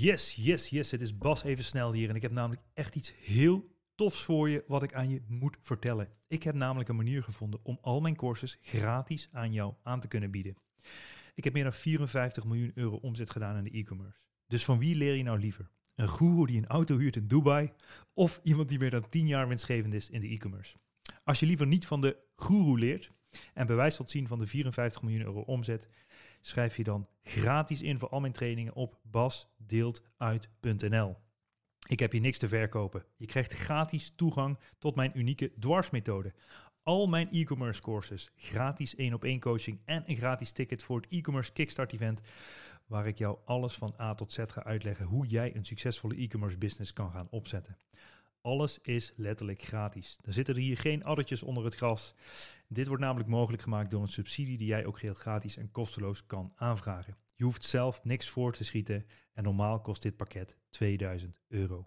Yes, 0.00 0.34
yes, 0.34 0.68
yes. 0.68 0.90
Het 0.90 1.00
is 1.00 1.18
Bas 1.18 1.44
even 1.44 1.64
snel 1.64 1.92
hier 1.92 2.08
en 2.08 2.14
ik 2.14 2.22
heb 2.22 2.30
namelijk 2.30 2.62
echt 2.74 2.96
iets 2.96 3.12
heel 3.16 3.70
tofs 3.94 4.22
voor 4.22 4.48
je 4.48 4.64
wat 4.66 4.82
ik 4.82 4.94
aan 4.94 5.10
je 5.10 5.22
moet 5.28 5.56
vertellen. 5.60 6.08
Ik 6.28 6.42
heb 6.42 6.54
namelijk 6.54 6.88
een 6.88 6.96
manier 6.96 7.22
gevonden 7.22 7.60
om 7.62 7.78
al 7.80 8.00
mijn 8.00 8.16
courses 8.16 8.58
gratis 8.62 9.28
aan 9.32 9.52
jou 9.52 9.74
aan 9.82 10.00
te 10.00 10.08
kunnen 10.08 10.30
bieden. 10.30 10.56
Ik 11.34 11.44
heb 11.44 11.52
meer 11.52 11.62
dan 11.62 11.72
54 11.72 12.44
miljoen 12.44 12.72
euro 12.74 12.96
omzet 12.96 13.30
gedaan 13.30 13.56
in 13.56 13.64
de 13.64 13.70
e-commerce. 13.70 14.20
Dus 14.46 14.64
van 14.64 14.78
wie 14.78 14.96
leer 14.96 15.14
je 15.14 15.22
nou 15.22 15.38
liever? 15.38 15.70
Een 15.94 16.08
guru 16.08 16.46
die 16.46 16.58
een 16.58 16.66
auto 16.66 16.98
huurt 16.98 17.16
in 17.16 17.26
Dubai 17.26 17.70
of 18.14 18.40
iemand 18.42 18.68
die 18.68 18.78
meer 18.78 18.90
dan 18.90 19.08
10 19.08 19.26
jaar 19.26 19.48
winstgevend 19.48 19.94
is 19.94 20.10
in 20.10 20.20
de 20.20 20.28
e-commerce? 20.28 20.76
Als 21.24 21.40
je 21.40 21.46
liever 21.46 21.66
niet 21.66 21.86
van 21.86 22.00
de 22.00 22.16
guru 22.36 22.78
leert 22.78 23.10
en 23.54 23.66
bewijs 23.66 23.96
wilt 23.96 24.10
zien 24.10 24.26
van 24.26 24.38
de 24.38 24.46
54 24.46 25.02
miljoen 25.02 25.24
euro 25.24 25.40
omzet, 25.40 25.88
schrijf 26.40 26.76
je 26.76 26.84
dan 26.84 27.08
gratis 27.22 27.82
in 27.82 27.98
voor 27.98 28.08
al 28.08 28.20
mijn 28.20 28.32
trainingen 28.32 28.74
op 28.74 28.98
basdeeltuit.nl. 29.02 31.16
Ik 31.88 31.98
heb 31.98 32.12
hier 32.12 32.20
niks 32.20 32.38
te 32.38 32.48
verkopen. 32.48 33.04
Je 33.16 33.26
krijgt 33.26 33.52
gratis 33.52 34.12
toegang 34.16 34.58
tot 34.78 34.94
mijn 34.94 35.12
unieke 35.14 35.52
dwarsmethode. 35.58 36.32
Al 36.82 37.06
mijn 37.06 37.30
e-commerce 37.30 37.80
courses, 37.80 38.30
gratis 38.36 38.94
één 38.94 39.14
op 39.14 39.24
één 39.24 39.40
coaching 39.40 39.80
en 39.84 40.02
een 40.06 40.16
gratis 40.16 40.52
ticket 40.52 40.82
voor 40.82 41.00
het 41.00 41.10
e-commerce 41.10 41.52
kickstart 41.52 41.92
event, 41.92 42.20
waar 42.86 43.06
ik 43.06 43.18
jou 43.18 43.38
alles 43.44 43.74
van 43.74 43.94
A 44.00 44.14
tot 44.14 44.32
Z 44.32 44.38
ga 44.46 44.64
uitleggen 44.64 45.06
hoe 45.06 45.26
jij 45.26 45.56
een 45.56 45.64
succesvolle 45.64 46.16
e-commerce 46.16 46.58
business 46.58 46.92
kan 46.92 47.10
gaan 47.10 47.28
opzetten. 47.30 47.76
Alles 48.42 48.78
is 48.78 49.12
letterlijk 49.16 49.62
gratis. 49.62 50.18
Er 50.24 50.32
zitten 50.32 50.54
er 50.54 50.60
hier 50.60 50.78
geen 50.78 51.04
addertjes 51.04 51.42
onder 51.42 51.64
het 51.64 51.74
gras. 51.74 52.14
Dit 52.68 52.86
wordt 52.86 53.02
namelijk 53.02 53.28
mogelijk 53.28 53.62
gemaakt 53.62 53.90
door 53.90 54.02
een 54.02 54.08
subsidie 54.08 54.58
die 54.58 54.66
jij 54.66 54.86
ook 54.86 54.98
geheel 54.98 55.14
gratis 55.14 55.56
en 55.56 55.70
kosteloos 55.70 56.26
kan 56.26 56.52
aanvragen. 56.56 57.16
Je 57.36 57.44
hoeft 57.44 57.64
zelf 57.64 58.04
niks 58.04 58.28
voor 58.28 58.52
te 58.52 58.64
schieten 58.64 59.06
en 59.32 59.44
normaal 59.44 59.80
kost 59.80 60.02
dit 60.02 60.16
pakket 60.16 60.56
2000 60.70 61.40
euro. 61.48 61.86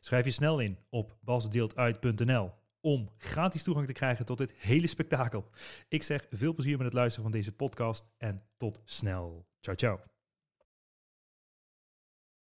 Schrijf 0.00 0.24
je 0.24 0.30
snel 0.30 0.60
in 0.60 0.78
op 0.88 1.16
basdeeltuit.nl 1.20 2.52
om 2.80 3.10
gratis 3.18 3.62
toegang 3.62 3.86
te 3.86 3.92
krijgen 3.92 4.24
tot 4.24 4.38
dit 4.38 4.52
hele 4.56 4.86
spektakel. 4.86 5.50
Ik 5.88 6.02
zeg 6.02 6.26
veel 6.30 6.54
plezier 6.54 6.76
met 6.76 6.86
het 6.86 6.94
luisteren 6.94 7.30
van 7.30 7.38
deze 7.38 7.52
podcast 7.52 8.06
en 8.16 8.42
tot 8.56 8.80
snel. 8.84 9.46
Ciao, 9.60 9.76
ciao. 9.76 10.15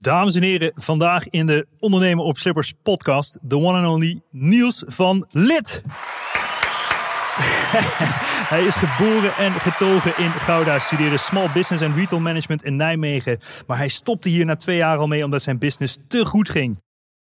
Dames 0.06 0.36
en 0.36 0.44
heren, 0.44 0.72
vandaag 0.76 1.30
in 1.30 1.46
de 1.46 1.68
Ondernemen 1.80 2.24
op 2.24 2.38
Slippers 2.38 2.74
podcast, 2.84 3.38
de 3.42 3.58
one 3.58 3.78
and 3.78 3.88
only 3.88 4.22
Niels 4.32 4.84
van 4.88 5.28
Lid. 5.32 5.84
Hij 8.54 8.64
is 8.64 8.76
geboren 8.76 9.36
en 9.38 9.52
getogen 9.52 10.18
in 10.18 10.32
Gouda, 10.32 10.80
studeerde 10.80 11.18
Small 11.18 11.50
Business 11.54 11.84
en 11.84 11.96
Retail 11.96 12.22
Management 12.22 12.64
in 12.64 12.76
Nijmegen. 12.76 13.40
Maar 13.68 13.78
hij 13.78 13.88
stopte 13.88 14.30
hier 14.30 14.46
na 14.46 14.56
twee 14.56 14.78
jaar 14.78 14.98
al 14.98 15.08
mee 15.08 15.24
omdat 15.24 15.42
zijn 15.42 15.58
business 15.58 15.98
te 16.08 16.26
goed 16.26 16.50
ging. 16.50 16.82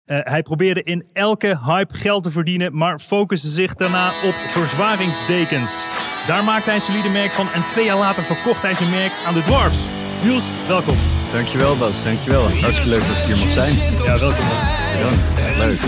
Uh, 0.06 0.18
hij 0.22 0.42
probeerde 0.42 0.84
in 0.84 1.06
elke 1.14 1.60
hype 1.66 1.94
geld 1.94 2.24
te 2.24 2.32
verdienen, 2.32 2.78
maar 2.78 3.00
focuste 3.00 3.48
zich 3.48 3.76
daarna 3.76 4.08
op 4.08 4.34
verzwaringsdekens. 4.34 5.86
Daar 6.28 6.44
maakte 6.44 6.70
hij 6.70 6.80
een 6.80 6.86
solide 6.86 7.10
merk 7.10 7.32
van 7.32 7.48
en 7.54 7.68
twee 7.68 7.86
jaar 7.86 7.98
later 7.98 8.24
verkocht 8.24 8.62
hij 8.62 8.74
zijn 8.74 8.90
merk 8.90 9.12
aan 9.26 9.34
de 9.34 9.42
Dwarfs. 9.42 9.84
Niels, 10.24 10.50
welkom. 10.68 11.19
Dankjewel 11.34 11.78
Bas, 11.78 12.04
dankjewel. 12.04 12.50
Hartstikke 12.50 12.90
leuk 12.90 13.08
dat 13.08 13.18
ik 13.18 13.24
hier 13.24 13.38
mag 13.38 13.50
zijn. 13.52 13.74
Ja, 14.04 14.20
welkom. 14.20 14.46
Bedankt, 14.94 15.32
leuk. 15.58 15.80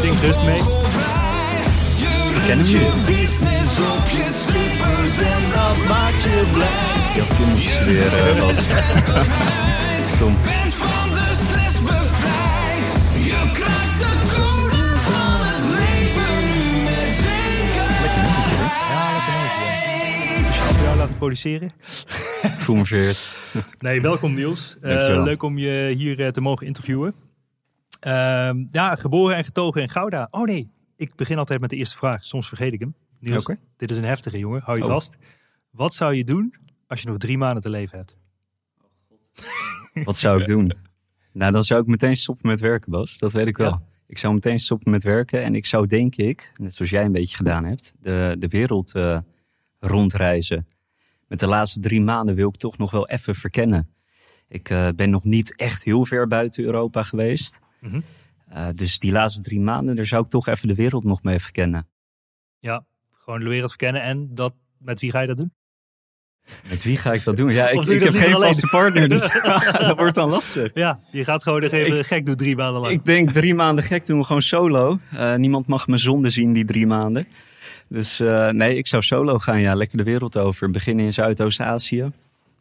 Zing 0.00 0.20
rust 0.20 0.42
mee. 0.42 0.58
Ik 0.58 2.46
ken 2.46 2.58
hem 2.58 2.66
niet. 2.66 3.06
business 3.06 3.78
op 3.78 4.06
je 4.08 4.28
slippers 4.42 5.18
en 5.18 5.42
dat 5.52 5.76
maakt 5.88 6.22
je 6.22 6.44
blij. 6.52 6.68
Had 7.18 7.28
kunnen 7.36 7.48
moeten 7.54 7.72
studeren, 7.72 8.36
Bas. 8.36 8.58
Stom. 10.14 10.36
Bent 10.44 10.74
van 10.74 11.08
de 11.12 11.34
stress 11.34 11.78
bevrijd. 11.80 12.86
Je 13.24 13.50
kraakt 13.52 13.98
de 13.98 14.12
code 14.34 14.82
van 15.08 15.40
het 15.46 15.62
leven 15.76 16.32
nu 16.50 16.82
met 16.84 17.12
zekerheid. 17.24 18.00
Lekker 18.02 18.22
Ja, 18.90 19.04
nummertje. 19.26 20.52
Zal 20.52 20.70
ik 20.74 20.82
jou 20.84 20.96
laten 20.96 21.16
produceren? 21.16 21.68
Ik 22.42 22.60
voel 22.60 22.76
me 22.76 22.84
vereerd. 22.86 23.28
Nee, 23.78 24.00
welkom 24.00 24.34
Niels. 24.34 24.76
Uh, 24.82 25.22
leuk 25.24 25.42
om 25.42 25.58
je 25.58 25.92
hier 25.96 26.20
uh, 26.20 26.28
te 26.28 26.40
mogen 26.40 26.66
interviewen. 26.66 27.14
Uh, 28.06 28.50
ja, 28.70 28.94
geboren 28.94 29.36
en 29.36 29.44
getogen 29.44 29.82
in 29.82 29.88
Gouda. 29.88 30.28
Oh 30.30 30.44
nee, 30.44 30.70
ik 30.96 31.14
begin 31.14 31.38
altijd 31.38 31.60
met 31.60 31.70
de 31.70 31.76
eerste 31.76 31.96
vraag. 31.96 32.24
Soms 32.24 32.48
vergeet 32.48 32.72
ik 32.72 32.80
hem. 32.80 32.94
Niels, 33.18 33.42
okay. 33.42 33.56
dit 33.76 33.90
is 33.90 33.96
een 33.96 34.04
heftige 34.04 34.38
jongen. 34.38 34.62
Hou 34.64 34.78
je 34.78 34.84
oh. 34.84 34.90
vast. 34.90 35.16
Wat 35.70 35.94
zou 35.94 36.14
je 36.14 36.24
doen 36.24 36.54
als 36.86 37.00
je 37.02 37.08
nog 37.08 37.16
drie 37.16 37.38
maanden 37.38 37.62
te 37.62 37.70
leven 37.70 37.98
hebt? 37.98 38.16
Wat 40.04 40.16
zou 40.16 40.40
ik 40.40 40.46
doen? 40.46 40.72
Nou, 41.32 41.52
dan 41.52 41.64
zou 41.64 41.80
ik 41.80 41.86
meteen 41.86 42.16
stoppen 42.16 42.48
met 42.48 42.60
werken, 42.60 42.90
Bas. 42.90 43.18
Dat 43.18 43.32
weet 43.32 43.46
ik 43.46 43.56
wel. 43.56 43.70
Ja. 43.70 43.80
Ik 44.06 44.18
zou 44.18 44.34
meteen 44.34 44.58
stoppen 44.58 44.90
met 44.90 45.02
werken. 45.02 45.42
En 45.42 45.54
ik 45.54 45.66
zou, 45.66 45.86
denk 45.86 46.16
ik, 46.16 46.52
net 46.56 46.74
zoals 46.74 46.90
jij 46.90 47.04
een 47.04 47.12
beetje 47.12 47.36
gedaan 47.36 47.64
hebt, 47.64 47.92
de, 48.00 48.36
de 48.38 48.48
wereld 48.48 48.94
uh, 48.94 49.18
rondreizen. 49.78 50.66
Met 51.30 51.40
de 51.40 51.46
laatste 51.46 51.80
drie 51.80 52.00
maanden 52.00 52.34
wil 52.34 52.48
ik 52.48 52.56
toch 52.56 52.78
nog 52.78 52.90
wel 52.90 53.08
even 53.08 53.34
verkennen. 53.34 53.94
Ik 54.48 54.70
uh, 54.70 54.88
ben 54.96 55.10
nog 55.10 55.24
niet 55.24 55.56
echt 55.56 55.84
heel 55.84 56.06
ver 56.06 56.26
buiten 56.26 56.64
Europa 56.64 57.02
geweest. 57.02 57.58
Mm 57.80 57.90
-hmm. 57.90 58.02
Uh, 58.52 58.66
dus 58.74 58.98
die 58.98 59.12
laatste 59.12 59.40
drie 59.40 59.60
maanden, 59.60 59.96
daar 59.96 60.06
zou 60.06 60.24
ik 60.24 60.30
toch 60.30 60.46
even 60.46 60.68
de 60.68 60.74
wereld 60.74 61.04
nog 61.04 61.22
mee 61.22 61.38
verkennen. 61.38 61.88
Ja, 62.58 62.84
gewoon 63.12 63.40
de 63.40 63.48
wereld 63.48 63.68
verkennen. 63.68 64.02
En 64.02 64.34
dat, 64.34 64.54
met 64.78 65.00
wie 65.00 65.10
ga 65.10 65.20
je 65.20 65.26
dat 65.26 65.36
doen? 65.36 65.52
Met 66.68 66.82
wie 66.82 66.96
ga 66.96 67.12
ik 67.12 67.24
dat 67.24 67.36
doen? 67.36 67.50
Ja, 67.50 67.68
ik, 67.68 67.82
ik 67.82 68.02
heb 68.02 68.14
geen 68.14 68.32
vaste 68.32 68.66
partner, 68.66 69.08
dus 69.08 69.28
dat 69.86 69.96
wordt 69.96 70.14
dan 70.14 70.28
lastig. 70.28 70.70
Ja, 70.74 71.00
je 71.10 71.24
gaat 71.24 71.42
gewoon 71.42 71.62
even 71.62 72.04
gek 72.04 72.26
doen 72.26 72.36
drie 72.36 72.56
maanden 72.56 72.80
lang. 72.80 72.92
Ik 72.92 73.04
denk 73.04 73.30
drie 73.30 73.54
maanden 73.54 73.84
gek 73.84 74.06
doen, 74.06 74.24
gewoon 74.24 74.42
solo. 74.42 74.98
Uh, 75.14 75.34
niemand 75.34 75.66
mag 75.66 75.86
mijn 75.86 76.00
zonde 76.00 76.30
zien 76.30 76.52
die 76.52 76.64
drie 76.64 76.86
maanden. 76.86 77.26
Dus 77.90 78.20
uh, 78.20 78.48
nee, 78.48 78.76
ik 78.76 78.86
zou 78.86 79.02
solo 79.02 79.38
gaan, 79.38 79.60
ja, 79.60 79.74
lekker 79.74 79.96
de 79.96 80.04
wereld 80.04 80.36
over. 80.36 80.70
Beginnen 80.70 81.04
in 81.04 81.12
Zuidoost-Azië 81.12 82.10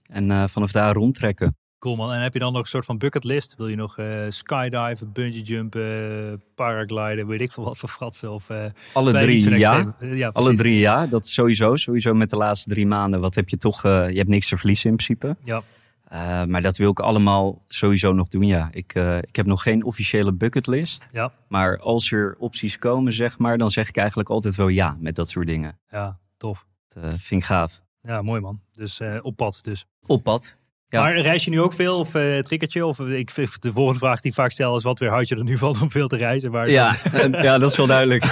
en 0.08 0.30
uh, 0.30 0.44
vanaf 0.48 0.72
daar 0.72 0.94
rondtrekken. 0.94 1.58
Cool 1.80 1.96
man. 1.96 2.14
En 2.14 2.22
heb 2.22 2.34
je 2.34 2.40
dan 2.40 2.54
nog 2.54 2.62
een 2.62 2.68
soort 2.68 2.86
van 2.86 2.98
bucketlist? 2.98 3.56
Wil 3.58 3.68
je 3.68 3.76
nog 3.76 3.98
uh, 3.98 4.06
skydiven, 4.30 5.12
bungee 5.14 5.42
jumpen, 5.42 6.42
paragliden, 6.56 7.28
weet 7.28 7.42
ik 7.42 7.52
veel 7.52 7.64
wat 7.64 7.78
voor 7.78 7.90
fratsen? 7.90 8.32
Of, 8.32 8.48
Alle 8.94 9.12
drie 9.12 9.58
ja. 9.58 9.96
ja 10.00 10.28
Alle 10.28 10.54
drie 10.54 10.80
ja, 10.80 11.08
dat 11.08 11.28
sowieso. 11.28 11.76
Sowieso 11.76 12.14
met 12.14 12.30
de 12.30 12.38
laatste 12.38 12.70
drie 12.70 12.88
maanden. 12.88 13.20
Wat 13.20 13.36
heb 13.36 13.50
je 13.50 13.58
toch, 13.58 13.82
je 13.82 14.18
hebt 14.18 14.28
niks 14.30 14.48
te 14.48 14.58
verliezen 14.58 14.90
in 14.90 14.96
principe. 14.96 15.36
Ja. 15.44 15.62
Maar 16.48 16.62
dat 16.62 16.78
wil 16.78 16.92
ik 16.92 17.00
allemaal 17.00 17.64
sowieso 17.68 18.14
nog 18.14 18.28
doen, 18.28 18.46
ja. 18.46 18.70
Ik, 18.72 18.94
ik 19.22 19.36
heb 19.36 19.46
nog 19.46 19.62
geen 19.62 19.84
officiële 19.84 20.34
bucketlist. 20.34 21.08
Ja. 21.12 21.32
Maar 21.48 21.80
als 21.80 22.12
er 22.12 22.36
opties 22.38 22.78
komen, 22.78 23.14
zeg 23.14 23.38
maar, 23.40 23.58
dan 23.58 23.72
zeg 23.72 23.90
ik 23.90 23.98
eigenlijk 23.98 24.30
altijd 24.30 24.56
wel 24.56 24.68
ja 24.68 24.98
met 25.00 25.16
dat 25.16 25.30
soort 25.30 25.48
dingen. 25.48 25.80
Ja, 25.90 26.20
tof. 26.38 26.68
Dat 26.88 27.04
vind 27.18 27.42
ik 27.42 27.48
gaaf. 27.48 27.82
Ja, 28.02 28.22
mooi 28.22 28.42
man. 28.42 28.62
Dus 28.72 29.02
op 29.22 29.36
pad 29.36 29.60
dus. 29.64 29.86
Op 30.06 30.24
pad, 30.24 30.56
ja. 30.90 31.02
Maar 31.02 31.18
reis 31.18 31.44
je 31.46 31.50
nu 31.50 31.62
ook 31.62 31.74
veel 31.74 32.00
of 32.00 32.16
uh, 32.16 32.40
trikkertje? 32.40 32.86
Of 32.86 33.00
ik 33.00 33.32
de 33.60 33.74
volgende 33.74 34.00
vraag 34.00 34.22
die 34.22 34.34
vaak 34.34 34.52
stel 34.52 34.76
is 34.76 34.84
wat 34.84 35.00
weer 35.00 35.10
houd 35.10 35.28
je 35.28 35.36
er 35.36 35.44
nu 35.44 35.58
van 35.58 35.82
om 35.82 35.92
veel 35.92 36.08
te 36.08 36.18
reizen? 36.18 36.52
Maar 36.52 36.70
ja, 36.70 36.96
ja, 37.32 37.58
dat 37.58 37.72
is 37.72 37.78
wel 37.78 37.88
duidelijk. 37.88 38.24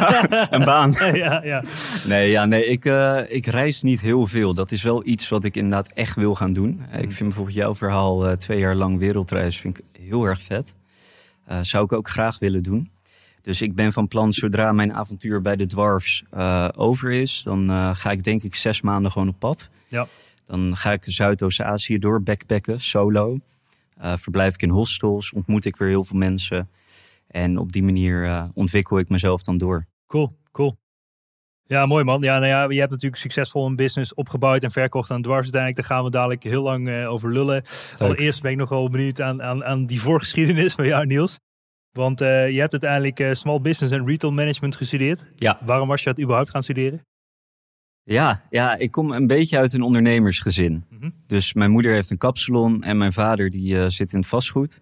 een 0.50 0.64
baan. 0.64 0.94
Ja, 1.12 1.40
ja. 1.44 1.62
Nee, 2.06 2.30
ja, 2.30 2.44
nee 2.44 2.66
ik, 2.66 2.84
uh, 2.84 3.20
ik 3.28 3.46
reis 3.46 3.82
niet 3.82 4.00
heel 4.00 4.26
veel. 4.26 4.54
Dat 4.54 4.72
is 4.72 4.82
wel 4.82 5.06
iets 5.06 5.28
wat 5.28 5.44
ik 5.44 5.56
inderdaad 5.56 5.92
echt 5.92 6.16
wil 6.16 6.34
gaan 6.34 6.52
doen. 6.52 6.68
Ik 6.92 7.04
mm. 7.04 7.10
vind 7.10 7.18
bijvoorbeeld 7.18 7.56
jouw 7.56 7.74
verhaal 7.74 8.26
uh, 8.26 8.32
twee 8.32 8.58
jaar 8.58 8.74
lang 8.74 8.98
wereldreis 8.98 9.56
vind 9.56 9.78
ik 9.78 9.84
heel 10.00 10.24
erg 10.24 10.42
vet. 10.42 10.74
zou 11.60 11.84
ik 11.84 11.92
ook 11.92 12.08
graag 12.08 12.38
willen 12.38 12.62
doen. 12.62 12.90
Dus 13.42 13.62
ik 13.62 13.74
ben 13.74 13.92
van 13.92 14.08
plan, 14.08 14.32
zodra 14.32 14.72
mijn 14.72 14.94
avontuur 14.94 15.40
bij 15.40 15.56
de 15.56 15.66
Dwarfs 15.66 16.24
over 16.76 17.10
is, 17.10 17.42
dan 17.44 17.94
ga 17.96 18.10
ik 18.10 18.22
denk 18.22 18.42
ik 18.42 18.54
zes 18.54 18.80
maanden 18.80 19.10
gewoon 19.10 19.28
op 19.28 19.38
pad. 19.38 19.68
Ja. 19.88 20.06
Dan 20.46 20.76
ga 20.76 20.92
ik 20.92 21.04
Zuidoost-Azië 21.04 21.98
door, 21.98 22.22
backpacken, 22.22 22.80
solo. 22.80 23.38
Uh, 24.02 24.16
verblijf 24.16 24.54
ik 24.54 24.62
in 24.62 24.70
hostels, 24.70 25.32
ontmoet 25.32 25.64
ik 25.64 25.76
weer 25.76 25.88
heel 25.88 26.04
veel 26.04 26.18
mensen. 26.18 26.70
En 27.26 27.58
op 27.58 27.72
die 27.72 27.82
manier 27.82 28.24
uh, 28.24 28.44
ontwikkel 28.54 28.98
ik 28.98 29.08
mezelf 29.08 29.42
dan 29.42 29.58
door. 29.58 29.86
Cool, 30.06 30.36
cool. 30.52 30.76
Ja, 31.64 31.86
mooi 31.86 32.04
man. 32.04 32.20
Ja, 32.20 32.38
nou 32.38 32.46
ja, 32.46 32.70
je 32.70 32.78
hebt 32.78 32.90
natuurlijk 32.90 33.20
succesvol 33.20 33.66
een 33.66 33.76
business 33.76 34.14
opgebouwd 34.14 34.62
en 34.62 34.70
verkocht 34.70 35.10
aan 35.10 35.22
dwars. 35.22 35.42
Uiteindelijk, 35.42 35.80
daar 35.80 35.96
gaan 35.96 36.04
we 36.04 36.10
dadelijk 36.10 36.42
heel 36.42 36.62
lang 36.62 36.88
uh, 36.88 37.10
over 37.10 37.32
lullen. 37.32 37.62
Allereerst 37.98 38.42
ben 38.42 38.50
ik 38.50 38.56
nog 38.56 38.68
wel 38.68 38.90
benieuwd 38.90 39.20
aan, 39.20 39.42
aan, 39.42 39.64
aan 39.64 39.86
die 39.86 40.00
voorgeschiedenis 40.00 40.74
van 40.74 40.86
jou, 40.86 41.06
Niels. 41.06 41.38
Want 41.92 42.18
je 42.18 42.56
hebt 42.58 42.72
uiteindelijk 42.82 43.36
small 43.36 43.60
business 43.60 43.94
en 43.94 44.06
retail 44.06 44.32
management 44.32 44.76
gestudeerd. 44.76 45.28
Ja. 45.36 45.58
Waarom 45.64 45.88
was 45.88 46.02
je 46.02 46.08
dat 46.08 46.20
überhaupt 46.20 46.50
gaan 46.50 46.62
studeren? 46.62 47.00
Ja, 48.08 48.42
ja, 48.50 48.76
ik 48.76 48.90
kom 48.90 49.12
een 49.12 49.26
beetje 49.26 49.58
uit 49.58 49.72
een 49.72 49.82
ondernemersgezin. 49.82 50.84
Mhm. 50.90 51.10
Dus 51.26 51.54
mijn 51.54 51.70
moeder 51.70 51.92
heeft 51.92 52.10
een 52.10 52.18
kapsalon 52.18 52.82
en 52.82 52.96
mijn 52.96 53.12
vader 53.12 53.50
die 53.50 53.74
uh, 53.74 53.86
zit 53.88 54.12
in 54.12 54.18
het 54.18 54.28
vastgoed. 54.28 54.80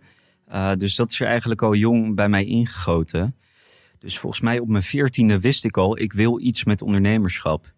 Uh, 0.53 0.73
dus 0.75 0.95
dat 0.95 1.11
is 1.11 1.21
er 1.21 1.27
eigenlijk 1.27 1.63
al 1.63 1.75
jong 1.75 2.15
bij 2.15 2.29
mij 2.29 2.45
ingegoten. 2.45 3.37
Dus 3.99 4.19
volgens 4.19 4.43
mij 4.43 4.59
op 4.59 4.69
mijn 4.69 4.83
veertiende 4.83 5.41
wist 5.41 5.65
ik 5.65 5.77
al, 5.77 5.99
ik 5.99 6.13
wil 6.13 6.41
iets 6.41 6.65
met 6.65 6.83
ondernemerschap. 6.83 7.73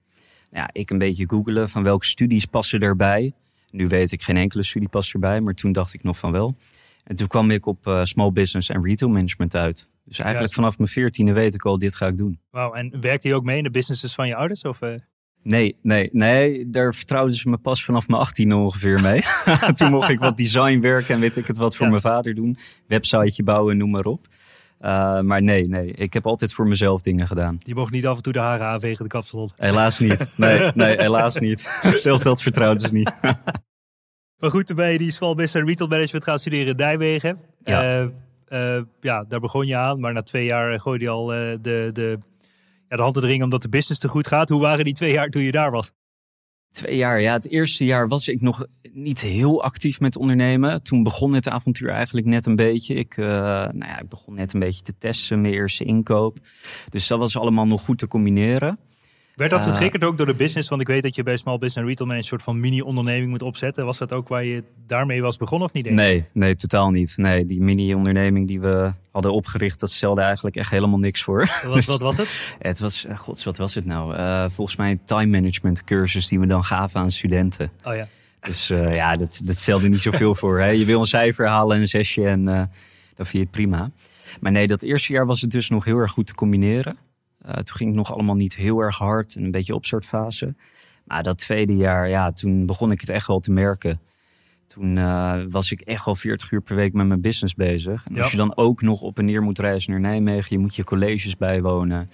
Ja, 0.51 0.69
ik 0.73 0.91
een 0.91 0.99
beetje 0.99 1.29
googelen 1.29 1.69
van 1.69 1.83
welke 1.83 2.05
studies 2.05 2.45
passen 2.45 2.81
erbij. 2.81 3.33
Nu 3.71 3.89
weet 3.89 4.13
ik 4.13 4.23
geen 4.23 4.37
enkele 4.37 4.63
studie 4.63 4.89
past 4.89 5.13
erbij, 5.13 5.41
maar 5.41 5.55
toen 5.55 5.73
dacht 5.73 5.95
ik 5.95 6.03
nog 6.03 6.19
van 6.19 6.33
wel. 6.33 6.57
En 7.05 7.17
toen 7.17 7.27
kwam 7.27 7.51
ik 7.51 7.67
op 7.67 8.01
small 8.03 8.33
business 8.33 8.69
en 8.69 8.85
retail 8.85 9.11
management 9.11 9.57
uit. 9.57 9.89
Dus 10.05 10.19
eigenlijk 10.19 10.53
vanaf 10.53 10.79
mijn 10.79 10.91
veertiende 10.91 11.33
weet 11.33 11.55
ik 11.55 11.65
al, 11.65 11.79
dit 11.79 11.95
ga 11.95 12.07
ik 12.07 12.17
doen. 12.17 12.41
Wauw, 12.51 12.73
en 12.73 13.01
werkte 13.01 13.29
je 13.29 13.35
ook 13.35 13.45
mee 13.45 13.57
in 13.57 13.65
de 13.65 13.71
businesses 13.71 14.15
van 14.15 14.27
je 14.27 14.35
ouders? 14.35 14.63
Of, 14.63 14.81
Nee, 15.47 15.77
nee, 15.83 16.09
nee. 16.13 16.71
Daar 16.71 16.95
vertrouwden 16.95 17.37
ze 17.37 17.49
me 17.49 17.57
pas 17.57 17.85
vanaf 17.85 18.09
mijn 18.09 18.21
18 18.21 18.53
ongeveer 18.53 19.01
mee. 19.01 19.23
Toen 19.77 19.91
mocht 19.91 20.09
ik 20.09 20.19
wat 20.19 20.37
design 20.37 20.81
werken 20.81 21.15
en 21.15 21.21
weet 21.21 21.37
ik 21.37 21.47
het 21.47 21.57
wat 21.57 21.77
voor 21.77 21.89
mijn 21.89 22.01
vader 22.01 22.35
doen. 22.35 22.57
Websiteje 22.87 23.43
bouwen, 23.43 23.77
noem 23.77 23.91
maar 23.91 24.05
op. 24.05 24.27
Uh, 24.81 25.21
maar 25.21 25.43
nee, 25.43 25.69
nee. 25.69 25.93
Ik 25.93 26.13
heb 26.13 26.27
altijd 26.27 26.53
voor 26.53 26.67
mezelf 26.67 27.01
dingen 27.01 27.27
gedaan. 27.27 27.59
Je 27.63 27.75
mocht 27.75 27.93
niet 27.93 28.07
af 28.07 28.17
en 28.17 28.23
toe 28.23 28.33
de 28.33 28.39
haren 28.39 28.67
aanvegen 28.67 29.05
de 29.05 29.11
kapsalon. 29.11 29.51
Helaas 29.57 29.99
niet. 29.99 30.27
Nee, 30.37 30.71
nee 30.75 30.97
helaas 30.97 31.39
niet. 31.39 31.69
Zelfs 31.95 32.23
dat 32.23 32.43
vertrouwden 32.43 32.89
ze 32.89 32.95
niet. 32.95 33.13
maar 34.41 34.51
goed, 34.51 34.67
toen 34.67 34.77
ben 34.77 34.93
je 34.93 34.99
die 34.99 35.11
small 35.11 35.35
business 35.35 35.69
retail 35.69 35.89
management 35.89 36.25
gaan 36.25 36.39
studeren 36.39 36.67
in 36.67 36.77
Nijmegen. 36.77 37.39
Ja. 37.63 38.01
Uh, 38.01 38.09
uh, 38.49 38.83
ja, 39.01 39.25
daar 39.29 39.41
begon 39.41 39.67
je 39.67 39.77
aan. 39.77 40.01
Maar 40.01 40.13
na 40.13 40.23
twee 40.23 40.45
jaar 40.45 40.81
gooide 40.81 41.05
je 41.05 41.11
al 41.11 41.27
de, 41.27 41.59
de 41.93 42.19
ja, 42.89 42.97
de 42.97 43.03
hand 43.03 43.15
te 43.15 43.43
omdat 43.43 43.63
de 43.63 43.69
business 43.69 44.01
te 44.01 44.09
goed 44.09 44.27
gaat. 44.27 44.49
Hoe 44.49 44.61
waren 44.61 44.85
die 44.85 44.95
twee 44.95 45.13
jaar 45.13 45.29
toen 45.29 45.43
je 45.43 45.53
daar 45.53 45.71
was? 45.71 45.93
Twee 46.71 46.97
jaar, 46.97 47.21
ja. 47.21 47.33
Het 47.33 47.51
eerste 47.51 47.85
jaar 47.85 48.09
was 48.09 48.29
ik 48.29 48.41
nog 48.41 48.67
niet 48.93 49.21
heel 49.21 49.63
actief 49.63 50.01
met 50.01 50.17
ondernemen. 50.17 50.83
Toen 50.83 51.03
begon 51.03 51.35
het 51.35 51.49
avontuur 51.49 51.89
eigenlijk 51.89 52.27
net 52.27 52.47
een 52.47 52.57
beetje. 52.57 52.95
Ik, 52.95 53.17
uh, 53.17 53.27
nou 53.27 53.79
ja, 53.79 54.01
ik 54.01 54.09
begon 54.09 54.35
net 54.35 54.53
een 54.53 54.61
beetje 54.61 54.83
te 54.83 54.99
testen, 54.99 55.41
mijn 55.41 55.55
eerste 55.55 55.85
inkoop. 55.85 56.39
Dus 56.89 57.07
dat 57.07 57.19
was 57.19 57.37
allemaal 57.37 57.67
nog 57.67 57.81
goed 57.81 57.99
te 57.99 58.07
combineren. 58.07 58.79
Werd 59.37 59.51
dat 59.51 59.65
eh, 59.65 59.69
getriggerd 59.69 60.05
ook 60.05 60.17
door 60.17 60.27
de 60.27 60.35
business? 60.35 60.69
Want 60.69 60.81
ik 60.81 60.87
weet 60.87 61.03
dat 61.03 61.15
je 61.15 61.23
bij 61.23 61.37
Small 61.37 61.59
Business 61.59 61.77
en 61.77 61.87
Retail 61.87 62.11
een 62.11 62.25
soort 62.25 62.43
van 62.43 62.61
mini-onderneming 62.61 63.31
moet 63.31 63.43
opzetten. 63.43 63.85
Was 63.85 63.99
dat 63.99 64.13
ook 64.13 64.29
waar 64.29 64.45
je 64.45 64.63
daarmee 64.87 65.23
was 65.23 65.37
begonnen 65.37 65.69
of 65.69 65.75
niet? 65.75 65.91
Nee, 65.91 66.25
nee, 66.33 66.55
totaal 66.55 66.91
niet. 66.91 67.15
Nee, 67.17 67.45
die 67.45 67.61
mini-onderneming 67.61 68.47
die 68.47 68.61
we 68.61 68.93
hadden 69.11 69.33
opgericht, 69.33 69.81
dat 69.81 69.91
stelde 69.91 70.21
eigenlijk 70.21 70.57
echt 70.57 70.71
helemaal 70.71 70.99
niks 70.99 71.23
voor. 71.23 71.51
Wat, 71.67 71.85
wat 71.85 72.01
was 72.01 72.17
het? 72.17 72.29
het 72.59 72.79
was, 72.79 73.05
eh, 73.05 73.19
gods, 73.19 73.45
wat 73.45 73.57
was 73.57 73.75
het 73.75 73.85
nou? 73.85 74.17
Uh, 74.17 74.45
volgens 74.49 74.77
mij 74.77 74.91
een 74.91 75.01
time 75.05 75.27
management 75.27 75.85
cursus 75.85 76.29
die 76.29 76.41
we 76.41 76.47
dan 76.47 76.65
gaven 76.65 77.01
aan 77.01 77.11
studenten. 77.11 77.71
Oh 77.85 77.95
ja. 77.95 78.07
Dus 78.41 78.67
ja, 78.69 79.17
dat, 79.17 79.41
dat 79.45 79.57
stelde 79.57 79.89
niet 79.89 80.01
zoveel 80.01 80.35
voor. 80.41 80.61
Hè? 80.61 80.69
Je 80.69 80.85
wil 80.85 81.01
een 81.01 81.07
cijfer 81.07 81.47
halen, 81.47 81.81
een 81.81 81.89
zesje 81.89 82.27
en 82.27 82.45
dan 82.45 82.69
vind 83.17 83.31
je 83.31 83.39
het 83.39 83.51
prima. 83.51 83.91
Maar 84.41 84.53
nee, 84.53 84.67
dat 84.67 84.83
eerste 84.83 85.13
jaar 85.13 85.27
was 85.27 85.41
het 85.41 85.51
dus 85.51 85.69
nog 85.69 85.85
heel 85.85 85.99
erg 85.99 86.11
goed 86.11 86.27
te 86.27 86.35
combineren. 86.35 86.97
Uh, 87.47 87.53
toen 87.53 87.77
ging 87.77 87.89
het 87.89 87.99
nog 87.99 88.13
allemaal 88.13 88.35
niet 88.35 88.57
heel 88.57 88.81
erg 88.81 88.99
hard 88.99 89.37
en 89.37 89.45
een 89.45 89.51
beetje 89.51 89.75
opstartfase. 89.75 90.55
Maar 91.05 91.23
dat 91.23 91.39
tweede 91.39 91.77
jaar, 91.77 92.09
ja, 92.09 92.33
toen 92.33 92.67
begon 92.67 92.91
ik 92.91 93.01
het 93.01 93.11
echt 93.11 93.27
wel 93.27 93.41
te 93.41 93.53
merken. 93.53 94.01
Toen 94.67 94.97
uh, 94.97 95.43
was 95.49 95.73
ik 95.73 95.81
echt 95.81 96.07
al 96.07 96.15
40 96.15 96.51
uur 96.51 96.61
per 96.61 96.77
week 96.77 96.93
met 96.93 97.07
mijn 97.07 97.21
business 97.21 97.55
bezig. 97.55 98.05
En 98.05 98.19
als 98.19 98.31
je 98.31 98.37
dan 98.37 98.57
ook 98.57 98.83
nog 98.83 99.03
op 99.03 99.19
en 99.19 99.25
neer 99.25 99.43
moet 99.43 99.59
reizen 99.59 99.91
naar 99.91 100.01
Nijmegen, 100.01 100.57
je 100.57 100.59
moet 100.59 100.77
je 100.77 100.85
colleges 100.85 101.37
bijwonen. 101.37 102.11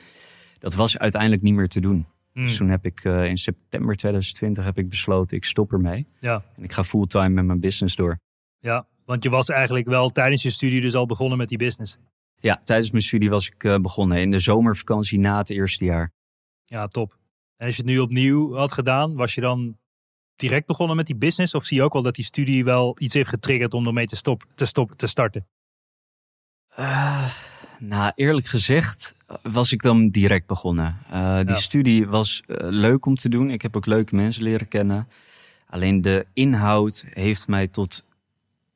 Dat 0.58 0.74
was 0.74 0.98
uiteindelijk 0.98 1.42
niet 1.42 1.54
meer 1.54 1.68
te 1.68 1.80
doen. 1.80 2.06
Hmm. 2.32 2.44
Dus 2.44 2.56
toen 2.56 2.68
heb 2.68 2.84
ik 2.84 3.04
uh, 3.04 3.24
in 3.24 3.38
september 3.38 3.96
2020 3.96 4.64
heb 4.64 4.78
ik 4.78 4.88
besloten, 4.88 5.36
ik 5.36 5.44
stop 5.44 5.72
ermee. 5.72 6.06
Ja. 6.18 6.42
En 6.56 6.64
ik 6.64 6.72
ga 6.72 6.84
fulltime 6.84 7.28
met 7.28 7.44
mijn 7.44 7.60
business 7.60 7.96
door. 7.96 8.18
Ja, 8.58 8.86
want 9.04 9.22
je 9.22 9.30
was 9.30 9.48
eigenlijk 9.48 9.86
wel 9.86 10.10
tijdens 10.10 10.42
je 10.42 10.50
studie 10.50 10.80
dus 10.80 10.94
al 10.94 11.06
begonnen 11.06 11.38
met 11.38 11.48
die 11.48 11.58
business. 11.58 11.98
Ja, 12.42 12.60
tijdens 12.64 12.90
mijn 12.90 13.02
studie 13.02 13.30
was 13.30 13.48
ik 13.48 13.64
uh, 13.64 13.76
begonnen. 13.76 14.18
In 14.18 14.30
de 14.30 14.38
zomervakantie 14.38 15.18
na 15.18 15.38
het 15.38 15.50
eerste 15.50 15.84
jaar. 15.84 16.12
Ja, 16.64 16.86
top. 16.86 17.18
En 17.56 17.66
als 17.66 17.76
je 17.76 17.82
het 17.82 17.90
nu 17.90 17.98
opnieuw 17.98 18.54
had 18.54 18.72
gedaan, 18.72 19.14
was 19.14 19.34
je 19.34 19.40
dan 19.40 19.78
direct 20.36 20.66
begonnen 20.66 20.96
met 20.96 21.06
die 21.06 21.16
business? 21.16 21.54
Of 21.54 21.64
zie 21.64 21.76
je 21.76 21.82
ook 21.82 21.92
wel 21.92 22.02
dat 22.02 22.14
die 22.14 22.24
studie 22.24 22.64
wel 22.64 22.96
iets 22.98 23.14
heeft 23.14 23.28
getriggerd 23.28 23.74
om 23.74 23.86
ermee 23.86 24.06
te, 24.06 24.16
stop, 24.16 24.44
te, 24.54 24.64
stop, 24.64 24.92
te 24.92 25.06
starten? 25.06 25.46
Uh, 26.78 27.32
nou, 27.78 28.12
eerlijk 28.14 28.46
gezegd 28.46 29.14
was 29.42 29.72
ik 29.72 29.82
dan 29.82 30.08
direct 30.08 30.46
begonnen. 30.46 30.98
Uh, 31.12 31.40
die 31.44 31.56
studie 31.56 32.06
was 32.06 32.42
leuk 32.56 33.06
om 33.06 33.14
te 33.14 33.28
doen. 33.28 33.50
Ik 33.50 33.62
heb 33.62 33.76
ook 33.76 33.86
leuke 33.86 34.14
mensen 34.14 34.42
leren 34.42 34.68
kennen. 34.68 35.08
Alleen 35.66 36.00
de 36.00 36.26
inhoud 36.32 37.04
heeft 37.08 37.48
mij 37.48 37.68
tot 37.68 38.04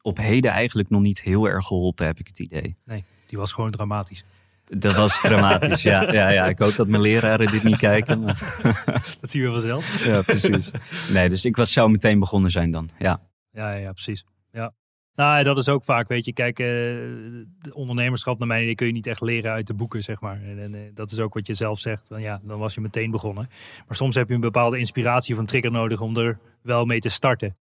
op 0.03 0.17
heden 0.17 0.51
eigenlijk 0.51 0.91
nog 0.91 1.01
niet 1.01 1.23
heel 1.23 1.49
erg 1.49 1.67
geholpen, 1.67 2.07
heb 2.07 2.19
ik 2.19 2.27
het 2.27 2.39
idee. 2.39 2.75
Nee. 2.85 3.05
Die 3.27 3.39
was 3.39 3.53
gewoon 3.53 3.71
dramatisch. 3.71 4.25
Dat 4.65 4.95
was 4.95 5.21
dramatisch, 5.21 5.83
ja. 5.83 6.13
ja, 6.13 6.31
ja. 6.31 6.47
Ik 6.47 6.59
hoop 6.59 6.77
dat 6.77 6.89
mijn 6.89 7.03
leraren 7.03 7.47
dit 7.47 7.63
niet 7.63 7.77
kijken. 7.77 8.25
Dat 9.21 9.31
zien 9.31 9.43
we 9.43 9.51
vanzelf. 9.51 10.05
Ja, 10.05 10.23
precies. 10.23 10.71
Nee, 11.13 11.29
dus 11.29 11.45
ik 11.45 11.57
was, 11.57 11.73
zou 11.73 11.91
meteen 11.91 12.19
begonnen 12.19 12.51
zijn 12.51 12.71
dan, 12.71 12.89
ja. 12.99 13.21
Ja, 13.51 13.73
ja, 13.73 13.93
precies. 13.93 14.25
Ja. 14.53 14.73
Nou, 15.15 15.45
dat 15.45 15.59
is 15.59 15.69
ook 15.69 15.85
vaak, 15.85 16.09
weet 16.09 16.25
je, 16.25 16.33
kijk, 16.33 16.59
uh, 16.59 17.47
ondernemerschap 17.73 18.39
naar 18.39 18.49
mij 18.49 18.75
kun 18.75 18.87
je 18.87 18.93
niet 18.93 19.07
echt 19.07 19.21
leren 19.21 19.53
uit 19.53 19.67
de 19.67 19.75
boeken, 19.75 20.03
zeg 20.03 20.21
maar. 20.21 20.43
En, 20.43 20.59
en 20.59 20.75
uh, 20.75 20.81
dat 20.95 21.11
is 21.11 21.19
ook 21.19 21.35
wat 21.35 21.47
je 21.47 21.55
zelf 21.55 21.79
zegt, 21.79 22.03
van, 22.09 22.21
ja, 22.21 22.41
dan 22.43 22.59
was 22.59 22.75
je 22.75 22.81
meteen 22.81 23.11
begonnen. 23.11 23.49
Maar 23.87 23.97
soms 23.97 24.15
heb 24.15 24.29
je 24.29 24.35
een 24.35 24.41
bepaalde 24.41 24.79
inspiratie 24.79 25.35
of 25.35 25.41
een 25.41 25.47
trigger 25.47 25.71
nodig 25.71 26.01
om 26.01 26.17
er 26.17 26.39
wel 26.63 26.85
mee 26.85 27.01
te 27.01 27.09
starten. 27.09 27.55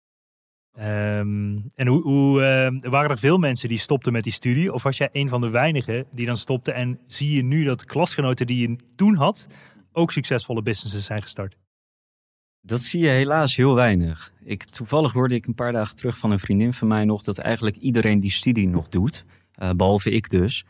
Ehm, 0.73 1.57
en 1.75 1.87
hoe, 1.87 2.01
hoe 2.01 2.39
uh, 2.39 2.91
waren 2.91 3.09
er 3.09 3.17
veel 3.17 3.37
mensen 3.37 3.69
die 3.69 3.77
stopten 3.77 4.13
met 4.13 4.23
die 4.23 4.33
studie? 4.33 4.73
Of 4.73 4.83
was 4.83 4.97
jij 4.97 5.09
een 5.11 5.29
van 5.29 5.41
de 5.41 5.49
weinigen 5.49 6.05
die 6.11 6.25
dan 6.25 6.37
stopte? 6.37 6.71
En 6.71 6.99
zie 7.07 7.35
je 7.35 7.43
nu 7.43 7.63
dat 7.63 7.85
klasgenoten 7.85 8.47
die 8.47 8.69
je 8.69 8.75
toen 8.95 9.15
had 9.15 9.47
ook 9.91 10.11
succesvolle 10.11 10.61
businesses 10.61 11.05
zijn 11.05 11.21
gestart? 11.21 11.57
Dat 12.61 12.81
zie 12.81 13.01
je 13.01 13.09
helaas 13.09 13.55
heel 13.55 13.75
weinig. 13.75 14.33
Ik, 14.43 14.63
toevallig 14.63 15.11
hoorde 15.11 15.35
ik 15.35 15.45
een 15.45 15.55
paar 15.55 15.71
dagen 15.71 15.95
terug 15.95 16.17
van 16.17 16.31
een 16.31 16.39
vriendin 16.39 16.73
van 16.73 16.87
mij 16.87 17.05
nog 17.05 17.23
dat 17.23 17.37
eigenlijk 17.37 17.75
iedereen 17.75 18.17
die 18.17 18.31
studie 18.31 18.67
nog 18.67 18.89
doet, 18.89 19.25
uh, 19.61 19.69
behalve 19.71 20.11
ik 20.11 20.29
dus. 20.29 20.65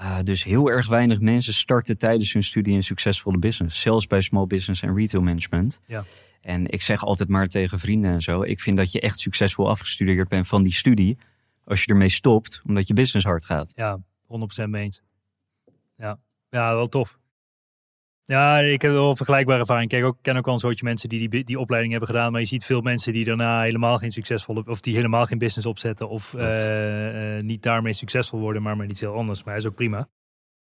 Uh, 0.00 0.18
dus 0.22 0.44
heel 0.44 0.70
erg 0.70 0.88
weinig 0.88 1.20
mensen 1.20 1.54
starten 1.54 1.98
tijdens 1.98 2.32
hun 2.32 2.42
studie 2.42 2.74
een 2.74 2.82
succesvolle 2.82 3.38
business. 3.38 3.80
Zelfs 3.80 4.06
bij 4.06 4.20
small 4.20 4.46
business 4.46 4.82
en 4.82 4.94
retail 4.94 5.22
management. 5.22 5.80
Ja. 5.86 6.04
En 6.40 6.66
ik 6.66 6.82
zeg 6.82 7.04
altijd 7.04 7.28
maar 7.28 7.48
tegen 7.48 7.78
vrienden 7.78 8.10
en 8.10 8.20
zo. 8.20 8.42
Ik 8.42 8.60
vind 8.60 8.76
dat 8.76 8.92
je 8.92 9.00
echt 9.00 9.18
succesvol 9.18 9.68
afgestudeerd 9.68 10.28
bent 10.28 10.46
van 10.46 10.62
die 10.62 10.72
studie. 10.72 11.18
Als 11.64 11.84
je 11.84 11.90
ermee 11.90 12.08
stopt, 12.08 12.62
omdat 12.66 12.88
je 12.88 12.94
business 12.94 13.26
hard 13.26 13.44
gaat. 13.44 13.72
Ja, 13.74 13.98
100% 14.62 14.68
mee 14.68 14.82
eens. 14.82 15.02
Ja, 15.96 16.18
ja 16.50 16.74
wel 16.74 16.86
tof. 16.86 17.18
Ja, 18.26 18.58
ik 18.58 18.82
heb 18.82 18.92
wel 18.92 19.16
vergelijkbare 19.16 19.60
ervaring. 19.60 19.88
Kijk, 19.88 20.04
ook, 20.04 20.16
ken 20.22 20.36
ook 20.36 20.46
al 20.46 20.52
een 20.52 20.58
soortje 20.58 20.84
mensen 20.84 21.08
die, 21.08 21.28
die 21.28 21.44
die 21.44 21.58
opleiding 21.58 21.92
hebben 21.92 22.10
gedaan. 22.10 22.32
Maar 22.32 22.40
je 22.40 22.46
ziet 22.46 22.64
veel 22.64 22.80
mensen 22.80 23.12
die 23.12 23.24
daarna 23.24 23.62
helemaal 23.62 23.98
geen 23.98 24.12
succesvolle... 24.12 24.64
of 24.66 24.80
die 24.80 24.94
helemaal 24.94 25.26
geen 25.26 25.38
business 25.38 25.66
opzetten. 25.66 26.08
Of 26.08 26.32
uh, 26.32 27.36
uh, 27.36 27.42
niet 27.42 27.62
daarmee 27.62 27.92
succesvol 27.92 28.40
worden, 28.40 28.62
maar 28.62 28.76
met 28.76 28.90
iets 28.90 29.00
heel 29.00 29.14
anders. 29.14 29.38
Maar 29.44 29.54
hij 29.54 29.62
is 29.62 29.68
ook 29.68 29.74
prima. 29.74 30.08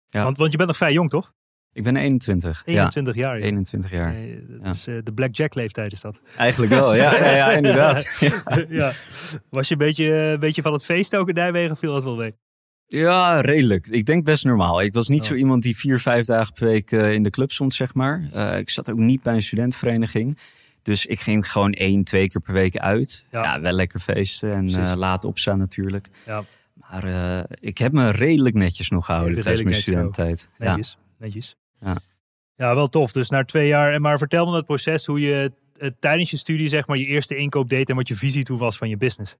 Ja. 0.07 0.23
Want, 0.23 0.37
want 0.37 0.51
je 0.51 0.57
bent 0.57 0.69
nog 0.69 0.79
vrij 0.79 0.93
jong, 0.93 1.11
toch? 1.11 1.33
Ik 1.73 1.83
ben 1.83 1.97
21. 1.97 2.63
21 2.65 3.15
jaar. 3.15 3.37
21 3.37 3.91
jaar. 3.91 4.15
dat 4.63 4.75
is 4.75 4.89
uh, 4.89 4.99
de 5.03 5.13
blackjack 5.13 5.55
leeftijd 5.55 5.93
is 5.93 6.01
dat. 6.01 6.17
Eigenlijk 6.37 6.73
wel, 6.73 6.95
ja, 6.95 7.15
ja, 7.15 7.31
ja 7.31 7.51
inderdaad. 7.53 8.09
ja. 8.69 8.93
Was 9.51 9.69
je 9.69 9.73
een 9.73 9.79
beetje, 9.79 10.13
een 10.13 10.41
beetje 10.41 10.63
van 10.63 10.73
het 10.73 10.85
feest 10.85 11.17
ook 11.17 11.29
in 11.29 11.35
Nijmegen? 11.35 11.77
Viel 11.77 11.93
dat 11.93 12.05
wel 12.05 12.17
mee? 12.17 12.35
Ja, 12.93 13.41
redelijk. 13.41 13.87
Ik 13.87 14.07
denk 14.07 14.25
best 14.25 14.45
normaal. 14.45 14.83
Ik 14.83 14.95
was 14.95 15.09
niet 15.09 15.21
oh. 15.21 15.27
zo 15.27 15.35
iemand 15.35 15.63
die 15.63 15.77
vier, 15.77 16.01
vijf 16.01 16.27
dagen 16.27 16.53
per 16.53 16.67
week 16.67 16.91
uh, 16.91 17.13
in 17.13 17.23
de 17.23 17.31
club 17.31 17.53
stond, 17.53 17.75
zeg 17.75 17.95
maar. 17.95 18.29
Uh, 18.35 18.59
ik 18.59 18.71
zat 18.71 18.91
ook 18.91 18.99
niet 18.99 19.23
bij 19.23 19.35
een 19.35 19.43
studentenvereniging. 19.43 20.39
Dus 20.83 21.07
ik 21.07 21.21
ging 21.21 21.51
gewoon 21.53 21.73
één, 21.73 22.05
twee 22.05 22.29
keer 22.29 22.41
per 22.41 22.53
week 22.53 22.77
uit. 22.77 23.25
Ja, 23.31 23.43
ja 23.43 23.61
wel 23.61 23.73
lekker 23.73 24.01
feesten 24.01 24.53
en 24.53 24.69
uh, 24.69 24.93
laat 24.97 25.25
opstaan 25.25 25.59
natuurlijk. 25.59 26.09
Ja. 26.27 26.43
Maar 26.75 27.05
ik 27.61 27.79
heb 27.79 27.93
me 27.93 28.11
redelijk 28.11 28.55
netjes 28.55 28.89
nog 28.89 29.07
gehouden 29.07 29.43
tijdens 29.43 29.63
mijn 29.63 29.75
studententijd. 29.75 30.49
Netjes, 30.59 30.97
ja. 30.99 31.25
netjes. 31.25 31.57
Ja. 31.81 31.97
ja, 32.57 32.75
wel 32.75 32.89
tof. 32.89 33.13
Dus 33.13 33.29
na 33.29 33.45
twee 33.45 33.69
jaar. 33.69 34.01
Maar 34.01 34.19
vertel 34.19 34.47
me 34.47 34.53
dat 34.53 34.65
proces 34.65 35.07
hoe 35.07 35.21
je 35.21 35.53
tijdens 35.99 36.31
je 36.31 36.37
studie 36.37 36.69
zeg 36.69 36.87
maar 36.87 36.97
je 36.97 37.07
eerste 37.07 37.37
inkoop 37.37 37.69
deed 37.69 37.91
en 37.91 37.97
wat 37.97 38.09
je 38.09 38.17
visie 38.17 38.45
toen 38.45 38.59
was 38.59 38.79
van 38.79 38.89
je 38.89 38.97
business. 38.97 39.37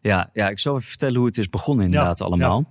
Ja, 0.00 0.30
ja 0.32 0.48
ik 0.48 0.58
zal 0.58 0.76
even 0.76 0.88
vertellen 0.88 1.16
hoe 1.16 1.26
het 1.26 1.38
is 1.38 1.48
begonnen 1.48 1.84
inderdaad 1.84 2.20
allemaal. 2.20 2.66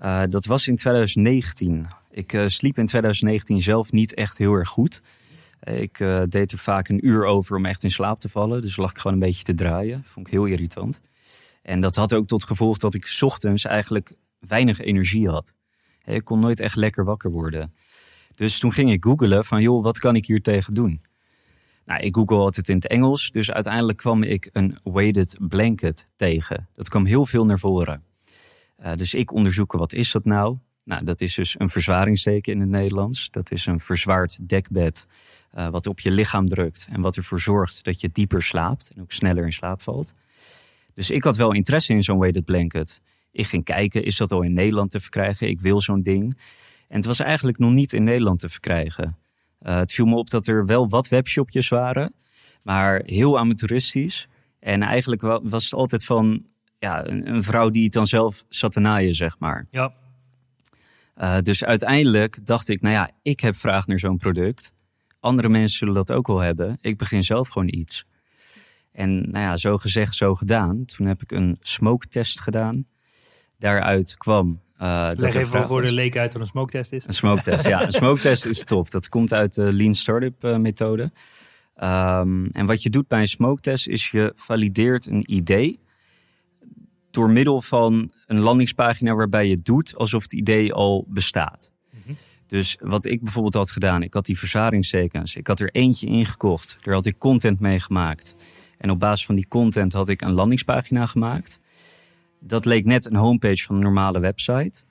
Uh, 0.00 0.22
dat 0.28 0.44
was 0.44 0.68
in 0.68 0.76
2019. 0.76 1.86
Ik 2.10 2.32
uh, 2.32 2.46
sliep 2.46 2.78
in 2.78 2.86
2019 2.86 3.60
zelf 3.60 3.92
niet 3.92 4.14
echt 4.14 4.38
heel 4.38 4.52
erg 4.52 4.68
goed. 4.68 5.02
Ik 5.60 5.98
uh, 5.98 6.22
deed 6.22 6.52
er 6.52 6.58
vaak 6.58 6.88
een 6.88 7.06
uur 7.06 7.24
over 7.24 7.56
om 7.56 7.66
echt 7.66 7.84
in 7.84 7.90
slaap 7.90 8.20
te 8.20 8.28
vallen. 8.28 8.62
Dus 8.62 8.76
lag 8.76 8.90
ik 8.90 8.98
gewoon 8.98 9.12
een 9.12 9.26
beetje 9.26 9.44
te 9.44 9.54
draaien. 9.54 10.04
Vond 10.06 10.26
ik 10.26 10.32
heel 10.32 10.44
irritant. 10.44 11.00
En 11.62 11.80
dat 11.80 11.96
had 11.96 12.14
ook 12.14 12.26
tot 12.26 12.44
gevolg 12.44 12.76
dat 12.76 12.94
ik 12.94 13.18
ochtends 13.20 13.64
eigenlijk 13.64 14.12
weinig 14.38 14.80
energie 14.80 15.28
had. 15.28 15.54
Ik 16.04 16.24
kon 16.24 16.40
nooit 16.40 16.60
echt 16.60 16.76
lekker 16.76 17.04
wakker 17.04 17.30
worden. 17.30 17.74
Dus 18.34 18.58
toen 18.58 18.72
ging 18.72 18.92
ik 18.92 19.04
googelen 19.04 19.44
van, 19.44 19.62
joh, 19.62 19.82
wat 19.82 19.98
kan 19.98 20.16
ik 20.16 20.26
hier 20.26 20.42
tegen 20.42 20.74
doen? 20.74 21.02
Nou, 21.84 22.00
ik 22.00 22.14
google 22.14 22.36
altijd 22.36 22.68
in 22.68 22.74
het 22.74 22.86
Engels, 22.86 23.30
dus 23.30 23.50
uiteindelijk 23.50 23.98
kwam 23.98 24.22
ik 24.22 24.48
een 24.52 24.78
weighted 24.82 25.36
blanket 25.48 26.08
tegen. 26.16 26.68
Dat 26.74 26.88
kwam 26.88 27.04
heel 27.04 27.26
veel 27.26 27.44
naar 27.44 27.58
voren. 27.58 28.02
Uh, 28.82 28.94
dus 28.94 29.14
ik 29.14 29.32
onderzoeken, 29.32 29.78
wat 29.78 29.92
is 29.92 30.12
dat 30.12 30.24
nou? 30.24 30.58
Nou, 30.84 31.04
dat 31.04 31.20
is 31.20 31.34
dus 31.34 31.54
een 31.58 31.70
verzwaringsteken 31.70 32.52
in 32.52 32.60
het 32.60 32.68
Nederlands. 32.68 33.30
Dat 33.30 33.50
is 33.50 33.66
een 33.66 33.80
verzwaard 33.80 34.48
dekbed 34.48 35.06
uh, 35.54 35.68
wat 35.68 35.86
op 35.86 36.00
je 36.00 36.10
lichaam 36.10 36.48
drukt 36.48 36.88
en 36.90 37.00
wat 37.00 37.16
ervoor 37.16 37.40
zorgt 37.40 37.84
dat 37.84 38.00
je 38.00 38.10
dieper 38.12 38.42
slaapt 38.42 38.90
en 38.94 39.02
ook 39.02 39.12
sneller 39.12 39.44
in 39.44 39.52
slaap 39.52 39.82
valt. 39.82 40.14
Dus 40.94 41.10
ik 41.10 41.24
had 41.24 41.36
wel 41.36 41.52
interesse 41.52 41.92
in 41.92 42.02
zo'n 42.02 42.18
weighted 42.18 42.44
blanket. 42.44 43.00
Ik 43.32 43.46
ging 43.46 43.64
kijken, 43.64 44.04
is 44.04 44.16
dat 44.16 44.32
al 44.32 44.42
in 44.42 44.52
Nederland 44.52 44.90
te 44.90 45.00
verkrijgen? 45.00 45.48
Ik 45.48 45.60
wil 45.60 45.80
zo'n 45.80 46.02
ding. 46.02 46.38
En 46.88 46.96
het 46.96 47.04
was 47.04 47.20
eigenlijk 47.20 47.58
nog 47.58 47.72
niet 47.72 47.92
in 47.92 48.04
Nederland 48.04 48.38
te 48.38 48.48
verkrijgen. 48.48 49.18
Uh, 49.62 49.76
het 49.76 49.92
viel 49.92 50.06
me 50.06 50.16
op 50.16 50.30
dat 50.30 50.46
er 50.46 50.66
wel 50.66 50.88
wat 50.88 51.08
webshopjes 51.08 51.68
waren, 51.68 52.14
maar 52.62 53.02
heel 53.04 53.38
amateuristisch. 53.38 54.28
En 54.58 54.82
eigenlijk 54.82 55.20
was 55.42 55.64
het 55.64 55.72
altijd 55.72 56.04
van 56.04 56.44
ja, 56.80 57.06
een, 57.06 57.34
een 57.34 57.42
vrouw 57.42 57.70
die 57.70 57.84
het 57.84 57.92
dan 57.92 58.06
zelf 58.06 58.44
zat 58.48 58.72
te 58.72 58.80
naaien, 58.80 59.14
zeg 59.14 59.38
maar. 59.38 59.66
Ja. 59.70 59.92
Uh, 61.16 61.38
dus 61.40 61.64
uiteindelijk 61.64 62.46
dacht 62.46 62.68
ik, 62.68 62.80
nou 62.80 62.94
ja, 62.94 63.10
ik 63.22 63.40
heb 63.40 63.56
vraag 63.56 63.86
naar 63.86 63.98
zo'n 63.98 64.16
product. 64.16 64.72
Andere 65.20 65.48
mensen 65.48 65.78
zullen 65.78 65.94
dat 65.94 66.12
ook 66.12 66.26
wel 66.26 66.38
hebben. 66.38 66.78
Ik 66.80 66.98
begin 66.98 67.24
zelf 67.24 67.48
gewoon 67.48 67.68
iets. 67.70 68.04
En 68.92 69.30
nou 69.30 69.44
ja, 69.44 69.56
zo 69.56 69.76
gezegd, 69.76 70.14
zo 70.14 70.34
gedaan. 70.34 70.84
Toen 70.84 71.06
heb 71.06 71.22
ik 71.22 71.32
een 71.32 71.56
smoke 71.60 72.08
test 72.08 72.40
gedaan. 72.40 72.86
Daaruit 73.58 74.16
kwam. 74.16 74.60
Uh, 74.82 75.08
Leg 75.16 75.34
even 75.34 75.52
wel 75.52 75.66
voor 75.66 75.82
de 75.82 75.92
leek 75.92 76.16
uit 76.16 76.32
wat 76.32 76.42
een 76.42 76.48
smoke 76.48 76.70
test 76.70 76.92
is. 76.92 77.06
Een 77.06 77.12
smoke 77.12 77.42
test, 77.42 77.68
ja. 77.68 77.82
Een 77.86 77.92
smoke 77.92 78.20
test 78.20 78.44
is 78.44 78.64
top. 78.64 78.90
Dat 78.90 79.08
komt 79.08 79.32
uit 79.32 79.54
de 79.54 79.72
Lean 79.72 79.94
Startup 79.94 80.44
uh, 80.44 80.56
methode. 80.56 81.02
Um, 81.82 82.46
en 82.46 82.66
wat 82.66 82.82
je 82.82 82.90
doet 82.90 83.08
bij 83.08 83.20
een 83.20 83.28
smoke 83.28 83.60
test 83.60 83.88
is 83.88 84.10
je 84.10 84.32
valideert 84.36 85.06
een 85.06 85.32
idee 85.32 85.80
door 87.10 87.30
middel 87.30 87.60
van 87.60 88.12
een 88.26 88.38
landingspagina 88.38 89.14
waarbij 89.14 89.48
je 89.48 89.60
doet 89.62 89.96
alsof 89.96 90.22
het 90.22 90.32
idee 90.32 90.72
al 90.72 91.04
bestaat. 91.08 91.70
Mhm. 91.90 92.14
Dus 92.46 92.76
wat 92.80 93.04
ik 93.04 93.22
bijvoorbeeld 93.22 93.54
had 93.54 93.70
gedaan, 93.70 94.02
ik 94.02 94.14
had 94.14 94.26
die 94.26 94.38
verzadigingstekens, 94.38 95.36
ik 95.36 95.46
had 95.46 95.60
er 95.60 95.70
eentje 95.70 96.06
ingekocht, 96.06 96.78
daar 96.82 96.94
had 96.94 97.06
ik 97.06 97.18
content 97.18 97.60
mee 97.60 97.80
gemaakt. 97.80 98.36
En 98.78 98.90
op 98.90 98.98
basis 98.98 99.26
van 99.26 99.34
die 99.34 99.48
content 99.48 99.92
had 99.92 100.08
ik 100.08 100.20
een 100.20 100.32
landingspagina 100.32 101.06
gemaakt. 101.06 101.60
Dat 102.38 102.64
leek 102.64 102.84
net 102.84 103.06
een 103.06 103.16
homepage 103.16 103.62
van 103.62 103.76
een 103.76 103.82
normale 103.82 104.20
website. 104.20 104.82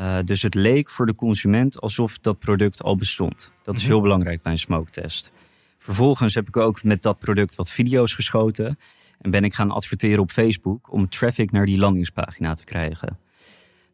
Uh, 0.00 0.18
dus 0.24 0.42
het 0.42 0.54
leek 0.54 0.90
voor 0.90 1.06
de 1.06 1.14
consument 1.14 1.80
alsof 1.80 2.18
dat 2.18 2.38
product 2.38 2.82
al 2.82 2.96
bestond. 2.96 3.50
Dat 3.62 3.76
is 3.76 3.82
mhm. 3.82 3.90
heel 3.90 4.00
belangrijk 4.00 4.42
bij 4.42 4.52
een 4.52 4.58
smoke 4.58 4.90
test. 4.90 5.32
Vervolgens 5.78 6.34
heb 6.34 6.48
ik 6.48 6.56
ook 6.56 6.82
met 6.82 7.02
dat 7.02 7.18
product 7.18 7.54
wat 7.54 7.70
video's 7.70 8.14
geschoten. 8.14 8.78
En 9.20 9.30
ben 9.30 9.44
ik 9.44 9.54
gaan 9.54 9.70
adverteren 9.70 10.22
op 10.22 10.30
Facebook 10.30 10.92
om 10.92 11.08
traffic 11.08 11.50
naar 11.50 11.66
die 11.66 11.78
landingspagina 11.78 12.54
te 12.54 12.64
krijgen. 12.64 13.18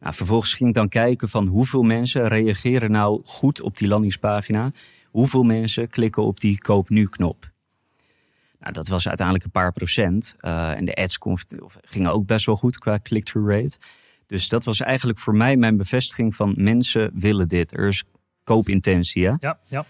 Nou, 0.01 0.15
vervolgens 0.15 0.55
ging 0.55 0.69
ik 0.69 0.75
dan 0.75 0.89
kijken 0.89 1.29
van 1.29 1.47
hoeveel 1.47 1.83
mensen 1.83 2.29
reageren 2.29 2.91
nou 2.91 3.21
goed 3.25 3.61
op 3.61 3.77
die 3.77 3.89
landingspagina. 3.89 4.71
Hoeveel 5.11 5.43
mensen 5.43 5.89
klikken 5.89 6.23
op 6.23 6.41
die 6.41 6.59
koop 6.59 6.89
nu 6.89 7.07
knop. 7.07 7.51
Nou, 8.61 8.73
dat 8.73 8.89
was 8.89 9.09
uiteindelijk 9.09 9.47
een 9.47 9.53
paar 9.53 9.73
procent. 9.73 10.37
Uh, 10.41 10.71
en 10.71 10.85
de 10.85 10.95
ads 10.95 11.19
gingen 11.81 12.13
ook 12.13 12.27
best 12.27 12.47
wel 12.47 12.55
goed 12.55 12.79
qua 12.79 12.99
click-through 13.03 13.51
rate. 13.51 13.79
Dus 14.27 14.49
dat 14.49 14.65
was 14.65 14.81
eigenlijk 14.81 15.19
voor 15.19 15.35
mij 15.35 15.57
mijn 15.57 15.77
bevestiging 15.77 16.35
van 16.35 16.55
mensen 16.57 17.11
willen 17.15 17.49
dit. 17.49 17.77
Er 17.77 17.89
is 17.89 18.05
koopintentie. 18.45 19.27
Hè? 19.27 19.35
Ja, 19.39 19.59
ja. 19.69 19.85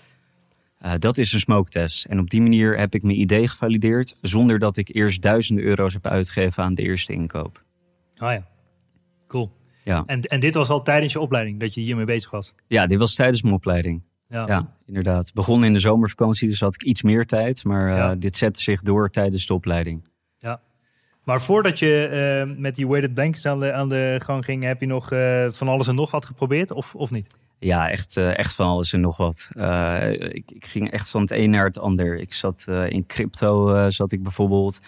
Uh, 0.85 0.93
dat 0.95 1.19
is 1.19 1.33
een 1.33 1.41
smoke 1.41 1.71
test. 1.71 2.05
En 2.05 2.19
op 2.19 2.31
die 2.31 2.43
manier 2.43 2.79
heb 2.79 2.95
ik 2.95 3.03
mijn 3.03 3.21
idee 3.21 3.49
gevalideerd 3.49 4.17
zonder 4.21 4.59
dat 4.59 4.77
ik 4.77 4.95
eerst 4.95 5.23
duizenden 5.23 5.65
euro's 5.65 5.93
heb 5.93 6.07
uitgegeven 6.07 6.63
aan 6.63 6.75
de 6.75 6.83
eerste 6.83 7.13
inkoop. 7.13 7.65
Ah 8.17 8.33
ja, 8.33 8.47
cool. 9.27 9.53
Ja. 9.85 10.03
En, 10.07 10.21
en 10.21 10.41
dit 10.41 10.55
was 10.55 10.71
al 10.71 10.83
tijdens 10.83 11.13
je 11.13 11.21
opleiding 11.21 11.61
dat 11.61 11.75
je 11.75 11.81
hiermee 11.81 12.05
bezig 12.05 12.31
was? 12.31 12.55
Ja, 12.67 12.87
dit 12.87 12.99
was 12.99 13.15
tijdens 13.15 13.43
mijn 13.43 13.55
opleiding. 13.55 14.03
Ja, 14.29 14.47
ja 14.47 14.75
inderdaad. 14.87 15.33
Begon 15.35 15.65
in 15.65 15.73
de 15.73 15.79
zomervakantie, 15.79 16.49
dus 16.49 16.61
had 16.61 16.75
ik 16.75 16.83
iets 16.83 17.03
meer 17.03 17.27
tijd. 17.27 17.65
Maar 17.65 17.89
uh, 17.89 18.13
dit 18.19 18.37
zette 18.37 18.63
zich 18.63 18.83
door 18.83 19.11
tijdens 19.11 19.47
de 19.47 19.55
opleiding. 19.55 20.09
Ja. 20.39 20.61
Maar 21.25 21.41
voordat 21.41 21.79
je 21.79 22.45
uh, 22.49 22.57
met 22.59 22.75
die 22.75 22.89
weighted 22.89 23.15
banks 23.15 23.47
aan 23.47 23.61
de, 23.61 23.73
aan 23.73 23.89
de 23.89 24.21
gang 24.23 24.45
ging, 24.45 24.63
heb 24.63 24.81
je 24.81 24.87
nog 24.87 25.09
van 25.57 25.69
alles 25.69 25.89
en 25.89 25.95
nog 25.95 26.11
wat 26.11 26.25
geprobeerd 26.25 26.71
of, 26.71 26.95
of 26.95 27.11
niet? 27.11 27.39
Ja, 27.63 27.91
echt, 27.91 28.17
uh, 28.17 28.39
echt 28.39 28.55
van 28.55 28.67
alles 28.67 28.93
en 28.93 29.01
nog 29.01 29.17
wat. 29.17 29.49
Uh, 29.55 30.13
ik, 30.13 30.51
ik, 30.51 30.65
ging 30.65 30.91
echt 30.91 31.11
van 31.11 31.21
het 31.21 31.31
een 31.31 31.51
naar 31.51 31.65
het 31.65 31.79
ander. 31.79 32.17
Ik 32.17 32.33
zat 32.33 32.67
uh, 32.69 32.91
in 32.91 33.07
crypto, 33.07 33.91
zat 33.91 34.13
ik 34.13 34.23
bijvoorbeeld. 34.23 34.81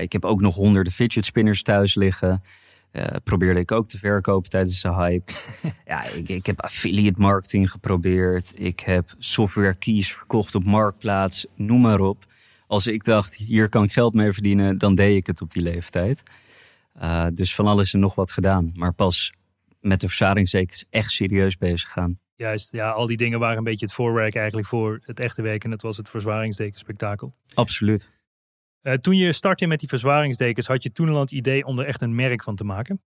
ik 0.00 0.12
heb 0.12 0.24
ook 0.24 0.40
nog 0.40 0.54
honderden 0.54 0.92
fidget 0.92 1.24
spinners 1.24 1.62
thuis 1.62 1.94
liggen. 1.94 2.42
probeerde 3.24 3.60
ik 3.60 3.72
ook 3.72 3.86
te 3.86 3.98
verkopen 3.98 4.50
tijdens 4.50 4.80
de 4.80 4.94
hype. 4.94 5.32
ja, 5.86 6.04
ik, 6.04 6.28
ik, 6.28 6.46
heb 6.46 6.60
affiliate 6.60 7.20
marketing 7.20 7.70
geprobeerd. 7.70 8.52
Ik 8.56 8.80
heb 8.80 9.14
software 9.18 9.74
keys 9.74 10.12
verkocht 10.12 10.54
op 10.54 10.64
Marktplaats. 10.64 11.46
Noem 11.54 11.80
maar 11.80 12.00
op. 12.00 12.24
Als 12.66 12.86
ik 12.86 13.04
dacht, 13.04 13.36
hier 13.36 13.68
kan 13.68 13.84
ik 13.84 13.92
geld 13.92 14.14
mee 14.14 14.32
verdienen, 14.32 14.78
dan 14.78 14.94
deed 14.94 15.16
ik 15.16 15.26
het 15.26 15.40
op 15.40 15.52
die 15.52 15.62
leeftijd. 15.62 16.22
dus 17.32 17.54
van 17.54 17.66
alles 17.66 17.94
en 17.94 18.00
nog 18.00 18.14
wat 18.14 18.32
gedaan. 18.32 18.72
Maar 18.74 18.92
pas 18.92 19.32
met 19.80 20.00
de 20.00 20.06
verzadigingstekens 20.06 20.84
echt 20.90 21.10
serieus 21.10 21.56
bezig 21.56 21.90
gaan. 21.90 22.18
Juist, 22.34 22.72
ja, 22.72 22.90
al 22.90 23.06
die 23.06 23.16
dingen 23.16 23.38
waren 23.38 23.58
een 23.58 23.64
beetje 23.64 23.86
het 23.86 23.94
voorwerk 23.94 24.34
eigenlijk 24.34 24.68
voor 24.68 25.00
het 25.02 25.20
echte 25.20 25.42
werk. 25.42 25.64
En 25.64 25.70
dat 25.70 25.82
was 25.82 25.96
het 25.96 26.08
verzwaringsdekenspektakel. 26.08 27.34
Absoluut. 27.54 28.10
Uh, 28.82 28.92
toen 28.92 29.16
je 29.16 29.32
startte 29.32 29.66
met 29.66 29.80
die 29.80 29.88
verzwaringsdekens, 29.88 30.66
had 30.66 30.82
je 30.82 30.92
toen 30.92 31.08
al 31.08 31.20
het 31.20 31.32
idee 31.32 31.64
om 31.64 31.78
er 31.78 31.86
echt 31.86 32.02
een 32.02 32.14
merk 32.14 32.42
van 32.42 32.56
te 32.56 32.64
maken? 32.64 33.02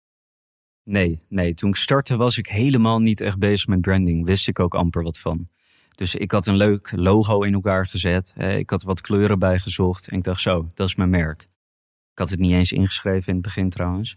Nee, 0.84 1.18
nee. 1.28 1.54
Toen 1.54 1.68
ik 1.68 1.76
startte 1.76 2.16
was 2.16 2.38
ik 2.38 2.46
helemaal 2.46 2.98
niet 2.98 3.20
echt 3.20 3.38
bezig 3.38 3.66
met 3.66 3.80
branding. 3.80 4.26
Wist 4.26 4.48
ik 4.48 4.60
ook 4.60 4.74
amper 4.74 5.02
wat 5.02 5.18
van. 5.18 5.48
Dus 5.94 6.14
ik 6.14 6.30
had 6.30 6.46
een 6.46 6.56
leuk 6.56 6.92
logo 6.96 7.42
in 7.42 7.54
elkaar 7.54 7.86
gezet. 7.86 8.34
Ik 8.36 8.70
had 8.70 8.82
wat 8.82 9.00
kleuren 9.00 9.38
bijgezocht. 9.38 10.08
En 10.08 10.16
ik 10.16 10.24
dacht 10.24 10.40
zo, 10.40 10.70
dat 10.74 10.88
is 10.88 10.94
mijn 10.94 11.10
merk. 11.10 11.42
Ik 12.12 12.18
had 12.18 12.30
het 12.30 12.38
niet 12.38 12.52
eens 12.52 12.72
ingeschreven 12.72 13.28
in 13.28 13.34
het 13.34 13.42
begin 13.42 13.70
trouwens. 13.70 14.16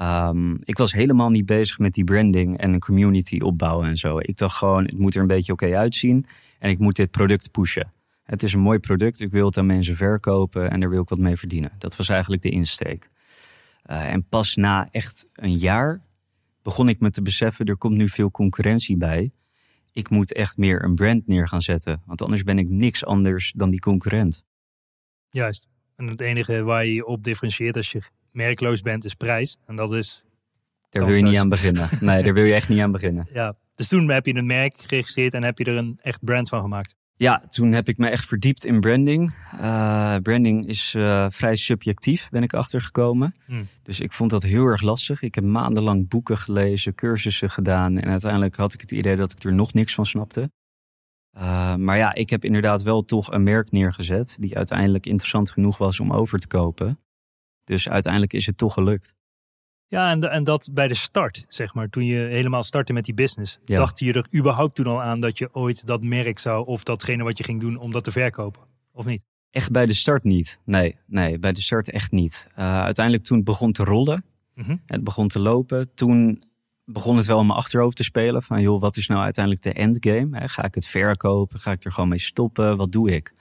Um, 0.00 0.58
ik 0.64 0.78
was 0.78 0.92
helemaal 0.92 1.30
niet 1.30 1.46
bezig 1.46 1.78
met 1.78 1.94
die 1.94 2.04
branding 2.04 2.58
en 2.58 2.72
een 2.72 2.80
community 2.80 3.38
opbouwen 3.40 3.88
en 3.88 3.96
zo. 3.96 4.18
Ik 4.18 4.36
dacht 4.36 4.56
gewoon, 4.56 4.84
het 4.84 4.98
moet 4.98 5.14
er 5.14 5.20
een 5.20 5.26
beetje 5.26 5.52
oké 5.52 5.76
uitzien 5.76 6.26
en 6.58 6.70
ik 6.70 6.78
moet 6.78 6.96
dit 6.96 7.10
product 7.10 7.50
pushen. 7.50 7.92
Het 8.22 8.42
is 8.42 8.52
een 8.52 8.60
mooi 8.60 8.78
product, 8.78 9.20
ik 9.20 9.30
wil 9.30 9.46
het 9.46 9.56
aan 9.56 9.66
mensen 9.66 9.96
verkopen 9.96 10.70
en 10.70 10.80
daar 10.80 10.90
wil 10.90 11.02
ik 11.02 11.08
wat 11.08 11.18
mee 11.18 11.36
verdienen. 11.36 11.72
Dat 11.78 11.96
was 11.96 12.08
eigenlijk 12.08 12.42
de 12.42 12.50
insteek. 12.50 13.10
Uh, 13.90 14.12
en 14.12 14.24
pas 14.28 14.56
na 14.56 14.88
echt 14.90 15.28
een 15.32 15.56
jaar 15.56 16.02
begon 16.62 16.88
ik 16.88 17.00
me 17.00 17.10
te 17.10 17.22
beseffen, 17.22 17.66
er 17.66 17.76
komt 17.76 17.96
nu 17.96 18.08
veel 18.08 18.30
concurrentie 18.30 18.96
bij. 18.96 19.32
Ik 19.92 20.10
moet 20.10 20.32
echt 20.32 20.56
meer 20.56 20.84
een 20.84 20.94
brand 20.94 21.26
neer 21.26 21.48
gaan 21.48 21.62
zetten, 21.62 22.02
want 22.06 22.22
anders 22.22 22.42
ben 22.42 22.58
ik 22.58 22.68
niks 22.68 23.04
anders 23.04 23.52
dan 23.56 23.70
die 23.70 23.80
concurrent. 23.80 24.44
Juist. 25.30 25.68
En 25.96 26.06
het 26.06 26.20
enige 26.20 26.62
waar 26.62 26.84
je 26.84 26.94
je 26.94 27.06
op 27.06 27.24
differentieert 27.24 27.76
als 27.76 27.92
je 27.92 28.02
merkloos 28.36 28.80
bent, 28.80 29.04
is 29.04 29.14
prijs. 29.14 29.58
En 29.66 29.76
dat 29.76 29.92
is. 29.92 30.24
Daar 30.90 31.06
wil 31.06 31.16
je 31.16 31.22
niet 31.22 31.38
aan 31.38 31.48
beginnen. 31.48 31.88
Nee, 32.00 32.22
daar 32.22 32.34
wil 32.34 32.44
je 32.44 32.54
echt 32.54 32.68
niet 32.68 32.80
aan 32.80 32.92
beginnen. 32.92 33.28
Ja, 33.32 33.54
dus 33.74 33.88
toen 33.88 34.08
heb 34.08 34.26
je 34.26 34.34
een 34.34 34.46
merk 34.46 34.74
geregistreerd 34.76 35.34
en 35.34 35.42
heb 35.42 35.58
je 35.58 35.64
er 35.64 35.76
een 35.76 35.98
echt 36.02 36.24
brand 36.24 36.48
van 36.48 36.60
gemaakt. 36.60 36.94
Ja, 37.18 37.38
toen 37.38 37.72
heb 37.72 37.88
ik 37.88 37.98
me 37.98 38.08
echt 38.08 38.26
verdiept 38.26 38.64
in 38.64 38.80
branding. 38.80 39.34
Uh, 39.54 40.16
branding 40.16 40.66
is 40.66 40.94
uh, 40.94 41.26
vrij 41.28 41.56
subjectief, 41.56 42.28
ben 42.30 42.42
ik 42.42 42.54
achtergekomen. 42.54 43.34
Hmm. 43.46 43.68
Dus 43.82 44.00
ik 44.00 44.12
vond 44.12 44.30
dat 44.30 44.42
heel 44.42 44.64
erg 44.64 44.80
lastig. 44.80 45.22
Ik 45.22 45.34
heb 45.34 45.44
maandenlang 45.44 46.08
boeken 46.08 46.38
gelezen, 46.38 46.94
cursussen 46.94 47.50
gedaan. 47.50 47.98
En 47.98 48.10
uiteindelijk 48.10 48.56
had 48.56 48.74
ik 48.74 48.80
het 48.80 48.92
idee 48.92 49.16
dat 49.16 49.32
ik 49.32 49.44
er 49.44 49.54
nog 49.54 49.72
niks 49.72 49.94
van 49.94 50.06
snapte. 50.06 50.50
Uh, 51.36 51.74
maar 51.74 51.96
ja, 51.96 52.14
ik 52.14 52.30
heb 52.30 52.44
inderdaad 52.44 52.82
wel 52.82 53.04
toch 53.04 53.32
een 53.32 53.42
merk 53.42 53.70
neergezet. 53.70 54.36
die 54.40 54.56
uiteindelijk 54.56 55.06
interessant 55.06 55.50
genoeg 55.50 55.78
was 55.78 56.00
om 56.00 56.12
over 56.12 56.38
te 56.38 56.46
kopen. 56.46 56.98
Dus 57.66 57.88
uiteindelijk 57.88 58.32
is 58.32 58.46
het 58.46 58.58
toch 58.58 58.72
gelukt. 58.72 59.14
Ja, 59.88 60.10
en, 60.10 60.30
en 60.30 60.44
dat 60.44 60.68
bij 60.72 60.88
de 60.88 60.94
start, 60.94 61.44
zeg 61.48 61.74
maar, 61.74 61.88
toen 61.88 62.04
je 62.04 62.16
helemaal 62.16 62.62
startte 62.62 62.92
met 62.92 63.04
die 63.04 63.14
business. 63.14 63.58
Dacht 63.64 63.98
je 63.98 64.12
er 64.12 64.26
überhaupt 64.34 64.74
toen 64.74 64.86
al 64.86 65.02
aan 65.02 65.20
dat 65.20 65.38
je 65.38 65.54
ooit 65.54 65.86
dat 65.86 66.02
merk 66.02 66.38
zou, 66.38 66.66
of 66.66 66.82
datgene 66.82 67.24
wat 67.24 67.38
je 67.38 67.44
ging 67.44 67.60
doen, 67.60 67.76
om 67.76 67.92
dat 67.92 68.04
te 68.04 68.12
verkopen? 68.12 68.62
Of 68.92 69.04
niet? 69.04 69.22
Echt 69.50 69.70
bij 69.70 69.86
de 69.86 69.94
start 69.94 70.24
niet. 70.24 70.60
Nee, 70.64 70.96
nee 71.06 71.38
bij 71.38 71.52
de 71.52 71.60
start 71.60 71.90
echt 71.90 72.12
niet. 72.12 72.46
Uh, 72.50 72.82
uiteindelijk 72.82 73.24
toen 73.24 73.36
het 73.36 73.46
begon 73.46 73.72
te 73.72 73.84
rollen, 73.84 74.24
mm 74.54 74.80
het 74.86 75.04
begon 75.04 75.28
te 75.28 75.40
lopen, 75.40 75.94
toen 75.94 76.44
begon 76.84 77.16
het 77.16 77.26
wel 77.26 77.40
in 77.40 77.46
mijn 77.46 77.58
achterhoofd 77.58 77.96
te 77.96 78.04
spelen. 78.04 78.42
Van 78.42 78.60
joh, 78.60 78.80
wat 78.80 78.96
is 78.96 79.06
nou 79.06 79.22
uiteindelijk 79.22 79.64
de 79.64 79.72
endgame? 79.72 80.48
Ga 80.48 80.64
ik 80.64 80.74
het 80.74 80.86
verkopen? 80.86 81.58
Ga 81.58 81.70
ik 81.72 81.84
er 81.84 81.92
gewoon 81.92 82.08
mee 82.08 82.18
stoppen? 82.18 82.76
Wat 82.76 82.92
doe 82.92 83.10
ik? 83.10 83.32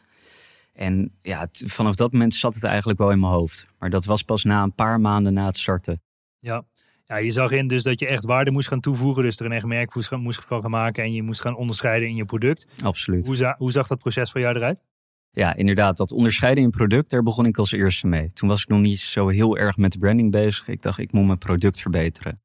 En 0.75 1.12
ja, 1.22 1.48
vanaf 1.51 1.96
dat 1.96 2.12
moment 2.12 2.36
zat 2.36 2.55
het 2.55 2.63
eigenlijk 2.63 3.00
wel 3.00 3.12
in 3.12 3.20
mijn 3.20 3.34
hoofd. 3.34 3.67
Maar 3.79 3.89
dat 3.89 4.05
was 4.05 4.24
pas 4.24 4.44
na 4.44 4.63
een 4.63 4.75
paar 4.75 5.00
maanden 5.00 5.34
na 5.34 5.46
het 5.46 5.58
starten. 5.58 6.01
Ja. 6.39 6.65
ja, 7.05 7.15
je 7.15 7.32
zag 7.32 7.51
in 7.51 7.67
dus 7.67 7.84
dat 7.84 8.00
je 8.00 8.08
echt 8.08 8.24
waarde 8.25 8.51
moest 8.51 8.67
gaan 8.67 8.79
toevoegen. 8.79 9.24
Dus 9.24 9.39
er 9.39 9.46
een 9.46 9.51
echt 9.51 9.65
merk 9.65 9.96
moest 10.12 10.39
van 10.44 10.62
gaan 10.62 10.72
maken. 10.72 11.03
En 11.03 11.13
je 11.13 11.24
moest 11.24 11.41
gaan 11.41 11.55
onderscheiden 11.55 12.10
in 12.10 12.15
je 12.15 12.25
product. 12.25 12.67
Absoluut. 12.84 13.25
Hoe, 13.25 13.55
hoe 13.58 13.72
zag 13.72 13.88
dat 13.88 14.00
proces 14.00 14.32
voor 14.32 14.41
jou 14.41 14.55
eruit? 14.55 14.84
Ja, 15.32 15.55
inderdaad. 15.55 15.98
Dat 15.98 16.12
onderscheiden 16.12 16.63
in 16.63 16.70
product, 16.70 17.10
daar 17.10 17.24
begon 17.24 17.46
ik 17.46 17.58
als 17.58 17.72
eerste 17.72 18.08
mee. 18.08 18.27
Toen 18.27 18.50
was 18.50 18.62
ik 18.62 18.67
nog 18.67 18.79
niet 18.79 19.00
zo 19.00 19.27
heel 19.27 19.58
erg 19.58 19.77
met 19.77 19.91
de 19.91 19.98
branding 19.98 20.32
bezig. 20.32 20.67
Ik 20.67 20.82
dacht, 20.82 20.98
ik 20.98 21.12
moet 21.12 21.25
mijn 21.25 21.38
product 21.38 21.82
verbeteren. 21.82 22.41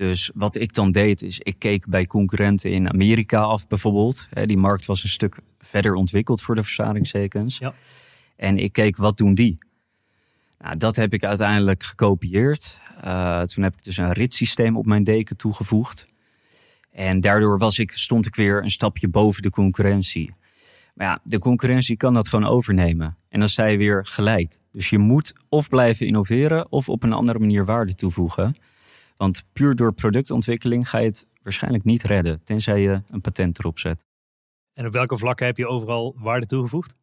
Dus 0.00 0.30
wat 0.34 0.56
ik 0.56 0.74
dan 0.74 0.92
deed, 0.92 1.22
is 1.22 1.38
ik 1.38 1.58
keek 1.58 1.88
bij 1.88 2.06
concurrenten 2.06 2.70
in 2.70 2.90
Amerika 2.90 3.40
af 3.40 3.66
bijvoorbeeld. 3.66 4.28
Die 4.44 4.56
markt 4.56 4.86
was 4.86 5.02
een 5.02 5.08
stuk 5.08 5.36
verder 5.58 5.94
ontwikkeld 5.94 6.42
voor 6.42 6.54
de 6.54 6.62
verzadigingstekens. 6.62 7.58
Ja. 7.58 7.74
En 8.36 8.58
ik 8.58 8.72
keek, 8.72 8.96
wat 8.96 9.16
doen 9.16 9.34
die? 9.34 9.54
Nou, 10.58 10.76
dat 10.76 10.96
heb 10.96 11.12
ik 11.12 11.24
uiteindelijk 11.24 11.82
gekopieerd. 11.82 12.78
Uh, 13.04 13.42
toen 13.42 13.64
heb 13.64 13.72
ik 13.74 13.82
dus 13.82 13.96
een 13.96 14.12
ritssysteem 14.12 14.76
op 14.76 14.86
mijn 14.86 15.04
deken 15.04 15.36
toegevoegd. 15.36 16.06
En 16.92 17.20
daardoor 17.20 17.58
was 17.58 17.78
ik, 17.78 17.92
stond 17.92 18.26
ik 18.26 18.34
weer 18.34 18.62
een 18.62 18.70
stapje 18.70 19.08
boven 19.08 19.42
de 19.42 19.50
concurrentie. 19.50 20.34
Maar 20.94 21.06
ja, 21.06 21.20
de 21.24 21.38
concurrentie 21.38 21.96
kan 21.96 22.14
dat 22.14 22.28
gewoon 22.28 22.50
overnemen. 22.50 23.16
En 23.28 23.40
dan 23.40 23.48
sta 23.48 23.66
je 23.66 23.76
weer 23.76 24.04
gelijk. 24.06 24.58
Dus 24.72 24.90
je 24.90 24.98
moet 24.98 25.32
of 25.48 25.68
blijven 25.68 26.06
innoveren 26.06 26.72
of 26.72 26.88
op 26.88 27.02
een 27.02 27.12
andere 27.12 27.38
manier 27.38 27.64
waarde 27.64 27.94
toevoegen. 27.94 28.56
Want 29.20 29.44
puur 29.52 29.74
door 29.74 29.92
productontwikkeling 29.92 30.88
ga 30.88 30.98
je 30.98 31.06
het 31.06 31.26
waarschijnlijk 31.42 31.84
niet 31.84 32.02
redden, 32.02 32.44
tenzij 32.44 32.80
je 32.80 33.02
een 33.06 33.20
patent 33.20 33.58
erop 33.58 33.78
zet. 33.78 34.04
En 34.72 34.86
op 34.86 34.92
welke 34.92 35.18
vlakken 35.18 35.46
heb 35.46 35.56
je 35.56 35.66
overal 35.66 36.14
waarde 36.18 36.46
toegevoegd? 36.46 36.96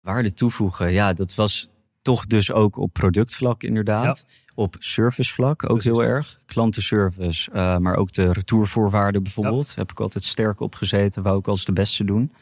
Waarde 0.00 0.32
toevoegen, 0.32 0.92
ja, 0.92 1.12
dat 1.12 1.34
was 1.34 1.68
toch 2.00 2.26
dus 2.26 2.52
ook 2.52 2.76
op 2.76 2.92
productvlak 2.92 3.62
inderdaad. 3.62 4.26
Op 4.54 4.76
servicevlak 4.78 5.70
ook 5.70 5.82
heel 5.82 6.02
erg. 6.02 6.42
Klantenservice, 6.46 7.50
uh, 7.50 7.76
maar 7.78 7.96
ook 7.96 8.12
de 8.12 8.32
retourvoorwaarden 8.32 9.22
bijvoorbeeld. 9.22 9.74
Heb 9.74 9.90
ik 9.90 10.00
altijd 10.00 10.24
sterk 10.24 10.60
op 10.60 10.74
gezeten, 10.74 11.22
wou 11.22 11.38
ik 11.38 11.48
als 11.48 11.64
de 11.64 11.72
beste 11.72 12.04
doen. 12.04 12.32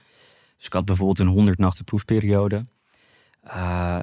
Dus 0.57 0.67
ik 0.67 0.73
had 0.73 0.85
bijvoorbeeld 0.85 1.19
een 1.19 1.27
100 1.27 1.59
nachten 1.59 1.85
proefperiode. 1.85 2.65
Uh, 3.45 3.99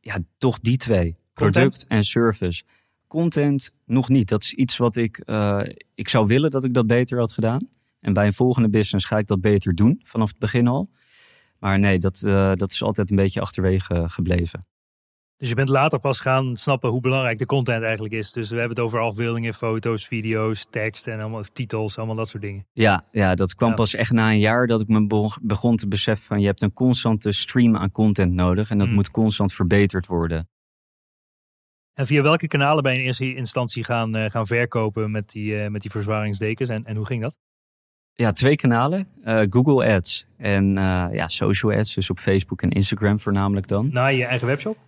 ja, 0.00 0.18
toch 0.38 0.60
die 0.60 0.76
twee. 0.76 1.16
Product 1.32 1.86
en 1.86 2.04
service. 2.04 2.62
Content 3.08 3.70
nog 3.84 4.08
niet. 4.08 4.28
Dat 4.28 4.42
is 4.42 4.52
iets 4.52 4.76
wat 4.76 4.96
ik, 4.96 5.22
uh, 5.26 5.60
ik 5.94 6.08
zou 6.08 6.26
willen 6.26 6.50
dat 6.50 6.64
ik 6.64 6.74
dat 6.74 6.86
beter 6.86 7.18
had 7.18 7.32
gedaan. 7.32 7.68
En 8.00 8.12
bij 8.12 8.26
een 8.26 8.32
volgende 8.32 8.68
business 8.68 9.06
ga 9.06 9.18
ik 9.18 9.26
dat 9.26 9.40
beter 9.40 9.74
doen, 9.74 10.00
vanaf 10.02 10.28
het 10.28 10.38
begin 10.38 10.66
al. 10.66 10.90
Maar 11.58 11.78
nee, 11.78 11.98
dat, 11.98 12.22
uh, 12.26 12.52
dat 12.52 12.70
is 12.70 12.82
altijd 12.82 13.10
een 13.10 13.16
beetje 13.16 13.40
achterwege 13.40 14.08
gebleven. 14.08 14.66
Dus 15.36 15.48
je 15.48 15.54
bent 15.54 15.68
later 15.68 15.98
pas 15.98 16.20
gaan 16.20 16.56
snappen 16.56 16.90
hoe 16.90 17.00
belangrijk 17.00 17.38
de 17.38 17.46
content 17.46 17.82
eigenlijk 17.82 18.14
is. 18.14 18.32
Dus 18.32 18.50
we 18.50 18.58
hebben 18.58 18.76
het 18.76 18.84
over 18.84 19.00
afbeeldingen, 19.00 19.54
foto's, 19.54 20.06
video's, 20.06 20.66
tekst 20.70 21.06
en 21.06 21.20
allemaal 21.20 21.42
titels, 21.52 21.98
allemaal 21.98 22.16
dat 22.16 22.28
soort 22.28 22.42
dingen. 22.42 22.66
Ja, 22.72 23.04
ja 23.12 23.34
dat 23.34 23.54
kwam 23.54 23.74
pas 23.74 23.94
echt 23.94 24.12
na 24.12 24.30
een 24.30 24.38
jaar 24.38 24.66
dat 24.66 24.80
ik 24.80 24.88
me 24.88 25.06
begon 25.42 25.76
te 25.76 25.88
beseffen 25.88 26.26
van 26.26 26.40
je 26.40 26.46
hebt 26.46 26.62
een 26.62 26.72
constante 26.72 27.32
stream 27.32 27.76
aan 27.76 27.90
content 27.90 28.32
nodig 28.32 28.70
en 28.70 28.78
dat 28.78 28.88
mm. 28.88 28.94
moet 28.94 29.10
constant 29.10 29.52
verbeterd 29.52 30.06
worden. 30.06 30.48
En 31.98 32.06
via 32.06 32.22
welke 32.22 32.46
kanalen 32.46 32.82
ben 32.82 32.92
je 32.92 32.98
in 32.98 33.04
eerste 33.04 33.34
instantie 33.34 33.84
gaan, 33.84 34.16
uh, 34.16 34.24
gaan 34.24 34.46
verkopen 34.46 35.10
met 35.10 35.30
die, 35.30 35.52
uh, 35.52 35.66
met 35.66 35.82
die 35.82 35.90
verzwaringsdekens 35.90 36.68
en, 36.68 36.84
en 36.84 36.96
hoe 36.96 37.06
ging 37.06 37.22
dat? 37.22 37.38
Ja, 38.14 38.32
twee 38.32 38.56
kanalen. 38.56 39.08
Uh, 39.24 39.40
Google 39.48 39.94
Ads 39.94 40.26
en 40.36 40.74
ja, 41.12 41.28
social 41.28 41.72
ads, 41.72 41.94
dus 41.94 42.10
op 42.10 42.18
Facebook 42.18 42.62
en 42.62 42.70
Instagram 42.70 43.20
voornamelijk 43.20 43.68
dan. 43.68 43.88
Naar 43.92 44.12
je 44.12 44.24
eigen 44.24 44.46
webshop? 44.46 44.78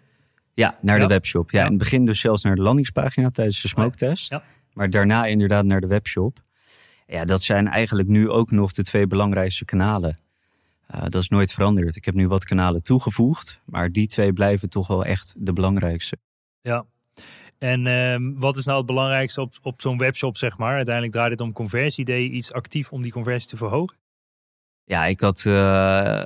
Ja, 0.54 0.76
naar 0.80 0.98
de 0.98 1.06
webshop. 1.06 1.50
Ja, 1.50 1.60
in 1.64 1.68
het 1.68 1.78
begin 1.78 2.04
dus 2.04 2.20
zelfs 2.20 2.42
naar 2.42 2.54
de 2.54 2.62
landingspagina 2.62 3.30
tijdens 3.30 3.62
de 3.62 3.68
smoke 3.68 3.96
test. 3.96 4.30
Ja. 4.30 4.42
Maar 4.72 4.90
daarna 4.90 5.26
inderdaad 5.26 5.64
naar 5.64 5.80
de 5.80 5.86
webshop. 5.86 6.42
Ja, 7.06 7.24
dat 7.24 7.42
zijn 7.42 7.68
eigenlijk 7.68 8.08
nu 8.08 8.28
ook 8.28 8.50
nog 8.50 8.72
de 8.72 8.82
twee 8.82 9.06
belangrijkste 9.06 9.64
kanalen. 9.64 10.20
Uh, 10.94 11.02
dat 11.02 11.22
is 11.22 11.28
nooit 11.28 11.52
veranderd. 11.52 11.96
Ik 11.96 12.04
heb 12.04 12.14
nu 12.14 12.28
wat 12.28 12.44
kanalen 12.44 12.82
toegevoegd, 12.82 13.60
maar 13.64 13.92
die 13.92 14.06
twee 14.06 14.32
blijven 14.32 14.68
toch 14.68 14.86
wel 14.86 15.04
echt 15.04 15.34
de 15.38 15.52
belangrijkste. 15.52 16.16
Ja. 16.60 16.84
En 17.60 17.86
uh, 17.86 18.32
wat 18.40 18.56
is 18.56 18.64
nou 18.64 18.78
het 18.78 18.86
belangrijkste 18.86 19.40
op, 19.40 19.54
op 19.62 19.80
zo'n 19.80 19.98
webshop, 19.98 20.36
zeg 20.36 20.58
maar? 20.58 20.74
Uiteindelijk 20.74 21.14
draait 21.14 21.30
het 21.30 21.40
om 21.40 21.52
conversie. 21.52 22.04
Deed 22.04 22.32
iets 22.32 22.52
actief 22.52 22.92
om 22.92 23.02
die 23.02 23.12
conversie 23.12 23.50
te 23.50 23.56
verhogen? 23.56 23.96
Ja, 24.84 25.06
ik 25.06 25.20
had, 25.20 25.44
uh, 25.46 26.22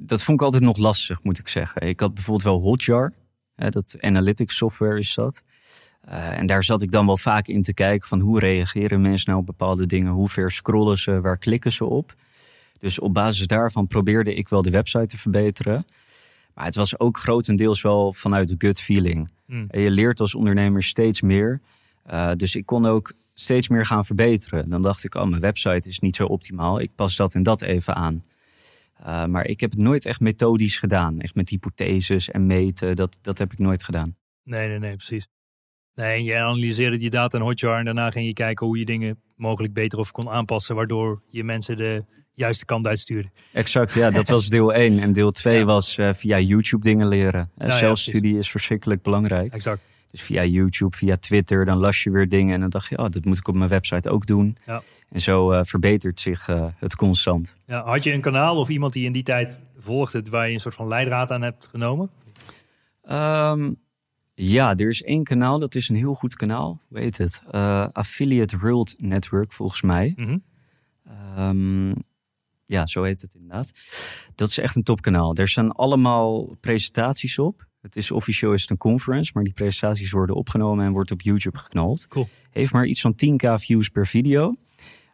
dat 0.00 0.24
vond 0.24 0.38
ik 0.40 0.44
altijd 0.44 0.62
nog 0.62 0.76
lastig, 0.76 1.22
moet 1.22 1.38
ik 1.38 1.48
zeggen. 1.48 1.82
Ik 1.82 2.00
had 2.00 2.14
bijvoorbeeld 2.14 2.44
wel 2.44 2.60
Hotjar 2.60 3.12
dat 3.54 3.96
analytics 4.00 4.56
software 4.56 4.98
is 4.98 5.14
dat. 5.14 5.42
Uh, 6.08 6.38
en 6.38 6.46
daar 6.46 6.64
zat 6.64 6.82
ik 6.82 6.90
dan 6.90 7.06
wel 7.06 7.16
vaak 7.16 7.46
in 7.46 7.62
te 7.62 7.74
kijken 7.74 8.08
van 8.08 8.20
hoe 8.20 8.40
reageren 8.40 9.00
mensen 9.00 9.28
nou 9.28 9.40
op 9.40 9.46
bepaalde 9.46 9.86
dingen, 9.86 10.12
hoe 10.12 10.28
ver 10.28 10.50
scrollen 10.50 10.98
ze, 10.98 11.20
waar 11.20 11.38
klikken 11.38 11.72
ze 11.72 11.84
op. 11.84 12.14
Dus 12.78 12.98
op 12.98 13.14
basis 13.14 13.46
daarvan 13.46 13.86
probeerde 13.86 14.34
ik 14.34 14.48
wel 14.48 14.62
de 14.62 14.70
website 14.70 15.06
te 15.06 15.18
verbeteren. 15.18 15.86
Maar 16.58 16.66
het 16.66 16.76
was 16.76 16.98
ook 16.98 17.18
grotendeels 17.18 17.82
wel 17.82 18.12
vanuit 18.12 18.48
de 18.48 18.54
gut 18.58 18.80
feeling. 18.80 19.30
Hmm. 19.46 19.66
En 19.68 19.80
je 19.80 19.90
leert 19.90 20.20
als 20.20 20.34
ondernemer 20.34 20.82
steeds 20.82 21.20
meer. 21.20 21.60
Uh, 22.10 22.30
dus 22.36 22.56
ik 22.56 22.66
kon 22.66 22.86
ook 22.86 23.12
steeds 23.34 23.68
meer 23.68 23.86
gaan 23.86 24.04
verbeteren. 24.04 24.68
Dan 24.68 24.82
dacht 24.82 25.04
ik, 25.04 25.14
oh, 25.14 25.26
mijn 25.26 25.40
website 25.40 25.88
is 25.88 25.98
niet 25.98 26.16
zo 26.16 26.24
optimaal. 26.24 26.80
Ik 26.80 26.90
pas 26.94 27.16
dat 27.16 27.34
en 27.34 27.42
dat 27.42 27.62
even 27.62 27.94
aan. 27.94 28.22
Uh, 29.00 29.24
maar 29.24 29.46
ik 29.46 29.60
heb 29.60 29.70
het 29.70 29.80
nooit 29.80 30.04
echt 30.04 30.20
methodisch 30.20 30.78
gedaan. 30.78 31.20
Echt 31.20 31.34
met 31.34 31.48
hypotheses 31.48 32.30
en 32.30 32.46
meten. 32.46 32.96
Dat, 32.96 33.18
dat 33.22 33.38
heb 33.38 33.52
ik 33.52 33.58
nooit 33.58 33.84
gedaan. 33.84 34.16
Nee, 34.42 34.68
nee, 34.68 34.78
nee, 34.78 34.92
precies. 34.92 35.28
Nee, 35.94 36.16
en 36.16 36.24
je 36.24 36.36
analyseerde 36.36 36.96
die 36.96 37.10
data 37.10 37.38
in 37.38 37.44
Hotjar 37.44 37.78
en 37.78 37.84
daarna 37.84 38.10
ging 38.10 38.26
je 38.26 38.32
kijken 38.32 38.66
hoe 38.66 38.78
je 38.78 38.84
dingen 38.84 39.22
mogelijk 39.36 39.72
beter 39.72 39.98
of 39.98 40.12
kon 40.12 40.28
aanpassen, 40.28 40.74
waardoor 40.74 41.22
je 41.26 41.44
mensen 41.44 41.76
de 41.76 42.04
juiste 42.38 42.64
kant 42.64 42.86
uitstuurde. 42.86 43.28
Exact, 43.52 43.94
ja, 43.94 44.10
dat 44.10 44.28
was 44.28 44.48
deel 44.48 44.72
1. 44.72 44.98
En 44.98 45.12
deel 45.12 45.30
2 45.30 45.64
was 45.64 45.96
uh, 45.96 46.10
via 46.12 46.38
YouTube 46.38 46.82
dingen 46.82 47.08
leren. 47.08 47.50
Uh, 47.58 47.70
zelfstudie 47.70 48.38
is 48.38 48.50
verschrikkelijk 48.50 49.02
belangrijk. 49.02 49.54
Exact. 49.54 49.86
Dus 50.10 50.22
via 50.22 50.44
YouTube, 50.44 50.96
via 50.96 51.16
Twitter, 51.16 51.64
dan 51.64 51.78
las 51.78 52.02
je 52.02 52.10
weer 52.10 52.28
dingen 52.28 52.54
en 52.54 52.60
dan 52.60 52.70
dacht 52.70 52.88
je, 52.88 52.98
oh, 52.98 53.10
dat 53.10 53.24
moet 53.24 53.36
ik 53.36 53.48
op 53.48 53.54
mijn 53.54 53.68
website 53.68 54.10
ook 54.10 54.26
doen. 54.26 54.56
Ja. 54.66 54.82
En 55.10 55.20
zo 55.20 55.52
uh, 55.52 55.60
verbetert 55.62 56.20
zich 56.20 56.48
uh, 56.48 56.66
het 56.76 56.96
constant. 56.96 57.54
Ja, 57.66 57.84
had 57.84 58.04
je 58.04 58.12
een 58.12 58.20
kanaal 58.20 58.56
of 58.56 58.68
iemand 58.68 58.92
die 58.92 59.04
in 59.04 59.12
die 59.12 59.22
tijd 59.22 59.60
volgde 59.78 60.22
waar 60.30 60.46
je 60.48 60.54
een 60.54 60.60
soort 60.60 60.74
van 60.74 60.88
leidraad 60.88 61.30
aan 61.30 61.42
hebt 61.42 61.66
genomen? 61.66 62.10
Um, 63.10 63.76
ja, 64.34 64.76
er 64.76 64.88
is 64.88 65.02
één 65.02 65.24
kanaal, 65.24 65.58
dat 65.58 65.74
is 65.74 65.88
een 65.88 65.96
heel 65.96 66.14
goed 66.14 66.34
kanaal. 66.34 66.80
Hoe 66.88 66.98
heet 66.98 67.18
het? 67.18 67.42
Uh, 67.52 67.86
Affiliate 67.92 68.58
World 68.58 68.94
Network, 68.98 69.52
volgens 69.52 69.82
mij. 69.82 70.12
Mm 70.16 70.26
-hmm. 70.26 70.42
um, 71.38 71.94
ja, 72.68 72.86
zo 72.86 73.02
heet 73.02 73.20
het 73.20 73.34
inderdaad. 73.34 73.72
Dat 74.34 74.48
is 74.48 74.58
echt 74.58 74.76
een 74.76 74.82
topkanaal. 74.82 75.34
Er 75.34 75.48
staan 75.48 75.72
allemaal 75.72 76.56
presentaties 76.60 77.38
op. 77.38 77.66
Het 77.80 77.96
is 77.96 78.10
officieel 78.10 78.52
is 78.52 78.60
het 78.60 78.70
een 78.70 78.76
conference, 78.76 79.30
maar 79.34 79.44
die 79.44 79.52
presentaties 79.52 80.10
worden 80.10 80.36
opgenomen 80.36 80.84
en 80.84 80.92
wordt 80.92 81.10
op 81.10 81.20
YouTube 81.20 81.58
geknald. 81.58 82.06
Cool. 82.08 82.28
Heeft 82.50 82.72
maar 82.72 82.86
iets 82.86 83.00
van 83.00 83.12
10k 83.12 83.54
views 83.54 83.88
per 83.88 84.06
video. 84.06 84.56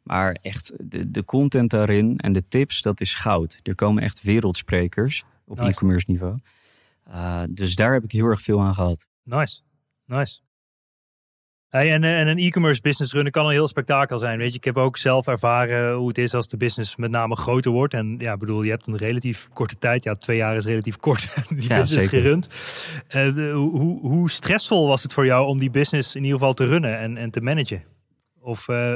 Maar 0.03 0.33
echt, 0.33 0.73
de, 0.79 1.11
de 1.11 1.25
content 1.25 1.71
daarin 1.71 2.17
en 2.17 2.33
de 2.33 2.49
tips, 2.49 2.83
dat 2.83 3.01
is 3.01 3.15
goud. 3.15 3.61
Er 3.63 3.75
komen 3.75 4.03
echt 4.03 4.23
wereldsprekers 4.23 5.25
op 5.45 5.61
e-commerce 5.61 6.05
niveau. 6.09 6.39
Uh, 7.09 7.43
dus 7.53 7.75
daar 7.75 7.93
heb 7.93 8.05
ik 8.05 8.13
heel 8.13 8.27
erg 8.27 8.41
veel 8.41 8.61
aan 8.61 8.75
gehad. 8.75 9.07
Nice, 9.23 9.61
nice. 10.07 10.44
Hey, 11.75 11.93
en, 11.93 12.05
eh, 12.05 12.21
en, 12.21 12.27
een 12.27 12.39
e-commerce 12.39 12.81
business 12.81 13.13
runnen 13.13 13.33
kan 13.33 13.47
een 13.47 13.53
heel 13.53 13.69
spektakel 13.69 14.19
zijn. 14.19 14.39
Weet 14.39 14.51
je, 14.51 14.57
ik 14.57 14.65
heb 14.65 14.77
ook 14.77 14.97
zelf 14.97 15.27
ervaren 15.27 15.95
hoe 15.95 16.09
het 16.09 16.19
is 16.19 16.35
als 16.35 16.49
de 16.49 16.57
business 16.57 16.97
met 16.97 17.11
name 17.11 17.37
groter 17.37 17.71
wordt. 17.71 17.95
En 17.95 18.15
ja, 18.19 18.37
bedoel, 18.37 18.63
je 18.63 18.71
hebt 18.71 18.87
een 18.87 18.97
relatief 18.97 19.49
korte 19.53 19.79
tijd. 19.79 20.05
Ja, 20.05 20.15
twee 20.15 20.37
jaar 20.37 20.57
is 20.57 20.65
relatief 20.65 20.97
kort. 20.97 21.21
die 21.49 21.69
ja, 21.69 21.79
business 21.79 21.93
zeker. 21.93 22.21
gerund. 22.21 22.49
Uh, 23.17 23.55
hoe, 23.55 24.01
hoe 24.01 24.31
stressvol 24.31 24.87
was 24.87 25.03
het 25.03 25.13
voor 25.13 25.27
jou 25.27 25.47
om 25.47 25.59
die 25.59 25.71
business 25.71 26.15
in 26.15 26.23
ieder 26.23 26.39
geval 26.39 26.55
te 26.55 26.67
runnen 26.67 26.99
en, 26.99 27.17
en 27.17 27.31
te 27.31 27.41
managen? 27.41 27.83
Of 28.41 28.69
uh, 28.69 28.95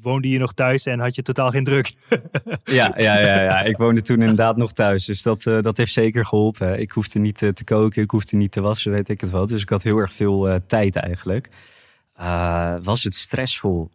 woonde 0.00 0.28
je 0.28 0.38
nog 0.38 0.52
thuis 0.52 0.86
en 0.86 1.00
had 1.00 1.14
je 1.14 1.22
totaal 1.22 1.50
geen 1.50 1.64
druk? 1.64 1.92
ja, 2.64 2.92
ja, 2.96 3.18
ja, 3.18 3.42
ja, 3.42 3.62
ik 3.62 3.76
woonde 3.76 4.02
toen 4.02 4.20
inderdaad 4.20 4.56
nog 4.56 4.72
thuis. 4.72 5.04
Dus 5.04 5.22
dat, 5.22 5.44
uh, 5.44 5.60
dat 5.60 5.76
heeft 5.76 5.92
zeker 5.92 6.24
geholpen. 6.24 6.80
Ik 6.80 6.90
hoefde 6.90 7.18
niet 7.18 7.38
te 7.38 7.64
koken, 7.64 8.02
ik 8.02 8.10
hoefde 8.10 8.36
niet 8.36 8.52
te 8.52 8.60
wassen, 8.60 8.92
weet 8.92 9.08
ik 9.08 9.20
het 9.20 9.30
wel. 9.30 9.46
Dus 9.46 9.62
ik 9.62 9.68
had 9.68 9.82
heel 9.82 9.98
erg 9.98 10.12
veel 10.12 10.60
tijd 10.66 10.96
eigenlijk. 10.96 11.48
Uh, 12.24 12.74
was 12.82 13.04
het 13.04 13.14
stressvol? 13.14 13.90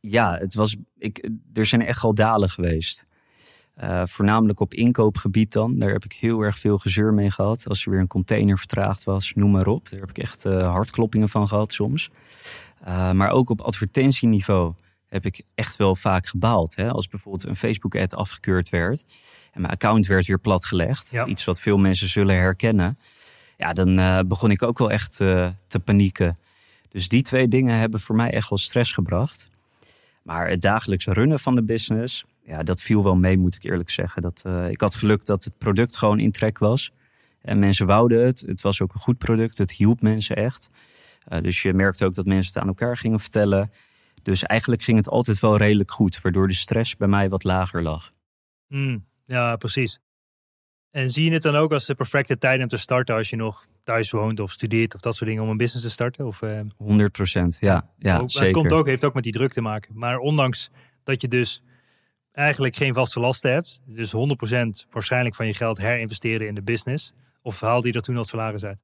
Ja, 0.00 0.36
het 0.38 0.54
was, 0.54 0.76
ik, 0.98 1.28
er 1.54 1.66
zijn 1.66 1.82
echt 1.82 2.04
al 2.04 2.14
dalen 2.14 2.48
geweest. 2.48 3.04
Uh, 3.82 4.02
voornamelijk 4.04 4.60
op 4.60 4.74
inkoopgebied 4.74 5.52
dan. 5.52 5.78
Daar 5.78 5.92
heb 5.92 6.04
ik 6.04 6.12
heel 6.12 6.40
erg 6.40 6.58
veel 6.58 6.78
gezeur 6.78 7.14
mee 7.14 7.30
gehad. 7.30 7.68
Als 7.68 7.84
er 7.84 7.90
weer 7.90 8.00
een 8.00 8.06
container 8.06 8.58
vertraagd 8.58 9.04
was, 9.04 9.32
noem 9.34 9.50
maar 9.50 9.66
op. 9.66 9.90
Daar 9.90 10.00
heb 10.00 10.10
ik 10.10 10.18
echt 10.18 10.44
uh, 10.44 10.66
hartkloppingen 10.66 11.28
van 11.28 11.48
gehad 11.48 11.72
soms. 11.72 12.10
maar 13.12 13.30
ook 13.30 13.50
op 13.50 13.60
advertentieniveau 13.60 14.74
heb 15.06 15.26
ik 15.26 15.42
echt 15.54 15.76
wel 15.76 15.96
vaak 15.96 16.26
gebaald. 16.26 16.76
Hè? 16.76 16.90
Als 16.90 17.08
bijvoorbeeld 17.08 17.46
een 17.46 17.56
Facebook-ad 17.56 18.14
afgekeurd 18.14 18.68
werd 18.68 19.04
en 19.52 19.60
mijn 19.60 19.72
account 19.72 20.06
werd 20.06 20.26
weer 20.26 20.40
platgelegd. 20.40 21.10
Ja. 21.10 21.26
Iets 21.26 21.44
wat 21.44 21.60
veel 21.60 21.78
mensen 21.78 22.08
zullen 22.08 22.36
herkennen. 22.36 22.98
Ja, 23.56 23.72
dan 23.72 24.26
begon 24.28 24.50
ik 24.50 24.62
ook 24.62 24.78
wel 24.78 24.90
echt 24.90 25.16
te 25.16 25.80
panieken. 25.84 26.36
Dus 26.92 27.08
die 27.08 27.22
twee 27.22 27.48
dingen 27.48 27.76
hebben 27.76 28.00
voor 28.00 28.16
mij 28.16 28.30
echt 28.30 28.48
wel 28.48 28.58
stress 28.58 28.92
gebracht. 28.92 29.46
Maar 30.22 30.48
het 30.48 30.60
dagelijkse 30.60 31.12
runnen 31.12 31.38
van 31.38 31.54
de 31.54 31.62
business, 31.62 32.24
ja, 32.44 32.62
dat 32.62 32.82
viel 32.82 33.02
wel 33.02 33.16
mee, 33.16 33.38
moet 33.38 33.54
ik 33.54 33.62
eerlijk 33.62 33.90
zeggen. 33.90 34.22
Dat, 34.22 34.42
uh, 34.46 34.68
ik 34.68 34.80
had 34.80 34.94
geluk 34.94 35.24
dat 35.24 35.44
het 35.44 35.58
product 35.58 35.96
gewoon 35.96 36.18
in 36.18 36.30
trek 36.30 36.58
was. 36.58 36.92
En 37.40 37.58
mensen 37.58 37.86
wouden 37.86 38.24
het. 38.24 38.40
Het 38.46 38.60
was 38.60 38.80
ook 38.80 38.94
een 38.94 39.00
goed 39.00 39.18
product. 39.18 39.58
Het 39.58 39.72
hielp 39.72 40.02
mensen 40.02 40.36
echt. 40.36 40.70
Uh, 41.28 41.40
dus 41.40 41.62
je 41.62 41.72
merkte 41.72 42.04
ook 42.04 42.14
dat 42.14 42.26
mensen 42.26 42.52
het 42.52 42.62
aan 42.62 42.68
elkaar 42.68 42.96
gingen 42.96 43.20
vertellen. 43.20 43.70
Dus 44.22 44.42
eigenlijk 44.42 44.82
ging 44.82 44.96
het 44.96 45.08
altijd 45.08 45.40
wel 45.40 45.56
redelijk 45.56 45.90
goed, 45.90 46.20
waardoor 46.20 46.48
de 46.48 46.54
stress 46.54 46.96
bij 46.96 47.08
mij 47.08 47.28
wat 47.28 47.44
lager 47.44 47.82
lag. 47.82 48.10
Mm, 48.68 49.04
ja, 49.26 49.56
precies. 49.56 50.00
En 50.92 51.10
zie 51.10 51.24
je 51.24 51.32
het 51.32 51.42
dan 51.42 51.56
ook 51.56 51.72
als 51.72 51.86
de 51.86 51.94
perfecte 51.94 52.38
tijd 52.38 52.62
om 52.62 52.68
te 52.68 52.76
starten 52.76 53.14
als 53.14 53.30
je 53.30 53.36
nog 53.36 53.66
thuis 53.84 54.10
woont 54.10 54.40
of 54.40 54.50
studeert 54.50 54.94
of 54.94 55.00
dat 55.00 55.14
soort 55.14 55.30
dingen 55.30 55.44
om 55.44 55.50
een 55.50 55.56
business 55.56 55.84
te 55.84 55.90
starten? 55.90 56.26
Of, 56.26 56.42
uh, 56.42 56.60
100 56.76 57.12
procent, 57.12 57.56
ja. 57.60 57.88
ja 57.98 58.18
ook, 58.18 58.30
zeker. 58.30 58.46
Het 58.46 58.56
komt 58.56 58.72
ook, 58.72 58.86
heeft 58.86 59.04
ook 59.04 59.14
met 59.14 59.22
die 59.22 59.32
druk 59.32 59.52
te 59.52 59.60
maken. 59.60 59.98
Maar 59.98 60.18
ondanks 60.18 60.70
dat 61.02 61.20
je 61.20 61.28
dus 61.28 61.62
eigenlijk 62.32 62.76
geen 62.76 62.94
vaste 62.94 63.20
lasten 63.20 63.52
hebt, 63.52 63.80
dus 63.86 64.12
100% 64.12 64.88
waarschijnlijk 64.90 65.34
van 65.34 65.46
je 65.46 65.54
geld 65.54 65.78
herinvesteren 65.78 66.46
in 66.46 66.54
de 66.54 66.62
business, 66.62 67.12
of 67.42 67.60
haalde 67.60 67.88
je 67.88 67.94
er 67.94 68.02
toen 68.02 68.16
al 68.16 68.24
salaris 68.24 68.64
uit? 68.64 68.78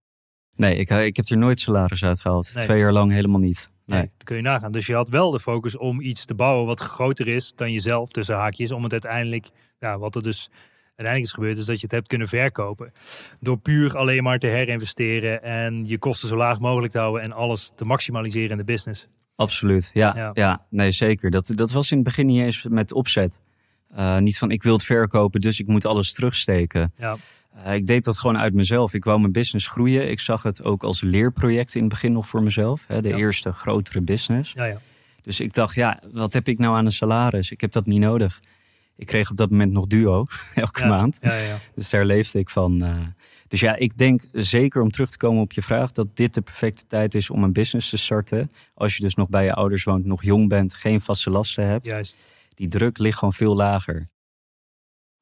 Nee, 0.57 0.77
ik, 0.77 0.91
ik 0.91 1.17
heb 1.17 1.27
er 1.27 1.37
nooit 1.37 1.61
salaris 1.61 2.05
uitgehaald. 2.05 2.55
Nee. 2.55 2.65
Twee 2.65 2.79
jaar 2.79 2.93
lang 2.93 3.13
helemaal 3.13 3.41
niet. 3.41 3.71
Nee. 3.87 3.99
nee. 3.99 4.09
dat 4.09 4.25
kun 4.25 4.37
je 4.37 4.43
nagaan. 4.43 4.73
Dus 4.73 4.87
je 4.87 4.95
had 4.95 5.09
wel 5.09 5.31
de 5.31 5.41
focus 5.41 5.77
om 5.77 6.01
iets 6.01 6.25
te 6.25 6.35
bouwen 6.35 6.67
wat 6.67 6.81
groter 6.81 7.29
is 7.29 7.53
dan 7.55 7.73
jezelf, 7.73 8.11
tussen 8.11 8.37
haakjes, 8.37 8.73
om 8.73 8.83
het 8.83 8.93
uiteindelijk, 8.93 9.49
ja, 9.79 9.99
wat 9.99 10.15
er 10.15 10.23
dus 10.23 10.51
uiteindelijk 10.99 11.25
is 11.25 11.33
gebeurd, 11.33 11.59
is 11.59 11.65
dat 11.65 11.77
je 11.77 11.83
het 11.83 11.95
hebt 11.95 12.09
kunnen 12.09 12.29
verkopen. 12.29 12.93
Door 13.41 13.59
puur 13.59 13.97
alleen 13.97 14.23
maar 14.23 14.39
te 14.39 14.47
herinvesteren 14.47 15.43
en 15.43 15.87
je 15.87 15.99
kosten 15.99 16.29
zo 16.29 16.37
laag 16.37 16.61
mogelijk 16.61 16.93
te 16.93 16.99
houden 16.99 17.23
en 17.23 17.33
alles 17.33 17.73
te 17.77 17.85
maximaliseren 17.85 18.51
in 18.51 18.57
de 18.57 18.65
business. 18.65 19.07
Absoluut, 19.37 19.91
ja. 19.95 20.31
ja. 20.35 20.67
nee, 20.71 20.91
zeker. 20.91 21.31
Dat, 21.31 21.53
dat 21.55 21.73
was 21.73 21.91
in 21.91 21.97
het 21.97 22.07
begin 22.07 22.27
niet 22.27 22.41
eens 22.41 22.67
met 22.69 22.93
opzet. 22.93 23.39
Uh, 23.97 24.19
niet 24.19 24.39
van 24.39 24.51
ik 24.51 24.63
wil 24.63 24.73
het 24.73 24.85
verkopen, 24.85 25.41
dus 25.41 25.61
ik 25.61 25.67
moet 25.67 25.87
alles 25.87 26.13
terugsteken. 26.13 26.93
Ja. 26.97 27.17
Uh, 27.67 27.75
ik 27.75 27.87
deed 27.87 28.05
dat 28.05 28.19
gewoon 28.19 28.39
uit 28.39 28.55
mezelf. 28.55 28.95
Ik 28.95 29.05
wou 29.05 29.21
mijn 29.21 29.33
business 29.33 29.69
groeien. 29.69 30.11
Ik 30.11 30.21
zag 30.21 30.43
het 30.43 30.63
ook 30.63 30.83
als 30.83 31.01
leerproject 31.01 31.75
in 31.75 31.81
het 31.81 31.91
begin 31.91 32.13
nog 32.13 32.29
voor 32.29 32.43
mezelf. 32.43 32.85
Hè, 32.87 33.03
de 33.03 33.09
ja. 33.09 33.17
eerste 33.17 33.53
grotere 33.53 34.01
business. 34.01 34.53
Ja, 34.53 34.65
ja. 34.65 34.81
Dus 35.23 35.41
ik 35.41 35.53
dacht, 35.53 35.75
ja, 35.75 36.01
wat 36.13 36.33
heb 36.33 36.49
ik 36.49 36.59
nou 36.59 36.77
aan 36.77 36.85
een 36.85 36.93
salaris? 36.93 37.51
Ik 37.51 37.61
heb 37.61 37.73
dat 37.73 37.87
niet 37.87 38.01
nodig. 38.01 38.41
Ik 38.99 39.07
kreeg 39.07 39.31
op 39.31 39.37
dat 39.37 39.51
moment 39.51 39.73
nog 39.73 39.87
duo 39.87 40.27
elke 40.55 40.87
maand. 40.87 41.19
Ja, 41.21 41.37
ja. 41.37 41.59
Dus 41.75 41.91
daar 41.91 42.05
leefde 42.05 42.39
ik 42.39 42.51
van. 42.51 42.85
Uh, 42.85 42.97
dus 43.49 43.61
ja, 43.61 43.77
ik 43.77 43.97
denk 43.97 44.21
zeker 44.33 44.83
om 44.83 44.91
terug 44.91 45.11
te 45.11 45.17
komen 45.17 45.43
op 45.43 45.53
je 45.53 45.63
vraag 45.63 45.91
dat 45.91 46.17
dit 46.17 46.35
de 46.35 46.41
perfecte 46.41 46.87
tijd 46.87 47.15
is 47.15 47.31
om 47.31 47.43
een 47.43 47.53
business 47.53 47.91
te 47.91 47.97
starten. 47.97 48.51
Als 48.75 48.97
je 48.97 49.03
dus 49.03 49.15
nog 49.15 49.29
bij 49.29 49.45
je 49.45 49.55
ouders 49.55 49.85
woont, 49.85 50.05
nog 50.05 50.23
jong 50.23 50.49
bent, 50.49 50.75
geen 50.75 51.01
vaste 51.01 51.31
lasten 51.31 51.67
hebt. 51.67 51.87
Juist. 51.87 52.17
Die 52.55 52.69
druk 52.69 52.99
ligt 52.99 53.19
gewoon 53.19 53.35
veel 53.35 53.55
lager. 53.55 54.09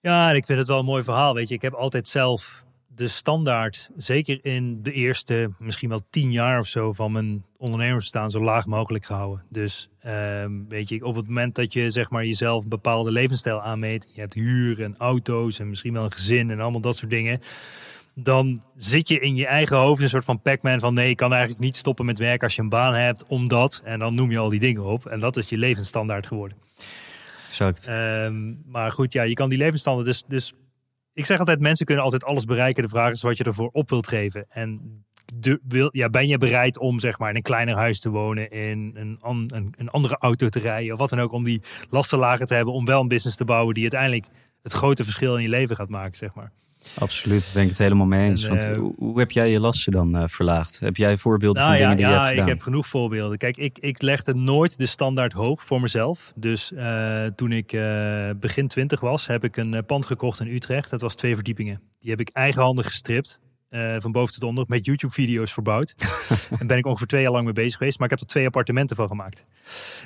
Ja, 0.01 0.31
en 0.31 0.37
ik 0.37 0.47
vind 0.47 0.59
het 0.59 0.69
wel 0.69 0.79
een 0.79 0.85
mooi 0.85 1.03
verhaal. 1.03 1.35
Weet 1.35 1.49
je, 1.49 1.55
ik 1.55 1.63
heb 1.63 1.73
altijd 1.73 2.09
zelf 2.09 2.65
de 2.97 3.09
standaard, 3.09 3.91
zeker 3.97 4.39
in 4.43 4.83
de 4.83 4.93
eerste 4.93 5.51
misschien 5.59 5.89
wel 5.89 6.01
tien 6.11 6.33
jaar 6.33 6.59
of 6.59 6.67
zo 6.67 6.93
van 6.93 7.13
mijn 7.13 7.45
ondernemersbestaan, 7.57 8.31
zo 8.31 8.41
laag 8.41 8.67
mogelijk 8.67 9.05
gehouden. 9.05 9.45
Dus 9.49 9.89
um, 10.43 10.69
weet 10.69 10.89
je, 10.89 11.05
op 11.05 11.15
het 11.15 11.27
moment 11.27 11.55
dat 11.55 11.73
je 11.73 11.91
zeg 11.91 12.11
maar 12.11 12.25
jezelf 12.25 12.63
een 12.63 12.69
bepaalde 12.69 13.11
levensstijl 13.11 13.63
aanmeet, 13.63 14.09
je 14.13 14.21
hebt 14.21 14.35
huur 14.35 14.83
en 14.83 14.95
auto's 14.99 15.59
en 15.59 15.69
misschien 15.69 15.93
wel 15.93 16.05
een 16.05 16.13
gezin 16.13 16.51
en 16.51 16.61
allemaal 16.61 16.81
dat 16.81 16.97
soort 16.97 17.11
dingen. 17.11 17.41
Dan 18.15 18.63
zit 18.77 19.09
je 19.09 19.19
in 19.19 19.37
je 19.37 19.47
eigen 19.47 19.77
hoofd 19.77 20.03
een 20.03 20.09
soort 20.09 20.25
van 20.25 20.43
Pac-Man 20.43 20.81
van 20.81 20.95
nee, 20.95 21.11
ik 21.11 21.17
kan 21.17 21.33
eigenlijk 21.33 21.61
niet 21.61 21.77
stoppen 21.77 22.05
met 22.05 22.19
werken 22.19 22.45
als 22.45 22.57
je 22.57 22.63
een 22.63 22.69
baan 22.69 22.95
hebt, 22.95 23.25
omdat. 23.27 23.81
En 23.85 23.99
dan 23.99 24.15
noem 24.15 24.31
je 24.31 24.39
al 24.39 24.49
die 24.49 24.61
dingen 24.61 24.85
op. 24.85 25.07
En 25.07 25.21
dat 25.21 25.37
is 25.37 25.49
je 25.49 25.59
levensstandaard 25.59 26.27
geworden. 26.27 26.59
Exact. 27.49 27.89
Um, 27.89 28.63
maar 28.67 28.91
goed, 28.91 29.13
ja, 29.13 29.23
je 29.23 29.35
kan 29.35 29.49
die 29.49 29.59
levensstandaard 29.59 30.07
dus, 30.07 30.25
dus 30.29 30.53
ik 31.17 31.25
zeg 31.25 31.39
altijd, 31.39 31.61
mensen 31.61 31.87
kunnen 31.87 32.05
altijd 32.05 32.25
alles 32.25 32.45
bereiken. 32.45 32.83
De 32.83 32.89
vraag 32.89 33.13
is 33.13 33.23
wat 33.23 33.37
je 33.37 33.45
ervoor 33.45 33.69
op 33.73 33.91
wilt 33.91 34.09
geven. 34.09 34.47
En 34.49 34.81
de, 35.35 35.61
wil, 35.69 35.89
ja, 35.93 36.09
ben 36.09 36.29
je 36.29 36.39
bereid 36.39 36.79
om 36.79 36.99
zeg 36.99 37.19
maar, 37.19 37.31
in 37.31 37.37
een 37.37 37.43
kleiner 37.43 37.77
huis 37.77 38.01
te 38.01 38.11
wonen, 38.11 38.51
in 38.51 38.93
een, 38.95 39.19
een, 39.23 39.75
een 39.77 39.89
andere 39.89 40.17
auto 40.19 40.49
te 40.49 40.59
rijden, 40.59 40.93
of 40.93 40.99
wat 40.99 41.11
dan 41.11 41.21
ook, 41.21 41.33
om 41.33 41.45
die 41.45 41.63
lasten 41.91 42.19
lager 42.19 42.47
te 42.47 42.55
hebben, 42.55 42.75
om 42.75 42.85
wel 42.85 43.01
een 43.01 43.09
business 43.09 43.37
te 43.37 43.45
bouwen 43.45 43.75
die 43.75 43.83
uiteindelijk 43.83 44.27
het 44.63 44.73
grote 44.73 45.05
verschil 45.05 45.37
in 45.37 45.43
je 45.43 45.49
leven 45.49 45.77
gaat 45.77 45.89
maken, 45.89 46.17
zeg 46.17 46.35
maar. 46.35 46.53
Absoluut, 46.99 47.45
daar 47.45 47.53
ben 47.53 47.63
ik 47.63 47.69
het 47.69 47.79
helemaal 47.79 48.07
mee 48.07 48.29
eens. 48.29 48.45
En, 48.45 48.49
Want 48.49 48.65
uh, 48.65 48.77
hoe, 48.77 48.95
hoe, 48.99 49.19
heb 49.19 49.31
jij 49.31 49.51
je 49.51 49.61
lasten 49.61 49.93
dan 49.93 50.17
uh, 50.17 50.23
verlaagd? 50.27 50.79
Heb 50.79 50.97
jij 50.97 51.17
voorbeelden 51.17 51.63
nou, 51.63 51.75
van 51.75 51.83
ja, 51.83 51.89
dingen 51.89 51.97
die 51.97 52.07
ja, 52.07 52.13
je 52.13 52.19
hebt 52.19 52.29
gedaan? 52.29 52.45
ik 52.45 52.53
heb 52.53 52.63
genoeg 52.63 52.87
voorbeelden. 52.87 53.39
Kijk, 53.39 53.57
ik, 53.57 53.79
ik 53.79 54.03
legde 54.03 54.35
nooit 54.35 54.79
de 54.79 54.87
standaard 54.87 55.33
hoog 55.33 55.65
voor 55.65 55.81
mezelf. 55.81 56.33
Dus 56.35 56.73
uh, 56.73 57.25
toen 57.25 57.53
ik 57.53 57.79
begin 58.41 58.69
twintig 58.69 59.01
was, 59.01 59.27
heb 59.27 59.45
ik 59.45 59.57
een 59.57 59.85
pand 59.87 60.07
gekocht 60.07 60.41
in 60.41 60.47
Utrecht. 60.47 60.91
Dat 60.91 61.01
was 61.01 61.15
twee 61.15 61.35
verdiepingen. 61.35 61.81
Die 62.01 62.11
heb 62.11 62.21
ik 62.21 62.29
eigenhandig 62.29 62.87
gestript. 62.87 63.41
Uh, 63.77 63.97
van 63.99 64.13
boven 64.13 64.35
tot 64.35 64.43
onder 64.43 64.65
met 64.69 64.87
YouTube-video's 64.87 65.53
verbouwd. 65.53 65.95
en 66.59 66.67
ben 66.67 66.79
ik 66.79 66.87
ongeveer 66.87 67.07
twee 67.07 67.23
jaar 67.23 67.33
lang 67.33 67.45
mee 67.45 67.53
bezig 67.53 67.77
geweest. 67.77 67.99
Maar 67.99 68.11
ik 68.11 68.13
heb 68.19 68.23
er 68.23 68.33
twee 68.33 68.47
appartementen 68.47 68.97
van 68.97 69.09
gemaakt. 69.09 69.45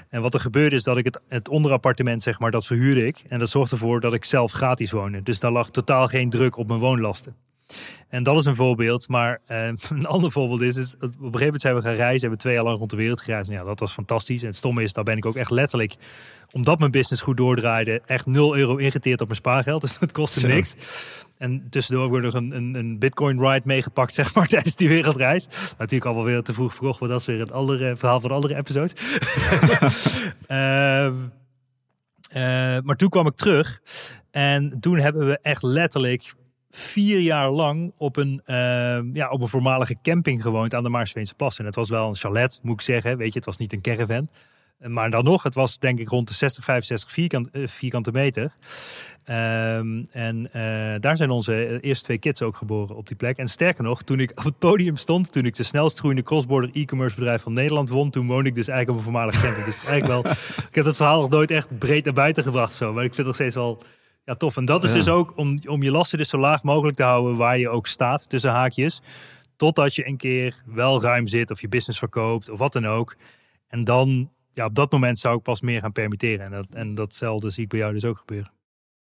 En 0.09 0.23
wat 0.23 0.35
er 0.35 0.41
gebeurde 0.41 0.77
is 0.77 0.83
dat 0.83 0.97
ik 0.97 1.05
het, 1.05 1.21
het 1.29 1.49
onderappartement, 1.49 2.23
zeg 2.23 2.39
maar, 2.39 2.51
dat 2.51 2.67
verhuurde 2.67 3.07
ik. 3.07 3.23
En 3.29 3.39
dat 3.39 3.49
zorgde 3.49 3.75
ervoor 3.75 4.01
dat 4.01 4.15
ik 4.15 4.25
zelf 4.25 4.53
gratis 4.53 4.91
woonde. 4.91 5.23
Dus 5.23 5.41
daar 5.41 5.53
lag 5.53 5.71
totaal 5.71 6.07
geen 6.07 6.31
druk 6.31 6.57
op 6.57 6.69
mijn 6.69 6.81
woonlasten. 6.81 7.37
En 8.09 8.23
dat 8.23 8.37
is 8.37 8.45
een 8.45 8.57
voorbeeld. 8.57 9.09
Maar 9.09 9.41
uh, 9.49 9.67
een 9.89 10.07
ander 10.07 10.33
voorbeeld 10.33 10.61
is, 10.61 10.77
is, 10.77 10.95
op 10.95 11.03
een 11.03 11.11
gegeven 11.19 11.41
moment 11.41 11.61
zijn 11.61 11.75
we 11.75 11.83
gaan 11.83 11.93
reizen. 11.93 12.21
Hebben 12.21 12.31
we 12.31 12.37
twee 12.37 12.55
jaar 12.55 12.65
lang 12.65 12.79
rond 12.79 12.91
de 12.91 12.97
wereld 12.97 13.21
gereisd. 13.21 13.49
En 13.49 13.55
ja, 13.55 13.65
dat 13.65 13.81
was 13.81 13.93
fantastisch. 13.93 14.41
En 14.41 14.47
het 14.47 14.57
stomme 14.57 14.83
is, 14.83 14.93
daar 14.93 15.05
ben 15.05 15.17
ik 15.17 15.27
ook 15.27 15.37
echt 15.37 15.51
letterlijk, 15.51 15.95
omdat 16.51 16.79
mijn 16.79 16.91
business 16.91 17.23
goed 17.23 17.37
doordraaide, 17.37 18.03
echt 18.07 18.27
0 18.27 18.57
euro 18.57 18.77
ingeteerd 18.77 19.21
op 19.21 19.27
mijn 19.27 19.39
spaargeld. 19.39 19.81
Dus 19.91 19.99
dat 19.99 20.13
kostte 20.13 20.47
niks. 20.47 20.77
En 21.39 21.67
tussendoor 21.71 22.03
hebben 22.03 22.21
we 22.21 22.27
nog 22.27 22.35
een, 22.35 22.57
een, 22.57 22.75
een 22.75 22.99
bitcoin 22.99 23.41
ride 23.41 23.63
meegepakt, 23.65 24.15
zeg 24.21 24.35
maar, 24.35 24.47
tijdens 24.47 24.77
die 24.77 24.89
wereldreis. 24.89 25.49
Natuurlijk 25.79 26.11
al 26.11 26.15
wel 26.15 26.25
weer 26.25 26.43
te 26.43 26.55
vroeg 26.55 26.75
verkocht, 26.75 27.01
maar 27.01 27.09
dat 27.09 27.21
is 27.21 27.27
weer 27.27 27.39
het 27.39 27.53
andere 27.53 27.97
verhaal 27.97 28.21
van 28.21 28.31
een 28.31 28.37
andere 28.37 28.57
episode. 28.57 28.93
uh, 30.49 31.05
uh, 32.35 32.83
maar 32.83 32.97
toen 32.97 33.09
kwam 33.09 33.27
ik 33.27 33.35
terug. 33.35 33.81
En 34.31 34.81
toen 34.81 34.99
hebben 34.99 35.27
we 35.27 35.39
echt 35.43 35.63
letterlijk 35.63 36.35
vier 36.71 37.21
jaar 37.21 37.51
lang 37.51 37.93
op 37.97 38.17
een, 38.17 38.43
uh, 38.47 38.55
ja, 39.13 39.29
op 39.31 39.41
een 39.41 39.49
voormalige 39.49 39.97
camping 40.03 40.43
gewoond 40.43 40.75
aan 40.75 40.83
de 40.83 40.89
Maarsveense 40.89 41.35
Pas. 41.35 41.59
En 41.59 41.65
het 41.65 41.75
was 41.75 41.89
wel 41.89 42.09
een 42.09 42.17
chalet, 42.17 42.59
moet 42.63 42.75
ik 42.75 42.81
zeggen. 42.81 43.17
Weet 43.17 43.33
je, 43.33 43.39
het 43.39 43.45
was 43.45 43.57
niet 43.57 43.73
een 43.73 43.81
caravan. 43.81 44.29
Maar 44.89 45.11
dan 45.11 45.25
nog, 45.25 45.43
het 45.43 45.55
was 45.55 45.79
denk 45.79 45.99
ik 45.99 46.09
rond 46.09 46.29
de 46.29 46.35
60, 46.35 46.65
65 46.65 47.13
vierkant, 47.13 47.49
uh, 47.53 47.67
vierkante 47.67 48.13
meter. 48.13 48.53
Um, 49.31 50.07
en 50.11 50.49
uh, 50.57 50.95
daar 51.01 51.17
zijn 51.17 51.31
onze 51.31 51.81
eerste 51.81 52.05
twee 52.05 52.19
kids 52.19 52.43
ook 52.43 52.57
geboren 52.57 52.97
op 52.97 53.07
die 53.07 53.17
plek. 53.17 53.37
En 53.37 53.49
sterker 53.49 53.85
nog, 53.85 54.03
toen 54.03 54.21
ik 54.21 54.31
op 54.31 54.45
het 54.45 54.59
podium 54.59 54.97
stond, 54.97 55.33
toen 55.33 55.45
ik 55.45 55.55
de 55.55 55.63
snelst 55.63 55.99
groeiende 55.99 56.25
crossborder 56.25 56.71
e-commerce 56.73 57.15
bedrijf 57.17 57.43
van 57.43 57.53
Nederland 57.53 57.89
won, 57.89 58.11
toen 58.11 58.27
woonde 58.27 58.49
ik 58.49 58.55
dus 58.55 58.69
eigenlijk 58.69 58.91
op 58.91 59.07
een 59.07 59.13
voormalige 59.13 59.43
camping. 59.43 59.65
dus 59.65 59.85
eigenlijk 59.85 60.23
wel, 60.23 60.33
ik 60.69 60.75
heb 60.75 60.85
het 60.85 60.97
verhaal 60.97 61.21
nog 61.21 61.31
nooit 61.31 61.51
echt 61.51 61.79
breed 61.79 62.05
naar 62.05 62.15
buiten 62.15 62.43
gebracht 62.43 62.75
zo. 62.75 62.93
Maar 62.93 63.05
ik 63.05 63.15
vind 63.15 63.17
het 63.17 63.27
nog 63.27 63.35
steeds 63.35 63.55
wel 63.55 63.83
ja, 64.31 64.37
tof. 64.37 64.57
En 64.57 64.65
dat 64.65 64.83
is 64.83 64.91
ja. 64.91 64.97
dus 64.97 65.09
ook 65.09 65.33
om, 65.37 65.59
om 65.67 65.83
je 65.83 65.91
lasten 65.91 66.19
dus 66.19 66.29
zo 66.29 66.39
laag 66.39 66.63
mogelijk 66.63 66.97
te 66.97 67.03
houden 67.03 67.37
waar 67.37 67.59
je 67.59 67.69
ook 67.69 67.87
staat 67.87 68.29
tussen 68.29 68.51
haakjes. 68.51 69.01
Totdat 69.57 69.95
je 69.95 70.07
een 70.07 70.17
keer 70.17 70.63
wel 70.67 71.03
ruim 71.03 71.27
zit 71.27 71.51
of 71.51 71.61
je 71.61 71.69
business 71.69 71.99
verkoopt 71.99 72.51
of 72.51 72.59
wat 72.59 72.73
dan 72.73 72.87
ook. 72.87 73.17
En 73.69 73.85
dan, 73.85 74.31
ja, 74.53 74.65
op 74.65 74.75
dat 74.75 74.93
moment 74.93 75.19
zou 75.19 75.37
ik 75.37 75.43
pas 75.43 75.61
meer 75.61 75.81
gaan 75.81 75.93
permitteren. 75.93 76.45
En, 76.47 76.51
dat, 76.51 76.67
en 76.71 76.95
datzelfde 76.95 77.51
zie 77.51 77.63
ik 77.63 77.69
bij 77.69 77.79
jou 77.79 77.93
dus 77.93 78.05
ook 78.05 78.19
gebeuren. 78.19 78.53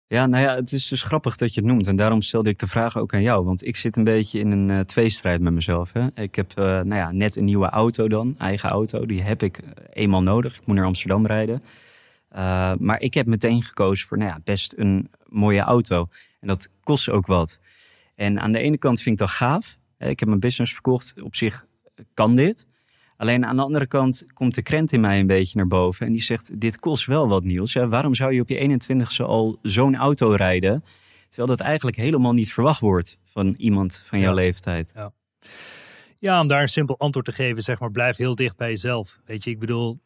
Ja, 0.07 0.25
nou 0.25 0.43
ja, 0.43 0.55
het 0.55 0.71
is 0.71 0.87
dus 0.87 1.03
grappig 1.03 1.37
dat 1.37 1.53
je 1.53 1.59
het 1.59 1.69
noemt. 1.69 1.87
En 1.87 1.95
daarom 1.95 2.21
stelde 2.21 2.49
ik 2.49 2.59
de 2.59 2.67
vraag 2.67 2.97
ook 2.97 3.13
aan 3.13 3.21
jou. 3.21 3.45
Want 3.45 3.65
ik 3.65 3.75
zit 3.75 3.95
een 3.97 4.03
beetje 4.03 4.39
in 4.39 4.51
een 4.51 4.69
uh, 4.69 4.79
tweestrijd 4.79 5.41
met 5.41 5.53
mezelf. 5.53 5.93
Hè? 5.93 6.07
Ik 6.13 6.35
heb 6.35 6.59
uh, 6.59 6.65
nou 6.65 6.95
ja, 6.95 7.11
net 7.11 7.35
een 7.35 7.45
nieuwe 7.45 7.69
auto 7.69 8.07
dan, 8.07 8.35
eigen 8.37 8.69
auto. 8.69 9.05
Die 9.05 9.21
heb 9.21 9.43
ik 9.43 9.59
eenmaal 9.93 10.21
nodig. 10.21 10.55
Ik 10.55 10.65
moet 10.65 10.75
naar 10.75 10.85
Amsterdam 10.85 11.25
rijden. 11.25 11.61
Uh, 12.35 12.73
maar 12.79 13.01
ik 13.01 13.13
heb 13.13 13.25
meteen 13.25 13.61
gekozen 13.63 14.07
voor 14.07 14.17
nou 14.17 14.29
ja, 14.29 14.39
best 14.43 14.73
een 14.77 15.09
mooie 15.25 15.61
auto. 15.61 16.07
En 16.39 16.47
dat 16.47 16.69
kost 16.83 17.09
ook 17.09 17.25
wat. 17.25 17.59
En 18.15 18.39
aan 18.39 18.51
de 18.51 18.59
ene 18.59 18.77
kant 18.77 19.01
vind 19.01 19.19
ik 19.19 19.27
dat 19.27 19.35
gaaf. 19.35 19.77
Ik 19.97 20.19
heb 20.19 20.27
mijn 20.27 20.39
business 20.39 20.73
verkocht. 20.73 21.21
Op 21.21 21.35
zich 21.35 21.65
kan 22.13 22.35
dit. 22.35 22.67
Alleen 23.17 23.45
aan 23.45 23.55
de 23.55 23.61
andere 23.61 23.87
kant 23.87 24.25
komt 24.33 24.55
de 24.55 24.61
krent 24.61 24.91
in 24.91 25.01
mij 25.01 25.19
een 25.19 25.27
beetje 25.27 25.57
naar 25.57 25.67
boven. 25.67 26.05
En 26.05 26.11
die 26.11 26.21
zegt, 26.21 26.59
dit 26.59 26.79
kost 26.79 27.05
wel 27.05 27.27
wat 27.27 27.43
Niels. 27.43 27.73
Ja, 27.73 27.87
waarom 27.87 28.15
zou 28.15 28.33
je 28.33 28.41
op 28.41 28.49
je 28.49 28.79
21ste 28.79 29.25
al 29.25 29.59
zo'n 29.61 29.95
auto 29.95 30.31
rijden? 30.31 30.83
Terwijl 31.27 31.57
dat 31.57 31.67
eigenlijk 31.67 31.97
helemaal 31.97 32.33
niet 32.33 32.53
verwacht 32.53 32.79
wordt 32.79 33.17
van 33.25 33.53
iemand 33.57 34.03
van 34.07 34.19
jouw 34.19 34.29
ja. 34.29 34.35
leeftijd. 34.35 34.91
Ja. 34.95 35.11
ja, 36.17 36.41
om 36.41 36.47
daar 36.47 36.61
een 36.61 36.69
simpel 36.69 36.97
antwoord 36.97 37.25
te 37.25 37.31
geven, 37.31 37.61
zeg 37.61 37.79
maar, 37.79 37.91
blijf 37.91 38.15
heel 38.15 38.35
dicht 38.35 38.57
bij 38.57 38.69
jezelf. 38.69 39.19
Weet 39.25 39.43
je, 39.43 39.49
ik 39.49 39.59
bedoel, 39.59 39.99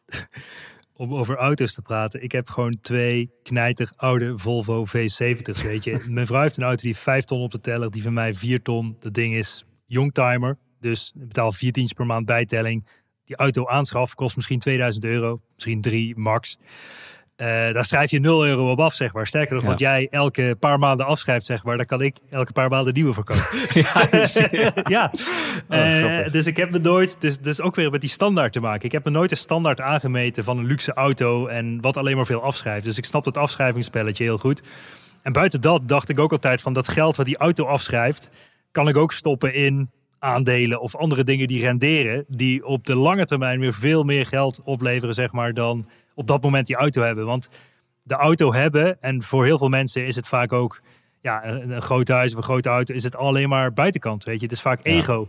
om 0.96 1.14
over 1.14 1.36
auto's 1.36 1.74
te 1.74 1.82
praten. 1.82 2.22
Ik 2.22 2.32
heb 2.32 2.48
gewoon 2.48 2.80
twee 2.80 3.30
knijter 3.42 3.92
oude 3.96 4.38
Volvo 4.38 4.86
V70's, 4.86 5.62
weet 5.62 5.84
je. 5.84 6.04
Mijn 6.08 6.26
vrouw 6.26 6.42
heeft 6.42 6.56
een 6.56 6.62
auto 6.62 6.82
die 6.82 6.96
5 6.96 7.24
ton 7.24 7.42
op 7.42 7.50
de 7.50 7.58
teller, 7.58 7.90
die 7.90 8.02
van 8.02 8.12
mij 8.12 8.34
4 8.34 8.62
ton. 8.62 8.96
Dat 9.00 9.14
ding 9.14 9.34
is 9.34 9.64
youngtimer, 9.86 10.58
dus 10.80 11.12
ik 11.20 11.28
betaal 11.28 11.52
4 11.52 11.72
tientjes 11.72 11.98
per 11.98 12.06
maand 12.06 12.26
bijtelling. 12.26 12.86
Die 13.24 13.36
auto 13.36 13.66
aanschaf 13.66 14.14
kost 14.14 14.36
misschien 14.36 14.58
2000 14.58 15.04
euro, 15.04 15.40
misschien 15.54 15.80
3 15.80 16.16
max. 16.16 16.58
Uh, 17.36 17.46
daar 17.46 17.84
schrijf 17.84 18.10
je 18.10 18.20
0 18.20 18.46
euro 18.46 18.70
op 18.70 18.80
af, 18.80 18.94
zeg 18.94 19.12
maar. 19.12 19.26
Sterker 19.26 19.54
nog, 19.54 19.62
ja. 19.62 19.68
wat 19.68 19.78
jij 19.78 20.08
elke 20.10 20.56
paar 20.58 20.78
maanden 20.78 21.06
afschrijft, 21.06 21.46
zeg 21.46 21.64
maar, 21.64 21.76
daar 21.76 21.86
kan 21.86 22.00
ik 22.00 22.16
elke 22.30 22.52
paar 22.52 22.68
maanden 22.68 22.94
nieuwe 22.94 23.14
verkopen. 23.14 23.58
ja, 23.82 24.08
ja. 24.96 25.10
Oh, 25.68 25.78
uh, 25.78 26.32
dus 26.32 26.46
ik 26.46 26.56
heb 26.56 26.70
me 26.70 26.78
nooit, 26.78 27.16
dus, 27.20 27.38
dus 27.38 27.60
ook 27.60 27.74
weer 27.74 27.90
met 27.90 28.00
die 28.00 28.10
standaard 28.10 28.52
te 28.52 28.60
maken. 28.60 28.84
Ik 28.84 28.92
heb 28.92 29.04
me 29.04 29.10
nooit 29.10 29.30
een 29.30 29.36
standaard 29.36 29.80
aangemeten 29.80 30.44
van 30.44 30.58
een 30.58 30.66
luxe 30.66 30.92
auto 30.92 31.46
en 31.46 31.80
wat 31.80 31.96
alleen 31.96 32.16
maar 32.16 32.26
veel 32.26 32.42
afschrijft. 32.42 32.84
Dus 32.84 32.98
ik 32.98 33.04
snap 33.04 33.24
dat 33.24 33.36
afschrijvingsspelletje 33.36 34.24
heel 34.24 34.38
goed. 34.38 34.62
En 35.22 35.32
buiten 35.32 35.60
dat 35.60 35.88
dacht 35.88 36.08
ik 36.08 36.18
ook 36.18 36.32
altijd 36.32 36.60
van 36.60 36.72
dat 36.72 36.88
geld 36.88 37.16
wat 37.16 37.26
die 37.26 37.36
auto 37.36 37.64
afschrijft, 37.64 38.30
kan 38.70 38.88
ik 38.88 38.96
ook 38.96 39.12
stoppen 39.12 39.54
in 39.54 39.90
aandelen 40.18 40.80
of 40.80 40.96
andere 40.96 41.24
dingen 41.24 41.48
die 41.48 41.60
renderen, 41.60 42.24
die 42.28 42.66
op 42.66 42.86
de 42.86 42.96
lange 42.96 43.24
termijn 43.24 43.60
weer 43.60 43.74
veel 43.74 44.02
meer 44.04 44.26
geld 44.26 44.60
opleveren, 44.64 45.14
zeg 45.14 45.32
maar, 45.32 45.54
dan 45.54 45.86
op 46.14 46.26
dat 46.26 46.42
moment 46.42 46.66
die 46.66 46.76
auto 46.76 47.02
hebben. 47.02 47.26
Want 47.26 47.48
de 48.02 48.14
auto 48.14 48.52
hebben, 48.52 49.02
en 49.02 49.22
voor 49.22 49.44
heel 49.44 49.58
veel 49.58 49.68
mensen 49.68 50.06
is 50.06 50.16
het 50.16 50.28
vaak 50.28 50.52
ook 50.52 50.80
ja, 51.20 51.46
een, 51.46 51.70
een 51.70 51.82
groot 51.82 52.08
huis 52.08 52.30
of 52.30 52.36
een 52.36 52.42
grote 52.42 52.68
auto, 52.68 52.94
is 52.94 53.04
het 53.04 53.16
alleen 53.16 53.48
maar 53.48 53.72
buitenkant. 53.72 54.24
Weet 54.24 54.36
je, 54.36 54.42
het 54.42 54.52
is 54.52 54.60
vaak 54.60 54.80
ego. 54.82 55.28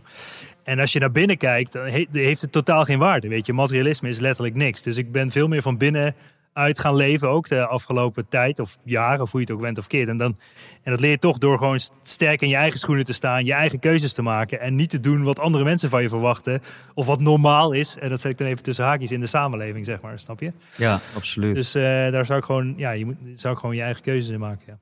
En 0.64 0.78
als 0.78 0.92
je 0.92 0.98
naar 0.98 1.10
binnen 1.10 1.36
kijkt, 1.36 1.72
dan 1.72 1.86
he- 1.86 2.06
heeft 2.12 2.40
het 2.40 2.52
totaal 2.52 2.84
geen 2.84 2.98
waarde. 2.98 3.28
Weet 3.28 3.46
je, 3.46 3.52
materialisme 3.52 4.08
is 4.08 4.18
letterlijk 4.18 4.54
niks. 4.54 4.82
Dus 4.82 4.96
ik 4.96 5.12
ben 5.12 5.30
veel 5.30 5.48
meer 5.48 5.62
van 5.62 5.76
binnen 5.76 6.14
uit 6.56 6.78
gaan 6.78 6.96
leven, 6.96 7.28
ook 7.28 7.48
de 7.48 7.66
afgelopen 7.66 8.28
tijd 8.28 8.58
of 8.58 8.76
jaren, 8.84 9.20
of 9.20 9.30
hoe 9.30 9.40
je 9.40 9.46
het 9.46 9.54
ook 9.54 9.62
bent 9.62 9.78
of 9.78 9.86
keert. 9.86 10.08
En, 10.08 10.16
dan, 10.16 10.38
en 10.82 10.90
dat 10.90 11.00
leer 11.00 11.10
je 11.10 11.18
toch 11.18 11.38
door 11.38 11.58
gewoon 11.58 11.80
st- 11.80 11.92
sterk 12.02 12.42
in 12.42 12.48
je 12.48 12.54
eigen 12.54 12.78
schoenen 12.78 13.04
te 13.04 13.12
staan, 13.12 13.44
je 13.44 13.52
eigen 13.52 13.78
keuzes 13.78 14.12
te 14.12 14.22
maken 14.22 14.60
en 14.60 14.74
niet 14.74 14.90
te 14.90 15.00
doen 15.00 15.22
wat 15.22 15.38
andere 15.38 15.64
mensen 15.64 15.90
van 15.90 16.02
je 16.02 16.08
verwachten 16.08 16.60
of 16.94 17.06
wat 17.06 17.20
normaal 17.20 17.72
is. 17.72 17.96
En 17.98 18.08
dat 18.08 18.20
zet 18.20 18.32
ik 18.32 18.38
dan 18.38 18.46
even 18.46 18.62
tussen 18.62 18.84
haakjes 18.84 19.12
in 19.12 19.20
de 19.20 19.26
samenleving, 19.26 19.84
zeg 19.84 20.00
maar, 20.00 20.18
snap 20.18 20.40
je? 20.40 20.52
Ja, 20.76 21.00
absoluut. 21.16 21.54
Dus 21.54 21.74
eh, 21.74 21.82
daar 21.82 22.26
zou 22.26 22.38
ik 22.38 22.44
gewoon, 22.44 22.74
ja, 22.76 22.90
je 22.90 23.04
moet, 23.04 23.16
zou 23.34 23.54
ik 23.54 23.60
gewoon 23.60 23.76
je 23.76 23.82
eigen 23.82 24.02
keuzes 24.02 24.30
in 24.30 24.40
maken. 24.40 24.64
Ja. 24.66 24.78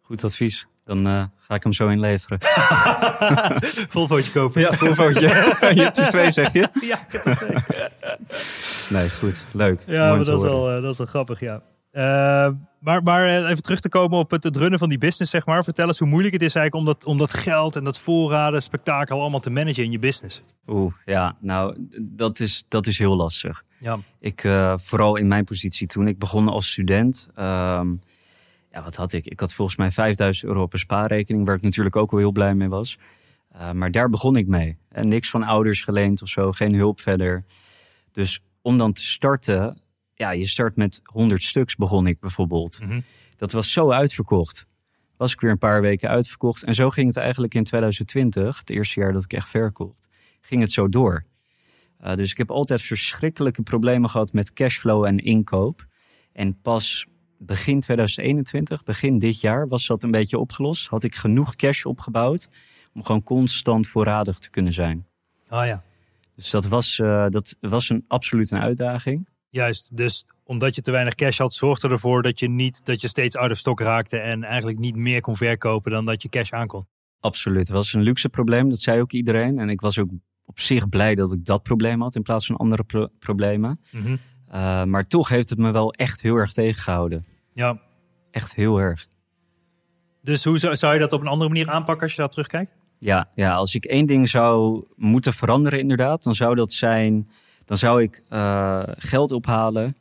Goed 0.00 0.24
advies. 0.24 0.66
Dan 0.88 1.06
eh, 1.06 1.24
ga 1.36 1.54
ik 1.54 1.62
hem 1.62 1.72
zo 1.72 1.88
inleveren. 1.88 2.38
Volvootje 3.88 4.32
kopen. 4.32 4.60
Ja, 4.60 4.72
voorfoutje. 4.72 5.20
je 5.74 5.82
hebt 5.82 5.98
er 5.98 6.08
twee, 6.08 6.30
zeg 6.30 6.52
je? 6.52 6.68
ja, 6.80 7.00
ik 7.06 7.12
heb 7.12 7.26
er 7.26 7.36
twee. 7.36 7.56
Nee, 8.98 9.10
goed. 9.10 9.44
Leuk. 9.52 9.82
Ja, 9.86 10.08
maar 10.14 10.24
dat 10.24 10.36
is, 10.36 10.42
wel, 10.42 10.70
eh, 10.70 10.82
dat 10.82 10.92
is 10.92 10.98
wel 10.98 11.06
grappig, 11.06 11.40
ja. 11.40 11.62
Eh, 11.90 12.48
maar, 12.80 13.02
maar 13.02 13.44
even 13.44 13.62
terug 13.62 13.80
te 13.80 13.88
komen 13.88 14.18
op 14.18 14.30
het, 14.30 14.44
het 14.44 14.56
runnen 14.56 14.78
van 14.78 14.88
die 14.88 14.98
business, 14.98 15.30
zeg 15.32 15.46
maar. 15.46 15.64
Vertel 15.64 15.86
eens 15.86 15.98
hoe 15.98 16.08
moeilijk 16.08 16.32
het 16.34 16.42
is 16.42 16.54
eigenlijk 16.54 16.86
om 16.88 16.94
dat, 16.94 17.04
om 17.04 17.18
dat 17.18 17.34
geld 17.34 17.76
en 17.76 17.84
dat 17.84 17.98
voorraden, 17.98 18.62
spektakel 18.62 19.20
allemaal 19.20 19.40
te 19.40 19.50
managen 19.50 19.84
in 19.84 19.90
je 19.90 19.98
business. 19.98 20.42
Oeh, 20.66 20.94
ja. 21.04 21.36
Nou, 21.40 21.88
dat 22.00 22.40
is, 22.40 22.64
dat 22.68 22.86
is 22.86 22.98
heel 22.98 23.16
lastig. 23.16 23.62
Ja, 23.80 23.98
Ik, 24.20 24.40
vooral 24.76 25.16
in 25.16 25.26
mijn 25.28 25.44
positie 25.44 25.86
toen 25.86 26.08
ik 26.08 26.18
begon 26.18 26.48
als 26.48 26.70
student. 26.70 27.28
ehm, 27.34 27.94
ja, 28.70 28.82
wat 28.82 28.96
had 28.96 29.12
ik? 29.12 29.26
Ik 29.26 29.40
had 29.40 29.52
volgens 29.52 29.76
mij 29.76 29.90
5000 29.90 30.48
euro 30.48 30.62
op 30.62 30.72
een 30.72 30.78
spaarrekening, 30.78 31.46
waar 31.46 31.56
ik 31.56 31.62
natuurlijk 31.62 31.96
ook 31.96 32.10
wel 32.10 32.20
heel 32.20 32.32
blij 32.32 32.54
mee 32.54 32.68
was. 32.68 32.98
Eh, 33.48 33.72
maar 33.72 33.90
daar 33.90 34.08
begon 34.08 34.36
ik 34.36 34.46
mee. 34.46 34.78
En 34.88 35.08
niks 35.08 35.30
van 35.30 35.42
ouders 35.42 35.82
geleend 35.82 36.22
of 36.22 36.28
zo, 36.28 36.52
geen 36.52 36.74
hulp 36.74 37.00
verder. 37.00 37.42
Dus 38.12 38.40
om 38.62 38.78
dan 38.78 38.92
te 38.92 39.02
starten, 39.02 39.80
ja, 40.14 40.30
je 40.30 40.46
start 40.46 40.76
met 40.76 41.00
100 41.04 41.42
stuks 41.42 41.76
begon 41.76 42.06
ik 42.06 42.20
bijvoorbeeld. 42.20 42.80
Mhm. 42.80 43.00
Dat 43.36 43.52
was 43.52 43.72
zo 43.72 43.90
uitverkocht. 43.90 44.66
Was 45.16 45.32
ik 45.32 45.40
weer 45.40 45.50
een 45.50 45.58
paar 45.58 45.80
weken 45.80 46.08
uitverkocht. 46.08 46.62
En 46.62 46.74
zo 46.74 46.90
ging 46.90 47.06
het 47.06 47.16
eigenlijk 47.16 47.54
in 47.54 47.64
2020, 47.64 48.58
het 48.58 48.70
eerste 48.70 49.00
jaar 49.00 49.12
dat 49.12 49.24
ik 49.24 49.32
echt 49.32 49.48
verkocht, 49.48 50.08
ging 50.40 50.62
het 50.62 50.72
zo 50.72 50.88
door. 50.88 51.24
Uh, 52.04 52.14
dus 52.14 52.30
ik 52.30 52.38
heb 52.38 52.50
altijd 52.50 52.82
verschrikkelijke 52.82 53.62
problemen 53.62 54.10
gehad 54.10 54.32
met 54.32 54.52
cashflow 54.52 55.04
en 55.04 55.18
inkoop. 55.18 55.86
En 56.32 56.60
pas 56.60 57.06
begin 57.38 57.80
2021, 57.80 58.84
begin 58.84 59.18
dit 59.18 59.40
jaar, 59.40 59.68
was 59.68 59.86
dat 59.86 60.02
een 60.02 60.10
beetje 60.10 60.38
opgelost. 60.38 60.88
Had 60.88 61.02
ik 61.02 61.14
genoeg 61.14 61.54
cash 61.54 61.84
opgebouwd 61.84 62.48
om 62.94 63.04
gewoon 63.04 63.22
constant 63.22 63.86
voorradig 63.86 64.38
te 64.38 64.50
kunnen 64.50 64.72
zijn. 64.72 65.06
Ah 65.48 65.66
ja, 65.66 65.82
Dus 66.34 66.50
dat 66.50 66.66
was, 66.66 66.98
uh, 66.98 67.26
dat 67.28 67.56
was 67.60 67.88
een 67.90 68.04
absoluut 68.08 68.50
een 68.50 68.60
uitdaging. 68.60 69.28
juist. 69.50 69.88
Dus 69.96 70.26
omdat 70.44 70.74
je 70.74 70.80
te 70.82 70.90
weinig 70.90 71.14
cash 71.14 71.38
had, 71.38 71.54
zorgde 71.54 71.88
ervoor 71.88 72.22
dat 72.22 72.38
je, 72.38 72.48
niet, 72.48 72.80
dat 72.84 73.00
je 73.00 73.08
steeds 73.08 73.36
out 73.36 73.50
of 73.50 73.56
stock 73.58 73.80
raakte 73.80 74.18
en 74.18 74.44
eigenlijk 74.44 74.78
niet 74.78 74.96
meer 74.96 75.20
kon 75.20 75.36
verkopen 75.36 75.90
dan 75.90 76.04
dat 76.04 76.22
je 76.22 76.28
cash 76.28 76.52
aankon. 76.52 76.86
Absoluut. 77.20 77.58
Het 77.58 77.76
was 77.76 77.92
een 77.92 78.02
luxe 78.02 78.28
probleem, 78.28 78.68
dat 78.68 78.80
zei 78.80 79.00
ook 79.00 79.12
iedereen. 79.12 79.58
En 79.58 79.68
ik 79.68 79.80
was 79.80 79.98
ook 79.98 80.08
op 80.44 80.60
zich 80.60 80.88
blij 80.88 81.14
dat 81.14 81.32
ik 81.32 81.44
dat 81.44 81.62
probleem 81.62 82.00
had 82.02 82.14
in 82.14 82.22
plaats 82.22 82.46
van 82.46 82.56
andere 82.56 82.84
pro 82.84 83.08
problemen. 83.18 83.80
Mhm. 83.90 84.16
Uh, 84.54 84.84
maar 84.84 85.04
toch 85.04 85.28
heeft 85.28 85.50
het 85.50 85.58
me 85.58 85.70
wel 85.70 85.92
echt 85.92 86.22
heel 86.22 86.34
erg 86.36 86.52
tegengehouden. 86.52 87.24
Ja, 87.52 87.80
Echt 88.30 88.54
heel 88.54 88.78
erg. 88.78 89.06
dus 90.22 90.44
hoe 90.44 90.58
zou, 90.58 90.76
zou 90.76 90.94
je 90.94 91.00
dat 91.00 91.12
op 91.12 91.20
een 91.20 91.26
andere 91.26 91.50
manier 91.50 91.70
aanpakken 91.70 92.02
als 92.02 92.10
je 92.10 92.16
daarop 92.16 92.34
terugkijkt? 92.34 92.76
Ja, 92.98 93.30
ja, 93.34 93.54
als 93.54 93.74
ik 93.74 93.84
één 93.84 94.06
ding 94.06 94.28
zou 94.28 94.84
moeten 94.96 95.32
veranderen 95.32 95.78
inderdaad, 95.78 96.22
dan 96.22 96.34
zou 96.34 96.54
dat 96.54 96.72
zijn... 96.72 97.28
dan 97.64 97.76
zou 97.76 98.02
ik 98.02 98.22
uh, 98.30 98.82
geld 98.86 99.32
ophalen 99.32 99.94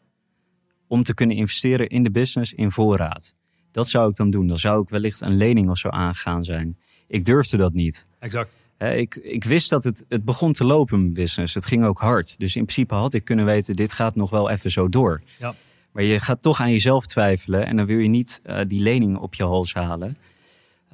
om 0.88 1.04
te 1.04 1.14
kunnen 1.14 1.36
investeren 1.36 1.88
in 1.88 2.04
de 2.04 2.12
business 2.12 2.54
in 2.54 2.72
voorraad. 2.72 3.36
Dat 3.72 3.88
zou 3.90 4.10
ik 4.10 4.16
dan 4.16 4.30
doen. 4.30 4.48
Dan 4.48 4.58
zou 4.58 4.82
ik 4.82 4.90
wellicht 4.90 5.22
een 5.22 5.36
lening 5.38 5.70
of 5.70 5.78
zo 5.78 5.90
aangegaan 5.90 6.44
zijn. 6.46 6.78
Ik 7.08 7.26
durfde 7.26 7.58
dat 7.58 7.74
niet. 7.74 8.04
Exact. 8.20 8.56
Ik, 8.78 9.16
ik 9.16 9.44
wist 9.44 9.70
dat 9.70 9.84
het, 9.84 10.06
het 10.10 10.26
begon 10.26 10.54
te 10.54 10.66
lopen, 10.66 11.00
mijn 11.02 11.14
business. 11.14 11.54
Het 11.54 11.66
ging 11.66 11.86
ook 11.86 12.00
hard. 12.00 12.40
Dus 12.40 12.56
in 12.56 12.66
principe 12.66 12.96
had 12.96 13.14
ik 13.14 13.24
kunnen 13.24 13.46
weten, 13.46 13.76
dit 13.76 13.94
gaat 13.94 14.16
nog 14.16 14.30
wel 14.30 14.50
even 14.50 14.72
zo 14.72 14.90
door. 14.90 15.22
Ja. 15.40 15.56
Maar 15.92 16.04
je 16.04 16.20
gaat 16.20 16.42
toch 16.42 16.62
aan 16.62 16.72
jezelf 16.72 17.06
twijfelen. 17.06 17.66
En 17.66 17.76
dan 17.76 17.86
wil 17.86 17.98
je 17.98 18.08
niet 18.08 18.42
uh, 18.46 18.60
die 18.68 18.82
lening 18.82 19.18
op 19.18 19.34
je 19.34 19.44
hals 19.44 19.74
halen. 19.74 20.16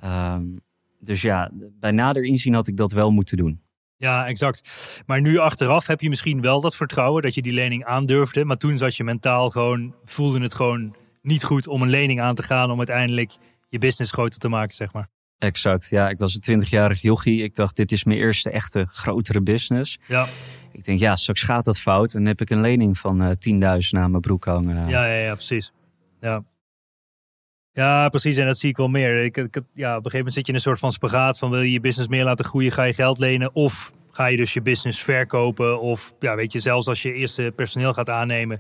Um, 0.04 0.60
dus 1.00 1.22
ja, 1.22 1.52
bij 1.80 1.92
nader 1.92 2.24
inzien 2.24 2.54
had 2.54 2.68
ik 2.68 2.78
dat 2.78 2.92
wel 2.92 3.12
moeten 3.12 3.38
doen. 3.38 3.62
Ja, 3.98 4.28
exact. 4.28 5.02
Maar 5.06 5.22
nu 5.22 5.38
achteraf 5.38 5.88
heb 5.88 6.02
je 6.02 6.10
misschien 6.10 6.42
wel 6.42 6.62
dat 6.62 6.76
vertrouwen 6.76 7.22
dat 7.22 7.36
je 7.36 7.42
die 7.42 7.54
lening 7.54 7.86
aandurfde. 7.86 8.46
Maar 8.46 8.58
toen 8.58 8.78
zat 8.78 8.96
je 8.96 9.04
mentaal 9.04 9.50
gewoon, 9.50 9.96
voelde 10.06 10.40
het 10.42 10.54
gewoon 10.54 10.96
niet 11.22 11.44
goed 11.44 11.68
om 11.68 11.82
een 11.82 11.90
lening 11.90 12.22
aan 12.22 12.36
te 12.36 12.44
gaan. 12.44 12.72
Om 12.72 12.78
uiteindelijk 12.78 13.32
je 13.70 13.78
business 13.78 14.12
groter 14.12 14.40
te 14.40 14.48
maken, 14.48 14.76
zeg 14.76 14.94
maar. 14.94 15.10
Exact, 15.44 15.90
ja. 15.90 16.10
Ik 16.10 16.18
was 16.18 16.38
een 16.40 16.62
20-jarig 16.62 17.02
jochie. 17.02 17.44
Ik 17.44 17.56
dacht, 17.56 17.76
dit 17.76 17.92
is 17.92 18.04
mijn 18.04 18.20
eerste 18.20 18.50
echte 18.50 18.86
grotere 18.88 19.42
business. 19.42 20.00
Ja. 20.08 20.28
Ik 20.72 20.86
denk, 20.86 21.00
ja, 21.00 21.16
straks 21.16 21.42
gaat 21.42 21.66
dat 21.66 21.80
fout. 21.80 22.14
En 22.14 22.20
dan 22.20 22.28
heb 22.28 22.42
ik 22.42 22.50
een 22.50 22.62
lening 22.62 22.98
van 22.98 23.22
uh, 23.22 23.30
10.000 23.30 23.90
naar 23.90 24.10
mijn 24.10 24.22
broek 24.22 24.46
hangen. 24.46 24.88
Ja, 24.88 25.06
ja, 25.06 25.24
ja, 25.24 25.34
precies. 25.34 25.72
Ja. 26.22 26.44
Ja, 27.72 28.10
precies. 28.10 28.38
En 28.38 28.46
dat 28.46 28.58
zie 28.58 28.70
ik 28.70 28.78
wel 28.78 28.88
meer. 28.88 29.24
Ik, 29.24 29.38
ik, 29.38 29.56
ja, 29.56 29.62
op 29.62 30.06
een 30.06 30.12
gegeven 30.12 30.18
moment 30.18 30.34
zit 30.34 30.46
je 30.46 30.52
in 30.52 30.58
een 30.58 30.64
soort 30.64 30.80
van 30.80 30.92
spagaat 30.92 31.38
van 31.38 31.50
wil 31.50 31.62
je 31.62 31.72
je 31.72 31.80
business 31.80 32.10
meer 32.10 32.24
laten 32.24 32.46
groeien, 32.46 32.72
ga 32.72 32.84
je 32.84 32.94
geld 32.94 33.20
lenen 33.20 33.56
of 33.56 33.92
ga 34.12 34.26
je 34.26 34.38
dus 34.38 34.54
je 34.54 34.62
business 34.62 35.04
verkopen 35.04 35.80
of 35.80 36.14
ja, 36.20 36.36
weet 36.36 36.52
je, 36.52 36.60
zelfs 36.60 36.88
als 36.88 37.02
je 37.02 37.14
eerste 37.14 37.54
personeel 37.56 37.94
gaat 37.94 38.10
aannemen, 38.10 38.60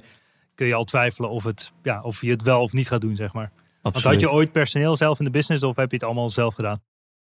kun 0.55 0.67
je 0.67 0.73
al 0.73 0.83
twijfelen 0.83 1.29
of, 1.29 1.43
het, 1.43 1.71
ja, 1.81 2.01
of 2.01 2.21
je 2.21 2.29
het 2.29 2.41
wel 2.41 2.61
of 2.61 2.73
niet 2.73 2.87
gaat 2.87 3.01
doen, 3.01 3.15
zeg 3.15 3.33
maar. 3.33 3.51
Absoluut. 3.83 4.03
Want 4.03 4.21
had 4.21 4.31
je 4.31 4.37
ooit 4.37 4.51
personeel 4.51 4.95
zelf 4.95 5.19
in 5.19 5.25
de 5.25 5.31
business 5.31 5.63
of 5.63 5.75
heb 5.75 5.89
je 5.89 5.95
het 5.95 6.05
allemaal 6.05 6.29
zelf 6.29 6.53
gedaan? 6.53 6.81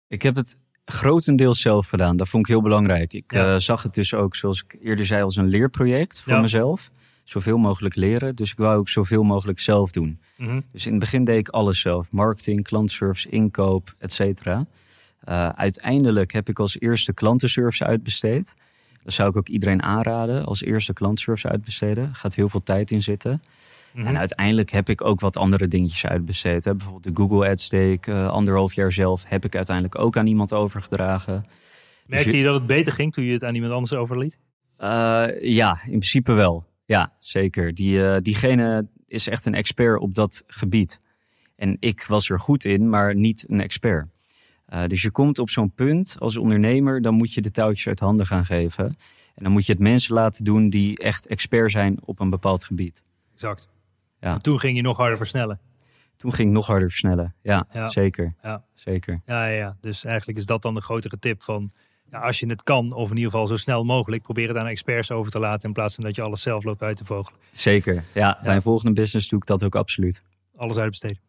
Ik 0.07 0.21
heb 0.21 0.35
het 0.35 0.57
grotendeels 0.85 1.61
zelf 1.61 1.87
gedaan. 1.87 2.17
Dat 2.17 2.29
vond 2.29 2.43
ik 2.45 2.51
heel 2.51 2.61
belangrijk. 2.61 3.13
Ik 3.13 3.33
ja. 3.33 3.53
uh, 3.53 3.59
zag 3.59 3.83
het 3.83 3.93
dus 3.93 4.13
ook, 4.13 4.35
zoals 4.35 4.63
ik 4.63 4.77
eerder 4.81 5.05
zei, 5.05 5.23
als 5.23 5.35
een 5.35 5.47
leerproject 5.47 6.21
voor 6.21 6.33
ja. 6.33 6.41
mezelf. 6.41 6.91
Zoveel 7.23 7.57
mogelijk 7.57 7.95
leren. 7.95 8.35
Dus 8.35 8.51
ik 8.51 8.57
wou 8.57 8.77
ook 8.77 8.89
zoveel 8.89 9.23
mogelijk 9.23 9.59
zelf 9.59 9.91
doen. 9.91 10.19
Mm 10.35 10.47
-hmm. 10.47 10.63
Dus 10.71 10.85
in 10.85 10.91
het 10.91 10.99
begin 10.99 11.23
deed 11.23 11.37
ik 11.37 11.49
alles 11.49 11.79
zelf. 11.79 12.11
Marketing, 12.11 12.63
klantservice, 12.63 13.29
inkoop, 13.29 13.95
et 13.97 14.13
cetera. 14.13 14.65
Uh, 15.29 15.49
uiteindelijk 15.49 16.31
heb 16.31 16.49
ik 16.49 16.59
als 16.59 16.79
eerste 16.79 17.13
klantenservice 17.13 17.85
uitbesteed. 17.85 18.53
Dat 19.03 19.13
zou 19.13 19.29
ik 19.29 19.37
ook 19.37 19.47
iedereen 19.47 19.83
aanraden. 19.83 20.45
Als 20.45 20.63
eerste 20.63 20.93
klantenservice 20.93 21.49
uitbesteden. 21.49 22.15
Gaat 22.15 22.35
heel 22.35 22.49
veel 22.49 22.63
tijd 22.63 22.91
in 22.91 23.01
zitten. 23.01 23.41
Mm 23.97 24.03
Mhm. 24.03 24.05
-hmm. 24.05 24.15
En 24.15 24.19
uiteindelijk 24.19 24.69
heb 24.69 24.89
ik 24.89 25.03
ook 25.03 25.19
wat 25.19 25.37
andere 25.37 25.67
dingetjes 25.67 26.05
uitbesteed. 26.05 26.65
Hè. 26.65 26.75
Bijvoorbeeld 26.75 27.03
de 27.15 27.21
Google 27.21 27.49
Ads 27.49 27.69
deed 27.69 27.93
ik 27.93 28.07
uh, 28.07 28.27
anderhalf 28.27 28.73
jaar 28.73 28.91
zelf. 28.91 29.23
Heb 29.27 29.45
ik 29.45 29.55
uiteindelijk 29.55 29.99
ook 29.99 30.17
aan 30.17 30.27
iemand 30.27 30.53
overgedragen. 30.53 31.45
Merkte 32.05 32.29
dus 32.29 32.37
je 32.39 32.45
dat 32.45 32.53
het 32.53 32.67
beter 32.67 32.93
ging 32.93 33.13
toen 33.13 33.23
je 33.23 33.33
het 33.33 33.43
aan 33.43 33.55
iemand 33.55 33.73
anders 33.73 33.93
overliet? 33.93 34.39
Uh, 34.79 35.25
ja, 35.41 35.79
in 35.83 35.89
principe 35.89 36.31
wel. 36.31 36.63
Ja, 36.85 37.13
zeker. 37.19 37.73
Die, 37.73 37.97
uh, 37.97 38.15
diegene 38.21 38.87
is 39.07 39.27
echt 39.27 39.45
een 39.45 39.55
expert 39.55 39.99
op 39.99 40.13
dat 40.13 40.43
gebied. 40.47 40.99
En 41.55 41.77
ik 41.79 42.05
was 42.07 42.29
er 42.29 42.39
goed 42.39 42.65
in, 42.65 42.89
maar 42.89 43.15
niet 43.15 43.45
een 43.49 43.61
expert. 43.61 44.07
Uh, 44.73 44.85
dus 44.85 45.01
je 45.01 45.11
komt 45.11 45.39
op 45.39 45.49
zo'n 45.49 45.71
punt 45.71 46.15
als 46.19 46.37
ondernemer, 46.37 47.01
dan 47.01 47.13
moet 47.13 47.33
je 47.33 47.41
de 47.41 47.51
touwtjes 47.51 47.87
uit 47.87 47.99
handen 47.99 48.25
gaan 48.25 48.45
geven. 48.45 48.85
En 49.35 49.43
dan 49.43 49.51
moet 49.51 49.65
je 49.65 49.71
het 49.71 49.81
mensen 49.81 50.13
laten 50.13 50.43
doen 50.43 50.69
die 50.69 50.97
echt 50.97 51.27
expert 51.27 51.71
zijn 51.71 51.97
op 52.05 52.19
een 52.19 52.29
bepaald 52.29 52.63
gebied. 52.63 53.01
Exact. 53.33 53.69
Ja. 54.19 54.33
En 54.33 54.39
toen 54.39 54.59
ging 54.59 54.75
je 54.75 54.81
nog 54.81 54.97
harder 54.97 55.17
versnellen. 55.17 55.59
Toen 56.17 56.33
ging 56.33 56.47
ik 56.47 56.53
nog 56.53 56.67
harder 56.67 56.89
versnellen. 56.89 57.35
Ja, 57.41 57.67
ja. 57.71 57.89
zeker. 57.89 58.35
Ja. 58.41 58.63
zeker. 58.73 59.21
Ja, 59.25 59.45
ja, 59.45 59.57
ja, 59.57 59.77
dus 59.81 60.03
eigenlijk 60.03 60.39
is 60.39 60.45
dat 60.45 60.61
dan 60.61 60.73
de 60.73 60.81
grotere 60.81 61.19
tip 61.19 61.43
van... 61.43 61.71
Ja, 62.11 62.19
als 62.19 62.39
je 62.39 62.47
het 62.47 62.63
kan, 62.63 62.93
of 62.93 63.09
in 63.09 63.15
ieder 63.15 63.31
geval 63.31 63.47
zo 63.47 63.55
snel 63.55 63.83
mogelijk... 63.83 64.21
probeer 64.21 64.47
het 64.47 64.57
aan 64.57 64.67
experts 64.67 65.11
over 65.11 65.31
te 65.31 65.39
laten... 65.39 65.67
in 65.67 65.73
plaats 65.73 65.95
van 65.95 66.03
dat 66.03 66.15
je 66.15 66.21
alles 66.21 66.41
zelf 66.41 66.63
loopt 66.63 66.81
uit 66.81 66.97
te 66.97 67.05
vogelen. 67.05 67.39
Zeker. 67.51 67.93
Ja, 67.93 68.03
ja. 68.13 68.39
bij 68.43 68.55
een 68.55 68.61
volgende 68.61 69.01
business 69.01 69.27
doe 69.27 69.39
ik 69.39 69.45
dat 69.45 69.63
ook 69.63 69.75
absoluut. 69.75 70.23
Alles 70.55 70.77
uitbesteden. 70.77 71.21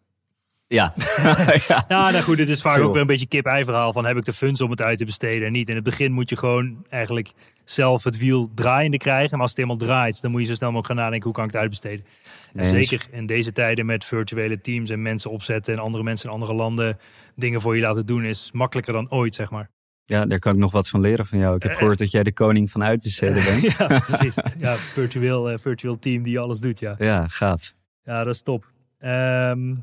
Ja. 0.68 0.94
ja. 1.68 1.84
nou 1.88 2.20
goed, 2.20 2.38
het 2.38 2.48
is 2.48 2.60
vaak 2.60 2.74
Veel. 2.74 2.84
ook 2.84 2.92
weer 2.92 3.00
een 3.00 3.06
beetje 3.06 3.26
kip-ei 3.26 3.64
verhaal 3.64 3.92
van 3.92 4.04
heb 4.04 4.16
ik 4.16 4.24
de 4.24 4.32
funds 4.32 4.60
om 4.60 4.70
het 4.70 4.82
uit 4.82 4.98
te 4.98 5.04
besteden 5.04 5.46
en 5.46 5.52
niet. 5.52 5.68
In 5.68 5.74
het 5.74 5.84
begin 5.84 6.12
moet 6.12 6.28
je 6.28 6.36
gewoon 6.36 6.84
eigenlijk 6.88 7.32
zelf 7.64 8.04
het 8.04 8.18
wiel 8.18 8.50
draaiende 8.54 8.96
krijgen. 8.96 9.30
Maar 9.30 9.40
als 9.40 9.50
het 9.50 9.58
eenmaal 9.58 9.76
draait, 9.76 10.20
dan 10.20 10.30
moet 10.30 10.40
je 10.40 10.46
zo 10.46 10.54
snel 10.54 10.70
mogelijk 10.72 10.92
gaan 10.92 11.04
nadenken 11.04 11.26
hoe 11.26 11.36
kan 11.36 11.44
ik 11.44 11.50
het 11.50 11.60
uitbesteden. 11.60 12.06
En 12.52 12.60
eens. 12.60 12.68
zeker 12.70 13.06
in 13.10 13.26
deze 13.26 13.52
tijden 13.52 13.86
met 13.86 14.04
virtuele 14.04 14.60
teams 14.60 14.90
en 14.90 15.02
mensen 15.02 15.30
opzetten 15.30 15.74
en 15.74 15.80
andere 15.80 16.04
mensen 16.04 16.28
in 16.28 16.34
andere 16.34 16.54
landen 16.54 16.96
dingen 17.34 17.60
voor 17.60 17.76
je 17.76 17.82
laten 17.82 18.06
doen 18.06 18.24
is 18.24 18.50
makkelijker 18.52 18.92
dan 18.92 19.10
ooit, 19.10 19.34
zeg 19.34 19.50
maar. 19.50 19.70
ja, 20.04 20.26
daar 20.26 20.38
kan 20.38 20.52
ik 20.52 20.58
nog 20.58 20.72
wat 20.72 20.88
van 20.88 21.00
leren 21.00 21.26
van 21.26 21.38
jou. 21.38 21.56
Ik 21.56 21.62
heb 21.62 21.74
gehoord 21.76 21.98
dat 21.98 22.10
jij 22.10 22.22
de 22.22 22.32
koning 22.32 22.70
van 22.70 22.84
uitbesteden 22.84 23.44
bent. 23.44 23.62
ja, 23.78 23.86
precies. 23.86 24.34
Ja, 24.58 24.74
virtueel, 24.74 25.50
eh, 25.50 25.58
virtueel 25.58 25.98
team 25.98 26.22
die 26.22 26.38
alles 26.38 26.58
doet, 26.58 26.78
ja. 26.78 26.94
Ja, 26.98 27.26
gaaf. 27.26 27.72
Ja, 28.02 28.24
dat 28.24 28.34
is 28.34 28.42
top. 28.42 28.70
Ehm, 28.98 29.74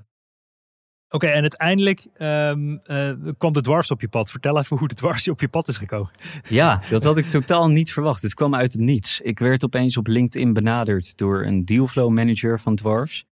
Oké, 1.10 1.28
en 1.28 1.41
uiteindelijk 1.41 2.06
ehm, 2.13 2.76
eh, 2.84 3.12
kwam 3.38 3.54
de 3.54 3.62
dwars 3.62 3.91
op 3.91 4.02
je 4.02 4.08
pad. 4.08 4.32
Vertel 4.32 4.60
even 4.60 4.78
hoe 4.78 4.88
de 4.88 4.96
dwars 4.96 5.28
op 5.28 5.41
je 5.41 5.48
pad 5.48 5.68
is 5.68 5.78
gekomen. 5.78 6.12
Ja, 6.50 6.82
dat 6.89 7.04
had 7.04 7.18
ik 7.18 7.30
totaal 7.30 7.70
niet 7.70 7.94
verwacht. 7.94 8.22
Het 8.22 8.34
kwam 8.34 8.56
uit 8.56 8.72
het 8.72 8.82
niets. 8.82 9.22
Ik 9.22 9.39
werd 9.39 9.63
opeens 9.63 9.98
op 9.98 10.08
LinkedIn 10.08 10.54
benaderd 10.54 11.18
door 11.18 11.46
een 11.46 11.65
dealflow 11.65 12.10
manager 12.10 12.60
van 12.60 12.76
Dwarfs. 12.76 13.26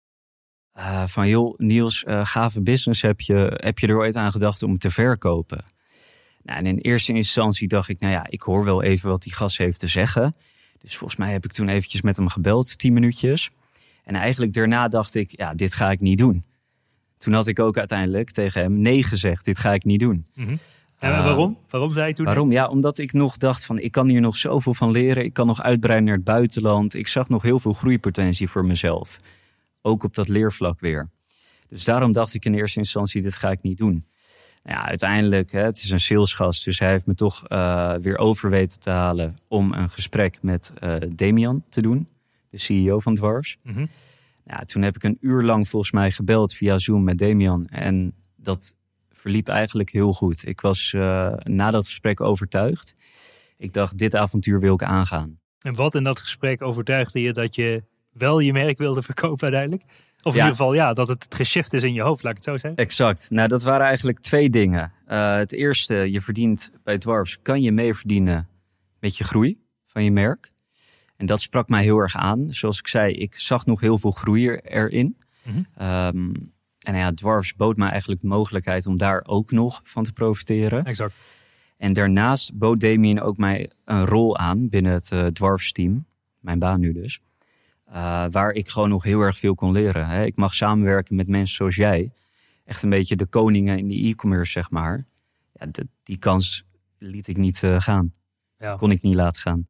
Eh, 0.73 1.03
van 1.05 1.27
joh, 1.27 1.57
Niels, 1.57 2.03
eh, 2.03 2.19
gave 2.23 2.61
business 2.61 3.01
heb 3.01 3.21
je, 3.21 3.59
heb 3.63 3.79
je 3.79 3.87
er 3.87 3.97
ooit 3.97 4.15
aan 4.15 4.31
gedacht 4.31 4.63
om 4.63 4.77
te 4.77 4.91
verkopen? 4.91 5.63
Nou, 6.43 6.59
en 6.59 6.65
in 6.65 6.77
eerste 6.77 7.13
instantie 7.13 7.67
dacht 7.67 7.89
ik, 7.89 7.99
nou 7.99 8.13
ja, 8.13 8.25
ik 8.29 8.41
hoor 8.41 8.63
wel 8.63 8.83
even 8.83 9.09
wat 9.09 9.21
die 9.21 9.33
gast 9.33 9.57
heeft 9.57 9.79
te 9.79 9.87
zeggen. 9.87 10.35
Dus 10.81 10.97
volgens 10.97 11.19
mij 11.19 11.31
heb 11.31 11.45
ik 11.45 11.51
toen 11.51 11.69
eventjes 11.69 12.01
met 12.01 12.17
hem 12.17 12.27
gebeld, 12.27 12.77
tien 12.77 12.93
minuutjes. 12.93 13.49
En 14.03 14.15
eigenlijk 14.15 14.53
daarna 14.53 14.87
dacht 14.87 15.15
ik, 15.15 15.37
ja, 15.37 15.53
dit 15.53 15.73
ga 15.73 15.91
ik 15.91 15.99
niet 15.99 16.17
doen. 16.17 16.43
Toen 17.21 17.33
had 17.33 17.47
ik 17.47 17.59
ook 17.59 17.77
uiteindelijk 17.77 18.31
tegen 18.31 18.61
hem 18.61 18.81
nee 18.81 19.03
gezegd, 19.03 19.45
dit 19.45 19.57
ga 19.57 19.73
ik 19.73 19.83
niet 19.83 19.99
doen. 19.99 20.25
En 20.35 21.11
Ah. 21.13 21.25
waarom? 21.25 21.57
Waarom 21.69 21.93
zei 21.93 22.07
je 22.07 22.13
toen? 22.13 22.25
Waarom? 22.25 22.51
Ja, 22.51 22.67
omdat 22.67 22.97
ik 22.97 23.13
nog 23.13 23.37
dacht 23.37 23.65
van 23.65 23.79
ik 23.79 23.91
kan 23.91 24.09
hier 24.09 24.21
nog 24.21 24.37
zoveel 24.37 24.73
van 24.73 24.91
leren. 24.91 25.23
Ik 25.23 25.33
kan 25.33 25.47
nog 25.47 25.61
uitbreiden 25.61 26.07
naar 26.07 26.15
het 26.15 26.23
buitenland. 26.23 26.93
Ik 26.93 27.07
zag 27.07 27.29
nog 27.29 27.41
heel 27.41 27.59
veel 27.59 27.71
groeipotentie 27.71 28.49
voor 28.49 28.65
mezelf. 28.65 29.19
Ook 29.81 30.03
op 30.03 30.13
dat 30.13 30.27
leervlak 30.27 30.79
weer. 30.79 31.07
Dus 31.69 31.83
daarom 31.83 32.11
dacht 32.11 32.33
ik 32.33 32.45
in 32.45 32.53
eerste 32.53 32.79
instantie 32.79 33.21
dit 33.21 33.35
ga 33.35 33.51
ik 33.51 33.61
niet 33.61 33.77
doen. 33.77 34.05
Nou 34.63 34.77
Ja, 34.77 34.85
uiteindelijk, 34.87 35.51
hè, 35.51 35.61
het 35.61 35.77
is 35.77 35.89
een 35.91 35.99
salesgast, 35.99 36.65
dus 36.65 36.79
hij 36.79 36.89
heeft 36.89 37.05
me 37.05 37.13
toch 37.13 37.47
eh, 37.47 37.93
weer 38.01 38.17
over 38.17 38.49
weten 38.49 38.79
te 38.79 38.89
halen 38.89 39.37
om 39.47 39.73
een 39.73 39.89
gesprek 39.89 40.37
met 40.41 40.71
eh 40.79 40.95
Damian 41.15 41.63
te 41.69 41.81
doen, 41.81 42.07
de 42.49 42.57
CEO 42.57 42.99
van 42.99 43.15
Dwarfs. 43.15 43.57
Mhm. 43.63 43.85
Ja, 44.45 44.57
toen 44.59 44.81
heb 44.81 44.95
ik 44.95 45.03
een 45.03 45.17
uur 45.21 45.41
lang 45.43 45.69
volgens 45.69 45.91
mij 45.91 46.11
gebeld 46.11 46.53
via 46.53 46.77
Zoom 46.77 47.03
met 47.03 47.17
Damian. 47.17 47.65
En 47.65 48.13
dat 48.35 48.75
verliep 49.09 49.47
eigenlijk 49.47 49.89
heel 49.89 50.11
goed. 50.11 50.47
Ik 50.47 50.61
was 50.61 50.93
eh, 50.93 51.33
na 51.43 51.71
dat 51.71 51.85
gesprek 51.85 52.21
overtuigd. 52.21 52.95
Ik 53.57 53.73
dacht, 53.73 53.97
dit 53.97 54.15
avontuur 54.15 54.59
wil 54.59 54.73
ik 54.73 54.83
aangaan. 54.83 55.39
En 55.59 55.75
wat 55.75 55.95
in 55.95 56.03
dat 56.03 56.19
gesprek 56.19 56.61
overtuigde 56.61 57.21
je 57.21 57.33
dat 57.33 57.55
je 57.55 57.83
wel 58.11 58.39
je 58.39 58.51
merk 58.53 58.77
wilde 58.77 59.01
verkopen 59.01 59.43
uiteindelijk? 59.43 59.83
Of 60.23 60.33
in 60.33 60.39
Ja. 60.39 60.45
ieder 60.45 60.57
geval, 60.57 60.73
ja, 60.73 60.93
dat 60.93 61.07
het 61.07 61.25
geshift 61.29 61.73
is 61.73 61.83
in 61.83 61.93
je 61.93 62.01
hoofd, 62.01 62.23
laat 62.23 62.31
ik 62.31 62.37
het 62.37 62.47
zo 62.47 62.57
zeggen. 62.57 62.75
Exact. 62.85 63.29
Nou, 63.29 63.47
dat 63.47 63.63
waren 63.63 63.85
eigenlijk 63.85 64.19
twee 64.19 64.49
dingen. 64.49 64.91
Eh, 65.05 65.35
het 65.35 65.53
eerste, 65.53 65.95
je 65.95 66.21
verdient 66.21 66.71
bij 66.83 66.97
Dwarfs, 66.97 67.41
kan 67.41 67.61
je 67.61 67.71
mee 67.71 67.93
verdienen 67.93 68.47
met 68.99 69.17
je 69.17 69.23
groei 69.23 69.59
van 69.85 70.03
je 70.03 70.11
merk. 70.11 70.50
En 71.21 71.27
dat 71.27 71.41
sprak 71.41 71.69
mij 71.69 71.83
heel 71.83 71.97
erg 71.97 72.15
aan. 72.15 72.53
Zoals 72.53 72.79
ik 72.79 72.87
zei, 72.87 73.13
ik 73.13 73.33
zag 73.35 73.65
nog 73.65 73.79
heel 73.79 73.97
veel 73.97 74.11
groei 74.11 74.47
er- 74.47 74.63
erin. 74.63 75.17
Mhm. 75.43 75.61
Ehm, 75.75 76.31
en 76.79 76.95
ja, 76.95 77.11
Dwarfs 77.13 77.55
bood 77.55 77.77
mij 77.77 77.89
eigenlijk 77.89 78.21
de 78.21 78.27
mogelijkheid 78.27 78.87
om 78.87 78.97
daar 78.97 79.23
ook 79.25 79.51
nog 79.51 79.81
van 79.83 80.03
te 80.03 80.13
profiteren. 80.13 80.83
Exact. 80.85 81.13
En 81.77 81.93
daarnaast 81.93 82.53
bood 82.57 82.79
Damien 82.79 83.21
ook 83.21 83.37
mij 83.37 83.69
een 83.85 84.05
rol 84.05 84.37
aan 84.37 84.69
binnen 84.69 84.91
het 84.91 85.11
eh 85.11 85.25
Dwarfs 85.25 85.71
team. 85.71 86.05
Mijn 86.39 86.59
baan 86.59 86.79
nu 86.79 86.93
dus. 86.93 87.19
Uh, 87.89 88.25
waar 88.29 88.51
ik 88.51 88.69
gewoon 88.69 88.89
nog 88.89 89.03
heel 89.03 89.19
erg 89.21 89.37
veel 89.37 89.55
kon 89.55 89.71
leren. 89.71 90.07
Hè. 90.07 90.23
Ik 90.25 90.35
mag 90.35 90.53
samenwerken 90.53 91.15
met 91.15 91.27
mensen 91.27 91.55
zoals 91.55 91.75
jij. 91.75 92.11
Echt 92.65 92.83
een 92.83 92.89
beetje 92.89 93.15
de 93.15 93.25
koningen 93.25 93.77
in 93.77 93.87
de 93.87 94.07
e-commerce, 94.07 94.51
zeg 94.51 94.69
maar. 94.69 95.01
Ja, 95.53 95.65
de- 95.65 95.87
die 96.03 96.17
kans 96.17 96.63
liet 96.97 97.27
ik 97.27 97.37
niet 97.37 97.63
eh, 97.63 97.79
gaan. 97.79 98.11
Ja. 98.57 98.75
Kon 98.75 98.91
ik 98.91 99.01
niet 99.01 99.15
laten 99.15 99.41
gaan. 99.41 99.67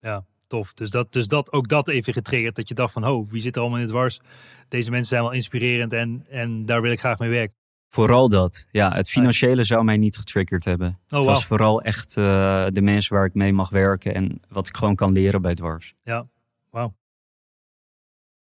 Ja, 0.00 0.24
tof. 0.54 0.72
Dus, 0.74 0.90
dat, 0.90 1.12
dus 1.12 1.28
dat, 1.28 1.52
ook 1.52 1.68
dat 1.68 1.88
even 1.88 2.12
getriggerd. 2.12 2.56
Dat 2.56 2.68
je 2.68 2.74
dacht 2.74 2.92
van, 2.92 3.06
oh, 3.06 3.30
wie 3.30 3.40
zit 3.40 3.54
er 3.54 3.60
allemaal 3.60 3.78
in 3.78 3.84
het 3.84 3.92
dwars? 3.92 4.20
Deze 4.68 4.90
mensen 4.90 5.08
zijn 5.08 5.22
wel 5.22 5.32
inspirerend 5.32 5.92
en, 5.92 6.24
en 6.30 6.66
daar 6.66 6.82
wil 6.82 6.92
ik 6.92 6.98
graag 6.98 7.18
mee 7.18 7.30
werken. 7.30 7.56
Vooral 7.88 8.28
dat. 8.28 8.66
Ja, 8.70 8.92
het 8.94 9.10
financiële 9.10 9.64
zou 9.64 9.84
mij 9.84 9.96
niet 9.96 10.16
getriggerd 10.16 10.64
hebben. 10.64 10.86
Oh, 10.88 10.94
het 10.94 11.10
wauw. 11.10 11.24
was 11.24 11.46
vooral 11.46 11.82
echt 11.82 12.16
eh, 12.16 12.66
de 12.68 12.80
mensen 12.80 13.14
waar 13.14 13.24
ik 13.24 13.34
mee 13.34 13.52
mag 13.52 13.70
werken. 13.70 14.14
En 14.14 14.40
wat 14.48 14.68
ik 14.68 14.76
gewoon 14.76 14.94
kan 14.94 15.12
leren 15.12 15.42
bij 15.42 15.54
Dwarfs. 15.54 15.94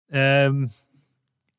Ehm, 0.09 0.67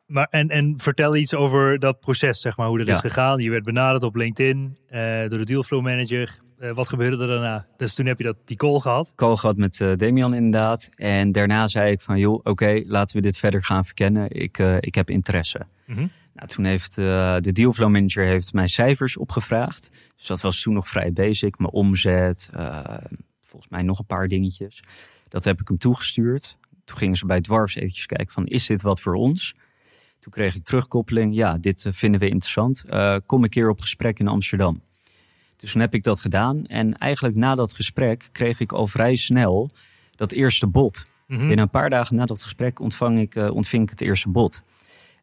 maar 0.05 0.27
en, 0.29 0.49
en 0.49 0.73
vertel 0.79 1.15
iets 1.15 1.33
over 1.35 1.79
dat 1.79 1.99
proces, 1.99 2.41
zeg 2.41 2.57
maar, 2.57 2.67
hoe 2.67 2.77
dat 2.77 2.87
Ja. 2.87 2.93
is 2.93 2.99
gegaan. 2.99 3.39
Je 3.39 3.49
werd 3.49 3.63
benaderd 3.63 4.03
op 4.03 4.15
LinkedIn 4.15 4.77
eh, 4.87 5.19
door 5.27 5.37
de 5.37 5.45
dealflow 5.45 5.81
manager. 5.83 6.39
Eh, 6.57 6.71
wat 6.71 6.89
gebeurde 6.89 7.21
er 7.21 7.27
daarna? 7.27 7.65
Dus 7.77 7.93
toen 7.93 8.05
heb 8.05 8.17
je 8.17 8.23
dat, 8.23 8.37
die 8.45 8.57
call 8.57 8.79
gehad. 8.79 9.13
call 9.15 9.35
gehad 9.35 9.57
met 9.57 9.81
eh, 9.81 9.95
Damian 9.95 10.33
inderdaad. 10.33 10.89
En 10.95 11.31
daarna 11.31 11.67
zei 11.67 11.91
ik 11.91 12.01
van, 12.01 12.19
joh, 12.19 12.39
oké, 12.43 12.81
laten 12.83 13.15
we 13.15 13.21
dit 13.21 13.37
verder 13.37 13.63
gaan 13.63 13.85
verkennen. 13.85 14.25
Ik, 14.29 14.57
ik 14.79 14.95
heb 14.95 15.09
interesse. 15.09 15.65
Mhm. 15.85 16.07
Nou, 16.33 16.47
toen 16.47 16.65
heeft 16.65 16.95
de 16.95 17.49
dealflow 17.51 17.89
manager 17.89 18.25
heeft 18.25 18.53
mijn 18.53 18.67
cijfers 18.67 19.17
opgevraagd. 19.17 19.89
Dus 20.15 20.27
dat 20.27 20.41
was 20.41 20.61
toen 20.61 20.73
nog 20.73 20.87
vrij 20.87 21.13
basic. 21.13 21.57
Mijn 21.57 21.71
omzet, 21.71 22.49
volgens 23.41 23.71
mij 23.71 23.81
nog 23.81 23.99
een 23.99 24.05
paar 24.05 24.27
dingetjes. 24.27 24.83
Dat 25.29 25.43
heb 25.43 25.59
ik 25.61 25.67
hem 25.67 25.77
toegestuurd. 25.77 26.57
Toen 26.85 26.97
gingen 26.97 27.15
ze 27.15 27.25
bij 27.25 27.41
Dwarfs 27.41 27.75
eventjes 27.75 28.05
kijken 28.05 28.33
van, 28.33 28.45
is 28.45 28.65
dit 28.65 28.81
wat 28.81 29.01
voor 29.01 29.13
ons? 29.13 29.55
Toen 30.23 30.31
kreeg 30.31 30.55
ik 30.55 30.63
terugkoppeling. 30.63 31.35
Ja, 31.35 31.57
dit 31.57 31.85
eh, 31.85 31.93
vinden 31.93 32.19
we 32.19 32.27
interessant. 32.27 32.83
Eh, 32.87 33.15
kom 33.25 33.43
een 33.43 33.49
keer 33.49 33.69
op 33.69 33.81
gesprek 33.81 34.19
in 34.19 34.27
Amsterdam. 34.27 34.81
Dus 35.57 35.71
toen 35.71 35.81
heb 35.81 35.93
ik 35.93 36.03
dat 36.03 36.21
gedaan. 36.21 36.65
En 36.65 36.97
eigenlijk 36.97 37.35
na 37.35 37.55
dat 37.55 37.73
gesprek 37.73 38.29
kreeg 38.31 38.59
ik 38.59 38.71
al 38.71 38.87
vrij 38.87 39.15
snel 39.15 39.71
dat 40.15 40.31
eerste 40.31 40.67
bod. 40.67 41.05
Mhm. 41.27 41.39
Binnen 41.39 41.59
een 41.59 41.69
paar 41.69 41.89
dagen 41.89 42.15
na 42.15 42.25
dat 42.25 42.41
gesprek 42.41 42.79
ontvang 42.79 43.19
ik, 43.19 43.35
eh, 43.35 43.51
ontving 43.51 43.83
ik 43.83 43.89
het 43.89 44.01
eerste 44.01 44.29
bod. 44.29 44.61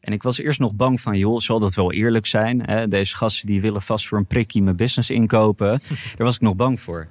En 0.01 0.13
ik 0.13 0.23
was 0.23 0.39
eerst 0.39 0.59
nog 0.59 0.75
bang 0.75 1.01
van, 1.01 1.19
joh, 1.19 1.39
zal 1.39 1.59
dat 1.59 1.75
wel 1.75 1.93
eerlijk 1.93 2.27
zijn? 2.27 2.63
Hè? 2.71 2.89
Deze 2.89 3.17
gasten 3.17 3.47
die 3.47 3.61
willen 3.61 3.83
vast 3.83 4.09
voor 4.09 4.19
een 4.19 4.27
prikkie 4.27 4.63
mijn 4.63 4.77
business 4.77 5.11
inkopen. 5.11 5.69
Daar 6.17 6.27
was 6.27 6.35
ik 6.35 6.41
nog 6.41 6.57
bang 6.57 6.81
voor. 6.81 7.07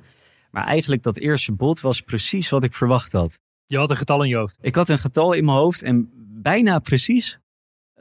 Maar 0.52 0.66
eigenlijk 0.66 1.04
dat 1.04 1.18
eerste 1.18 1.52
bod 1.52 1.80
was 1.80 2.02
precies 2.02 2.50
wat 2.50 2.64
ik 2.64 2.74
verwacht 2.74 3.12
had. 3.12 3.40
Je 3.66 3.78
had 3.78 3.90
een 3.90 3.98
getal 3.98 4.24
in 4.24 4.30
je 4.30 4.36
hoofd. 4.36 4.58
Ik 4.62 4.76
had 4.76 4.90
een 4.90 5.00
getal 5.00 5.34
in 5.34 5.46
mijn 5.46 5.58
hoofd 5.58 5.82
en 5.82 6.10
bijna 6.42 6.80
precies 6.80 7.40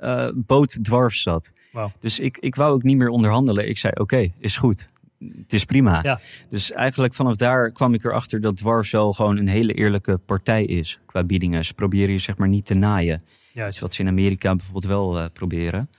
eh 0.01 0.29
bood 0.35 0.85
dwarfs 0.85 1.23
zat. 1.23 1.53
Dus 1.99 2.19
ik, 2.19 2.39
ik 2.39 2.55
wou 2.55 2.73
ook 2.73 2.83
niet 2.83 2.97
meer 2.97 3.09
onderhandelen. 3.09 3.69
Ik 3.69 3.79
zei, 3.79 3.93
oké, 3.97 4.33
is 4.39 4.57
goed. 4.57 4.89
Het 5.19 5.53
is 5.53 5.65
prima. 5.65 6.01
Ja. 6.03 6.19
Dus 6.49 6.73
eigenlijk 6.73 7.15
vanaf 7.15 7.37
daar 7.37 7.73
kwam 7.73 7.95
ik 7.95 8.05
erachter 8.05 8.41
dat 8.41 8.57
dwarfs 8.57 8.91
wel 8.91 9.13
gewoon 9.13 9.37
een 9.37 9.49
hele 9.49 9.75
eerlijke 9.75 10.19
partij 10.19 10.65
is 10.65 11.01
qua 11.07 11.25
biedingen. 11.25 11.65
Ze 11.65 11.75
proberen 11.75 12.13
je 12.13 12.19
zeg 12.19 12.37
maar 12.37 12.49
niet 12.49 12.67
te 12.67 12.75
naaien. 12.75 13.23
Ja, 13.53 13.67
is 13.67 13.79
wat 13.79 13.95
ze 13.95 14.03
in 14.03 14.09
Amerika 14.09 14.55
bijvoorbeeld 14.55 14.87
wel 14.87 15.19
eh, 15.19 15.25
proberen. 15.33 15.91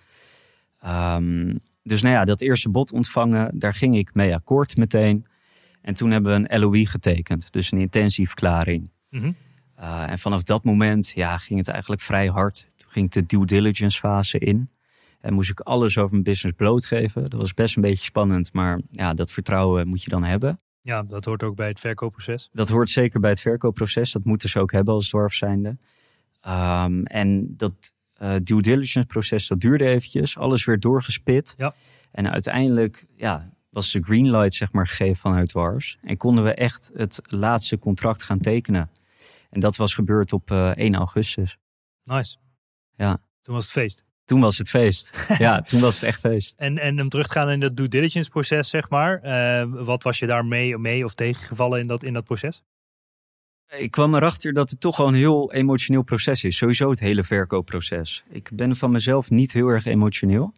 Ehm, 0.81 1.55
dus 1.83 2.01
nou 2.01 2.15
ja, 2.15 2.25
dat 2.25 2.41
eerste 2.41 2.69
bod 2.69 2.91
ontvangen, 2.91 3.59
daar 3.59 3.73
ging 3.73 3.95
ik 3.95 4.13
mee 4.13 4.35
akkoord 4.35 4.77
meteen. 4.77 5.25
En 5.81 5.93
toen 5.93 6.11
hebben 6.11 6.41
we 6.41 6.47
een 6.49 6.59
LOI 6.59 6.85
getekend, 6.85 7.51
dus 7.51 7.71
een 7.71 7.79
intentieverklaring. 7.79 8.91
Mhm. 9.09 9.31
Uh, 9.79 10.09
en 10.09 10.19
vanaf 10.19 10.43
dat 10.43 10.63
moment 10.63 11.11
ja, 11.15 11.37
ging 11.37 11.59
het 11.59 11.67
eigenlijk 11.67 12.01
vrij 12.01 12.27
hard. 12.27 12.67
Ging 12.89 13.05
ik 13.05 13.11
de 13.11 13.25
due 13.25 13.45
diligence 13.45 13.99
fase 13.99 14.39
in. 14.39 14.69
En 15.19 15.33
moest 15.33 15.49
ik 15.49 15.59
alles 15.59 15.97
over 15.97 16.11
mijn 16.11 16.23
business 16.23 16.57
blootgeven. 16.57 17.21
Dat 17.21 17.39
was 17.39 17.53
best 17.53 17.75
een 17.75 17.81
beetje 17.81 18.03
spannend, 18.03 18.53
maar 18.53 18.81
ja, 18.91 19.13
dat 19.13 19.31
vertrouwen 19.31 19.87
moet 19.87 20.03
je 20.03 20.09
dan 20.09 20.23
hebben. 20.23 20.57
ja, 20.81 21.03
dat 21.03 21.25
hoort 21.25 21.43
ook 21.43 21.55
bij 21.55 21.67
het 21.67 21.79
verkoopproces. 21.79 22.49
Dat 22.51 22.69
hoort 22.69 22.89
zeker 22.89 23.19
bij 23.19 23.29
het 23.29 23.41
verkoopproces. 23.41 24.11
Dat 24.11 24.23
moeten 24.23 24.49
ze 24.49 24.59
ook 24.59 24.71
hebben 24.71 24.93
als 24.93 25.09
dwarf 25.09 25.33
zijnde. 25.33 25.77
Ehm, 26.41 27.03
en 27.03 27.53
dat 27.57 27.93
eh, 28.13 28.35
due 28.43 28.61
diligence 28.61 29.07
proces, 29.07 29.47
dat 29.47 29.59
duurde 29.59 29.85
eventjes. 29.85 30.37
Alles 30.37 30.65
werd 30.65 30.81
doorgespit. 30.81 31.53
Ja. 31.57 31.73
En 32.11 32.31
uiteindelijk 32.31 33.05
ja, 33.15 33.53
was 33.69 33.91
de 33.91 34.01
green 34.03 34.29
light 34.29 34.53
zeg 34.53 34.71
maar, 34.71 34.87
gegeven 34.87 35.15
vanuit 35.15 35.47
dwarfs. 35.47 35.97
En 36.01 36.17
konden 36.17 36.43
we 36.43 36.53
echt 36.53 36.91
het 36.93 37.19
laatste 37.23 37.79
contract 37.79 38.23
gaan 38.23 38.39
tekenen. 38.39 38.89
En 39.49 39.59
dat 39.59 39.75
was 39.75 39.93
gebeurd 39.93 40.33
op 40.33 40.51
eh, 40.51 40.69
1 40.69 40.95
augustus. 40.95 41.57
Nice. 42.03 42.37
Ja. 42.99 43.21
Toen 43.41 43.55
was 43.55 43.63
het 43.63 43.73
feest. 43.73 44.03
Toen 44.25 44.39
was 44.39 44.57
het 44.57 44.69
feest. 44.69 45.25
ja, 45.37 45.61
toen 45.61 45.79
was 45.79 45.95
het 45.95 46.03
echt 46.03 46.19
feest. 46.19 46.53
En, 46.57 46.77
en 46.77 47.01
om 47.01 47.09
terug 47.09 47.27
te 47.27 47.33
gaan 47.33 47.49
in 47.49 47.59
dat 47.59 47.75
due 47.75 47.87
diligence 47.87 48.29
proces, 48.29 48.69
zeg 48.69 48.89
maar. 48.89 49.19
eh, 49.21 49.65
wat 49.69 50.03
was 50.03 50.19
je 50.19 50.25
daar 50.25 50.45
mee, 50.45 50.77
mee 50.77 51.05
of 51.05 51.13
tegengevallen 51.13 51.79
in 51.79 51.87
dat, 51.87 52.03
in 52.03 52.13
dat 52.13 52.23
proces? 52.23 52.63
Ik 53.69 53.91
kwam 53.91 54.15
erachter 54.15 54.53
dat 54.53 54.69
het 54.69 54.79
toch 54.79 54.97
wel 54.97 55.07
een 55.07 55.13
heel 55.13 55.51
emotioneel 55.53 56.01
proces 56.01 56.43
is. 56.43 56.57
Sowieso 56.57 56.89
het 56.89 56.99
hele 56.99 57.23
verkoopproces. 57.23 58.23
Ik 58.29 58.49
ben 58.53 58.75
van 58.75 58.91
mezelf 58.91 59.29
niet 59.29 59.53
heel 59.53 59.67
erg 59.67 59.85
emotioneel. 59.85 60.53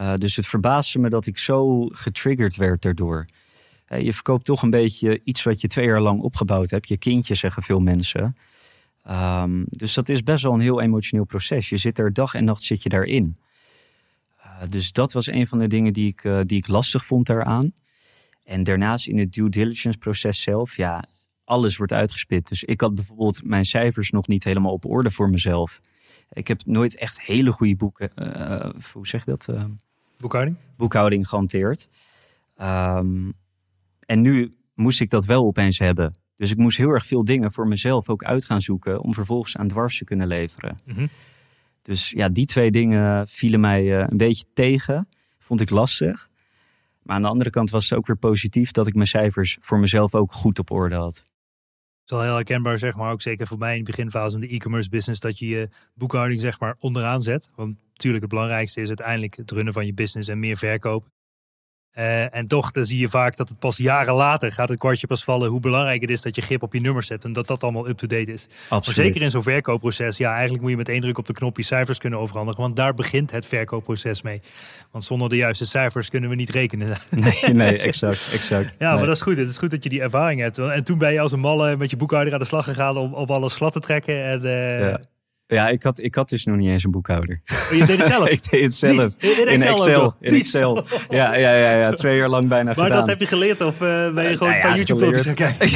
Uh, 0.00 0.14
dus 0.14 0.36
het 0.36 0.46
verbaasde 0.46 0.98
me 0.98 1.10
dat 1.10 1.26
ik 1.26 1.38
zo 1.38 1.86
getriggerd 1.86 2.56
werd 2.56 2.82
daardoor. 2.82 3.24
Uh, 3.88 4.00
je 4.00 4.12
verkoopt 4.12 4.44
toch 4.44 4.62
een 4.62 4.70
beetje 4.70 5.20
iets 5.24 5.42
wat 5.42 5.60
je 5.60 5.68
twee 5.68 5.86
jaar 5.86 6.00
lang 6.00 6.20
opgebouwd 6.20 6.70
hebt. 6.70 6.88
Je 6.88 6.98
kindje, 6.98 7.34
zeggen 7.34 7.62
veel 7.62 7.80
mensen. 7.80 8.36
Um, 9.08 9.64
dus 9.68 9.94
dat 9.94 10.08
is 10.08 10.22
best 10.22 10.42
wel 10.42 10.52
een 10.52 10.60
heel 10.60 10.80
emotioneel 10.80 11.24
proces. 11.24 11.68
Je 11.68 11.76
zit 11.76 11.98
er 11.98 12.12
dag 12.12 12.34
en 12.34 12.44
nacht 12.44 12.62
zit 12.62 12.82
je 12.82 12.88
daarin. 12.88 13.36
Uh, 14.38 14.62
dus 14.68 14.92
dat 14.92 15.12
was 15.12 15.26
een 15.26 15.46
van 15.46 15.58
de 15.58 15.66
dingen 15.66 15.92
die 15.92 16.08
ik, 16.08 16.48
die 16.48 16.58
ik 16.58 16.68
lastig 16.68 17.04
vond 17.04 17.26
daaraan. 17.26 17.72
En 18.44 18.62
daarnaast 18.62 19.06
in 19.06 19.18
het 19.18 19.32
due 19.32 19.48
diligence 19.48 19.98
proces 19.98 20.42
zelf, 20.42 20.76
ja, 20.76 21.04
alles 21.44 21.76
wordt 21.76 21.92
uitgespit. 21.92 22.48
Dus 22.48 22.64
ik 22.64 22.80
had 22.80 22.94
bijvoorbeeld 22.94 23.44
mijn 23.44 23.64
cijfers 23.64 24.10
nog 24.10 24.26
niet 24.26 24.44
helemaal 24.44 24.72
op 24.72 24.84
orde 24.84 25.10
voor 25.10 25.30
mezelf. 25.30 25.80
Ik 26.32 26.48
heb 26.48 26.64
nooit 26.64 26.96
echt 26.96 27.22
hele 27.22 27.52
goede 27.52 27.76
boeken, 27.76 28.10
uh, 28.16 28.70
hoe 28.92 29.08
zeg 29.08 29.24
je 29.24 29.30
dat? 29.30 29.48
Uh, 29.50 29.64
boekhouding? 30.20 30.56
Boekhouding 30.76 31.28
gehanteerd. 31.28 31.88
Um, 32.60 33.32
en 34.06 34.20
nu 34.20 34.56
moest 34.74 35.00
ik 35.00 35.10
dat 35.10 35.24
wel 35.24 35.44
opeens 35.44 35.78
hebben. 35.78 36.18
Dus 36.40 36.50
ik 36.50 36.56
moest 36.56 36.76
heel 36.78 36.88
erg 36.88 37.06
veel 37.06 37.24
dingen 37.24 37.52
voor 37.52 37.68
mezelf 37.68 38.08
ook 38.08 38.24
uit 38.24 38.44
gaan 38.44 38.60
zoeken 38.60 39.00
om 39.00 39.14
vervolgens 39.14 39.56
aan 39.56 39.68
dwars 39.68 39.98
te 39.98 40.04
kunnen 40.04 40.26
leveren. 40.26 40.76
Mm 40.84 40.94
-hmm. 40.94 41.08
Dus 41.82 42.10
ja, 42.10 42.28
die 42.28 42.46
twee 42.46 42.70
dingen 42.70 43.28
vielen 43.28 43.60
mij 43.60 43.84
uh, 43.84 44.04
een 44.08 44.16
beetje 44.16 44.44
tegen. 44.54 45.08
Vond 45.38 45.60
ik 45.60 45.70
lastig. 45.70 46.28
Maar 47.02 47.16
aan 47.16 47.22
de 47.22 47.28
andere 47.28 47.50
kant 47.50 47.70
was 47.70 47.88
het 47.88 47.98
ook 47.98 48.06
weer 48.06 48.16
positief 48.16 48.70
dat 48.70 48.86
ik 48.86 48.94
mijn 48.94 49.06
cijfers 49.06 49.58
voor 49.60 49.78
mezelf 49.78 50.14
ook 50.14 50.32
goed 50.32 50.58
op 50.58 50.70
orde 50.70 50.94
had. 50.94 51.14
Het 51.14 51.24
is 52.04 52.10
wel 52.10 52.22
heel 52.22 52.34
herkenbaar, 52.34 52.78
zeg 52.78 52.96
maar, 52.96 53.12
ook 53.12 53.22
zeker 53.22 53.46
voor 53.46 53.58
mij 53.58 53.76
in 53.76 53.84
de 53.84 53.90
beginfase 53.90 54.30
van 54.30 54.40
de 54.40 54.54
e-commerce 54.54 54.88
business, 54.88 55.20
dat 55.20 55.38
je 55.38 55.46
je 55.46 55.68
boekhouding 55.94 56.40
zeg 56.40 56.60
maar 56.60 56.76
onderaan 56.78 57.22
zet. 57.22 57.50
Want 57.54 57.76
natuurlijk 57.92 58.22
het 58.22 58.32
belangrijkste 58.32 58.80
is 58.80 58.88
uiteindelijk 58.88 59.36
het 59.36 59.50
runnen 59.50 59.72
van 59.72 59.86
je 59.86 59.94
business 59.94 60.28
en 60.28 60.38
meer 60.38 60.56
verkoop. 60.56 61.08
Uh, 61.98 62.34
en 62.34 62.46
toch, 62.46 62.70
dan 62.70 62.84
zie 62.84 62.98
je 63.00 63.08
vaak 63.08 63.36
dat 63.36 63.48
het 63.48 63.58
pas 63.58 63.76
jaren 63.76 64.14
later 64.14 64.52
gaat 64.52 64.68
het 64.68 64.78
kwartje 64.78 65.06
pas 65.06 65.24
vallen 65.24 65.50
hoe 65.50 65.60
belangrijk 65.60 66.00
het 66.00 66.10
is 66.10 66.22
dat 66.22 66.36
je 66.36 66.42
grip 66.42 66.62
op 66.62 66.72
je 66.72 66.80
nummers 66.80 67.08
hebt 67.08 67.24
en 67.24 67.32
dat 67.32 67.46
dat 67.46 67.62
allemaal 67.62 67.88
up-to-date 67.88 68.32
is. 68.32 68.46
Absoluut. 68.68 68.86
Maar 68.86 68.94
zeker 68.94 69.22
in 69.22 69.30
zo'n 69.30 69.42
verkoopproces, 69.42 70.16
ja, 70.16 70.32
eigenlijk 70.32 70.62
moet 70.62 70.70
je 70.70 70.76
met 70.76 70.88
één 70.88 71.00
druk 71.00 71.18
op 71.18 71.26
de 71.26 71.32
knop 71.32 71.56
je 71.56 71.62
cijfers 71.62 71.98
kunnen 71.98 72.18
overhandigen, 72.18 72.60
want 72.60 72.76
daar 72.76 72.94
begint 72.94 73.30
het 73.30 73.46
verkoopproces 73.46 74.22
mee. 74.22 74.40
Want 74.90 75.04
zonder 75.04 75.28
de 75.28 75.36
juiste 75.36 75.66
cijfers 75.66 76.08
kunnen 76.08 76.30
we 76.30 76.36
niet 76.36 76.50
rekenen. 76.50 76.88
Nee, 77.10 77.54
nee, 77.54 77.78
exact, 77.78 78.30
exact. 78.32 78.76
Ja, 78.78 78.88
nee. 78.88 78.96
maar 78.96 79.06
dat 79.06 79.16
is 79.16 79.22
goed. 79.22 79.36
Het 79.36 79.50
is 79.50 79.58
goed 79.58 79.70
dat 79.70 79.82
je 79.82 79.88
die 79.88 80.00
ervaring 80.00 80.40
hebt. 80.40 80.58
En 80.58 80.84
toen 80.84 80.98
ben 80.98 81.12
je 81.12 81.20
als 81.20 81.32
een 81.32 81.40
malle 81.40 81.76
met 81.76 81.90
je 81.90 81.96
boekhouder 81.96 82.32
aan 82.32 82.38
de 82.38 82.44
slag 82.44 82.64
gegaan 82.64 82.96
om, 82.96 83.14
om 83.14 83.26
alles 83.26 83.54
glad 83.54 83.72
te 83.72 83.80
trekken 83.80 84.24
en... 84.24 84.44
Uh, 84.44 84.80
ja. 84.80 85.00
Ja, 85.50 85.68
ik 85.68 85.82
had, 85.82 85.98
ik 85.98 86.14
had 86.14 86.28
dus 86.28 86.44
nog 86.44 86.56
niet 86.56 86.68
eens 86.68 86.84
een 86.84 86.90
boekhouder. 86.90 87.38
Oh, 87.52 87.78
je 87.78 87.84
deed 87.84 87.98
het 87.98 88.06
zelf? 88.06 88.28
ik 88.38 88.50
deed 88.50 88.62
het 88.62 88.74
zelf. 88.74 88.96
Niet? 88.96 89.38
In 89.38 89.46
Excel. 89.46 89.46
In 89.48 89.60
Excel. 89.60 90.14
In 90.20 90.34
Excel. 90.34 90.84
Ja, 91.08 91.36
ja, 91.36 91.54
ja, 91.54 91.76
ja, 91.76 91.92
twee 91.92 92.16
jaar 92.16 92.28
lang 92.28 92.48
bijna 92.48 92.64
maar 92.64 92.74
gedaan. 92.74 92.88
Maar 92.88 92.98
dat 92.98 93.08
heb 93.08 93.20
je 93.20 93.26
geleerd 93.26 93.60
of 93.60 93.80
uh, 93.80 94.12
ben 94.14 94.30
je 94.30 94.36
gewoon 94.36 94.52
uh, 94.52 94.54
nou 94.54 94.54
een 94.54 94.60
paar 94.60 94.76
YouTube-filmpjes 94.76 95.24
gaan 95.24 95.34
kijken? 95.34 95.68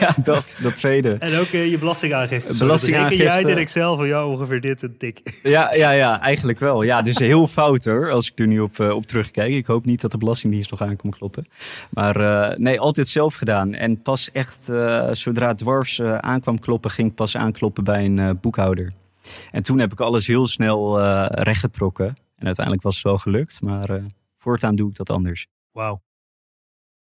ja, 0.06 0.14
dat, 0.22 0.56
dat 0.62 0.76
tweede. 0.76 1.16
En 1.18 1.38
ook 1.38 1.52
uh, 1.52 1.70
je 1.70 1.78
belastingaangifte. 1.78 2.54
Belastingaangifte. 2.56 3.22
je 3.22 3.30
uit 3.30 3.48
in 3.48 3.56
Excel 3.56 3.96
van 3.96 4.06
ja, 4.06 4.26
ongeveer 4.26 4.60
dit 4.60 4.82
en 4.82 4.96
tik. 4.98 5.20
ja, 5.42 5.74
ja, 5.74 5.90
ja, 5.90 6.20
eigenlijk 6.20 6.58
wel. 6.58 6.82
Ja, 6.82 7.02
dus 7.02 7.18
heel 7.18 7.46
fout 7.46 7.84
hoor, 7.84 8.10
als 8.10 8.30
ik 8.30 8.38
er 8.38 8.46
nu 8.46 8.60
op, 8.60 8.80
op 8.80 9.06
terugkijk. 9.06 9.54
Ik 9.54 9.66
hoop 9.66 9.84
niet 9.84 10.00
dat 10.00 10.10
de 10.10 10.18
Belastingdienst 10.18 10.70
nog 10.70 10.82
aankomt 10.82 11.16
kloppen. 11.16 11.46
Maar 11.90 12.54
nee, 12.60 12.80
altijd 12.80 13.08
zelf 13.08 13.34
gedaan. 13.34 13.74
En 13.74 14.02
pas 14.02 14.30
echt, 14.32 14.68
zodra 15.12 15.54
dwars 15.54 16.00
aankwam 16.02 16.58
kloppen, 16.58 16.90
ging 16.90 17.08
ik 17.08 17.14
pas 17.14 17.36
aankloppen 17.36 17.84
bij 17.84 18.04
een 18.04 18.38
boekhouder. 18.40 18.92
En 19.50 19.62
toen 19.62 19.78
heb 19.78 19.92
ik 19.92 20.00
alles 20.00 20.26
heel 20.26 20.46
snel 20.46 21.00
uh, 21.00 21.26
rechtgetrokken. 21.28 22.06
En 22.36 22.46
uiteindelijk 22.46 22.84
was 22.84 22.94
het 22.94 23.04
wel 23.04 23.16
gelukt, 23.16 23.60
maar 23.62 23.90
uh, 23.90 24.04
voortaan 24.36 24.74
doe 24.74 24.88
ik 24.88 24.96
dat 24.96 25.10
anders. 25.10 25.46
Wauw. 25.72 26.02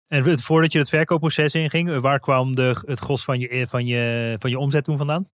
En 0.08 0.40
voordat 0.40 0.72
je 0.72 0.80
het 0.80 0.90
verkoopproces 0.90 1.56
inging, 1.56 2.00
waar 2.00 2.20
kwam 2.20 2.56
de, 2.56 2.84
het 2.86 3.00
gros 3.00 3.24
van 3.24 3.40
je, 3.40 3.68
van, 3.70 3.86
je, 3.86 4.36
van 4.40 4.50
je 4.50 4.60
omzet 4.60 4.84
toen 4.84 4.98
vandaan? 4.98 5.30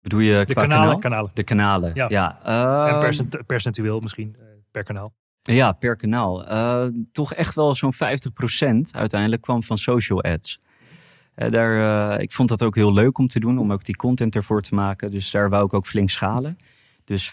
Bedoel 0.00 0.20
je 0.20 0.44
de 0.44 0.54
kanalen, 0.54 0.78
kanaal? 0.78 0.96
kanalen? 0.96 1.30
De 1.34 1.42
kanalen, 1.42 1.90
ja. 1.94 2.06
ja. 2.08 2.40
Uh, 2.46 2.88
en 2.88 2.94
uh, 2.94 3.00
percent, 3.00 3.46
percentueel 3.46 4.00
misschien 4.00 4.36
per 4.70 4.82
kanaal? 4.84 5.14
Ja, 5.42 5.72
per 5.72 5.96
kanaal. 5.96 6.52
Uh, 6.52 6.86
toch 7.12 7.34
echt 7.34 7.54
wel 7.54 7.74
zo'n 7.74 7.94
50% 7.94 7.98
uiteindelijk 8.90 9.42
kwam 9.42 9.62
van 9.62 9.78
social 9.78 10.22
ads. 10.22 10.60
Uh, 11.40 11.50
daar, 11.50 11.76
uh, 12.16 12.22
ik 12.22 12.32
vond 12.32 12.48
dat 12.48 12.62
ook 12.62 12.74
heel 12.74 12.92
leuk 12.92 13.18
om 13.18 13.26
te 13.26 13.40
doen, 13.40 13.58
om 13.58 13.72
ook 13.72 13.84
die 13.84 13.96
content 13.96 14.34
ervoor 14.34 14.62
te 14.62 14.74
maken. 14.74 15.10
Dus 15.10 15.30
daar 15.30 15.48
wou 15.48 15.64
ik 15.64 15.74
ook 15.74 15.86
flink 15.86 16.10
schalen. 16.10 16.58
Dus 17.04 17.30
50% 17.30 17.32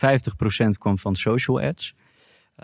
kwam 0.78 0.98
van 0.98 1.16
social 1.16 1.62
ads. 1.62 1.94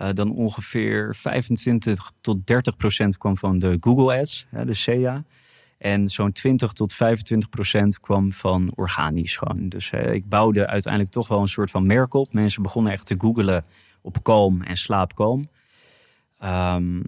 Uh, 0.00 0.08
dan 0.12 0.34
ongeveer 0.34 1.14
25 1.14 2.10
tot 2.20 2.46
30 2.46 2.76
procent 2.76 3.18
kwam 3.18 3.36
van 3.36 3.58
de 3.58 3.76
Google 3.80 4.18
Ads, 4.18 4.46
de 4.64 4.74
SEA. 4.74 5.24
En 5.78 6.08
zo'n 6.08 6.32
20 6.32 6.72
tot 6.72 6.94
25 6.94 7.48
procent 7.48 8.00
kwam 8.00 8.32
van 8.32 8.72
organisch 8.74 9.36
gewoon. 9.36 9.68
Dus 9.68 9.90
ik 9.90 10.28
bouwde 10.28 10.66
uiteindelijk 10.66 11.12
toch 11.12 11.28
wel 11.28 11.40
een 11.40 11.48
soort 11.48 11.70
van 11.70 11.86
merk 11.86 12.14
op. 12.14 12.32
Mensen 12.32 12.62
begonnen 12.62 12.92
echt 12.92 13.06
te 13.06 13.14
googelen 13.18 13.64
op 14.00 14.22
Calm 14.22 14.62
en 14.62 14.76
Slaap 14.76 15.14
Calm. 15.14 15.48
Um, 16.44 17.02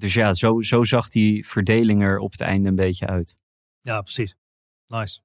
dus 0.00 0.14
ja, 0.14 0.34
zo, 0.34 0.60
zo 0.60 0.84
zag 0.84 1.08
die 1.08 1.46
verdeling 1.46 2.02
er 2.02 2.18
op 2.18 2.32
het 2.32 2.40
einde 2.40 2.68
een 2.68 2.74
beetje 2.74 3.06
uit. 3.06 3.36
Ja, 3.80 4.00
precies. 4.00 4.34
Nice. 4.86 5.20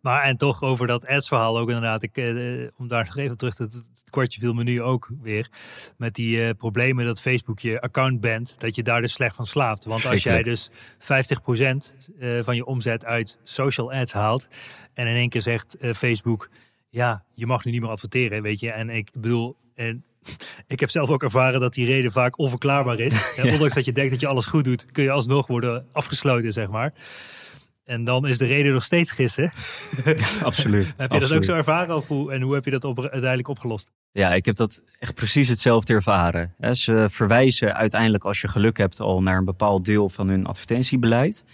Maar 0.00 0.22
en 0.22 0.36
toch 0.36 0.62
over 0.62 0.86
dat 0.86 1.06
ads-verhaal 1.06 1.58
ook 1.58 1.68
inderdaad. 1.68 2.02
Ik, 2.02 2.16
eh, 2.16 2.68
om 2.76 2.88
daar 2.88 3.04
nog 3.04 3.16
even 3.16 3.36
terug 3.36 3.54
te 3.54 3.62
het 3.62 4.10
kwartje 4.10 4.40
viel 4.40 4.52
me 4.52 4.62
nu 4.62 4.82
ook 4.82 5.10
weer. 5.20 5.50
Met 5.96 6.14
die 6.14 6.44
eh, 6.44 6.50
problemen 6.56 7.04
dat 7.04 7.20
Facebook 7.20 7.58
je 7.58 7.80
account 7.80 8.20
bent. 8.20 8.60
Dat 8.60 8.76
je 8.76 8.82
daar 8.82 9.00
dus 9.00 9.12
slecht 9.12 9.36
van 9.36 9.46
slaapt. 9.46 9.84
Want 9.84 10.06
als 10.06 10.22
jij 10.22 10.42
dus 10.42 10.70
50% 10.70 10.74
uh, 12.18 12.42
van 12.42 12.56
je 12.56 12.64
omzet 12.64 13.04
uit 13.04 13.38
social 13.44 13.92
ads 13.92 14.12
haalt. 14.12 14.48
En 14.94 15.06
in 15.06 15.14
één 15.14 15.28
keer 15.28 15.42
zegt 15.42 15.76
uh, 15.80 15.92
Facebook. 15.92 16.50
Ja, 16.88 17.24
je 17.34 17.46
mag 17.46 17.64
nu 17.64 17.70
niet 17.70 17.80
meer 17.80 17.90
adverteren, 17.90 18.42
weet 18.42 18.60
je. 18.60 18.70
En 18.70 18.90
ik 18.90 19.10
bedoel, 19.12 19.56
en 19.74 20.04
ik 20.66 20.80
heb 20.80 20.90
zelf 20.90 21.10
ook 21.10 21.22
ervaren 21.22 21.60
dat 21.60 21.74
die 21.74 21.86
reden 21.86 22.12
vaak 22.12 22.38
onverklaarbaar 22.38 22.98
is. 22.98 23.14
En 23.36 23.52
ondanks 23.52 23.74
dat 23.74 23.84
je 23.84 23.92
denkt 23.92 24.10
dat 24.10 24.20
je 24.20 24.26
alles 24.26 24.46
goed 24.46 24.64
doet, 24.64 24.86
kun 24.92 25.02
je 25.02 25.10
alsnog 25.10 25.46
worden 25.46 25.86
afgesloten, 25.92 26.52
zeg 26.52 26.68
maar. 26.68 26.92
En 27.84 28.04
dan 28.04 28.28
is 28.28 28.38
de 28.38 28.46
reden 28.46 28.72
nog 28.72 28.82
steeds 28.82 29.12
gissen. 29.12 29.52
absoluut. 30.42 30.86
heb 30.96 30.96
je 30.96 31.02
absoluut. 31.02 31.28
dat 31.28 31.32
ook 31.32 31.44
zo 31.44 31.54
ervaren 31.54 31.96
of 31.96 32.08
hoe, 32.08 32.32
en 32.32 32.42
hoe 32.42 32.54
heb 32.54 32.64
je 32.64 32.70
dat 32.70 32.84
op, 32.84 33.00
uiteindelijk 33.00 33.48
opgelost? 33.48 33.90
Ja, 34.12 34.34
ik 34.34 34.44
heb 34.44 34.56
dat 34.56 34.82
echt 34.98 35.14
precies 35.14 35.48
hetzelfde 35.48 35.92
ervaren. 35.92 36.54
Ze 36.72 37.06
verwijzen 37.08 37.74
uiteindelijk 37.74 38.24
als 38.24 38.40
je 38.40 38.48
geluk 38.48 38.76
hebt 38.76 39.00
al 39.00 39.22
naar 39.22 39.36
een 39.36 39.44
bepaald 39.44 39.84
deel 39.84 40.08
van 40.08 40.28
hun 40.28 40.46
advertentiebeleid. 40.46 41.44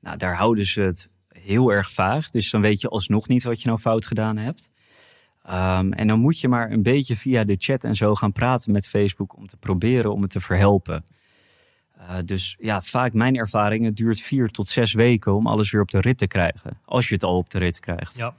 Nou, 0.00 0.16
daar 0.16 0.36
houden 0.36 0.66
ze 0.66 0.80
het 0.80 1.08
heel 1.28 1.72
erg 1.72 1.90
vaag. 1.92 2.30
Dus 2.30 2.50
dan 2.50 2.60
weet 2.60 2.80
je 2.80 2.88
alsnog 2.88 3.28
niet 3.28 3.42
wat 3.42 3.62
je 3.62 3.68
nou 3.68 3.80
fout 3.80 4.06
gedaan 4.06 4.36
hebt. 4.36 4.70
Um, 5.50 5.92
en 5.92 6.06
dan 6.06 6.18
moet 6.18 6.40
je 6.40 6.48
maar 6.48 6.70
een 6.70 6.82
beetje 6.82 7.16
via 7.16 7.44
de 7.44 7.56
chat 7.58 7.84
en 7.84 7.94
zo 7.94 8.14
gaan 8.14 8.32
praten 8.32 8.72
met 8.72 8.88
Facebook 8.88 9.36
om 9.36 9.46
te 9.46 9.56
proberen 9.56 10.12
om 10.12 10.22
het 10.22 10.30
te 10.30 10.40
verhelpen. 10.40 11.04
Uh, 11.98 12.16
dus 12.24 12.56
ja, 12.60 12.80
vaak 12.80 13.12
mijn 13.12 13.36
ervaring, 13.36 13.84
het 13.84 13.96
duurt 13.96 14.20
vier 14.20 14.48
tot 14.48 14.68
zes 14.68 14.92
weken 14.92 15.34
om 15.34 15.46
alles 15.46 15.70
weer 15.70 15.80
op 15.80 15.90
de 15.90 16.00
rit 16.00 16.18
te 16.18 16.26
krijgen. 16.26 16.80
Als 16.84 17.08
je 17.08 17.14
het 17.14 17.24
al 17.24 17.36
op 17.36 17.50
de 17.50 17.58
rit 17.58 17.80
krijgt. 17.80 18.16
Ja. 18.16 18.34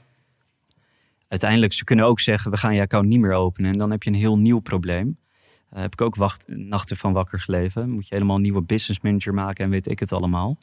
Uiteindelijk, 1.27 1.73
ze 1.73 1.83
kunnen 1.83 2.05
ook 2.05 2.19
zeggen, 2.19 2.51
we 2.51 2.57
gaan 2.57 2.75
je 2.75 2.81
account 2.81 3.07
niet 3.07 3.19
meer 3.19 3.33
openen. 3.33 3.71
En 3.71 3.77
dan 3.77 3.91
heb 3.91 4.03
je 4.03 4.09
een 4.09 4.15
heel 4.15 4.39
nieuw 4.39 4.59
probleem. 4.59 5.17
Uh, 5.73 5.79
heb 5.79 5.93
ik 5.93 6.01
ook 6.01 6.15
wacht, 6.15 6.47
nachten 6.47 6.97
van 6.97 7.13
wakker 7.13 7.39
geleven. 7.39 7.89
Moet 7.89 8.07
je 8.07 8.15
helemaal 8.15 8.35
een 8.35 8.41
nieuwe 8.41 8.61
business 8.61 9.01
manager 9.01 9.33
maken 9.33 9.63
en 9.63 9.69
weet 9.69 9.87
ik 9.87 9.99
het 9.99 10.11
allemaal. 10.11 10.57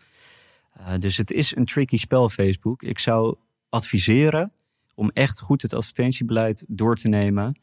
Uh, 0.78 0.88
dus 0.98 1.16
het 1.16 1.30
is 1.30 1.56
een 1.56 1.64
tricky 1.64 1.96
spel, 1.96 2.28
Facebook. 2.28 2.82
Ik 2.82 2.98
zou 2.98 3.36
adviseren 3.68 4.52
om 4.96 5.10
echt 5.12 5.40
goed 5.40 5.62
het 5.62 5.74
advertentiebeleid 5.74 6.64
door 6.68 6.96
te 6.96 7.08
nemen. 7.08 7.60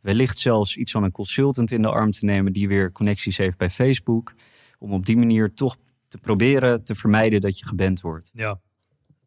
Wellicht 0.00 0.38
zelfs 0.38 0.76
iets 0.76 0.92
van 0.92 1.02
een 1.02 1.12
consultant 1.12 1.70
in 1.70 1.82
de 1.82 1.88
arm 1.88 2.10
te 2.10 2.24
nemen 2.24 2.52
die 2.52 2.68
weer 2.68 2.92
connecties 2.92 3.36
heeft 3.36 3.56
bij 3.56 3.70
Facebook. 3.70 4.34
Om 4.78 4.92
op 4.92 5.06
die 5.06 5.16
manier 5.16 5.54
toch 5.54 5.76
te 6.08 6.18
proberen 6.18 6.84
te 6.84 6.94
vermijden 6.94 7.40
dat 7.40 7.58
je 7.58 7.66
geband 7.66 8.00
wordt. 8.00 8.30
Ja. 8.32 8.60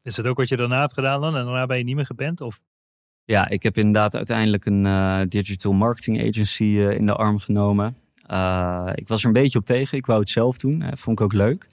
Is 0.02 0.16
dat 0.16 0.26
ook 0.26 0.38
wat 0.38 0.50
je 0.50 0.58
daarna 0.58 0.80
hebt 0.80 0.94
gedaan 0.94 1.22
dan? 1.22 1.36
En 1.36 1.46
daarna 1.46 1.66
ben 1.66 1.78
je 1.78 1.84
niet 1.84 1.96
meer 1.96 2.06
geband? 2.06 2.42
Of? 2.42 2.62
Ja, 3.26 3.50
ik 3.50 3.64
heb 3.64 3.78
inderdaad 3.78 4.16
uiteindelijk 4.16 4.66
een 4.66 4.86
uh, 4.86 5.22
digital 5.28 5.74
marketing 5.74 6.28
agency 6.28 6.64
uh, 6.64 6.92
in 6.92 7.06
de 7.06 7.14
arm 7.14 7.40
genomen. 7.40 7.96
Uh, 8.32 8.90
ik 8.96 9.08
was 9.08 9.22
er 9.22 9.28
een 9.28 9.34
beetje 9.34 9.60
op 9.60 9.66
tegen. 9.66 9.98
Ik 9.98 10.06
wou 10.06 10.20
het 10.20 10.30
zelf 10.30 10.58
doen. 10.58 10.84
vond 10.98 11.20
ik 11.20 11.26
ook 11.26 11.34
leuk. 11.34 11.68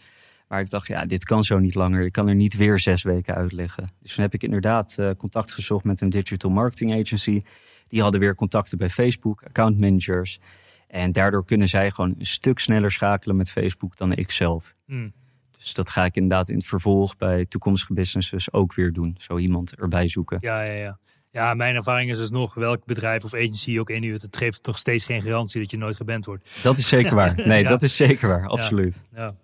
Maar 0.48 0.60
ik 0.60 0.70
dacht, 0.70 0.86
ja, 0.86 1.06
dit 1.06 1.24
kan 1.24 1.42
zo 1.42 1.58
niet 1.58 1.74
langer. 1.74 2.04
Ik 2.04 2.12
kan 2.12 2.28
er 2.28 2.34
niet 2.34 2.56
weer 2.56 2.78
zes 2.78 3.02
weken 3.02 3.34
uitleggen. 3.34 3.84
Dus 4.02 4.14
toen 4.14 4.24
heb 4.24 4.34
ik 4.34 4.42
inderdaad 4.42 4.96
uh, 5.00 5.10
contact 5.16 5.52
gezocht 5.52 5.84
met 5.84 6.00
een 6.00 6.10
digital 6.10 6.50
marketing 6.50 6.92
agency. 6.92 7.42
Die 7.88 8.02
hadden 8.02 8.20
weer 8.20 8.34
contacten 8.34 8.78
bij 8.78 8.90
Facebook, 8.90 9.42
account 9.42 9.80
managers. 9.80 10.40
En 10.88 11.12
daardoor 11.12 11.44
kunnen 11.44 11.68
zij 11.68 11.90
gewoon 11.90 12.14
een 12.18 12.26
stuk 12.26 12.58
sneller 12.58 12.90
schakelen 12.90 13.36
met 13.36 13.50
Facebook 13.50 13.96
dan 13.96 14.12
ik 14.12 14.30
zelf. 14.30 14.74
Mm. 14.86 15.12
Dus 15.58 15.74
dat 15.74 15.90
ga 15.90 16.04
ik 16.04 16.16
inderdaad 16.16 16.48
in 16.48 16.56
het 16.56 16.66
vervolg 16.66 17.16
bij 17.16 17.46
toekomstige 17.46 17.92
businesses 17.92 18.52
ook 18.52 18.74
weer 18.74 18.92
doen. 18.92 19.14
Zo 19.18 19.38
iemand 19.38 19.76
erbij 19.76 20.08
zoeken. 20.08 20.38
Ja, 20.40 20.62
ja, 20.62 20.72
ja. 20.72 20.98
Ja, 21.30 21.54
mijn 21.54 21.74
ervaring 21.74 22.10
is 22.10 22.18
dus 22.18 22.30
nog, 22.30 22.54
welk 22.54 22.84
bedrijf 22.84 23.24
of 23.24 23.34
agency 23.34 23.70
je 23.70 23.80
ook 23.80 23.90
inhuurt, 23.90 24.22
het 24.22 24.36
geeft 24.36 24.66
nog 24.66 24.78
steeds 24.78 25.04
geen 25.04 25.22
garantie 25.22 25.60
dat 25.60 25.70
je 25.70 25.76
nooit 25.76 25.96
geband 25.96 26.24
wordt. 26.26 26.62
Dat 26.62 26.78
is 26.78 26.88
zeker 26.88 27.14
waar. 27.14 27.34
Nee, 27.46 27.62
Ja. 27.62 27.68
dat 27.68 27.82
is 27.82 27.96
zeker 27.96 28.28
waar. 28.28 28.46
Absoluut. 28.46 29.02
Ja, 29.14 29.22
ja 29.22 29.34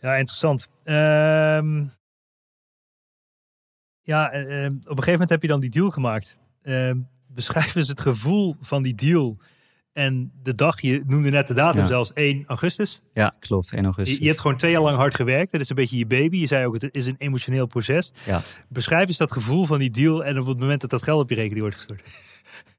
interessant. 0.00 0.68
Ehm, 0.84 1.84
ja, 4.02 4.30
eh, 4.30 4.64
eh, 4.64 4.72
op 4.72 4.74
een 4.74 4.84
gegeven 4.88 5.10
moment 5.12 5.30
heb 5.30 5.42
je 5.42 5.48
dan 5.48 5.60
die 5.60 5.70
deal 5.70 5.90
gemaakt. 5.90 6.36
Ehm, 6.62 6.98
beschrijf 7.26 7.74
eens 7.74 7.88
het 7.88 8.00
gevoel 8.00 8.56
van 8.60 8.82
die 8.82 8.94
deal. 8.94 9.36
En 9.92 10.32
de 10.42 10.52
dag, 10.52 10.80
je 10.80 11.02
noemde 11.06 11.30
net 11.30 11.46
de 11.46 11.54
datum 11.54 11.80
Ja. 11.80 11.86
zelfs, 11.86 12.10
1 12.14 12.44
augustus. 12.46 13.02
Ja, 13.14 13.34
klopt. 13.38 13.72
1 13.72 13.84
augustus. 13.84 14.16
Je, 14.16 14.22
je 14.22 14.28
hebt 14.28 14.40
gewoon 14.40 14.56
twee 14.56 14.70
jaar 14.70 14.82
lang 14.82 14.96
hard 14.96 15.14
gewerkt. 15.14 15.52
Het 15.52 15.60
is 15.60 15.68
een 15.68 15.76
beetje 15.76 15.98
je 15.98 16.06
baby. 16.06 16.36
Je 16.36 16.46
zei 16.46 16.66
ook, 16.66 16.74
het 16.80 16.94
is 16.94 17.06
een 17.06 17.14
emotioneel 17.18 17.66
proces. 17.66 18.12
Ja. 18.26 18.40
Beschrijf 18.68 19.08
eens 19.08 19.16
dat 19.16 19.32
gevoel 19.32 19.64
van 19.64 19.78
die 19.78 19.90
deal 19.90 20.24
en 20.24 20.38
op 20.40 20.46
het 20.46 20.58
moment 20.58 20.80
dat 20.80 20.90
dat 20.90 21.02
geld 21.02 21.20
op 21.20 21.28
je 21.28 21.34
rekening 21.34 21.60
wordt 21.60 21.76
gestort. 21.76 22.02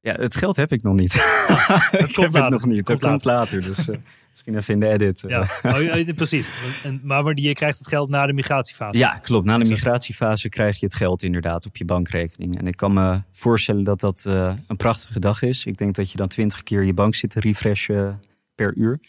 Ja, 0.01 0.13
het 0.13 0.35
geld 0.35 0.55
heb 0.55 0.71
ik 0.71 0.83
nog 0.83 0.95
niet. 0.95 1.13
ik 1.91 2.13
komt 2.13 2.33
heb 2.33 2.43
het 2.43 2.49
nog 2.49 2.65
niet. 2.65 2.85
Dat 2.85 2.99
Komt 2.99 3.01
komt 3.01 3.25
later. 3.25 3.61
Dus 3.61 3.89
eh, 3.89 3.97
misschien 4.29 4.57
even 4.57 4.73
in 4.73 4.79
de 4.79 4.87
edit. 4.87 5.23
Ja, 5.27 5.47
oh, 5.63 6.13
precies. 6.15 6.49
En, 6.83 7.01
maar 7.03 7.31
je 7.35 7.53
krijgt 7.53 7.77
het 7.77 7.87
geld 7.87 8.09
na 8.09 8.25
de 8.25 8.33
migratiefase. 8.33 8.97
Ja, 8.97 9.13
klopt. 9.13 9.45
Na 9.45 9.57
de 9.57 9.69
migratiefase 9.69 10.49
krijg 10.49 10.79
je 10.79 10.85
het 10.85 10.95
geld 10.95 11.23
inderdaad 11.23 11.65
op 11.65 11.77
je 11.77 11.85
bankrekening. 11.85 12.57
En 12.57 12.67
ik 12.67 12.75
kan 12.75 12.93
me 12.93 13.21
voorstellen 13.31 13.83
dat 13.83 13.99
dat 13.99 14.23
eh, 14.25 14.53
een 14.67 14.77
prachtige 14.77 15.19
dag 15.19 15.41
is. 15.41 15.65
Ik 15.65 15.77
denk 15.77 15.95
dat 15.95 16.11
je 16.11 16.17
dan 16.17 16.27
twintig 16.27 16.63
keer 16.63 16.83
je 16.83 16.93
bank 16.93 17.15
zit 17.15 17.29
te 17.29 17.39
refreshen 17.39 18.21
per 18.55 18.75
uur. 18.75 18.99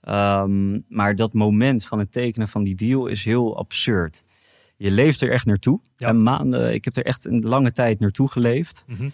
Ehm, 0.00 0.78
maar 0.88 1.16
dat 1.16 1.32
moment 1.32 1.86
van 1.86 1.98
het 1.98 2.12
tekenen 2.12 2.48
van 2.48 2.64
die 2.64 2.74
deal 2.74 3.06
is 3.06 3.24
heel 3.24 3.56
absurd. 3.56 4.22
Je 4.76 4.90
leeft 4.90 5.20
er 5.20 5.30
echt 5.30 5.46
naartoe. 5.46 5.80
Ja. 5.96 6.08
En 6.08 6.22
maanden, 6.22 6.74
ik 6.74 6.84
heb 6.84 6.96
er 6.96 7.04
echt 7.04 7.24
een 7.24 7.40
lange 7.40 7.72
tijd 7.72 8.00
naartoe 8.00 8.30
geleefd. 8.30 8.84
Mhm. 8.86 9.08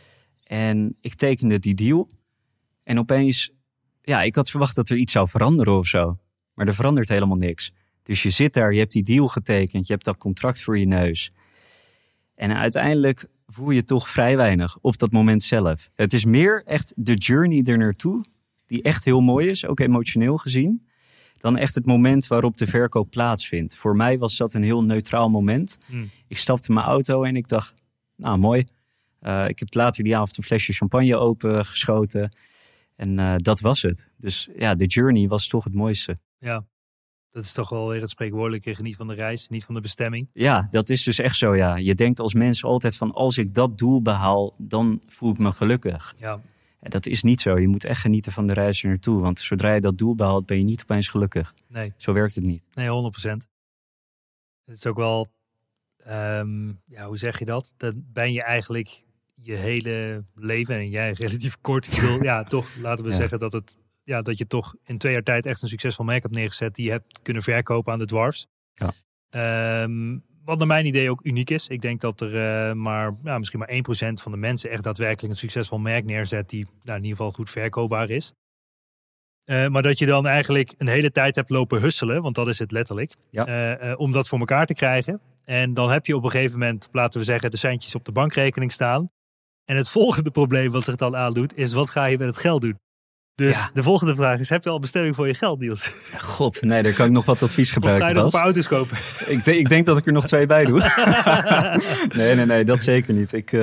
En 0.44 0.96
ik 1.00 1.14
tekende 1.14 1.58
die 1.58 1.74
deal. 1.74 2.10
En 2.82 2.98
opeens, 2.98 3.50
ja, 4.02 4.22
ik 4.22 4.34
had 4.34 4.50
verwacht 4.50 4.76
dat 4.76 4.88
er 4.88 4.96
iets 4.96 5.12
zou 5.12 5.28
veranderen 5.28 5.78
of 5.78 5.86
zo. 5.86 6.18
Maar 6.54 6.66
er 6.66 6.74
verandert 6.74 7.08
helemaal 7.08 7.36
niks. 7.36 7.72
Dus 8.02 8.22
je 8.22 8.30
zit 8.30 8.52
daar, 8.52 8.72
je 8.72 8.78
hebt 8.78 8.92
die 8.92 9.02
deal 9.02 9.26
getekend, 9.26 9.86
je 9.86 9.92
hebt 9.92 10.04
dat 10.04 10.16
contract 10.16 10.62
voor 10.62 10.78
je 10.78 10.86
neus. 10.86 11.32
En 12.34 12.56
uiteindelijk 12.56 13.26
voel 13.46 13.70
je 13.70 13.84
toch 13.84 14.08
vrij 14.08 14.36
weinig 14.36 14.78
op 14.80 14.98
dat 14.98 15.12
moment 15.12 15.42
zelf. 15.42 15.90
Het 15.94 16.12
is 16.12 16.24
meer 16.24 16.62
echt 16.64 16.92
de 16.96 17.14
journey 17.14 17.62
er 17.62 17.78
naartoe, 17.78 18.24
die 18.66 18.82
echt 18.82 19.04
heel 19.04 19.20
mooi 19.20 19.48
is, 19.48 19.66
ook 19.66 19.80
emotioneel 19.80 20.36
gezien, 20.36 20.86
dan 21.38 21.56
echt 21.56 21.74
het 21.74 21.86
moment 21.86 22.26
waarop 22.26 22.56
de 22.56 22.66
verkoop 22.66 23.10
plaatsvindt. 23.10 23.76
Voor 23.76 23.96
mij 23.96 24.18
was 24.18 24.36
dat 24.36 24.54
een 24.54 24.62
heel 24.62 24.84
neutraal 24.84 25.30
moment. 25.30 25.78
Hmm. 25.86 26.10
Ik 26.26 26.38
stapte 26.38 26.68
in 26.68 26.74
mijn 26.74 26.86
auto 26.86 27.22
en 27.22 27.36
ik 27.36 27.48
dacht, 27.48 27.74
nou 28.16 28.38
mooi. 28.38 28.64
Eh, 29.24 29.48
ik 29.48 29.58
heb 29.58 29.74
later 29.74 30.04
die 30.04 30.14
avond 30.16 30.36
een 30.36 30.42
flesje 30.42 30.72
champagne 30.72 31.16
opengeschoten. 31.16 32.36
En 32.96 33.18
eh, 33.18 33.34
dat 33.36 33.60
was 33.60 33.82
het. 33.82 34.08
Dus 34.16 34.48
ja, 34.56 34.74
de 34.74 34.86
journey 34.86 35.28
was 35.28 35.46
toch 35.48 35.64
het 35.64 35.74
mooiste. 35.74 36.18
Ja, 36.38 36.64
dat 37.30 37.42
is 37.44 37.52
toch 37.52 37.68
wel 37.68 37.88
weer 37.88 38.00
het 38.00 38.10
spreekwoordelijke. 38.10 38.74
Geniet 38.74 38.96
van 38.96 39.06
de 39.08 39.14
reis, 39.14 39.48
niet 39.48 39.64
van 39.64 39.74
de 39.74 39.80
bestemming. 39.80 40.28
Ja, 40.32 40.68
dat 40.70 40.88
is 40.88 41.02
dus 41.02 41.18
echt 41.18 41.36
zo, 41.36 41.56
ja. 41.56 41.76
Je 41.76 41.94
denkt 41.94 42.20
als 42.20 42.34
mens 42.34 42.64
altijd 42.64 42.96
van, 42.96 43.12
als 43.12 43.38
ik 43.38 43.54
dat 43.54 43.78
doel 43.78 44.02
behaal, 44.02 44.54
dan 44.58 45.02
voel 45.06 45.32
ik 45.32 45.38
me 45.38 45.52
gelukkig. 45.52 46.14
Ja, 46.16 46.40
En 46.80 46.90
dat 46.90 47.06
is 47.06 47.22
niet 47.22 47.40
zo. 47.40 47.58
Je 47.58 47.68
moet 47.68 47.84
echt 47.84 48.00
genieten 48.00 48.32
van 48.32 48.46
de 48.46 48.52
reis 48.52 48.82
er 48.82 48.88
naartoe. 48.88 49.20
Want 49.20 49.38
zodra 49.38 49.74
je 49.74 49.80
dat 49.80 49.98
doel 49.98 50.14
behaalt, 50.14 50.46
ben 50.46 50.56
je 50.58 50.64
niet 50.64 50.82
opeens 50.82 51.08
gelukkig. 51.08 51.54
nee, 51.68 51.92
Zo 51.96 52.12
werkt 52.12 52.34
het 52.34 52.44
niet. 52.44 52.62
nee, 52.74 52.88
100%. 52.88 53.48
Het 54.64 54.76
is 54.76 54.86
ook 54.86 54.96
wel, 54.96 55.26
ehm, 55.96 56.72
ja, 56.84 57.06
hoe 57.06 57.16
zeg 57.18 57.38
je 57.38 57.44
dat? 57.44 57.74
Dan 57.76 58.04
ben 58.12 58.32
je 58.32 58.42
eigenlijk 58.42 59.02
je 59.46 59.54
hele 59.54 60.24
leven 60.34 60.74
en 60.76 60.88
jij 60.90 61.12
relatief 61.18 61.56
kort. 61.60 62.00
Wil, 62.00 62.22
ja, 62.22 62.44
toch 62.44 62.66
laten 62.80 63.04
we 63.04 63.10
Ja. 63.10 63.16
zeggen 63.16 63.38
dat 63.38 63.52
het, 63.52 63.76
ja, 64.04 64.22
dat 64.22 64.38
je 64.38 64.46
toch 64.46 64.74
in 64.84 64.98
twee 64.98 65.12
jaar 65.12 65.22
tijd 65.22 65.46
echt 65.46 65.62
een 65.62 65.68
succesvol 65.68 66.04
merk 66.04 66.22
hebt 66.22 66.34
neergezet 66.34 66.74
die 66.74 66.84
je 66.84 66.90
hebt 66.90 67.18
kunnen 67.22 67.42
verkopen 67.42 67.92
aan 67.92 67.98
de 67.98 68.04
dwarfs. 68.06 68.46
Ja. 68.74 68.92
Ehm, 69.30 70.18
wat 70.44 70.58
naar 70.58 70.66
mijn 70.66 70.86
idee 70.86 71.10
ook 71.10 71.20
uniek 71.24 71.50
is. 71.50 71.68
Ik 71.68 71.80
denk 71.82 72.00
dat 72.00 72.20
er 72.20 72.34
eh, 72.68 72.74
maar 72.74 73.14
ja, 73.24 73.38
misschien 73.38 73.58
maar 73.58 73.68
1% 73.72 74.20
van 74.22 74.32
de 74.32 74.38
mensen 74.38 74.70
echt 74.70 74.82
daadwerkelijk 74.82 75.32
een 75.32 75.38
succesvol 75.38 75.78
merk 75.78 76.04
neerzet 76.04 76.48
die 76.48 76.66
nou, 76.82 76.98
in 76.98 77.04
ieder 77.04 77.16
geval 77.16 77.32
goed 77.32 77.50
verkoopbaar 77.50 78.10
is. 78.10 78.32
Eh, 79.44 79.68
maar 79.68 79.82
dat 79.82 79.98
je 79.98 80.06
dan 80.06 80.26
eigenlijk 80.26 80.74
een 80.78 80.86
hele 80.88 81.10
tijd 81.10 81.34
hebt 81.36 81.50
lopen 81.50 81.80
husselen, 81.80 82.22
want 82.22 82.34
dat 82.34 82.48
is 82.48 82.58
het 82.58 82.70
letterlijk, 82.72 83.12
Ja. 83.30 83.46
eh, 83.76 83.98
om 83.98 84.12
dat 84.12 84.28
voor 84.28 84.38
elkaar 84.38 84.66
te 84.66 84.74
krijgen. 84.74 85.20
En 85.44 85.74
dan 85.74 85.90
heb 85.90 86.06
je 86.06 86.16
op 86.16 86.24
een 86.24 86.30
gegeven 86.30 86.58
moment, 86.58 86.88
laten 86.92 87.20
we 87.20 87.26
zeggen, 87.26 87.50
de 87.50 87.56
centjes 87.56 87.94
op 87.94 88.04
de 88.04 88.12
bankrekening 88.12 88.72
staan. 88.72 89.10
En 89.64 89.76
het 89.76 89.88
volgende 89.88 90.30
probleem 90.30 90.70
wat 90.70 90.84
zich 90.84 90.96
dan 90.96 91.16
aandoet, 91.16 91.56
is 91.56 91.72
wat 91.72 91.90
ga 91.90 92.04
je 92.04 92.18
met 92.18 92.26
het 92.26 92.36
geld 92.36 92.60
doen? 92.60 92.78
Dus 93.34 93.56
Ja. 93.56 93.70
de 93.74 93.82
volgende 93.82 94.14
vraag 94.14 94.38
is, 94.38 94.48
heb 94.48 94.64
je 94.64 94.70
al 94.70 94.78
bestemming 94.78 95.14
voor 95.14 95.26
je 95.26 95.34
geld, 95.34 95.58
Niels? 95.60 95.88
God, 96.18 96.62
nee, 96.62 96.82
daar 96.82 96.92
kan 96.92 97.06
ik 97.06 97.12
nog 97.12 97.24
wat 97.24 97.42
advies 97.42 97.68
Of 97.76 97.82
ga 97.82 97.88
je 97.88 97.90
gebruiken. 97.92 98.14
nog 98.22 98.24
een 98.24 98.38
paar 98.38 98.42
auto's 98.48 98.68
kopen? 98.68 98.96
Ik, 99.26 99.44
denk- 99.44 99.58
ik 99.58 99.68
denk 99.68 99.86
dat 99.86 99.98
ik 99.98 100.06
er 100.06 100.12
nog 100.12 100.26
twee 100.26 100.46
bij 100.46 100.64
doe. 100.64 100.78
nee, 102.16 102.34
nee, 102.34 102.46
nee, 102.46 102.64
dat 102.64 102.82
zeker 102.82 103.14
niet. 103.14 103.32
Ik, 103.32 103.52
eh, 103.52 103.60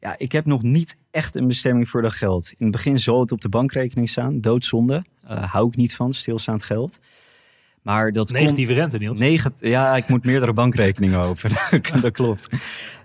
ja, 0.00 0.14
ik 0.16 0.32
heb 0.32 0.46
nog 0.46 0.62
niet 0.62 0.96
echt 1.10 1.34
een 1.34 1.46
bestemming 1.46 1.88
voor 1.88 2.02
dat 2.02 2.12
geld. 2.12 2.50
In 2.50 2.56
het 2.66 2.70
begin 2.70 2.98
zal 2.98 3.20
het 3.20 3.32
op 3.32 3.40
de 3.40 3.48
bankrekening 3.48 4.08
staan, 4.08 4.40
doodzonde. 4.40 5.04
Eh 5.26 5.52
hou 5.52 5.68
ik 5.68 5.76
niet 5.76 5.94
van, 5.96 6.12
stilstaand 6.12 6.62
geld. 6.62 6.98
Maar 7.86 8.12
dat 8.12 8.26
komt- 8.26 8.38
Negatieve 8.40 8.72
rente, 8.72 8.98
Niels. 8.98 9.18
Ja, 9.60 9.96
ik 9.96 10.08
moet 10.08 10.24
meerdere 10.24 10.52
bankrekeningen 10.52 11.20
openen. 11.20 11.56
dat 12.00 12.12
klopt. 12.12 12.48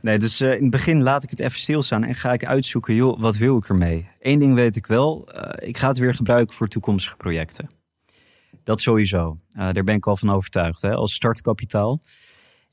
Nee, 0.02 0.20
dus 0.20 0.42
eh, 0.42 0.54
in 0.56 0.62
het 0.62 0.70
begin 0.70 1.04
laat 1.04 1.24
ik 1.24 1.30
het 1.30 1.40
even 1.40 1.60
stilstaan 1.60 2.04
en 2.04 2.16
ga 2.16 2.34
ik 2.34 2.46
uitzoeken, 2.46 2.96
joh, 2.96 3.20
wat 3.20 3.38
wil 3.38 3.58
ik 3.58 3.70
ermee? 3.70 4.08
Eén 4.20 4.40
ding 4.40 4.54
weet 4.54 4.76
ik 4.76 4.86
wel, 4.86 5.28
eh, 5.32 5.68
ik 5.68 5.78
ga 5.78 5.88
het 5.88 5.98
weer 5.98 6.14
gebruiken 6.16 6.56
voor 6.56 6.68
toekomstige 6.68 7.16
projecten. 7.18 7.70
Dat 8.64 8.82
sowieso. 8.82 9.36
Eh, 9.50 9.70
daar 9.72 9.84
ben 9.84 9.96
ik 9.96 10.08
al 10.08 10.18
van 10.18 10.30
overtuigd, 10.30 10.82
hè, 10.82 10.94
als 10.94 11.14
startkapitaal. 11.14 12.02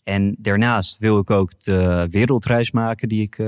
En 0.04 0.36
daarnaast 0.38 0.98
wil 0.98 1.18
ik 1.18 1.30
ook 1.30 1.60
de 1.60 2.06
wereldreis 2.10 2.70
maken 2.70 3.08
die 3.08 3.22
ik 3.22 3.38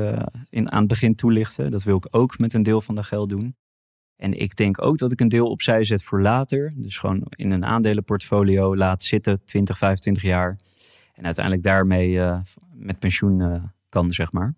in, 0.51 0.73
aan 0.73 0.79
het 0.79 0.89
begin 0.89 1.15
toelichtte. 1.15 1.71
Dat 1.71 1.83
wil 1.83 1.97
ik 1.97 2.07
ook 2.11 2.39
met 2.39 2.55
een 2.55 2.63
deel 2.63 2.81
van 2.81 2.95
dat 2.95 3.07
geld 3.07 3.29
doen. 3.29 3.55
En 4.21 4.41
ik 4.41 4.57
denk 4.57 4.83
ook 4.83 4.99
dat 4.99 5.13
ik 5.13 5.21
een 5.21 5.29
deel 5.29 5.47
opzij 5.47 5.85
zet 5.85 6.03
voor 6.03 6.21
later. 6.21 6.73
Dus 6.77 6.99
gewoon 6.99 7.23
in 7.31 7.51
een 7.51 7.65
aandelenportfolio 7.65 8.77
laat 8.77 9.03
zitten, 9.03 9.45
20, 9.45 9.79
25 9.79 10.23
jaar. 10.23 10.59
En 11.15 11.25
uiteindelijk 11.25 11.65
daarmee 11.65 12.21
eh, 12.21 12.39
met 12.75 12.99
pensioen 12.99 13.41
eh, 13.41 13.63
kan, 13.89 14.11
zeg 14.11 14.33
maar. 14.33 14.55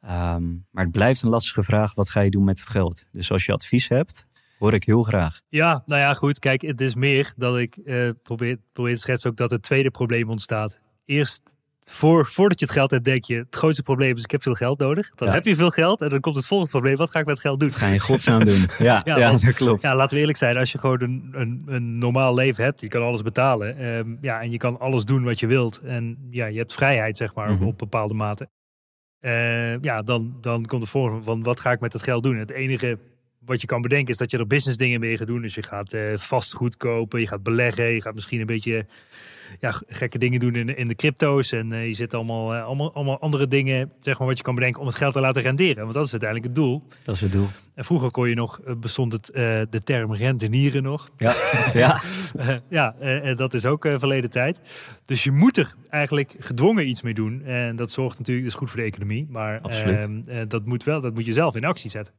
Ehm, 0.00 0.44
maar 0.70 0.84
het 0.84 0.92
blijft 0.92 1.22
een 1.22 1.28
lastige 1.28 1.62
vraag, 1.62 1.94
wat 1.94 2.10
ga 2.10 2.20
je 2.20 2.30
doen 2.30 2.44
met 2.44 2.58
het 2.58 2.68
geld? 2.68 3.04
Dus 3.12 3.30
als 3.32 3.44
je 3.44 3.52
advies 3.52 3.88
hebt, 3.88 4.26
hoor 4.58 4.74
ik 4.74 4.84
heel 4.84 5.02
graag. 5.02 5.40
Ja, 5.48 5.82
nou 5.86 6.00
ja, 6.00 6.14
goed. 6.14 6.38
Kijk, 6.38 6.62
het 6.62 6.80
is 6.80 6.94
meer 6.94 7.32
dat 7.36 7.58
ik 7.58 7.76
eh, 7.76 8.08
probeer, 8.22 8.58
probeer 8.72 8.94
te 8.94 9.00
schetsen 9.00 9.30
ook 9.30 9.36
dat 9.36 9.50
het 9.50 9.62
tweede 9.62 9.90
probleem 9.90 10.30
ontstaat. 10.30 10.80
Eerst, 11.04 11.42
voor, 11.84 12.26
voordat 12.26 12.58
je 12.58 12.64
het 12.64 12.74
geld 12.74 12.90
hebt, 12.90 13.04
denk 13.04 13.24
je, 13.24 13.34
het 13.36 13.54
grootste 13.56 13.82
probleem 13.82 14.16
is 14.16 14.22
ik 14.22 14.30
heb 14.30 14.42
veel 14.42 14.54
geld 14.54 14.78
nodig. 14.78 15.10
Dan 15.14 15.28
Ja. 15.28 15.34
heb 15.34 15.44
je 15.44 15.54
veel 15.56 15.70
geld 15.70 16.00
en 16.02 16.08
dan 16.10 16.20
komt 16.20 16.36
het 16.36 16.46
volgende 16.46 16.72
probleem. 16.72 16.96
Wat 16.96 17.10
ga 17.10 17.18
ik 17.18 17.24
met 17.26 17.34
het 17.34 17.44
geld 17.44 17.60
doen? 17.60 17.68
Wat 17.68 17.78
ga 17.78 17.86
je 17.86 18.00
godsnaam 18.00 18.44
doen? 18.44 18.66
Ja, 18.78 19.02
Ja, 19.04 19.18
ja, 19.18 19.28
want- 19.28 19.44
dat 19.44 19.54
klopt. 19.54 19.82
Ja, 19.82 19.94
laten 19.96 20.14
we 20.14 20.20
eerlijk 20.20 20.38
zijn. 20.38 20.56
Als 20.56 20.72
je 20.72 20.78
gewoon 20.78 21.02
een, 21.02 21.28
een, 21.32 21.62
een 21.66 21.98
normaal 21.98 22.34
leven 22.34 22.64
hebt, 22.64 22.80
je 22.80 22.88
kan 22.88 23.02
alles 23.02 23.22
betalen. 23.22 23.78
ehm, 23.78 24.14
ja, 24.20 24.40
en 24.40 24.50
je 24.50 24.56
kan 24.56 24.80
alles 24.80 25.04
doen 25.04 25.24
wat 25.24 25.40
je 25.40 25.46
wilt. 25.46 25.80
En 25.84 26.18
ja, 26.30 26.46
je 26.46 26.58
hebt 26.58 26.72
vrijheid, 26.74 27.16
zeg 27.16 27.34
maar, 27.34 27.52
Mhm. 27.52 27.64
op 27.64 27.78
bepaalde 27.78 28.14
mate. 28.14 28.48
Eh, 29.20 29.80
ja, 29.80 30.02
dan, 30.02 30.36
dan 30.40 30.64
komt 30.64 30.82
het 30.82 30.90
voor 30.90 31.22
van 31.24 31.42
wat 31.42 31.60
ga 31.60 31.72
ik 31.72 31.80
met 31.80 31.92
het 31.92 32.02
geld 32.02 32.22
doen? 32.22 32.36
Het 32.36 32.50
enige 32.50 32.98
wat 33.38 33.60
je 33.60 33.66
kan 33.66 33.82
bedenken 33.82 34.08
is 34.12 34.16
dat 34.18 34.30
je 34.30 34.38
er 34.38 34.46
business 34.46 34.78
dingen 34.78 35.00
mee 35.00 35.16
gaat 35.16 35.26
doen. 35.26 35.42
Dus 35.42 35.54
je 35.54 35.62
gaat 35.62 35.92
eh, 35.92 36.00
vastgoed 36.16 36.76
kopen, 36.76 37.20
je 37.20 37.26
gaat 37.26 37.42
beleggen, 37.42 37.84
je 37.84 38.02
gaat 38.02 38.14
misschien 38.14 38.40
een 38.40 38.46
beetje 38.46 38.86
ja, 39.60 39.72
gekke 39.86 40.18
dingen 40.18 40.40
doen 40.40 40.54
in, 40.54 40.66
de- 40.66 40.74
in 40.74 40.88
de 40.88 40.94
crypto's. 40.94 41.52
En 41.52 41.72
eh, 41.72 41.86
je 41.86 41.94
zit 41.94 42.14
allemaal, 42.14 42.54
eh, 42.54 42.64
allemaal, 42.64 42.94
allemaal 42.94 43.20
andere 43.20 43.48
dingen, 43.48 43.92
zeg 43.98 44.18
maar, 44.18 44.28
wat 44.28 44.36
je 44.36 44.42
kan 44.42 44.54
bedenken 44.54 44.80
om 44.80 44.86
het 44.86 44.96
geld 44.96 45.12
te 45.12 45.20
laten 45.20 45.42
renderen. 45.42 45.82
Want 45.82 45.94
dat 45.94 46.04
is 46.06 46.12
uiteindelijk 46.12 46.50
het 46.50 46.58
doel. 46.64 46.82
Dat 47.04 47.14
is 47.14 47.20
het 47.20 47.32
doel. 47.32 47.46
En 47.74 47.84
vroeger 47.84 48.10
kon 48.10 48.28
je 48.28 48.34
nog, 48.34 48.60
eh, 48.60 48.74
bestond 48.74 49.12
het, 49.12 49.26
de 49.70 49.80
term 49.84 50.14
rentenieren 50.14 50.82
nog. 50.82 51.08
Ja, 51.16 51.34
ja. 51.74 52.00
Ja, 52.68 52.94
eh, 53.00 53.36
dat 53.36 53.54
is 53.54 53.66
ook 53.66 53.86
verleden 53.98 54.30
tijd. 54.30 54.60
Dus 55.04 55.24
je 55.24 55.30
moet 55.32 55.56
er 55.56 55.74
eigenlijk 55.90 56.34
gedwongen 56.38 56.88
iets 56.88 57.02
mee 57.02 57.14
doen. 57.14 57.42
En 57.44 57.76
dat 57.76 57.90
zorgt 57.90 58.18
natuurlijk, 58.18 58.46
dat 58.46 58.54
is 58.54 58.60
goed 58.60 58.70
voor 58.70 58.80
de 58.80 58.86
economie. 58.86 59.26
Maar 59.30 59.60
ehm, 59.62 60.20
eh, 60.26 60.38
dat 60.48 60.64
moet 60.66 60.84
wel, 60.84 61.00
dat 61.00 61.14
moet 61.14 61.26
je 61.26 61.32
zelf 61.32 61.56
in 61.56 61.64
actie 61.64 61.90
zetten. 61.90 62.14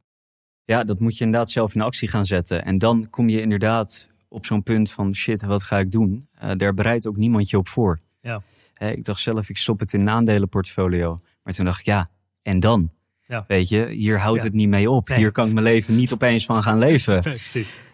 ja, 0.64 0.84
dat 0.84 1.00
moet 1.00 1.18
je 1.18 1.24
inderdaad 1.24 1.50
zelf 1.50 1.74
in 1.74 1.80
actie 1.80 2.08
gaan 2.08 2.26
zetten. 2.26 2.64
En 2.64 2.78
dan 2.78 3.06
kom 3.10 3.28
je 3.28 3.40
inderdaad 3.40 4.08
op 4.28 4.46
zo'n 4.46 4.62
punt 4.62 4.90
van 4.92 5.14
shit, 5.14 5.42
wat 5.42 5.62
ga 5.62 5.78
ik 5.78 5.90
doen? 5.90 6.28
Eh, 6.32 6.50
daar 6.56 6.74
bereidt 6.74 7.06
ook 7.06 7.16
niemand 7.16 7.50
je 7.50 7.58
op 7.58 7.68
voor. 7.68 8.00
Ja. 8.20 8.42
Ik 8.78 9.04
dacht 9.04 9.20
zelf, 9.20 9.48
ik 9.48 9.56
stop 9.56 9.80
het 9.80 9.92
in 9.92 10.00
een 10.00 10.10
aandelenportfolio. 10.10 11.18
Maar 11.42 11.52
toen 11.52 11.64
dacht 11.64 11.78
ik, 11.80 11.84
ja, 11.86 12.08
en 12.42 12.60
dan? 12.60 12.90
Ja. 13.24 13.44
Weet 13.48 13.68
je, 13.68 13.86
hier 13.86 14.18
houdt 14.20 14.38
Ja. 14.38 14.44
het 14.44 14.52
niet 14.54 14.68
mee 14.68 14.90
op. 14.90 15.08
Nee. 15.08 15.18
Hier 15.18 15.32
kan 15.32 15.46
ik 15.46 15.52
mijn 15.52 15.64
leven 15.64 15.96
niet 15.96 16.12
opeens 16.12 16.44
van 16.44 16.62
gaan 16.62 16.78
leven. 16.78 17.22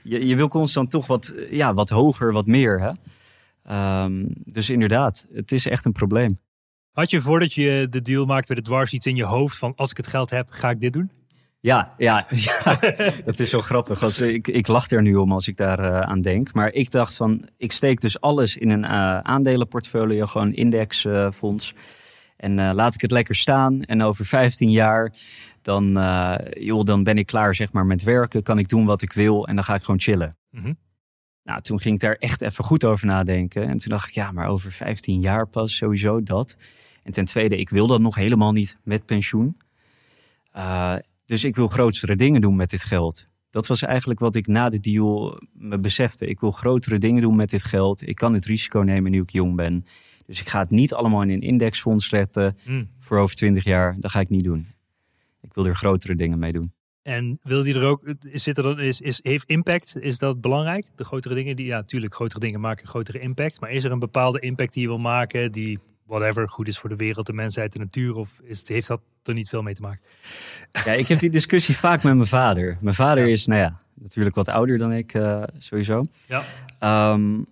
Nee, 0.04 0.20
je, 0.20 0.26
je 0.26 0.36
wil 0.36 0.48
constant 0.48 0.90
toch 0.90 1.06
wat, 1.06 1.28
eh, 1.28 1.52
ja, 1.52 1.74
wat 1.74 1.88
hoger, 1.88 2.32
wat 2.32 2.46
meer. 2.46 2.80
Hè? 2.80 2.90
Ehm, 3.62 4.24
dus 4.44 4.70
inderdaad, 4.70 5.26
het 5.32 5.52
is 5.52 5.66
echt 5.68 5.84
een 5.84 5.92
probleem. 5.92 6.38
Had 6.92 7.10
je 7.10 7.20
voordat 7.20 7.52
je 7.52 7.86
de 7.90 8.02
deal 8.02 8.24
maakte 8.24 8.54
met 8.54 8.64
de 8.64 8.70
dwars 8.70 8.92
iets 8.92 9.06
in 9.06 9.16
je 9.16 9.24
hoofd 9.24 9.58
van 9.58 9.72
als 9.76 9.90
ik 9.90 9.96
het 9.96 10.06
geld 10.06 10.30
heb, 10.30 10.50
ga 10.50 10.70
ik 10.70 10.80
dit 10.80 10.92
doen? 10.92 11.10
Ja, 11.62 11.94
ja, 11.96 12.26
ja, 12.46 12.76
dat 13.24 13.38
is 13.38 13.50
zo 13.50 13.60
grappig. 13.60 14.02
Als, 14.02 14.20
ik, 14.20 14.48
ik 14.48 14.66
lach 14.66 14.90
er 14.90 15.02
nu 15.02 15.14
om 15.14 15.32
als 15.32 15.48
ik 15.48 15.56
daar 15.56 15.80
uh, 15.80 16.00
aan 16.00 16.20
denk. 16.20 16.52
Maar 16.54 16.72
ik 16.72 16.90
dacht 16.90 17.16
van, 17.16 17.48
ik 17.56 17.72
steek 17.72 18.00
dus 18.00 18.20
alles 18.20 18.56
in 18.56 18.70
een 18.70 18.84
uh, 18.84 19.18
aandelenportfolio, 19.18 20.26
gewoon 20.26 20.52
indexfonds. 20.52 21.74
en 22.36 22.58
uh, 22.58 22.70
laat 22.72 22.94
ik 22.94 23.00
het 23.00 23.10
lekker 23.10 23.34
staan. 23.34 23.82
En 23.82 24.02
over 24.02 24.24
15 24.24 24.70
jaar, 24.70 25.12
dan, 25.60 25.84
joh, 26.50 26.84
dan 26.84 27.02
ben 27.02 27.18
ik 27.18 27.26
klaar 27.26 27.54
zeg 27.54 27.72
maar, 27.72 27.86
met 27.86 28.02
werken. 28.02 28.42
Kan 28.42 28.58
ik 28.58 28.68
doen 28.68 28.84
wat 28.84 29.02
ik 29.02 29.12
wil 29.12 29.46
en 29.46 29.54
dan 29.54 29.64
ga 29.64 29.74
ik 29.74 29.82
gewoon 29.82 30.00
chillen. 30.00 30.36
Mm 30.50 30.62
-hmm. 30.62 30.78
Nou, 31.42 31.60
toen 31.60 31.80
ging 31.80 31.94
ik 31.94 32.00
daar 32.00 32.16
echt 32.18 32.42
even 32.42 32.64
goed 32.64 32.84
over 32.84 33.06
nadenken. 33.06 33.68
En 33.68 33.76
toen 33.76 33.90
dacht 33.90 34.08
ik, 34.08 34.14
ja, 34.14 34.30
maar 34.32 34.46
over 34.46 34.72
15 34.72 35.20
jaar 35.20 35.46
pas 35.46 35.76
sowieso 35.76 36.22
dat. 36.22 36.56
En 37.02 37.12
ten 37.12 37.24
tweede, 37.24 37.56
ik 37.56 37.68
wil 37.68 37.86
dat 37.86 38.00
nog 38.00 38.14
helemaal 38.14 38.52
niet 38.52 38.76
met 38.82 39.06
pensioen. 39.06 39.56
Dus 41.32 41.44
ik 41.44 41.56
wil 41.56 41.66
grotere 41.66 42.16
dingen 42.16 42.40
doen 42.40 42.56
met 42.56 42.70
dit 42.70 42.84
geld. 42.84 43.26
Dat 43.50 43.66
was 43.66 43.82
eigenlijk 43.82 44.20
wat 44.20 44.34
ik 44.34 44.46
na 44.46 44.68
de 44.68 44.80
deal 44.80 45.40
me 45.52 45.78
besefte. 45.78 46.26
Ik 46.26 46.40
wil 46.40 46.50
grotere 46.50 46.98
dingen 46.98 47.22
doen 47.22 47.36
met 47.36 47.50
dit 47.50 47.62
geld. 47.62 48.08
Ik 48.08 48.14
kan 48.14 48.34
het 48.34 48.44
risico 48.44 48.80
nemen 48.80 49.10
nu 49.10 49.20
ik 49.20 49.30
jong 49.30 49.56
ben. 49.56 49.84
Dus 50.26 50.40
ik 50.40 50.48
ga 50.48 50.58
het 50.60 50.70
niet 50.70 50.94
allemaal 50.94 51.22
in 51.22 51.30
een 51.30 51.40
indexfonds 51.40 52.08
zetten 52.08 52.56
mm. 52.64 52.88
voor 53.00 53.18
over 53.18 53.34
20 53.34 53.64
jaar. 53.64 53.96
Dat 54.00 54.10
ga 54.10 54.20
ik 54.20 54.28
niet 54.28 54.44
doen. 54.44 54.66
Ik 55.40 55.54
wil 55.54 55.66
er 55.66 55.76
grotere 55.76 56.14
dingen 56.14 56.38
mee 56.38 56.52
doen. 56.52 56.72
En 57.02 57.38
wil 57.42 57.62
die 57.62 57.74
er 57.74 57.84
ook, 57.84 58.14
zit 58.20 58.56
er 58.56 58.62
dan, 58.62 58.80
is, 58.80 59.00
is, 59.00 59.20
heeft 59.22 59.48
impact, 59.48 59.96
is 60.00 60.18
dat 60.18 60.40
belangrijk? 60.40 60.90
De 60.94 61.04
grotere 61.04 61.34
dingen, 61.34 61.56
die, 61.56 61.66
ja, 61.66 61.76
natuurlijk, 61.76 62.14
grotere 62.14 62.40
dingen 62.40 62.60
maken 62.60 62.86
grotere 62.86 63.18
impact. 63.18 63.60
Maar 63.60 63.70
is 63.70 63.84
er 63.84 63.92
een 63.92 63.98
bepaalde 63.98 64.40
impact 64.40 64.72
die 64.72 64.82
je 64.82 64.88
wil 64.88 64.98
maken, 64.98 65.52
die 65.52 65.78
whatever 66.18 66.48
goed 66.48 66.68
is 66.68 66.78
voor 66.78 66.88
de 66.88 66.96
wereld, 66.96 67.26
de 67.26 67.32
mensheid, 67.32 67.72
de 67.72 67.78
natuur? 67.78 68.16
Of 68.16 68.40
is, 68.42 68.68
heeft 68.68 68.86
dat 68.86 69.00
er 69.22 69.34
niet 69.34 69.48
veel 69.48 69.62
mee 69.62 69.74
te 69.74 69.80
maken? 69.80 70.00
Ja, 70.84 70.92
ik 70.92 71.08
heb 71.08 71.18
die 71.18 71.30
discussie 71.30 71.76
vaak 71.76 72.02
met 72.02 72.14
mijn 72.14 72.28
vader. 72.28 72.78
Mijn 72.80 72.94
vader 72.94 73.26
is, 73.26 73.46
nou 73.46 73.60
ja, 73.60 73.80
natuurlijk 73.94 74.34
wat 74.34 74.48
ouder 74.48 74.78
dan 74.78 74.92
ik, 74.92 75.14
uh, 75.14 75.42
sowieso. 75.58 76.04
Ja. 76.28 77.12
Um, 77.12 77.46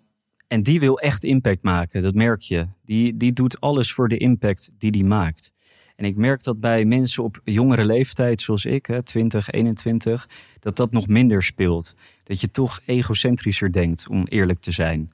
en 0.49 0.63
die 0.63 0.81
wil 0.81 0.99
echt 0.99 1.25
impact 1.25 1.63
maken, 1.63 2.03
dat 2.03 2.15
merk 2.15 2.41
je. 2.41 2.67
Die, 2.85 3.17
die 3.17 3.33
doet 3.33 3.61
alles 3.61 3.93
voor 3.93 4.09
de 4.09 4.17
impact 4.17 4.71
die 4.79 4.91
die 4.91 5.05
maakt. 5.05 5.53
En 5.97 6.05
ik 6.05 6.17
merk 6.17 6.43
dat 6.43 6.61
bij 6.61 6.85
mensen 6.85 7.23
op 7.23 7.41
jongere 7.45 7.85
leeftijd, 7.85 8.41
zoals 8.41 8.65
ik, 8.65 8.87
hè, 8.87 9.03
20, 9.03 9.51
21, 9.51 10.29
dat 10.61 10.77
dat 10.77 10.93
nog 10.93 11.09
minder 11.09 11.43
speelt. 11.43 11.95
Dat 12.23 12.41
je 12.41 12.51
toch 12.51 12.81
egocentrischer 12.85 13.73
denkt, 13.73 14.09
om 14.09 14.27
eerlijk 14.27 14.59
te 14.59 14.71
zijn. 14.71 15.11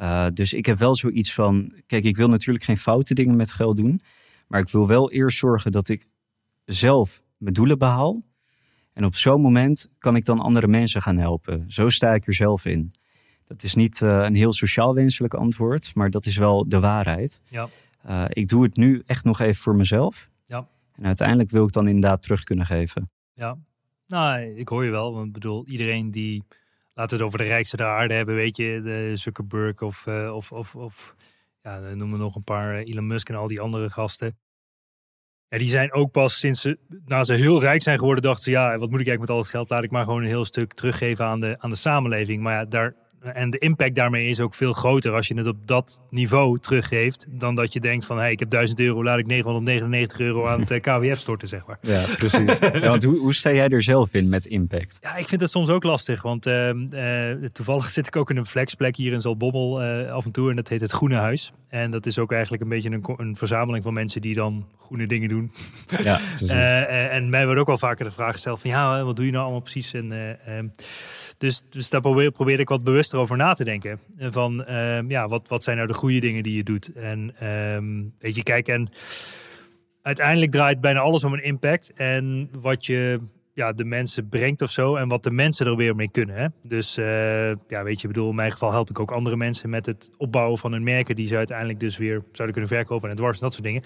Uh, 0.00 0.26
dus 0.32 0.52
ik 0.52 0.66
heb 0.66 0.78
wel 0.78 0.96
zoiets 0.96 1.34
van, 1.34 1.72
kijk, 1.86 2.04
ik 2.04 2.16
wil 2.16 2.28
natuurlijk 2.28 2.64
geen 2.64 2.78
foute 2.78 3.14
dingen 3.14 3.36
met 3.36 3.52
geld 3.52 3.76
doen. 3.76 4.00
Maar 4.48 4.60
ik 4.60 4.68
wil 4.68 4.86
wel 4.86 5.10
eerst 5.10 5.38
zorgen 5.38 5.72
dat 5.72 5.88
ik 5.88 6.06
zelf 6.64 7.22
mijn 7.36 7.54
doelen 7.54 7.78
behaal. 7.78 8.22
En 8.92 9.04
op 9.04 9.16
zo'n 9.16 9.40
moment 9.40 9.90
kan 9.98 10.16
ik 10.16 10.24
dan 10.24 10.40
andere 10.40 10.66
mensen 10.66 11.02
gaan 11.02 11.18
helpen. 11.18 11.64
Zo 11.68 11.88
sta 11.88 12.14
ik 12.14 12.26
er 12.26 12.34
zelf 12.34 12.64
in. 12.64 12.92
Dat 13.46 13.62
is 13.62 13.74
niet 13.74 14.00
uh, 14.00 14.22
een 14.22 14.34
heel 14.34 14.52
sociaal 14.52 14.94
wenselijk 14.94 15.34
antwoord, 15.34 15.94
maar 15.94 16.10
dat 16.10 16.26
is 16.26 16.36
wel 16.36 16.68
de 16.68 16.80
waarheid. 16.80 17.40
Ja. 17.44 17.68
Uh, 18.06 18.24
ik 18.28 18.48
doe 18.48 18.62
het 18.62 18.76
nu 18.76 19.02
echt 19.06 19.24
nog 19.24 19.40
even 19.40 19.62
voor 19.62 19.76
mezelf. 19.76 20.30
Ja. 20.46 20.68
En 20.92 21.06
uiteindelijk 21.06 21.50
wil 21.50 21.64
ik 21.64 21.72
dan 21.72 21.86
inderdaad 21.86 22.22
terug 22.22 22.44
kunnen 22.44 22.66
geven. 22.66 23.10
Ja, 23.34 23.56
nou, 24.06 24.40
ik 24.40 24.68
hoor 24.68 24.84
je 24.84 24.90
wel. 24.90 25.14
Want 25.14 25.26
ik 25.26 25.32
bedoel, 25.32 25.66
iedereen 25.66 26.10
die 26.10 26.44
laten 26.94 27.16
we 27.16 27.22
het 27.22 27.32
over 27.32 27.38
de 27.38 27.52
rijkste 27.52 27.76
der 27.76 27.86
aarde 27.86 28.14
hebben, 28.14 28.34
weet 28.34 28.56
je, 28.56 28.80
de 28.82 29.16
Zuckerberg 29.16 29.82
of, 29.82 30.06
uh, 30.06 30.34
of, 30.34 30.52
of, 30.52 30.74
of 30.74 31.14
ja, 31.60 31.78
noemen 31.78 32.18
nog 32.18 32.34
een 32.34 32.44
paar 32.44 32.74
eh, 32.74 32.92
Elon 32.92 33.06
Musk 33.06 33.28
en 33.28 33.34
al 33.34 33.46
die 33.46 33.60
andere 33.60 33.90
gasten. 33.90 34.38
Ja, 35.48 35.58
die 35.58 35.68
zijn 35.68 35.92
ook 35.92 36.10
pas 36.10 36.38
sinds 36.38 36.60
ze, 36.60 36.78
na 37.04 37.24
ze 37.24 37.34
heel 37.34 37.60
rijk 37.60 37.82
zijn 37.82 37.98
geworden, 37.98 38.22
dachten 38.22 38.44
ze, 38.44 38.50
ja, 38.50 38.70
wat 38.70 38.90
moet 38.90 39.00
ik 39.00 39.06
eigenlijk 39.06 39.20
met 39.20 39.30
al 39.30 39.38
het 39.38 39.48
geld? 39.48 39.70
Laat 39.70 39.82
ik 39.82 39.90
maar 39.90 40.04
gewoon 40.04 40.22
een 40.22 40.28
heel 40.28 40.44
stuk 40.44 40.72
teruggeven 40.72 41.24
aan 41.24 41.40
de, 41.40 41.54
aan 41.58 41.70
de 41.70 41.76
samenleving. 41.76 42.42
Maar 42.42 42.52
ja, 42.52 42.64
daar, 42.64 42.94
en 43.32 43.50
de 43.50 43.58
impact 43.58 43.94
daarmee 43.94 44.28
is 44.28 44.40
ook 44.40 44.54
veel 44.54 44.72
groter 44.72 45.12
als 45.12 45.28
je 45.28 45.34
het 45.34 45.46
op 45.46 45.56
dat 45.66 46.00
niveau 46.10 46.58
teruggeeft. 46.58 47.26
Dan 47.28 47.54
dat 47.54 47.72
je 47.72 47.80
denkt 47.80 48.06
van, 48.06 48.18
hey, 48.18 48.30
ik 48.30 48.38
heb 48.38 48.50
1000 48.50 48.80
euro, 48.80 49.04
laat 49.04 49.18
ik 49.18 49.26
999 49.26 50.20
euro 50.20 50.46
aan 50.46 50.60
het 50.60 50.70
eh, 50.70 50.80
KWF 50.80 51.18
storten, 51.18 51.48
zeg 51.48 51.66
maar. 51.66 51.78
Ja, 51.80 52.04
precies. 52.16 52.58
Ja, 52.74 52.88
want 52.88 53.02
hoe, 53.02 53.18
hoe 53.18 53.34
sta 53.34 53.52
jij 53.52 53.68
er 53.68 53.82
zelf 53.82 54.14
in 54.14 54.28
met 54.28 54.46
impact? 54.46 54.98
Ja, 55.00 55.16
ik 55.16 55.28
vind 55.28 55.40
het 55.40 55.50
soms 55.50 55.68
ook 55.68 55.82
lastig. 55.82 56.22
Want 56.22 56.46
uh, 56.46 56.68
uh, 56.68 57.48
toevallig 57.52 57.90
zit 57.96 58.06
ik 58.06 58.16
ook 58.16 58.30
in 58.30 58.36
een 58.36 58.46
flexplek 58.46 58.96
hier 58.96 59.12
in 59.12 59.20
Zalbommel 59.20 59.82
uh, 59.82 60.12
af 60.12 60.24
en 60.24 60.32
toe. 60.32 60.50
En 60.50 60.56
dat 60.56 60.68
heet 60.68 60.80
het 60.80 60.90
Groene 60.90 61.14
Huis. 61.14 61.52
En 61.68 61.90
dat 61.90 62.06
is 62.06 62.18
ook 62.18 62.32
eigenlijk 62.32 62.62
een 62.62 62.68
beetje 62.68 62.90
een, 62.90 63.04
een 63.16 63.36
verzameling 63.36 63.84
van 63.84 63.92
mensen 63.92 64.20
die 64.20 64.34
dan 64.34 64.66
groene 64.80 65.06
dingen 65.06 65.28
doen. 65.28 65.52
Ja, 66.02 66.20
en 67.10 67.28
mij 67.28 67.44
wordt 67.44 67.60
ook 67.60 67.66
wel 67.66 67.78
vaker 67.78 68.04
de 68.04 68.10
vraag 68.10 68.32
gesteld 68.32 68.60
van, 68.60 68.70
ja, 68.70 69.04
wat 69.04 69.16
doe 69.16 69.24
je 69.24 69.30
nou 69.30 69.42
allemaal 69.42 69.60
precies? 69.60 69.92
En, 69.92 70.38
ehm, 70.46 70.68
dus, 71.38 71.62
dus 71.70 71.90
daar 71.90 72.00
probeer, 72.00 72.30
probeer 72.30 72.60
ik 72.60 72.68
wat 72.68 72.84
bewust 72.84 73.13
over 73.14 73.36
na 73.36 73.54
te 73.54 73.64
denken. 73.64 74.00
Van 74.18 74.72
um, 74.72 75.10
ja, 75.10 75.28
wat, 75.28 75.48
wat 75.48 75.64
zijn 75.64 75.76
nou 75.76 75.88
de 75.88 75.94
goede 75.94 76.20
dingen 76.20 76.42
die 76.42 76.56
je 76.56 76.62
doet? 76.62 76.92
En 76.92 77.48
um, 77.76 78.14
weet 78.18 78.34
je, 78.34 78.42
kijk, 78.42 78.68
en 78.68 78.88
uiteindelijk 80.02 80.50
draait 80.50 80.80
bijna 80.80 81.00
alles 81.00 81.24
om 81.24 81.32
een 81.32 81.44
impact. 81.44 81.92
En 81.92 82.48
wat 82.60 82.86
je 82.86 83.20
ja, 83.54 83.72
de 83.72 83.84
mensen 83.84 84.28
brengt 84.28 84.62
of 84.62 84.70
zo. 84.70 84.96
En 84.96 85.08
wat 85.08 85.22
de 85.22 85.30
mensen 85.30 85.66
er 85.66 85.76
weer 85.76 85.96
mee 85.96 86.10
kunnen. 86.10 86.36
Hè? 86.36 86.46
Dus 86.62 86.98
uh, 86.98 87.48
ja, 87.48 87.82
weet 87.84 88.00
je, 88.00 88.06
bedoel, 88.06 88.28
in 88.28 88.34
mijn 88.34 88.52
geval 88.52 88.72
help 88.72 88.90
ik 88.90 89.00
ook 89.00 89.10
andere 89.10 89.36
mensen 89.36 89.70
met 89.70 89.86
het 89.86 90.10
opbouwen 90.16 90.58
van 90.58 90.72
hun 90.72 90.82
merken. 90.82 91.16
Die 91.16 91.26
ze 91.26 91.36
uiteindelijk 91.36 91.80
dus 91.80 91.96
weer 91.96 92.22
zouden 92.32 92.56
kunnen 92.56 92.76
verkopen 92.76 93.10
en 93.10 93.16
dwars 93.16 93.36
en 93.36 93.44
dat 93.44 93.52
soort 93.52 93.64
dingen. 93.64 93.82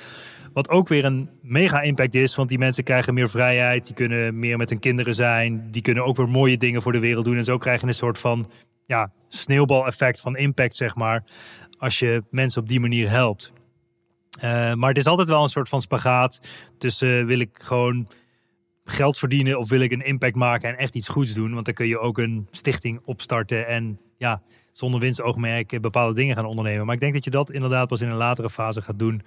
Wat 0.52 0.68
ook 0.68 0.88
weer 0.88 1.04
een 1.04 1.30
mega 1.42 1.80
impact 1.80 2.14
is. 2.14 2.34
Want 2.34 2.48
die 2.48 2.58
mensen 2.58 2.84
krijgen 2.84 3.14
meer 3.14 3.28
vrijheid. 3.28 3.86
Die 3.86 3.94
kunnen 3.94 4.38
meer 4.38 4.56
met 4.56 4.70
hun 4.70 4.78
kinderen 4.78 5.14
zijn. 5.14 5.68
Die 5.70 5.82
kunnen 5.82 6.04
ook 6.04 6.16
weer 6.16 6.28
mooie 6.28 6.58
dingen 6.58 6.82
voor 6.82 6.92
de 6.92 6.98
wereld 6.98 7.24
doen. 7.24 7.36
En 7.36 7.44
zo 7.44 7.58
krijg 7.58 7.80
je 7.80 7.86
een 7.86 7.94
soort 7.94 8.18
van 8.18 8.50
ja, 8.88 9.12
sneeuwbaleffect 9.28 10.20
van 10.20 10.36
impact, 10.36 10.76
zeg 10.76 10.94
maar. 10.94 11.24
Als 11.78 11.98
je 11.98 12.22
mensen 12.30 12.62
op 12.62 12.68
die 12.68 12.80
manier 12.80 13.10
helpt. 13.10 13.52
Uh, 14.36 14.74
maar 14.74 14.88
het 14.88 14.98
is 14.98 15.06
altijd 15.06 15.28
wel 15.28 15.42
een 15.42 15.48
soort 15.48 15.68
van 15.68 15.80
spagaat 15.80 16.40
tussen 16.78 17.08
uh, 17.20 17.26
wil 17.26 17.38
ik 17.38 17.58
gewoon 17.62 18.08
geld 18.84 19.18
verdienen 19.18 19.58
of 19.58 19.68
wil 19.68 19.80
ik 19.80 19.92
een 19.92 20.04
impact 20.04 20.34
maken 20.34 20.68
en 20.68 20.76
echt 20.76 20.94
iets 20.94 21.08
goeds 21.08 21.34
doen. 21.34 21.52
Want 21.52 21.64
dan 21.64 21.74
kun 21.74 21.86
je 21.86 21.98
ook 21.98 22.18
een 22.18 22.48
stichting 22.50 23.00
opstarten 23.04 23.66
en 23.66 23.98
ja, 24.16 24.42
zonder 24.72 25.00
winstoogmerk 25.00 25.80
bepaalde 25.80 26.14
dingen 26.14 26.36
gaan 26.36 26.44
ondernemen. 26.44 26.86
Maar 26.86 26.94
ik 26.94 27.00
denk 27.00 27.14
dat 27.14 27.24
je 27.24 27.30
dat 27.30 27.52
inderdaad 27.52 27.88
pas 27.88 28.00
in 28.00 28.08
een 28.08 28.16
latere 28.16 28.50
fase 28.50 28.82
gaat 28.82 28.98
doen. 28.98 29.22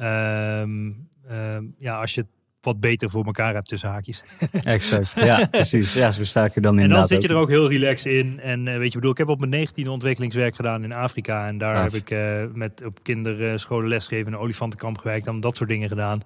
Um, 0.00 1.08
um, 1.30 1.74
ja, 1.78 2.00
als 2.00 2.14
je 2.14 2.26
wat 2.60 2.80
beter 2.80 3.10
voor 3.10 3.24
elkaar 3.24 3.54
hebt 3.54 3.68
tussen 3.68 3.88
haakjes. 3.88 4.22
Exact, 4.62 5.12
ja, 5.14 5.46
precies. 5.50 5.92
Ja, 5.92 6.10
zo 6.10 6.24
sta 6.24 6.44
ik 6.44 6.56
er 6.56 6.62
dan 6.62 6.78
in. 6.78 6.84
En 6.84 6.90
dan 6.90 7.06
zit 7.06 7.22
je 7.22 7.28
er 7.28 7.36
ook 7.36 7.48
heel 7.48 7.68
relaxed 7.68 8.12
in. 8.12 8.40
En 8.40 8.66
uh, 8.66 8.76
weet 8.76 8.92
je, 8.92 8.94
bedoel, 8.94 9.10
ik 9.12 9.18
heb 9.18 9.28
op 9.28 9.38
mijn 9.38 9.50
19 9.50 9.88
ontwikkelingswerk 9.88 10.54
gedaan 10.54 10.84
in 10.84 10.92
Afrika. 10.92 11.46
En 11.46 11.58
daar 11.58 11.82
heb 11.82 11.92
ik 11.92 12.10
uh, 12.10 12.42
met 12.52 12.82
op 12.84 12.98
kinderscholen 13.02 13.88
lesgeven, 13.88 14.32
een 14.32 14.38
olifantenkamp 14.38 14.98
gewerkt 14.98 15.26
en 15.26 15.40
dat 15.40 15.56
soort 15.56 15.68
dingen 15.68 15.88
gedaan. 15.88 16.20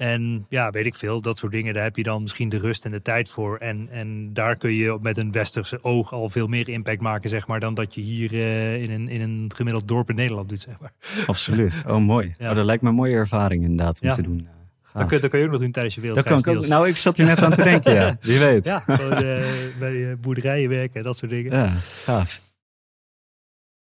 En 0.00 0.46
ja, 0.48 0.70
weet 0.70 0.86
ik 0.86 0.94
veel, 0.94 1.20
dat 1.20 1.38
soort 1.38 1.52
dingen, 1.52 1.74
daar 1.74 1.82
heb 1.82 1.96
je 1.96 2.02
dan 2.02 2.22
misschien 2.22 2.48
de 2.48 2.58
rust 2.58 2.84
en 2.84 2.90
de 2.90 3.02
tijd 3.02 3.28
voor. 3.28 3.56
En, 3.56 3.88
en 3.90 4.32
daar 4.32 4.56
kun 4.56 4.72
je 4.72 4.98
met 5.00 5.18
een 5.18 5.32
westerse 5.32 5.84
oog 5.84 6.12
al 6.12 6.30
veel 6.30 6.46
meer 6.46 6.68
impact 6.68 7.00
maken, 7.00 7.28
zeg 7.28 7.46
maar, 7.46 7.60
dan 7.60 7.74
dat 7.74 7.94
je 7.94 8.00
hier 8.00 8.32
uh, 8.32 8.82
in, 8.82 8.90
een, 8.90 9.08
in 9.08 9.20
een 9.20 9.52
gemiddeld 9.54 9.88
dorp 9.88 10.08
in 10.08 10.14
Nederland 10.14 10.48
doet, 10.48 10.60
zeg 10.60 10.80
maar. 10.80 10.92
Absoluut. 11.26 11.82
Oh, 11.86 11.96
mooi. 11.96 12.32
Ja. 12.40 12.50
Oh, 12.50 12.56
dat 12.56 12.64
lijkt 12.64 12.82
me 12.82 12.88
een 12.88 12.94
mooie 12.94 13.14
ervaring 13.14 13.62
inderdaad 13.62 14.00
om 14.00 14.08
ja. 14.08 14.14
te 14.14 14.22
doen. 14.22 14.48
Dat 14.92 15.06
kun, 15.06 15.20
dat 15.20 15.30
kun, 15.30 15.38
je 15.38 15.44
ook 15.44 15.50
nog 15.50 15.60
doen 15.60 15.70
tijdens 15.70 15.94
je 15.94 16.00
wereld. 16.00 16.18
Dat 16.18 16.42
kan 16.42 16.54
ik 16.54 16.62
ook, 16.62 16.68
nou, 16.68 16.88
ik 16.88 16.96
zat 16.96 17.16
hier 17.16 17.26
net 17.26 17.42
aan 17.42 17.50
te 17.50 17.62
denken, 17.62 17.92
ja. 17.92 18.16
Wie 18.20 18.38
weet. 18.38 18.64
Ja, 18.64 18.82
bij, 18.86 19.72
bij 19.78 20.18
boerderijen 20.18 20.68
werken, 20.68 21.04
dat 21.04 21.16
soort 21.16 21.30
dingen. 21.30 21.52
Ja, 21.52 21.68
gaaf. 21.68 22.40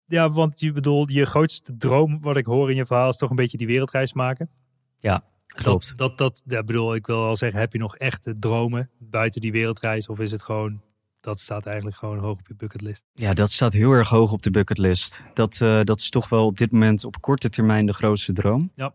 Ja, 0.06 0.30
want 0.30 0.60
je 0.60 0.72
bedoelt, 0.72 1.12
je 1.12 1.24
grootste 1.24 1.76
droom, 1.76 2.20
wat 2.20 2.36
ik 2.36 2.46
hoor 2.46 2.70
in 2.70 2.76
je 2.76 2.86
verhaal, 2.86 3.08
is 3.08 3.16
toch 3.16 3.30
een 3.30 3.36
beetje 3.36 3.58
die 3.58 3.66
wereldreis 3.66 4.12
maken. 4.12 4.50
Ja, 4.96 5.24
klopt. 5.46 5.92
Dat, 5.96 6.18
dat, 6.18 6.18
dat 6.18 6.42
ja, 6.46 6.62
bedoel, 6.62 6.94
ik 6.94 7.06
wil 7.06 7.24
al 7.24 7.36
zeggen, 7.36 7.60
heb 7.60 7.72
je 7.72 7.78
nog 7.78 7.96
echte 7.96 8.32
dromen 8.32 8.90
buiten 8.98 9.40
die 9.40 9.52
wereldreis? 9.52 10.08
Of 10.08 10.18
is 10.18 10.32
het 10.32 10.42
gewoon, 10.42 10.80
dat 11.20 11.40
staat 11.40 11.66
eigenlijk 11.66 11.96
gewoon 11.96 12.18
hoog 12.18 12.38
op 12.38 12.48
je 12.48 12.54
bucketlist? 12.54 13.04
Ja, 13.12 13.32
dat 13.32 13.50
staat 13.50 13.72
heel 13.72 13.90
erg 13.90 14.08
hoog 14.08 14.32
op 14.32 14.42
de 14.42 14.50
bucketlist. 14.50 15.22
Dat, 15.34 15.60
uh, 15.62 15.80
dat 15.82 16.00
is 16.00 16.10
toch 16.10 16.28
wel 16.28 16.46
op 16.46 16.58
dit 16.58 16.72
moment 16.72 17.04
op 17.04 17.20
korte 17.20 17.48
termijn 17.48 17.86
de 17.86 17.92
grootste 17.92 18.32
droom. 18.32 18.70
Ja. 18.74 18.94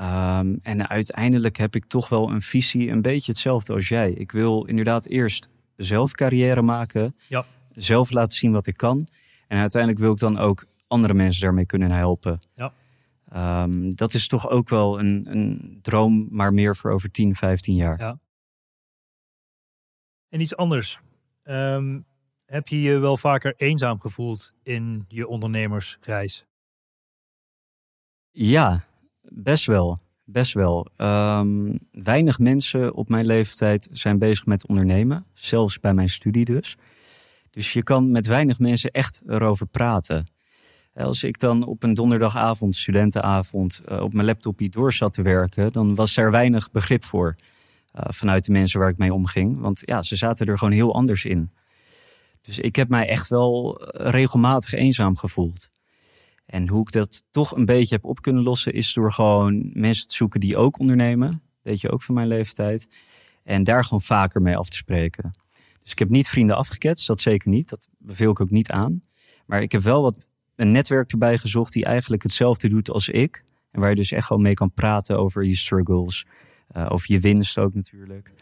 Um, 0.00 0.58
en 0.62 0.88
uiteindelijk 0.88 1.56
heb 1.56 1.74
ik 1.74 1.84
toch 1.84 2.08
wel 2.08 2.30
een 2.30 2.40
visie, 2.40 2.90
een 2.90 3.02
beetje 3.02 3.32
hetzelfde 3.32 3.72
als 3.72 3.88
jij. 3.88 4.10
Ik 4.10 4.32
wil 4.32 4.64
inderdaad 4.64 5.06
eerst 5.06 5.48
zelf 5.76 6.12
carrière 6.12 6.62
maken, 6.62 7.16
ja. 7.28 7.44
zelf 7.74 8.10
laten 8.10 8.38
zien 8.38 8.52
wat 8.52 8.66
ik 8.66 8.76
kan. 8.76 9.08
En 9.48 9.58
uiteindelijk 9.58 10.02
wil 10.02 10.12
ik 10.12 10.18
dan 10.18 10.38
ook 10.38 10.66
andere 10.86 11.14
mensen 11.14 11.42
daarmee 11.42 11.66
kunnen 11.66 11.90
helpen. 11.90 12.38
Ja. 12.52 12.72
Um, 13.62 13.94
dat 13.94 14.14
is 14.14 14.28
toch 14.28 14.48
ook 14.48 14.68
wel 14.68 14.98
een, 14.98 15.26
een, 15.30 15.78
droom, 15.82 16.28
maar 16.30 16.52
meer 16.54 16.76
voor 16.76 16.90
over 16.90 17.10
10, 17.10 17.34
15 17.34 17.74
jaar. 17.74 17.98
Ja. 17.98 18.18
En 20.28 20.40
iets 20.40 20.56
anders. 20.56 21.00
Um, 21.44 22.04
heb 22.44 22.68
je 22.68 22.82
je 22.82 22.98
wel 22.98 23.16
vaker 23.16 23.54
eenzaam 23.56 24.00
gevoeld 24.00 24.54
in 24.62 25.04
je 25.08 25.26
ondernemersreis? 25.26 26.46
Ja, 28.30 28.82
Best 29.28 29.66
wel. 29.66 30.00
Best 30.24 30.52
wel. 30.52 30.86
Ehm, 30.96 31.76
weinig 31.90 32.38
mensen 32.38 32.94
op 32.94 33.08
mijn 33.08 33.26
leeftijd 33.26 33.88
zijn 33.92 34.18
bezig 34.18 34.46
met 34.46 34.66
ondernemen. 34.66 35.26
Zelfs 35.34 35.80
bij 35.80 35.94
mijn 35.94 36.08
studie 36.08 36.44
dus. 36.44 36.76
Dus 37.50 37.72
je 37.72 37.82
kan 37.82 38.10
met 38.10 38.26
weinig 38.26 38.58
mensen 38.58 38.90
echt 38.90 39.22
erover 39.26 39.66
praten. 39.66 40.26
Als 40.94 41.22
ik 41.22 41.38
dan 41.38 41.64
op 41.64 41.82
een 41.82 41.94
donderdagavond, 41.94 42.74
studentenavond, 42.74 43.82
uh, 43.88 44.00
op 44.00 44.12
mijn 44.12 44.26
laptopje 44.26 44.68
door 44.68 44.92
zat 44.92 45.12
te 45.12 45.22
werken, 45.22 45.72
dan 45.72 45.94
was 45.94 46.16
er 46.16 46.30
weinig 46.30 46.70
begrip 46.70 47.04
voor 47.04 47.34
uh, 47.94 48.02
vanuit 48.08 48.44
de 48.44 48.52
mensen 48.52 48.80
waar 48.80 48.88
ik 48.88 48.98
mee 48.98 49.14
omging. 49.14 49.60
Want 49.60 49.82
ja, 49.84 50.02
ze 50.02 50.16
zaten 50.16 50.46
er 50.46 50.58
gewoon 50.58 50.74
heel 50.74 50.94
anders 50.94 51.24
in. 51.24 51.50
Dus 52.42 52.58
ik 52.58 52.76
heb 52.76 52.88
mij 52.88 53.08
echt 53.08 53.28
wel 53.28 53.78
eh, 53.78 54.10
regelmatig 54.10 54.72
eenzaam 54.72 55.16
gevoeld. 55.16 55.70
En 56.46 56.68
hoe 56.68 56.80
ik 56.80 56.92
dat 56.92 57.24
toch 57.30 57.56
een 57.56 57.64
beetje 57.64 57.94
heb 57.94 58.04
op 58.04 58.20
kunnen 58.20 58.42
lossen, 58.42 58.72
is 58.72 58.92
door 58.92 59.12
gewoon 59.12 59.70
mensen 59.72 60.08
te 60.08 60.14
zoeken 60.14 60.40
die 60.40 60.56
ook 60.56 60.78
ondernemen. 60.78 61.42
Weet 61.62 61.80
je, 61.80 61.90
ook 61.90 62.02
van 62.02 62.14
mijn 62.14 62.28
leeftijd. 62.28 62.88
En 63.42 63.64
daar 63.64 63.84
gewoon 63.84 64.02
vaker 64.02 64.42
mee 64.42 64.56
af 64.56 64.68
te 64.68 64.76
spreken. 64.76 65.30
Dus 65.82 65.92
ik 65.92 65.98
heb 65.98 66.08
niet 66.08 66.28
vrienden 66.28 66.56
afgeketst, 66.56 67.06
dat 67.06 67.20
zeker 67.20 67.48
niet. 67.50 67.68
Dat 67.68 67.88
beveel 67.98 68.30
ik 68.30 68.40
ook 68.40 68.50
niet 68.50 68.70
aan. 68.70 69.02
Maar 69.46 69.62
ik 69.62 69.72
heb 69.72 69.82
wel 69.82 70.02
wat 70.02 70.14
een 70.56 70.72
netwerk 70.72 71.12
erbij 71.12 71.38
gezocht 71.38 71.72
die 71.72 71.84
eigenlijk 71.84 72.22
hetzelfde 72.22 72.68
doet 72.68 72.90
als 72.90 73.08
ik. 73.08 73.44
En 73.70 73.80
waar 73.80 73.90
je 73.90 73.96
dus 73.96 74.12
echt 74.12 74.26
gewoon 74.26 74.42
mee 74.42 74.54
kan 74.54 74.72
praten 74.72 75.18
over 75.18 75.44
je 75.44 75.56
struggles. 75.56 76.26
Uh, 76.76 76.86
over 76.88 77.12
je 77.12 77.20
winst 77.20 77.58
ook 77.58 77.74
natuurlijk. 77.74 78.32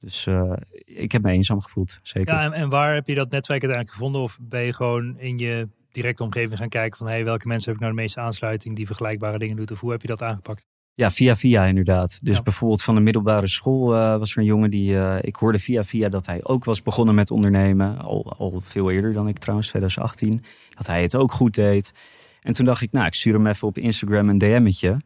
Dus 0.00 0.26
uh, 0.26 0.52
ik 0.84 1.12
heb 1.12 1.22
me 1.22 1.30
eenzaam 1.30 1.60
gevoeld, 1.60 1.98
zeker. 2.02 2.34
Ja, 2.34 2.44
en, 2.44 2.52
en, 2.52 2.68
waar 2.68 2.94
heb 2.94 3.06
je 3.06 3.14
dat 3.14 3.30
netwerk 3.30 3.62
uiteindelijk 3.62 3.90
gevonden? 3.90 4.22
Of 4.22 4.38
ben 4.40 4.62
je 4.62 4.72
gewoon 4.72 5.18
in 5.18 5.38
je 5.38 5.68
directe 5.92 6.22
omgeving 6.22 6.58
gaan 6.58 6.68
kijken 6.68 6.98
van... 6.98 7.06
hey, 7.06 7.24
welke 7.24 7.46
mensen 7.46 7.64
heb 7.64 7.74
ik 7.74 7.80
nou 7.80 7.96
de 7.96 8.02
meeste 8.02 8.20
aansluiting 8.20 8.76
die 8.76 8.86
vergelijkbare 8.86 9.38
dingen 9.38 9.56
doet? 9.56 9.70
Of 9.70 9.80
hoe 9.80 9.90
heb 9.90 10.00
je 10.00 10.08
dat 10.08 10.22
aangepakt? 10.22 10.66
Ja, 10.94 11.10
via 11.10 11.36
via 11.36 11.64
inderdaad. 11.64 12.24
Dus 12.24 12.42
bijvoorbeeld 12.42 12.82
van 12.82 12.94
de 12.94 13.00
middelbare 13.00 13.46
school 13.46 13.94
uh, 13.94 14.18
was 14.18 14.32
er 14.32 14.38
een 14.38 14.44
jongen 14.44 14.70
die... 14.70 14.90
Uh, 14.90 15.16
ik 15.20 15.36
hoorde 15.36 15.58
via 15.58 15.84
via 15.84 16.08
dat 16.08 16.26
hij 16.26 16.44
ook 16.44 16.64
was 16.64 16.82
begonnen 16.82 17.14
met 17.14 17.30
ondernemen. 17.30 17.98
Al, 17.98 18.34
al 18.38 18.60
veel 18.64 18.90
eerder 18.90 19.12
dan 19.12 19.28
ik 19.28 19.38
trouwens, 19.38 19.68
2018. 19.68 20.44
Dat 20.74 20.86
hij 20.86 21.02
het 21.02 21.16
ook 21.16 21.32
goed 21.32 21.54
deed. 21.54 21.92
En 22.40 22.52
toen 22.52 22.64
dacht 22.64 22.80
ik, 22.80 22.92
nou, 22.92 23.06
ik 23.06 23.14
stuur 23.14 23.32
hem 23.32 23.46
even 23.46 23.68
op 23.68 23.78
Instagram 23.78 24.28
een 24.28 24.38
DM'tje. 24.38 24.96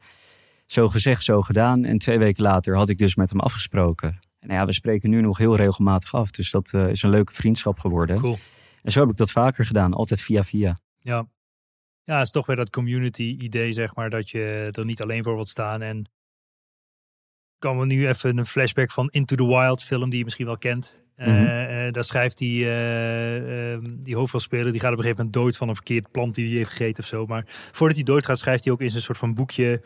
Zo 0.66 0.88
gezegd, 0.88 1.24
zo 1.24 1.40
gedaan. 1.40 1.84
En 1.84 1.98
twee 1.98 2.18
weken 2.18 2.42
later 2.42 2.76
had 2.76 2.88
ik 2.88 2.98
dus 2.98 3.14
met 3.14 3.30
hem 3.30 3.40
afgesproken. 3.40 4.18
En 4.38 4.54
ja, 4.54 4.66
we 4.66 4.72
spreken 4.72 5.10
nu 5.10 5.20
nog 5.20 5.38
heel 5.38 5.56
regelmatig 5.56 6.14
af. 6.14 6.30
Dus 6.30 6.50
dat 6.50 6.72
uh, 6.74 6.88
is 6.88 7.02
een 7.02 7.10
leuke 7.10 7.34
vriendschap 7.34 7.78
geworden. 7.78 8.20
Cool. 8.20 8.38
En 8.86 8.92
zo 8.92 9.00
heb 9.00 9.10
ik 9.10 9.16
dat 9.16 9.30
vaker 9.30 9.64
gedaan. 9.64 9.94
Altijd 9.94 10.20
via 10.20 10.44
via. 10.44 10.76
Ja, 10.98 11.28
ja, 12.02 12.16
het 12.16 12.26
is 12.26 12.30
toch 12.30 12.46
weer 12.46 12.56
dat 12.56 12.70
community 12.70 13.36
idee, 13.38 13.72
zeg 13.72 13.94
maar, 13.94 14.10
dat 14.10 14.30
je 14.30 14.68
er 14.72 14.84
niet 14.84 15.02
alleen 15.02 15.22
voor 15.22 15.34
wilt 15.34 15.48
staan. 15.48 15.82
En 15.82 16.10
kan 17.58 17.78
we 17.78 17.86
nu 17.86 18.08
even 18.08 18.38
een 18.38 18.46
flashback 18.46 18.90
van 18.90 19.08
Into 19.10 19.36
the 19.36 19.46
Wild 19.46 19.84
film 19.84 20.08
die 20.08 20.18
je 20.18 20.24
misschien 20.24 20.46
wel 20.46 20.58
kent. 20.58 21.04
Mm 21.16 21.24
-hmm. 21.24 21.44
uh, 21.44 21.92
daar 21.92 22.04
schrijft 22.04 22.38
die, 22.38 22.64
uh, 22.64 23.72
uh, 23.72 23.78
die 23.82 24.16
hoofdrolspeler, 24.16 24.72
die 24.72 24.80
gaat 24.80 24.92
op 24.92 24.96
een 24.96 25.02
gegeven 25.02 25.24
moment 25.24 25.44
dood 25.44 25.56
van 25.56 25.68
een 25.68 25.74
verkeerd 25.74 26.10
plant 26.10 26.34
die 26.34 26.48
hij 26.48 26.56
heeft 26.56 26.70
gegeten 26.70 27.02
of 27.02 27.08
zo. 27.08 27.26
Maar 27.26 27.44
voordat 27.46 27.96
hij 27.96 28.04
doodgaat, 28.04 28.38
schrijft 28.38 28.64
hij 28.64 28.72
ook 28.72 28.80
in 28.80 28.90
zijn 28.90 29.02
soort 29.02 29.18
van 29.18 29.34
boekje 29.34 29.82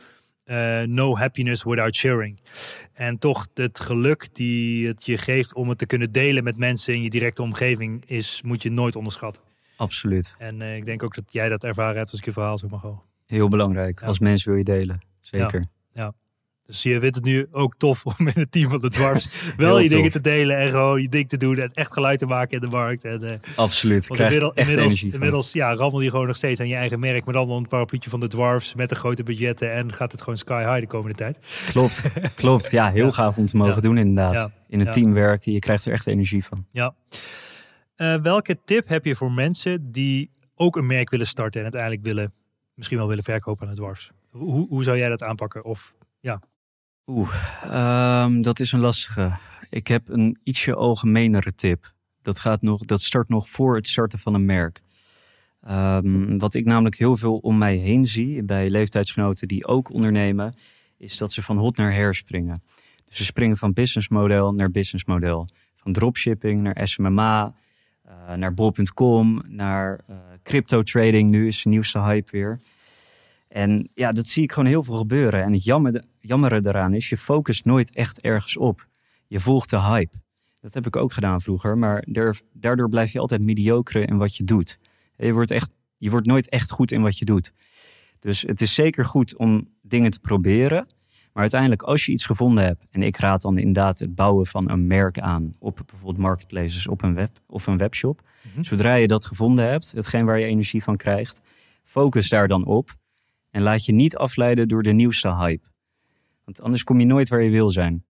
No 0.86 1.16
Happiness 1.16 1.64
Without 1.64 1.94
Sharing. 1.94 2.40
En 2.92 3.18
toch 3.18 3.46
het 3.54 3.80
geluk 3.80 4.34
die 4.34 4.86
het 4.86 5.06
je 5.06 5.18
geeft 5.18 5.54
om 5.54 5.68
het 5.68 5.78
te 5.78 5.86
kunnen 5.86 6.12
delen 6.12 6.44
met 6.44 6.56
mensen 6.56 6.94
in 6.94 7.02
je 7.02 7.10
directe 7.10 7.42
omgeving, 7.42 8.04
is, 8.06 8.42
moet 8.44 8.62
je 8.62 8.70
nooit 8.70 8.96
onderschatten. 8.96 9.42
Absoluut. 9.76 10.34
En 10.38 10.62
ik 10.62 10.84
denk 10.84 11.02
ook 11.02 11.14
dat 11.14 11.32
jij 11.32 11.48
dat 11.48 11.64
ervaren 11.64 11.96
hebt 11.96 12.10
als 12.10 12.18
ik 12.18 12.24
je 12.24 12.32
verhaal 12.32 12.58
zo 12.58 12.68
mag 12.68 12.82
houden. 12.82 13.02
Heel 13.26 13.48
belangrijk. 13.48 14.00
Ja. 14.00 14.06
Als 14.06 14.18
mens 14.18 14.44
wil 14.44 14.54
je 14.54 14.64
delen. 14.64 14.98
Zeker. 15.20 15.64
Ja. 15.92 16.02
ja. 16.02 16.12
Dus 16.70 16.82
je 16.82 17.00
vindt 17.00 17.14
het 17.16 17.24
nu 17.24 17.46
ook 17.50 17.74
tof 17.76 18.04
om 18.18 18.28
in 18.28 18.32
het 18.34 18.52
team 18.52 18.70
van 18.70 18.80
de 18.80 18.90
dwarfs 18.90 19.28
wel 19.56 19.78
je 19.78 19.88
tof. 19.88 19.96
dingen 19.96 20.10
te 20.10 20.20
delen 20.20 20.56
en 20.56 20.70
gewoon 20.70 21.02
je 21.02 21.08
ding 21.08 21.28
te 21.28 21.36
doen 21.36 21.58
en 21.58 21.70
echt 21.72 21.92
geluid 21.92 22.18
te 22.18 22.26
maken 22.26 22.60
in 22.60 22.60
de 22.60 22.76
markt. 22.76 23.04
En, 23.04 23.22
uh, 23.22 23.30
Absoluut. 23.56 24.06
Krijg 24.06 24.20
inmiddels, 24.20 24.54
echt 24.54 24.68
inmiddels, 24.68 24.92
energie 24.92 25.12
inmiddels 25.12 25.52
ja, 25.52 25.74
rammel 25.74 26.00
je 26.00 26.10
gewoon 26.10 26.26
nog 26.26 26.36
steeds 26.36 26.60
aan 26.60 26.68
je 26.68 26.74
eigen 26.74 27.00
merk, 27.00 27.24
maar 27.24 27.34
dan 27.34 27.50
een 27.50 27.68
parapluutje 27.68 28.10
van 28.10 28.20
de 28.20 28.28
dwarfs 28.28 28.74
met 28.74 28.88
de 28.88 28.94
grote 28.94 29.22
budgetten 29.22 29.72
en 29.72 29.92
gaat 29.92 30.12
het 30.12 30.20
gewoon 30.20 30.38
sky 30.38 30.64
high 30.64 30.80
de 30.80 30.86
komende 30.86 31.16
tijd. 31.16 31.38
Klopt, 31.66 32.12
klopt. 32.34 32.70
Ja, 32.70 32.90
heel 32.90 33.04
ja. 33.04 33.10
gaaf 33.10 33.36
om 33.36 33.46
te 33.46 33.56
mogen 33.56 33.74
ja. 33.74 33.80
doen 33.80 33.98
inderdaad. 33.98 34.50
In 34.68 34.80
een 34.80 34.90
team 34.90 35.12
werken, 35.12 35.52
je 35.52 35.58
krijgt 35.58 35.84
er 35.84 35.92
echt 35.92 36.06
energie 36.06 36.44
van. 36.44 36.66
Ja. 36.70 36.94
Uh, 37.96 38.14
welke 38.22 38.58
tip 38.64 38.88
heb 38.88 39.04
je 39.04 39.16
voor 39.16 39.32
mensen 39.32 39.92
die 39.92 40.28
ook 40.54 40.76
een 40.76 40.86
merk 40.86 41.10
willen 41.10 41.26
starten 41.26 41.56
en 41.56 41.62
uiteindelijk 41.62 42.02
willen, 42.02 42.32
misschien 42.74 42.98
wel 42.98 43.08
willen 43.08 43.24
verkopen 43.24 43.68
aan 43.68 43.74
de 43.74 43.80
dwarfs? 43.80 44.10
Hoe, 44.30 44.68
hoe 44.68 44.82
zou 44.82 44.98
jij 44.98 45.08
dat 45.08 45.22
aanpakken? 45.22 45.64
Of 45.64 45.94
ja. 46.20 46.40
Oeh, 47.12 47.34
um, 48.24 48.42
dat 48.42 48.60
is 48.60 48.72
een 48.72 48.80
lastige. 48.80 49.32
Ik 49.70 49.86
heb 49.86 50.08
een 50.08 50.38
ietsje 50.42 50.74
algemenere 50.74 51.54
tip. 51.54 51.92
Dat, 52.22 52.38
gaat 52.38 52.62
nog, 52.62 52.84
dat 52.84 53.02
start 53.02 53.28
nog 53.28 53.48
voor 53.48 53.76
het 53.76 53.88
starten 53.88 54.18
van 54.18 54.34
een 54.34 54.44
merk. 54.44 54.80
Um, 55.70 56.38
wat 56.38 56.54
ik 56.54 56.64
namelijk 56.64 56.96
heel 56.96 57.16
veel 57.16 57.36
om 57.36 57.58
mij 57.58 57.76
heen 57.76 58.06
zie 58.06 58.42
bij 58.42 58.70
leeftijdsgenoten 58.70 59.48
die 59.48 59.66
ook 59.66 59.92
ondernemen, 59.92 60.54
is 60.96 61.16
dat 61.16 61.32
ze 61.32 61.42
van 61.42 61.58
hot 61.58 61.76
naar 61.76 61.92
her 61.92 62.14
springen. 62.14 62.62
Dus 63.04 63.16
ze 63.16 63.24
springen 63.24 63.56
van 63.56 63.72
businessmodel 63.72 64.54
naar 64.54 64.70
businessmodel. 64.70 65.48
Van 65.76 65.92
dropshipping 65.92 66.60
naar 66.60 66.88
SMMA, 66.88 67.54
uh, 68.06 68.34
naar 68.34 68.54
bol.com, 68.54 69.42
naar 69.46 70.00
uh, 70.10 70.16
crypto 70.42 70.82
trading. 70.82 71.28
Nu 71.28 71.46
is 71.46 71.62
de 71.62 71.68
nieuwste 71.68 72.00
hype 72.00 72.30
weer. 72.30 72.60
En 73.50 73.90
ja, 73.94 74.12
dat 74.12 74.28
zie 74.28 74.42
ik 74.42 74.52
gewoon 74.52 74.68
heel 74.68 74.82
veel 74.82 74.94
gebeuren. 74.94 75.42
En 75.42 75.52
het 75.52 75.64
jammer, 75.64 76.04
jammere 76.20 76.60
daaraan 76.60 76.94
is, 76.94 77.08
je 77.08 77.16
focust 77.16 77.64
nooit 77.64 77.94
echt 77.94 78.20
ergens 78.20 78.56
op. 78.56 78.86
Je 79.26 79.40
volgt 79.40 79.70
de 79.70 79.80
hype. 79.80 80.16
Dat 80.60 80.74
heb 80.74 80.86
ik 80.86 80.96
ook 80.96 81.12
gedaan 81.12 81.40
vroeger, 81.40 81.78
maar 81.78 82.06
daardoor 82.52 82.88
blijf 82.88 83.12
je 83.12 83.18
altijd 83.18 83.44
mediocre 83.44 84.04
in 84.04 84.18
wat 84.18 84.36
je 84.36 84.44
doet. 84.44 84.78
Je 85.16 85.32
wordt, 85.32 85.50
echt, 85.50 85.70
je 85.96 86.10
wordt 86.10 86.26
nooit 86.26 86.48
echt 86.48 86.70
goed 86.70 86.92
in 86.92 87.02
wat 87.02 87.18
je 87.18 87.24
doet. 87.24 87.52
Dus 88.18 88.42
het 88.42 88.60
is 88.60 88.74
zeker 88.74 89.04
goed 89.04 89.36
om 89.36 89.68
dingen 89.82 90.10
te 90.10 90.20
proberen. 90.20 90.86
Maar 91.32 91.42
uiteindelijk, 91.42 91.82
als 91.82 92.06
je 92.06 92.12
iets 92.12 92.26
gevonden 92.26 92.64
hebt, 92.64 92.86
en 92.90 93.02
ik 93.02 93.16
raad 93.16 93.42
dan 93.42 93.58
inderdaad 93.58 93.98
het 93.98 94.14
bouwen 94.14 94.46
van 94.46 94.70
een 94.70 94.86
merk 94.86 95.18
aan 95.18 95.54
op 95.58 95.82
bijvoorbeeld 95.86 96.18
marketplaces 96.18 96.86
op 96.86 97.02
een 97.02 97.14
web 97.14 97.30
of 97.46 97.66
een 97.66 97.78
webshop. 97.78 98.22
Mm-hmm. 98.42 98.64
Zodra 98.64 98.94
je 98.94 99.06
dat 99.06 99.26
gevonden 99.26 99.68
hebt, 99.68 99.92
hetgeen 99.92 100.24
waar 100.24 100.38
je 100.38 100.46
energie 100.46 100.82
van 100.82 100.96
krijgt, 100.96 101.40
focus 101.84 102.28
daar 102.28 102.48
dan 102.48 102.64
op. 102.64 102.98
En 103.50 103.62
laat 103.62 103.84
je 103.84 103.92
niet 103.92 104.16
afleiden 104.16 104.68
door 104.68 104.82
de 104.82 104.92
nieuwste 104.92 105.34
hype. 105.34 105.68
Want 106.44 106.60
anders 106.60 106.84
kom 106.84 107.00
je 107.00 107.06
nooit 107.06 107.28
waar 107.28 107.42
je 107.42 107.50
wil 107.50 107.70
zijn. 107.70 108.04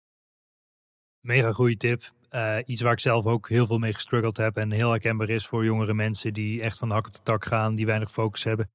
Mega 1.20 1.52
goede 1.52 1.78
tip. 1.78 2.12
Uh, 2.32 2.58
iets 2.66 2.82
waar 2.82 2.92
ik 2.92 3.00
zelf 3.00 3.26
ook 3.26 3.50
heel 3.50 3.66
veel 3.66 3.78
mee 3.78 3.94
gestruggeld 3.94 4.38
heb 4.38 4.58
en 4.58 4.72
heel 4.72 4.90
herkenbaar 4.90 5.30
is 5.30 5.48
voor 5.48 5.66
jongere 5.66 5.94
mensen 5.94 6.34
die 6.34 6.62
echt 6.62 6.78
van 6.78 6.88
de 6.88 6.94
hak 6.94 7.08
op 7.08 7.14
de 7.14 7.20
tak 7.24 7.46
gaan, 7.46 7.76
die 7.76 7.86
weinig 7.86 8.12
focus 8.12 8.44
hebben. 8.44 8.70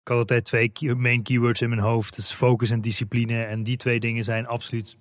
Ik 0.00 0.08
had 0.08 0.16
altijd 0.16 0.44
twee 0.44 0.94
main 0.96 1.22
keywords 1.22 1.60
in 1.60 1.68
mijn 1.68 1.80
hoofd. 1.80 2.16
Dus 2.16 2.32
focus 2.32 2.70
en 2.70 2.80
discipline. 2.80 3.42
En 3.42 3.62
die 3.62 3.76
twee 3.76 4.00
dingen 4.00 4.24
zijn 4.24 4.46
absoluut 4.46 4.96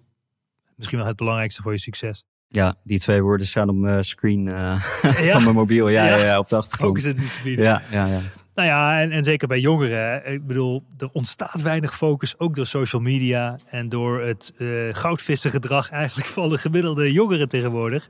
misschien 0.75 0.97
wel 0.97 1.07
het 1.07 1.17
belangrijkste 1.17 1.61
voor 1.61 1.71
je 1.71 1.79
succes. 1.79 2.23
Ja, 2.47 2.75
die 2.83 2.99
twee 2.99 3.21
woorden 3.21 3.47
staan 3.47 3.69
op 3.69 3.75
mijn 3.75 4.03
screen 4.03 4.45
uh, 4.45 4.53
ja? 5.01 5.31
van 5.31 5.43
mijn 5.43 5.55
mobiel. 5.55 5.89
Ja, 5.89 6.05
ja. 6.05 6.15
ja, 6.15 6.39
op 6.39 6.49
de 6.49 6.55
achtergrond. 6.55 6.97
Focus 6.97 7.11
en 7.11 7.21
discipline. 7.21 7.61
Ja, 7.61 7.81
ja, 7.91 8.05
ja. 8.05 8.21
Nou 8.59 8.71
ja, 8.71 9.01
en, 9.01 9.11
en 9.11 9.23
zeker 9.23 9.47
bij 9.47 9.59
jongeren. 9.59 10.31
Ik 10.33 10.47
bedoel, 10.47 10.83
er 10.97 11.09
ontstaat 11.11 11.61
weinig 11.61 11.97
focus, 11.97 12.39
ook 12.39 12.55
door 12.55 12.65
social 12.65 13.01
media 13.01 13.57
en 13.69 13.89
door 13.89 14.21
het 14.21 14.53
uh, 14.57 14.93
goudvissengedrag 14.93 15.89
eigenlijk 16.03 16.27
van 16.27 16.49
de 16.49 16.57
gemiddelde 16.57 17.11
jongeren 17.11 17.49
tegenwoordig. 17.49 18.09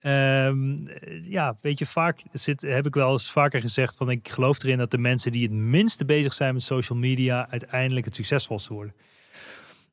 Um, 0.00 0.88
ja, 1.22 1.56
weet 1.60 1.78
je, 1.78 1.86
vaak 1.86 2.22
zit, 2.32 2.62
heb 2.62 2.86
ik 2.86 2.94
wel 2.94 3.12
eens 3.12 3.30
vaker 3.30 3.60
gezegd 3.60 3.96
van 3.96 4.10
ik 4.10 4.28
geloof 4.28 4.62
erin 4.62 4.78
dat 4.78 4.90
de 4.90 4.98
mensen 4.98 5.32
die 5.32 5.42
het 5.42 5.52
minste 5.52 6.04
bezig 6.04 6.32
zijn 6.32 6.54
met 6.54 6.62
social 6.62 6.98
media 6.98 7.46
uiteindelijk 7.50 8.06
het 8.06 8.14
succesvolste 8.14 8.72
worden. 8.72 8.94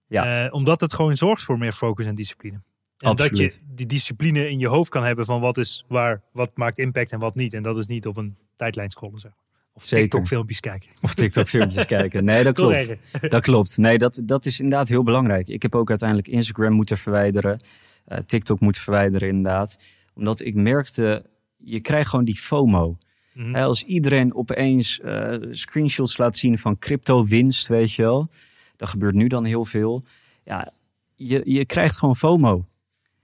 Ja. 0.07 0.45
Uh, 0.45 0.53
omdat 0.53 0.81
het 0.81 0.93
gewoon 0.93 1.17
zorgt 1.17 1.43
voor 1.43 1.57
meer 1.57 1.73
focus 1.73 2.05
en 2.05 2.15
discipline. 2.15 2.61
En 2.97 3.09
Absoluut. 3.09 3.37
dat 3.37 3.53
je 3.53 3.59
die 3.75 3.85
discipline 3.85 4.49
in 4.49 4.59
je 4.59 4.67
hoofd 4.67 4.89
kan 4.89 5.03
hebben 5.03 5.25
van 5.25 5.41
wat 5.41 5.57
is 5.57 5.85
waar, 5.87 6.21
wat 6.31 6.51
maakt 6.53 6.79
impact 6.79 7.11
en 7.11 7.19
wat 7.19 7.35
niet. 7.35 7.53
En 7.53 7.63
dat 7.63 7.77
is 7.77 7.87
niet 7.87 8.07
op 8.07 8.17
een 8.17 8.37
tijdlijn 8.55 8.89
scrollen, 8.89 9.19
zeg 9.19 9.31
maar. 9.31 9.50
Of 9.73 9.85
TikTok 9.85 10.27
filmpjes 10.27 10.59
kijken. 10.59 10.89
Of 11.01 11.13
TikTok 11.13 11.47
filmpjes 11.47 11.85
kijken. 11.95 12.25
Nee, 12.25 12.43
dat 12.43 12.55
klopt. 12.55 12.95
Dat 13.29 13.41
klopt. 13.41 13.77
Nee, 13.77 13.97
dat, 13.97 14.21
dat 14.23 14.45
is 14.45 14.59
inderdaad 14.59 14.87
heel 14.87 15.03
belangrijk. 15.03 15.47
Ik 15.47 15.61
heb 15.61 15.75
ook 15.75 15.89
uiteindelijk 15.89 16.27
Instagram 16.27 16.73
moeten 16.73 16.97
verwijderen. 16.97 17.59
Uh, 18.07 18.17
TikTok 18.17 18.59
moeten 18.59 18.81
verwijderen 18.81 19.27
inderdaad. 19.27 19.77
Omdat 20.13 20.39
ik 20.39 20.55
merkte, 20.55 21.25
je 21.57 21.79
krijgt 21.79 22.09
gewoon 22.09 22.25
die 22.25 22.39
FOMO. 22.39 22.97
Mm 23.33 23.43
-hmm. 23.43 23.55
Als 23.55 23.83
iedereen 23.83 24.35
opeens 24.35 24.99
uh, 25.03 25.35
screenshots 25.49 26.17
laat 26.17 26.37
zien 26.37 26.59
van 26.59 26.79
crypto 26.79 27.25
winst, 27.25 27.67
weet 27.67 27.93
je 27.93 28.01
wel. 28.01 28.29
Dat 28.75 28.89
gebeurt 28.89 29.15
nu 29.15 29.27
dan 29.27 29.45
heel 29.45 29.65
veel. 29.65 30.03
Ja, 30.43 30.73
je, 31.15 31.41
je 31.43 31.65
krijgt 31.65 31.97
gewoon 31.97 32.15
FOMO. 32.15 32.65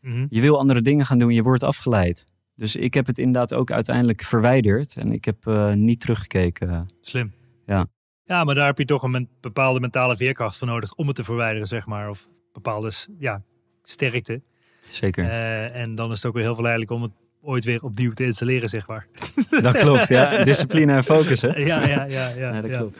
Mm 0.01 0.13
-hmm. 0.13 0.27
Je 0.29 0.41
wil 0.41 0.59
andere 0.59 0.81
dingen 0.81 1.05
gaan 1.05 1.19
doen, 1.19 1.33
je 1.33 1.43
wordt 1.43 1.63
afgeleid. 1.63 2.25
Dus 2.57 2.75
ik 2.75 2.93
heb 2.93 3.05
het 3.05 3.17
inderdaad 3.17 3.53
ook 3.53 3.71
uiteindelijk 3.71 4.21
verwijderd. 4.21 4.97
En 4.97 5.11
ik 5.11 5.25
heb 5.25 5.45
uh, 5.45 5.73
niet 5.73 5.99
teruggekeken. 5.99 6.85
Slim. 7.01 7.33
Ja. 7.65 7.85
Ja, 8.23 8.43
maar 8.43 8.55
daar 8.55 8.65
heb 8.65 8.77
je 8.77 8.85
toch 8.85 9.03
een 9.03 9.11
men- 9.11 9.29
bepaalde 9.41 9.79
mentale 9.79 10.17
veerkracht 10.17 10.57
voor 10.57 10.67
nodig 10.67 10.93
om 10.93 11.07
het 11.07 11.15
te 11.15 11.23
verwijderen, 11.23 11.67
zeg 11.67 11.85
maar. 11.85 12.09
Of 12.09 12.27
bepaalde 12.53 12.91
ja, 13.19 13.41
sterkte. 13.83 14.41
Zeker. 14.85 15.25
Eh, 15.25 15.75
en 15.81 15.95
dan 15.95 16.11
is 16.11 16.17
het 16.17 16.25
ook 16.25 16.33
weer 16.33 16.43
heel 16.43 16.53
verleidelijk 16.53 16.91
om 16.91 17.01
het 17.01 17.11
ooit 17.41 17.65
weer 17.65 17.83
opnieuw 17.83 18.11
te 18.11 18.25
installeren, 18.25 18.69
zeg 18.69 18.87
maar. 18.87 19.05
Dat 19.61 19.77
klopt, 19.77 20.07
ja. 20.07 20.43
Discipline 20.43 20.93
en 20.93 21.03
focus, 21.03 21.41
hè? 21.41 21.55
ja, 21.55 21.85
ja, 21.87 22.05
ja. 22.05 22.05
ja, 22.05 22.33
Ja, 22.35 22.61
dat 22.61 22.71
ja. 22.71 22.77
klopt. 22.77 22.99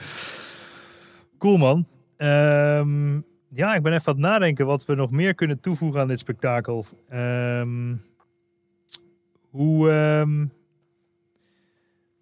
Cool, 1.38 1.58
man. 1.58 1.86
Ehm, 2.18 3.16
ja, 3.50 3.76
ik 3.76 3.82
ben 3.82 3.94
even 3.94 4.08
aan 4.08 4.14
het 4.14 4.24
nadenken 4.24 4.66
wat 4.66 4.86
we 4.86 4.96
nog 4.96 5.12
meer 5.12 5.36
kunnen 5.36 5.60
toevoegen 5.60 6.02
aan 6.02 6.08
dit 6.08 6.20
spektakel. 6.20 6.86
Ehm, 7.10 7.94
hoe, 9.50 9.90
ehm, 9.92 10.46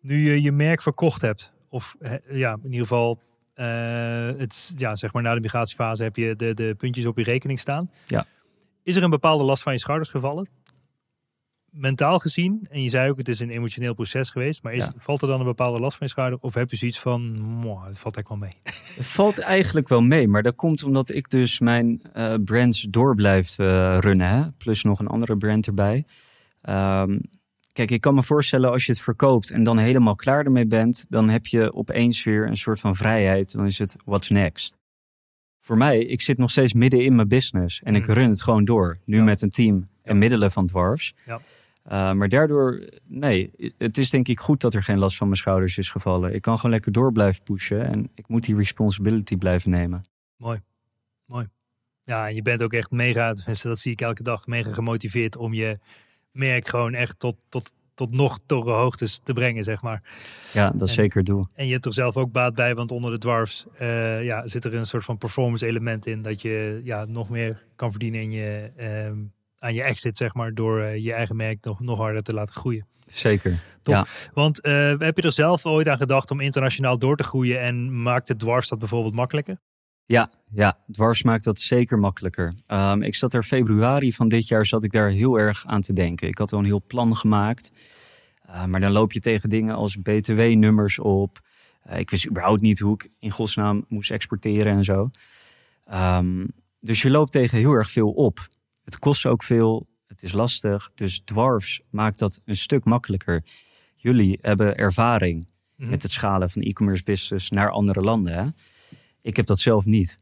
nu 0.02 0.30
je 0.32 0.42
je 0.42 0.52
merk 0.52 0.82
verkocht 0.82 1.22
hebt, 1.22 1.54
of 1.70 1.96
ja, 2.30 2.52
in 2.54 2.64
ieder 2.72 2.80
geval, 2.88 3.20
eh, 3.54 3.66
het, 4.38 4.74
ja, 4.78 4.96
zeg 4.96 5.14
maar 5.14 5.24
na 5.24 5.34
de 5.34 5.40
migratiefase 5.42 6.04
heb 6.04 6.16
je 6.16 6.36
de, 6.36 6.54
de 6.54 6.76
puntjes 6.78 7.06
op 7.06 7.18
je 7.18 7.24
rekening 7.24 7.60
staan. 7.60 7.92
Ja. 8.06 8.26
Is 8.84 8.96
er 8.96 9.04
een 9.04 9.10
bepaalde 9.10 9.44
last 9.44 9.64
van 9.64 9.74
je 9.74 9.80
schouders 9.80 10.10
gevallen? 10.10 10.48
Mentaal 11.70 12.20
gezien, 12.20 12.68
en 12.70 12.82
je 12.82 12.90
zei 12.90 13.10
ook 13.10 13.18
het 13.18 13.28
is 13.28 13.40
een 13.40 13.50
emotioneel 13.50 13.94
proces 13.94 14.30
geweest, 14.30 14.64
maar 14.64 14.74
is, 14.74 14.84
Ja. 14.84 14.92
valt 14.98 15.22
er 15.22 15.28
dan 15.28 15.40
een 15.40 15.46
bepaalde 15.46 15.80
last 15.80 15.98
van 15.98 16.06
je 16.08 16.12
schouder? 16.14 16.40
Of 16.42 16.54
heb 16.54 16.70
je 16.70 16.76
zoiets 16.78 17.00
van, 17.00 17.22
"Mwah, 17.42 17.86
het 17.86 18.00
valt 18.00 18.16
eigenlijk 18.16 18.28
wel 18.28 18.38
mee? 18.38 18.52
Het 18.96 19.06
valt 19.06 19.40
eigenlijk 19.40 19.88
wel 19.88 20.02
mee, 20.02 20.28
maar 20.28 20.44
dat 20.44 20.56
komt 20.56 20.84
omdat 20.84 21.10
ik 21.10 21.30
dus 21.30 21.60
mijn 21.60 22.02
eh, 22.14 22.34
brands 22.46 22.82
door 22.90 23.16
blijf 23.16 23.60
eh, 23.60 23.98
runnen. 24.00 24.28
Hè? 24.28 24.52
Plus 24.52 24.84
nog 24.84 25.00
een 25.00 25.08
andere 25.08 25.38
brand 25.38 25.68
erbij. 25.68 26.06
Ehm, 26.66 27.20
kijk, 27.72 27.91
ik 27.91 28.01
kan 28.01 28.16
me 28.16 28.24
voorstellen 28.24 28.72
als 28.72 28.86
je 28.86 28.91
het 28.91 29.01
verkoopt 29.01 29.51
en 29.51 29.63
dan 29.63 29.78
helemaal 29.78 30.16
klaar 30.16 30.45
ermee 30.45 30.68
bent, 30.68 31.05
dan 31.09 31.30
heb 31.30 31.45
je 31.45 31.74
opeens 31.74 32.24
weer 32.24 32.47
een 32.47 32.57
soort 32.57 32.80
van 32.80 32.95
vrijheid. 32.95 33.51
Dan 33.55 33.66
is 33.66 33.80
het 33.80 33.95
what's 34.05 34.30
next. 34.30 34.78
Voor 35.59 35.78
mij, 35.78 35.99
ik 35.99 36.22
zit 36.22 36.38
nog 36.38 36.51
steeds 36.51 36.74
midden 36.74 37.03
in 37.03 37.16
mijn 37.16 37.28
business 37.28 37.82
en 37.84 37.95
ik 37.95 38.07
Mm. 38.07 38.13
run 38.13 38.30
het 38.30 38.43
gewoon 38.43 38.66
door. 38.66 38.99
Nu 39.05 39.18
Ja. 39.18 39.24
met 39.24 39.41
een 39.41 39.49
team 39.49 39.76
en 40.01 40.13
Ja. 40.13 40.20
middelen 40.20 40.51
van 40.51 40.66
dwarfs. 40.66 41.13
Ja. 41.26 41.39
Uh, 41.91 42.11
maar 42.13 42.30
daardoor, 42.30 42.89
nee, 43.07 43.51
het 43.78 43.97
is 43.97 44.09
denk 44.09 44.28
ik 44.28 44.39
goed 44.39 44.61
dat 44.61 44.74
er 44.74 44.84
geen 44.84 44.97
last 44.97 45.18
van 45.18 45.28
mijn 45.28 45.39
schouders 45.39 45.78
is 45.78 45.89
gevallen. 45.89 46.34
Ik 46.34 46.41
kan 46.41 46.55
gewoon 46.55 46.72
lekker 46.72 46.91
door 46.91 47.11
blijven 47.11 47.43
pushen 47.43 47.86
en 47.86 48.09
ik 48.16 48.28
moet 48.28 48.43
die 48.43 48.55
responsibility 48.55 49.38
blijven 49.38 49.72
nemen. 49.72 50.01
Ja, 52.03 52.28
en 52.28 52.36
je 52.36 52.41
bent 52.41 52.63
ook 52.63 52.74
echt 52.74 52.91
mega, 52.91 53.34
dat 53.61 53.80
zie 53.80 53.91
ik 53.91 54.01
elke 54.01 54.24
dag, 54.24 54.47
mega 54.47 54.72
gemotiveerd 54.74 55.38
om 55.38 55.53
je 55.53 55.80
merk 56.36 56.68
gewoon 56.68 56.94
echt 56.94 57.20
tot, 57.20 57.36
tot, 57.50 57.72
tot 57.94 58.12
nog 58.12 58.40
torre 58.46 58.72
hoogtes 58.72 59.20
te 59.24 59.34
brengen, 59.34 59.64
zeg 59.64 59.82
maar. 59.82 60.04
Ja, 60.54 60.70
dat 60.70 60.82
En- 60.82 60.94
zeker 60.94 61.24
doel. 61.24 61.46
En 61.54 61.66
je 61.66 61.74
hebt 61.74 61.86
er 61.86 61.94
zelf 61.94 62.18
ook 62.18 62.32
baat 62.32 62.56
bij, 62.56 62.76
want 62.76 62.92
onder 62.92 63.12
de 63.12 63.18
dwarfs 63.18 63.66
eh, 63.78 64.24
ja, 64.24 64.48
zit 64.48 64.66
er 64.66 64.74
een 64.74 64.86
soort 64.86 65.06
van 65.06 65.18
performance 65.18 65.68
element 65.68 66.06
in. 66.06 66.22
Dat 66.22 66.42
je 66.42 66.82
ja, 66.84 67.06
nog 67.06 67.30
meer 67.30 67.64
kan 67.76 67.92
verdienen 67.92 68.22
in 68.22 68.32
je, 68.32 68.72
ehm, 68.78 69.18
aan 69.60 69.74
je 69.74 69.84
exit, 69.84 70.18
zeg 70.18 70.34
maar, 70.34 70.54
door 70.54 70.82
eh, 70.82 71.04
je 71.04 71.14
eigen 71.14 71.36
merk 71.36 71.66
nog, 71.66 71.80
nog 71.80 71.98
harder 71.98 72.24
te 72.24 72.34
laten 72.34 72.54
groeien. 72.54 72.88
Zeker. 73.08 73.60
Want 74.34 74.62
eh, 74.62 74.94
heb 74.98 75.18
je 75.18 75.22
er 75.22 75.32
zelf 75.32 75.66
ooit 75.66 75.88
aan 75.88 75.98
gedacht 75.98 76.32
om 76.32 76.40
internationaal 76.40 76.98
door 76.98 77.16
te 77.16 77.24
groeien 77.24 77.60
en 77.60 78.02
maakt 78.02 78.28
de 78.28 78.36
dwarfs 78.36 78.70
dat 78.70 78.80
bijvoorbeeld 78.80 79.14
makkelijker? 79.14 79.58
Ja, 80.06 80.30
ja, 80.51 80.80
dwars 80.91 81.24
maakt 81.24 81.43
dat 81.43 81.60
zeker 81.60 81.99
makkelijker. 81.99 82.53
Ehm, 82.66 83.01
ik 83.01 83.16
zat 83.16 83.34
er 83.34 83.43
februari 83.43 84.14
van 84.14 84.28
dit 84.28 84.47
jaar 84.47 84.66
zat 84.66 84.84
ik 84.84 84.91
daar 84.91 85.10
heel 85.10 85.39
erg 85.39 85.66
aan 85.66 85.82
te 85.82 85.93
denken. 85.93 86.28
Ik 86.28 86.38
had 86.38 86.53
al 86.53 86.60
een 86.60 86.66
heel 86.66 86.84
plan 86.88 87.16
gemaakt. 87.16 87.72
Uh, 88.49 88.66
maar 88.66 88.80
dan 88.80 88.91
loop 88.91 89.12
je 89.12 89.20
tegen 89.20 89.49
dingen 89.49 89.76
als 89.76 89.95
btw-nummers 89.95 90.99
op. 90.99 91.39
Uh, 91.89 91.99
ik 91.99 92.10
wist 92.10 92.28
überhaupt 92.30 92.62
niet 92.62 92.80
hoe 92.80 92.93
ik 92.93 93.10
in 93.20 93.32
godsnaam 93.32 93.86
moest 93.88 94.12
exporteren 94.12 94.74
en 94.74 94.84
zo. 94.84 95.10
Um, 95.93 96.47
dus 96.80 97.01
je 97.01 97.10
loopt 97.10 97.32
tegen 97.32 97.58
heel 97.58 97.72
erg 97.72 97.89
veel 97.91 98.12
op. 98.12 98.47
Het 98.84 98.99
kost 98.99 99.26
ook 99.26 99.43
veel. 99.43 99.88
Het 100.08 100.24
is 100.24 100.32
lastig. 100.32 100.91
Dus 100.95 101.22
dwarfs 101.26 101.82
maakt 101.89 102.20
dat 102.20 102.41
een 102.45 102.56
stuk 102.56 102.84
makkelijker. 102.84 103.43
Jullie 103.95 104.38
hebben 104.41 104.76
ervaring 104.76 105.47
Mhm. 105.76 105.89
met 105.89 106.03
het 106.03 106.12
schalen 106.12 106.49
van 106.49 106.62
e-commerce 106.62 107.03
business 107.03 107.49
naar 107.49 107.70
andere 107.70 108.01
landen. 108.01 108.34
Hè? 108.34 108.45
Ik 109.26 109.36
heb 109.36 109.46
dat 109.46 109.60
zelf 109.60 109.86
niet. 109.86 110.18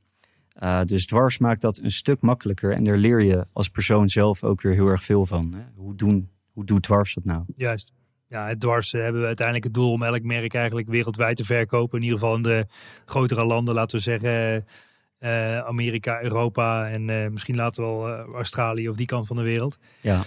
Uh, 0.64 0.84
dus 0.84 1.06
dwars 1.06 1.38
maakt 1.38 1.62
dat 1.62 1.78
een 1.78 1.92
stuk 1.92 2.22
makkelijker. 2.22 2.72
En 2.72 2.84
daar 2.84 2.98
leer 2.98 3.22
je 3.22 3.48
als 3.54 3.70
persoon 3.70 4.10
zelf 4.10 4.44
ook 4.44 4.62
weer 4.62 4.74
heel 4.74 4.88
erg 4.88 5.04
veel 5.04 5.26
van. 5.26 5.54
Hè? 5.58 5.64
Hoe, 5.76 5.96
doen, 5.96 6.30
hoe 6.52 6.66
doet 6.66 6.84
dwars 6.84 7.14
dat 7.14 7.26
nou? 7.26 7.44
Juist. 7.56 7.92
Ja, 8.28 8.48
het 8.48 8.60
dwars 8.60 8.94
eh, 8.94 9.02
hebben 9.02 9.22
we 9.22 9.28
uiteindelijk 9.28 9.66
het 9.66 9.74
doel 9.74 9.92
om 9.92 10.04
elk 10.04 10.24
merk 10.24 10.54
eigenlijk 10.54 10.88
wereldwijd 10.88 11.38
te 11.38 11.46
verkopen. 11.46 11.98
In 11.98 12.04
ieder 12.04 12.20
geval 12.20 12.36
in 12.36 12.42
de 12.42 12.66
grotere 13.06 13.46
landen, 13.46 13.74
laten 13.74 13.98
we 13.98 14.04
zeggen 14.04 14.66
uh, 15.20 15.58
Amerika, 15.58 16.22
Europa 16.22 16.90
en 16.90 17.08
uh, 17.08 17.28
misschien 17.28 17.56
later 17.56 17.84
wel 17.84 18.10
Australië 18.18 18.90
of 18.90 18.96
die 18.96 19.06
kant 19.06 19.28
van 19.28 19.36
de 19.36 19.42
wereld. 19.42 19.78
Ja. 20.02 20.22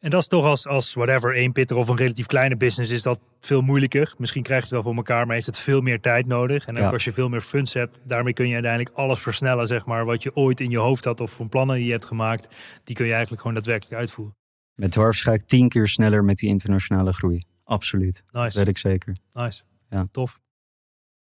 En 0.00 0.10
dat 0.10 0.20
is 0.20 0.28
toch 0.28 0.44
als, 0.44 0.66
als 0.66 0.94
whatever, 0.94 1.34
één 1.34 1.52
pitter 1.52 1.76
of 1.76 1.88
een 1.88 1.96
relatief 1.96 2.26
kleine 2.26 2.56
business 2.56 2.90
is 2.90 3.02
dat 3.02 3.20
veel 3.40 3.60
moeilijker. 3.60 4.14
Misschien 4.18 4.42
krijg 4.42 4.58
je 4.58 4.64
het 4.64 4.74
wel 4.74 4.82
voor 4.82 4.94
elkaar, 4.96 5.24
maar 5.26 5.34
heeft 5.34 5.46
het 5.46 5.58
veel 5.58 5.80
meer 5.80 6.00
tijd 6.00 6.26
nodig. 6.26 6.66
En 6.66 6.74
ook 6.74 6.80
Ja. 6.80 6.90
als 6.90 7.04
je 7.04 7.12
veel 7.12 7.28
meer 7.28 7.40
funds 7.40 7.74
hebt, 7.74 8.00
daarmee 8.06 8.32
kun 8.32 8.46
je 8.48 8.52
uiteindelijk 8.54 8.96
alles 8.96 9.20
versnellen, 9.20 9.66
zeg 9.66 9.86
maar, 9.86 10.04
wat 10.04 10.22
je 10.22 10.36
ooit 10.36 10.60
in 10.60 10.70
je 10.70 10.78
hoofd 10.78 11.04
had 11.04 11.20
of 11.20 11.32
van 11.32 11.48
plannen 11.48 11.76
die 11.76 11.84
je 11.84 11.92
hebt 11.92 12.04
gemaakt, 12.04 12.56
die 12.84 12.94
kun 12.96 13.04
je 13.04 13.10
eigenlijk 13.12 13.40
gewoon 13.40 13.56
daadwerkelijk 13.56 14.00
uitvoeren. 14.00 14.36
Met 14.74 14.90
dwars 14.90 15.22
ga 15.22 15.32
ik 15.32 15.42
tien 15.42 15.68
keer 15.68 15.88
sneller 15.88 16.24
met 16.24 16.36
die 16.36 16.48
internationale 16.48 17.12
groei. 17.12 17.38
Absoluut. 17.64 18.22
Dat 18.30 18.42
Nice, 18.42 18.58
weet 18.58 18.68
ik 18.68 18.78
zeker. 18.78 19.16
nice. 19.32 19.62
Ja. 19.90 20.06
Tof. 20.10 20.40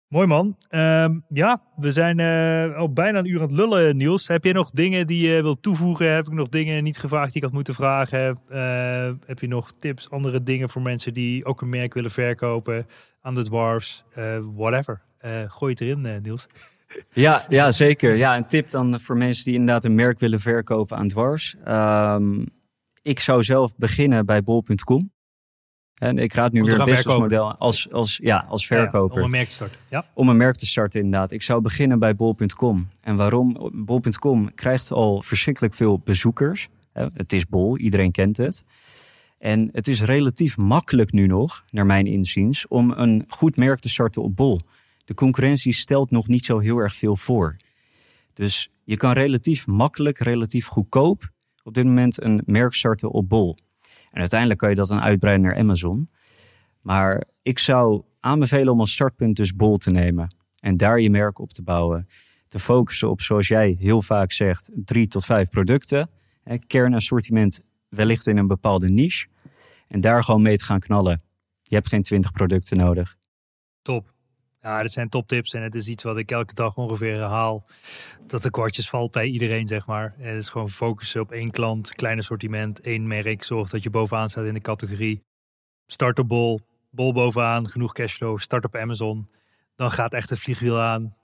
Mooi 0.09 0.27
man. 0.27 0.57
Ehm, 0.69 1.19
ja, 1.29 1.63
we 1.77 1.93
zijn 1.93 2.21
eh, 2.21 2.77
al 2.77 2.93
bijna 2.93 3.19
een 3.19 3.27
uur 3.27 3.41
aan 3.41 3.47
het 3.47 3.57
lullen, 3.57 3.97
Niels. 3.97 4.29
Heb 4.29 4.45
je 4.45 4.53
nog 4.53 4.71
dingen 4.71 5.07
die 5.07 5.29
je 5.31 5.43
wilt 5.43 5.63
toevoegen? 5.63 6.15
Heb 6.15 6.27
ik 6.27 6.33
nog 6.33 6.49
dingen 6.49 6.83
niet 6.83 6.99
gevraagd 6.99 7.27
die 7.27 7.37
ik 7.37 7.43
had 7.43 7.53
moeten 7.53 7.75
vragen? 7.75 8.39
Eh, 8.49 9.11
heb 9.27 9.39
je 9.39 9.49
nog 9.49 9.73
tips, 9.79 10.11
andere 10.11 10.43
dingen 10.43 10.69
voor 10.69 10.83
mensen 10.83 11.15
die 11.15 11.45
ook 11.45 11.61
een 11.61 11.69
merk 11.69 11.95
willen 11.95 12.11
verkopen 12.11 12.87
aan 13.21 13.35
de 13.35 13.45
dwarfs? 13.45 14.05
Eh, 14.15 14.39
whatever. 14.55 15.01
Eh, 15.19 15.31
gooi 15.47 15.73
het 15.73 15.81
erin, 15.81 16.07
eh, 16.07 16.21
Niels. 16.23 16.47
Ja, 17.13 17.47
ja, 17.49 17.71
zeker. 17.71 18.17
Ja, 18.17 18.37
een 18.37 18.47
tip 18.47 18.71
dan 18.71 19.01
voor 19.01 19.17
mensen 19.17 19.45
die 19.45 19.55
inderdaad 19.55 19.85
een 19.85 19.95
merk 19.95 20.19
willen 20.19 20.41
verkopen 20.41 20.97
aan 20.97 21.09
dwars. 21.09 21.57
Um, 21.69 22.47
ik 23.03 23.21
zou 23.21 23.43
zelf 23.43 23.77
beginnen 23.77 24.27
bij 24.27 24.43
bol.com. 24.43 25.13
En 25.99 26.19
ik 26.19 26.33
raad 26.33 26.53
nu 26.53 26.63
weer 26.63 26.79
een 26.79 26.85
businessmodel 26.85 27.55
als, 27.55 27.93
als, 27.93 28.19
ja, 28.23 28.45
als 28.49 28.67
verkoper. 28.67 29.17
Ja, 29.17 29.23
om 29.23 29.25
een 29.25 29.31
merk 29.31 29.49
te 29.49 29.55
starten. 29.55 29.79
Ja. 29.89 30.07
Om 30.15 30.29
een 30.29 30.37
merk 30.37 30.57
te 30.57 30.67
starten, 30.67 31.01
inderdaad. 31.01 31.31
Ik 31.31 31.43
zou 31.43 31.61
beginnen 31.61 31.99
bij 31.99 32.17
bol.com. 32.17 32.89
En 33.01 33.17
waarom? 33.17 33.71
Bol.com 33.73 34.55
krijgt 34.55 34.91
al 34.91 35.23
verschrikkelijk 35.23 35.75
veel 35.75 36.01
bezoekers. 36.05 36.69
Het 36.93 37.33
is 37.33 37.47
bol, 37.47 37.79
iedereen 37.79 38.11
kent 38.11 38.37
het. 38.37 38.65
En 39.39 39.69
het 39.73 39.89
is 39.89 40.01
relatief 40.01 40.57
makkelijk 40.57 41.13
nu 41.13 41.27
nog, 41.27 41.65
naar 41.71 41.87
mijn 41.87 42.07
inziens, 42.07 42.69
om 42.69 42.91
een 42.91 43.25
goed 43.29 43.57
merk 43.57 43.81
te 43.81 43.89
starten 43.89 44.23
op 44.23 44.37
bol. 44.37 44.61
De 45.05 45.15
concurrentie 45.15 45.73
stelt 45.73 46.11
nog 46.11 46.29
niet 46.29 46.45
zo 46.45 46.59
heel 46.59 46.79
erg 46.79 46.95
veel 46.95 47.17
voor. 47.17 47.57
Dus 48.35 48.71
je 48.85 48.97
kan 48.97 49.13
relatief 49.13 49.67
makkelijk, 49.67 50.19
relatief 50.19 50.67
goedkoop 50.67 51.31
op 51.63 51.75
dit 51.75 51.85
moment 51.85 52.23
een 52.23 52.43
merk 52.47 52.75
starten 52.75 53.11
op 53.11 53.29
bol. 53.29 53.57
En 54.11 54.21
uiteindelijk 54.21 54.61
kan 54.61 54.69
je 54.69 54.75
dat 54.75 54.89
dan 54.89 55.01
uitbreiden 55.01 55.45
naar 55.47 55.57
Amazon. 55.57 56.09
Maar 56.81 57.25
ik 57.43 57.59
zou 57.59 58.03
aanbevelen 58.21 58.73
om 58.73 58.81
als 58.81 58.93
startpunt 58.93 59.37
dus 59.37 59.55
bol 59.55 59.77
te 59.77 59.91
nemen. 59.91 60.35
En 60.61 60.77
daar 60.77 61.01
je 61.01 61.11
merk 61.11 61.39
op 61.39 61.53
te 61.53 61.63
bouwen. 61.63 62.07
Te 62.49 62.59
focussen 62.59 63.11
op, 63.11 63.21
zoals 63.21 63.49
jij 63.49 63.77
heel 63.79 64.03
vaak 64.03 64.33
zegt, 64.33 64.71
drie 64.75 65.07
tot 65.07 65.25
vijf 65.25 65.49
producten. 65.49 66.11
Kernassortiment 66.67 67.61
wellicht 67.89 68.27
in 68.27 68.37
een 68.37 68.47
bepaalde 68.47 68.89
niche. 68.89 69.29
En 69.89 70.01
daar 70.01 70.25
gewoon 70.25 70.43
mee 70.43 70.57
te 70.57 70.65
gaan 70.65 70.81
knallen. 70.81 71.23
Je 71.63 71.75
hebt 71.75 71.89
geen 71.89 72.03
twintig 72.03 72.33
producten 72.33 72.77
nodig. 72.77 73.17
Top. 73.83 74.13
Ja, 74.69 74.83
dit 74.83 74.93
zijn 74.93 75.09
toptips 75.09 75.55
en 75.55 75.62
het 75.62 75.75
is 75.75 75.89
iets 75.89 76.03
wat 76.03 76.16
ik 76.16 76.31
elke 76.31 76.55
dag 76.55 76.77
ongeveer 76.77 77.12
herhaal. 77.14 77.64
Dat 78.27 78.43
de 78.43 78.51
kwartjes 78.51 78.89
valt 78.89 79.11
bij 79.11 79.27
iedereen, 79.27 79.66
zeg 79.66 79.87
maar. 79.87 80.14
Het 80.19 80.37
is 80.37 80.49
gewoon 80.49 80.71
focussen 80.71 81.21
op 81.21 81.33
één 81.33 81.51
klant, 81.51 81.95
klein 81.95 82.19
assortiment, 82.19 82.81
één 82.81 83.07
merk. 83.07 83.43
Zorg 83.43 83.69
dat 83.71 83.83
je 83.83 83.91
bovenaan 83.91 84.31
staat 84.31 84.45
in 84.45 84.55
de 84.55 84.61
categorie. 84.61 85.23
Start 85.87 86.19
op 86.19 86.29
bol, 86.29 86.61
bol 86.91 87.12
bovenaan, 87.12 87.69
genoeg 87.69 87.93
cashflow. 87.93 88.39
Start 88.39 88.64
op 88.64 88.77
Amazon. 88.77 89.29
Dan 89.75 89.91
gaat 89.91 90.12
echt 90.14 90.31
het 90.31 90.39
vliegwiel 90.39 90.81
aan. 90.81 91.14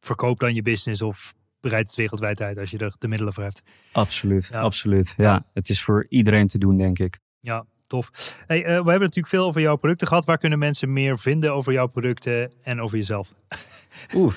Verkoop 0.00 0.38
dan 0.40 0.54
je 0.54 0.62
business 0.62 1.02
of 1.02 1.34
bereid 1.60 1.86
het 1.86 1.96
wereldwijd 1.96 2.40
uit 2.40 2.58
als 2.58 2.70
je 2.70 2.78
er 2.78 2.94
de 2.98 3.08
middelen 3.08 3.32
voor 3.32 3.42
hebt. 3.44 3.62
Absoluut, 3.92 4.48
Ja. 4.52 4.60
absoluut. 4.60 5.14
Ja, 5.16 5.44
het 5.52 5.68
is 5.68 5.82
voor 5.82 6.06
iedereen 6.08 6.46
te 6.46 6.58
doen, 6.58 6.76
denk 6.76 6.98
ik. 6.98 7.18
Ja. 7.40 7.66
Tof. 7.94 8.34
Hey, 8.46 8.58
uh, 8.58 8.64
we 8.64 8.72
hebben 8.72 9.00
natuurlijk 9.00 9.26
veel 9.26 9.46
over 9.46 9.60
jouw 9.60 9.76
producten 9.76 10.06
gehad. 10.06 10.24
Waar 10.24 10.38
kunnen 10.38 10.58
mensen 10.58 10.92
meer 10.92 11.18
vinden 11.18 11.54
over 11.54 11.72
jouw 11.72 11.86
producten 11.86 12.52
en 12.62 12.80
over 12.80 12.96
jezelf? 12.96 13.32
Oeh, 14.14 14.34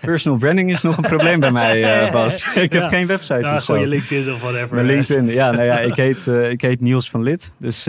personal 0.00 0.38
branding 0.38 0.70
is 0.70 0.82
nog 0.82 0.96
een 0.96 1.02
probleem 1.02 1.40
bij 1.40 1.52
mij, 1.52 2.04
uh, 2.04 2.12
Bas. 2.12 2.44
Ik 2.56 2.72
heb 2.72 2.88
geen 2.88 3.06
website. 3.06 3.40
Nou, 3.40 3.60
gewoon 3.60 3.80
je 3.80 3.86
LinkedIn 3.86 4.32
of 4.32 4.40
whatever. 4.40 4.74
Mijn 4.74 4.86
LinkedIn, 4.86 5.26
ja, 5.26 5.50
nou 5.50 5.64
ja, 5.64 5.78
ik 5.78 5.94
heet, 5.94 6.26
uh, 6.26 6.50
ik 6.50 6.60
heet 6.60 6.80
Niels 6.80 7.10
van 7.10 7.22
Lid. 7.22 7.52
Dus 7.58 7.88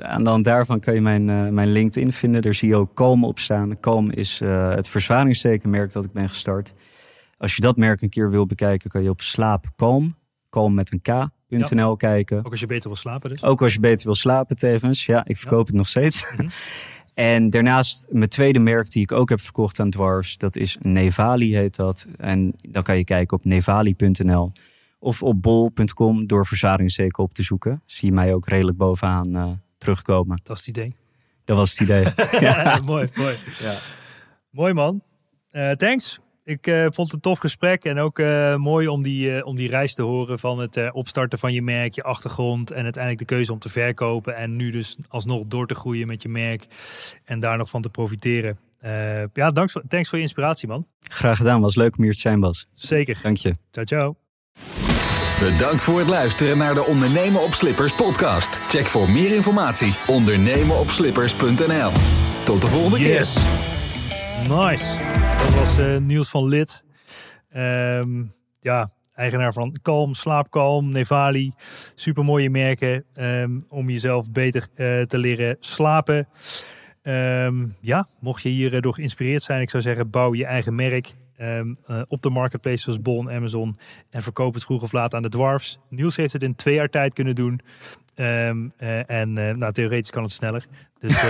aan 0.00 0.24
de 0.24 0.30
hand 0.30 0.44
daarvan 0.44 0.80
kan 0.80 0.94
je 0.94 1.00
mijn, 1.00 1.54
mijn 1.54 1.72
LinkedIn 1.72 2.12
vinden. 2.12 2.42
Daar 2.42 2.54
zie 2.54 2.68
je 2.68 2.76
ook 2.76 2.94
Calm 2.94 3.24
op 3.24 3.38
staan. 3.38 3.80
Calm 3.80 4.10
is 4.10 4.40
het 4.74 4.88
verzwaringstekenmerk 4.88 5.92
dat 5.92 6.04
ik 6.04 6.12
ben 6.12 6.28
gestart. 6.28 6.74
Als 7.38 7.54
je 7.54 7.60
dat 7.60 7.76
merk 7.76 8.02
een 8.02 8.08
keer 8.08 8.30
wil 8.30 8.46
bekijken, 8.46 8.90
kan 8.90 9.02
je 9.02 9.10
op 9.10 9.20
slaap 9.20 9.64
Calm 10.50 10.74
met 10.74 10.92
een 10.92 11.00
K.nl 11.58 11.96
kijken. 11.96 12.38
Ook 12.38 12.50
als 12.50 12.60
je 12.60 12.66
beter 12.66 12.88
wil 12.88 12.98
slapen 12.98 13.30
dus? 13.30 13.44
Ook 13.44 13.62
als 13.62 13.72
je 13.72 13.80
beter 13.80 14.04
wil 14.04 14.14
slapen 14.14 14.56
tevens. 14.56 15.06
Ja, 15.06 15.24
ik 15.26 15.36
verkoop 15.36 15.66
het 15.66 15.76
nog 15.76 15.88
steeds. 15.88 16.26
Mhm. 16.36 16.48
En 17.14 17.50
daarnaast 17.50 18.06
mijn 18.10 18.28
tweede 18.28 18.58
merk 18.58 18.90
die 18.90 19.02
ik 19.02 19.12
ook 19.12 19.28
heb 19.28 19.40
verkocht 19.40 19.80
aan 19.80 19.90
Dwars, 19.90 20.36
dat 20.36 20.56
is 20.56 20.76
Nevali 20.80 21.56
heet 21.56 21.76
dat. 21.76 22.06
En 22.16 22.52
dan 22.56 22.82
kan 22.82 22.96
je 22.96 23.04
kijken 23.04 23.36
op 23.36 23.44
nevali.nl 23.44 24.52
of 24.98 25.22
op 25.22 25.42
bol.com 25.42 26.26
door 26.26 26.46
verzadigingszeker 26.46 27.22
op 27.22 27.34
te 27.34 27.42
zoeken. 27.42 27.82
Zie 27.86 28.08
je 28.08 28.14
mij 28.14 28.34
ook 28.34 28.48
redelijk 28.48 28.76
bovenaan 28.76 29.36
uh, 29.36 29.50
terugkomen. 29.78 30.40
Dat 30.42 30.58
is 30.58 30.66
het 30.66 30.76
idee. 30.76 30.94
Dat 31.44 31.56
was 31.56 31.70
het 31.70 31.80
idee. 31.80 32.04
ja. 32.46 32.80
mooi, 32.84 33.08
mooi. 33.14 33.36
Ja. 33.60 33.74
Mooi 34.50 34.72
man. 34.72 35.02
Uh, 35.52 35.70
thanks. 35.70 36.20
Ik 36.50 36.66
uh, 36.66 36.82
vond 36.82 36.96
het 36.96 37.12
een 37.12 37.20
tof 37.20 37.38
gesprek 37.38 37.84
en 37.84 37.98
ook 37.98 38.18
uh, 38.18 38.56
mooi 38.56 38.88
om 38.88 39.02
die, 39.02 39.36
uh, 39.36 39.46
om 39.46 39.56
die 39.56 39.68
reis 39.68 39.94
te 39.94 40.02
horen 40.02 40.38
van 40.38 40.58
het 40.58 40.92
opstarten 40.92 41.38
van 41.38 41.52
je 41.52 41.62
merk, 41.62 41.94
je 41.94 42.02
achtergrond 42.02 42.70
en 42.70 42.82
uiteindelijk 42.82 43.28
de 43.28 43.34
keuze 43.34 43.52
om 43.52 43.58
te 43.58 43.68
verkopen 43.68 44.36
en 44.36 44.56
nu 44.56 44.70
dus 44.70 44.96
alsnog 45.08 45.42
door 45.46 45.66
te 45.66 45.74
groeien 45.74 46.06
met 46.06 46.22
je 46.22 46.28
merk 46.28 46.66
en 47.24 47.40
daar 47.40 47.56
nog 47.56 47.70
van 47.70 47.82
te 47.82 47.88
profiteren. 47.88 48.58
ja, 49.32 49.50
thanks 49.50 49.72
voor, 49.72 49.82
thanks 49.88 50.08
voor 50.08 50.18
je 50.18 50.24
inspiratie 50.24 50.68
man. 50.68 50.86
Graag 51.00 51.36
gedaan, 51.36 51.60
was 51.60 51.76
leuk 51.76 51.96
om 51.98 52.04
hier 52.04 52.12
te 52.12 52.20
zijn 52.20 52.40
Bas. 52.40 52.68
Zeker. 52.74 53.18
Dank 53.22 53.36
je. 53.36 53.54
Ciao 53.70 53.84
ciao. 53.84 54.16
Bedankt 55.40 55.82
voor 55.82 55.98
het 55.98 56.08
luisteren 56.08 56.58
naar 56.58 56.74
de 56.74 56.84
Ondernemen 56.84 57.42
op 57.42 57.52
Slippers 57.52 57.94
podcast. 57.94 58.56
Check 58.56 58.86
voor 58.86 59.10
meer 59.10 59.34
informatie 59.34 59.94
ondernemenopslippers.nl. 60.06 61.90
Tot 62.44 62.60
de 62.60 62.68
volgende 62.68 62.98
yes. 62.98 63.34
keer. 63.34 64.56
Nice. 64.56 65.29
Dat 65.40 65.54
was 65.54 65.78
uh, 65.78 65.96
Niels 65.96 66.30
van 66.30 66.48
Lid. 66.48 66.84
Um, 67.56 68.32
ja, 68.60 68.92
eigenaar 69.14 69.52
van 69.52 69.76
Kalm, 69.82 70.14
Slaapkalm, 70.14 70.92
Nevali. 70.92 71.52
Super 71.94 72.24
mooie 72.24 72.50
merken 72.50 73.04
um, 73.14 73.64
om 73.68 73.90
jezelf 73.90 74.30
beter 74.30 74.68
uh, 74.76 75.02
te 75.02 75.18
leren 75.18 75.56
slapen. 75.60 76.28
Um, 77.02 77.76
ja, 77.80 78.08
mocht 78.20 78.42
je 78.42 78.48
hierdoor 78.48 78.92
uh, 78.92 78.92
geïnspireerd 78.92 79.42
zijn, 79.42 79.60
ik 79.60 79.70
zou 79.70 79.82
zeggen, 79.82 80.10
bouw 80.10 80.34
je 80.34 80.44
eigen 80.44 80.74
merk. 80.74 81.14
Op 82.06 82.22
de 82.22 82.30
marketplace 82.30 82.82
zoals 82.82 83.00
Bon, 83.00 83.30
Amazon. 83.30 83.76
En 84.10 84.22
verkoop 84.22 84.54
het 84.54 84.64
vroeg 84.64 84.82
of 84.82 84.92
laat 84.92 85.14
aan 85.14 85.22
de 85.22 85.28
dwarfs. 85.28 85.78
Niels 85.88 86.16
heeft 86.16 86.32
het 86.32 86.42
in 86.42 86.54
twee 86.54 86.74
jaar 86.74 86.88
tijd 86.88 87.14
kunnen 87.14 87.34
doen. 87.34 87.60
Um, 88.20 88.72
uh, 88.78 89.10
en 89.10 89.36
uh, 89.36 89.50
nou, 89.54 89.72
theoretisch 89.72 90.10
kan 90.10 90.22
het 90.22 90.32
sneller. 90.32 90.66
Dus 90.98 91.20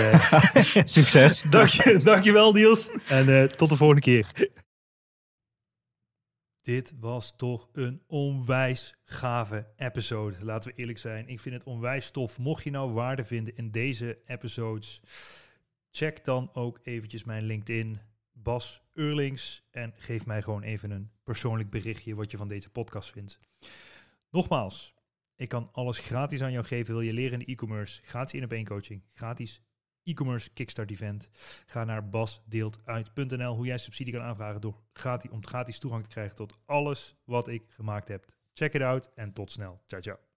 succes. 0.93 1.43
Dank 1.49 1.67
je, 1.67 1.99
dankjewel 2.03 2.53
Niels. 2.53 2.91
En 3.07 3.49
tot 3.57 3.69
de 3.69 3.75
volgende 3.75 4.01
keer. 4.01 4.25
Dit 6.61 6.93
was 6.99 7.35
toch 7.35 7.69
een 7.73 8.01
onwijs 8.07 8.95
gave 9.03 9.67
episode. 9.75 10.45
Laten 10.45 10.71
we 10.71 10.77
eerlijk 10.77 10.97
zijn. 10.97 11.27
Ik 11.27 11.39
vind 11.39 11.55
het 11.55 11.63
onwijs 11.63 12.11
tof. 12.11 12.37
Mocht 12.37 12.63
je 12.63 12.71
nou 12.71 12.91
waarde 12.91 13.23
vinden 13.23 13.55
in 13.55 13.71
deze 13.71 14.17
episodes, 14.25 15.01
check 15.91 16.25
dan 16.25 16.49
ook 16.53 16.79
eventjes 16.83 17.23
mijn 17.23 17.43
LinkedIn 17.43 17.99
Bas 18.31 18.81
Eurlings. 18.93 19.63
En 19.71 19.93
geef 19.97 20.25
mij 20.25 20.41
gewoon 20.41 20.63
even 20.63 20.91
een 20.91 21.11
persoonlijk 21.23 21.69
berichtje 21.69 22.15
wat 22.15 22.31
je 22.31 22.37
van 22.37 22.47
deze 22.47 22.69
podcast 22.69 23.11
vindt. 23.11 23.39
Nogmaals, 24.29 24.95
ik 25.41 25.49
kan 25.49 25.69
alles 25.71 25.99
gratis 25.99 26.41
aan 26.41 26.51
jou 26.51 26.65
geven. 26.65 26.93
Wil 26.93 27.03
je 27.03 27.13
leren 27.13 27.39
in 27.39 27.45
e-commerce? 27.45 28.01
Gratis 28.03 28.33
in 28.33 28.43
op 28.43 28.51
één 28.51 28.65
coaching. 28.65 29.03
Gratis 29.13 29.61
e-commerce 30.03 30.49
kickstart 30.53 30.91
event. 30.91 31.29
Ga 31.65 31.83
naar 31.83 32.09
basdeeltuit.nl 32.09 33.55
hoe 33.55 33.65
jij 33.65 33.77
subsidie 33.77 34.13
kan 34.13 34.23
aanvragen 34.23 34.61
door 34.61 34.81
gratis, 34.93 35.31
om 35.31 35.45
gratis 35.45 35.79
toegang 35.79 36.03
te 36.03 36.09
krijgen 36.09 36.35
tot 36.35 36.57
alles 36.65 37.15
wat 37.23 37.47
ik 37.47 37.63
gemaakt 37.67 38.07
heb. 38.07 38.25
Check 38.53 38.73
it 38.73 38.81
out 38.81 39.11
en 39.15 39.33
tot 39.33 39.51
snel. 39.51 39.81
Ciao, 39.87 40.01
ciao. 40.01 40.30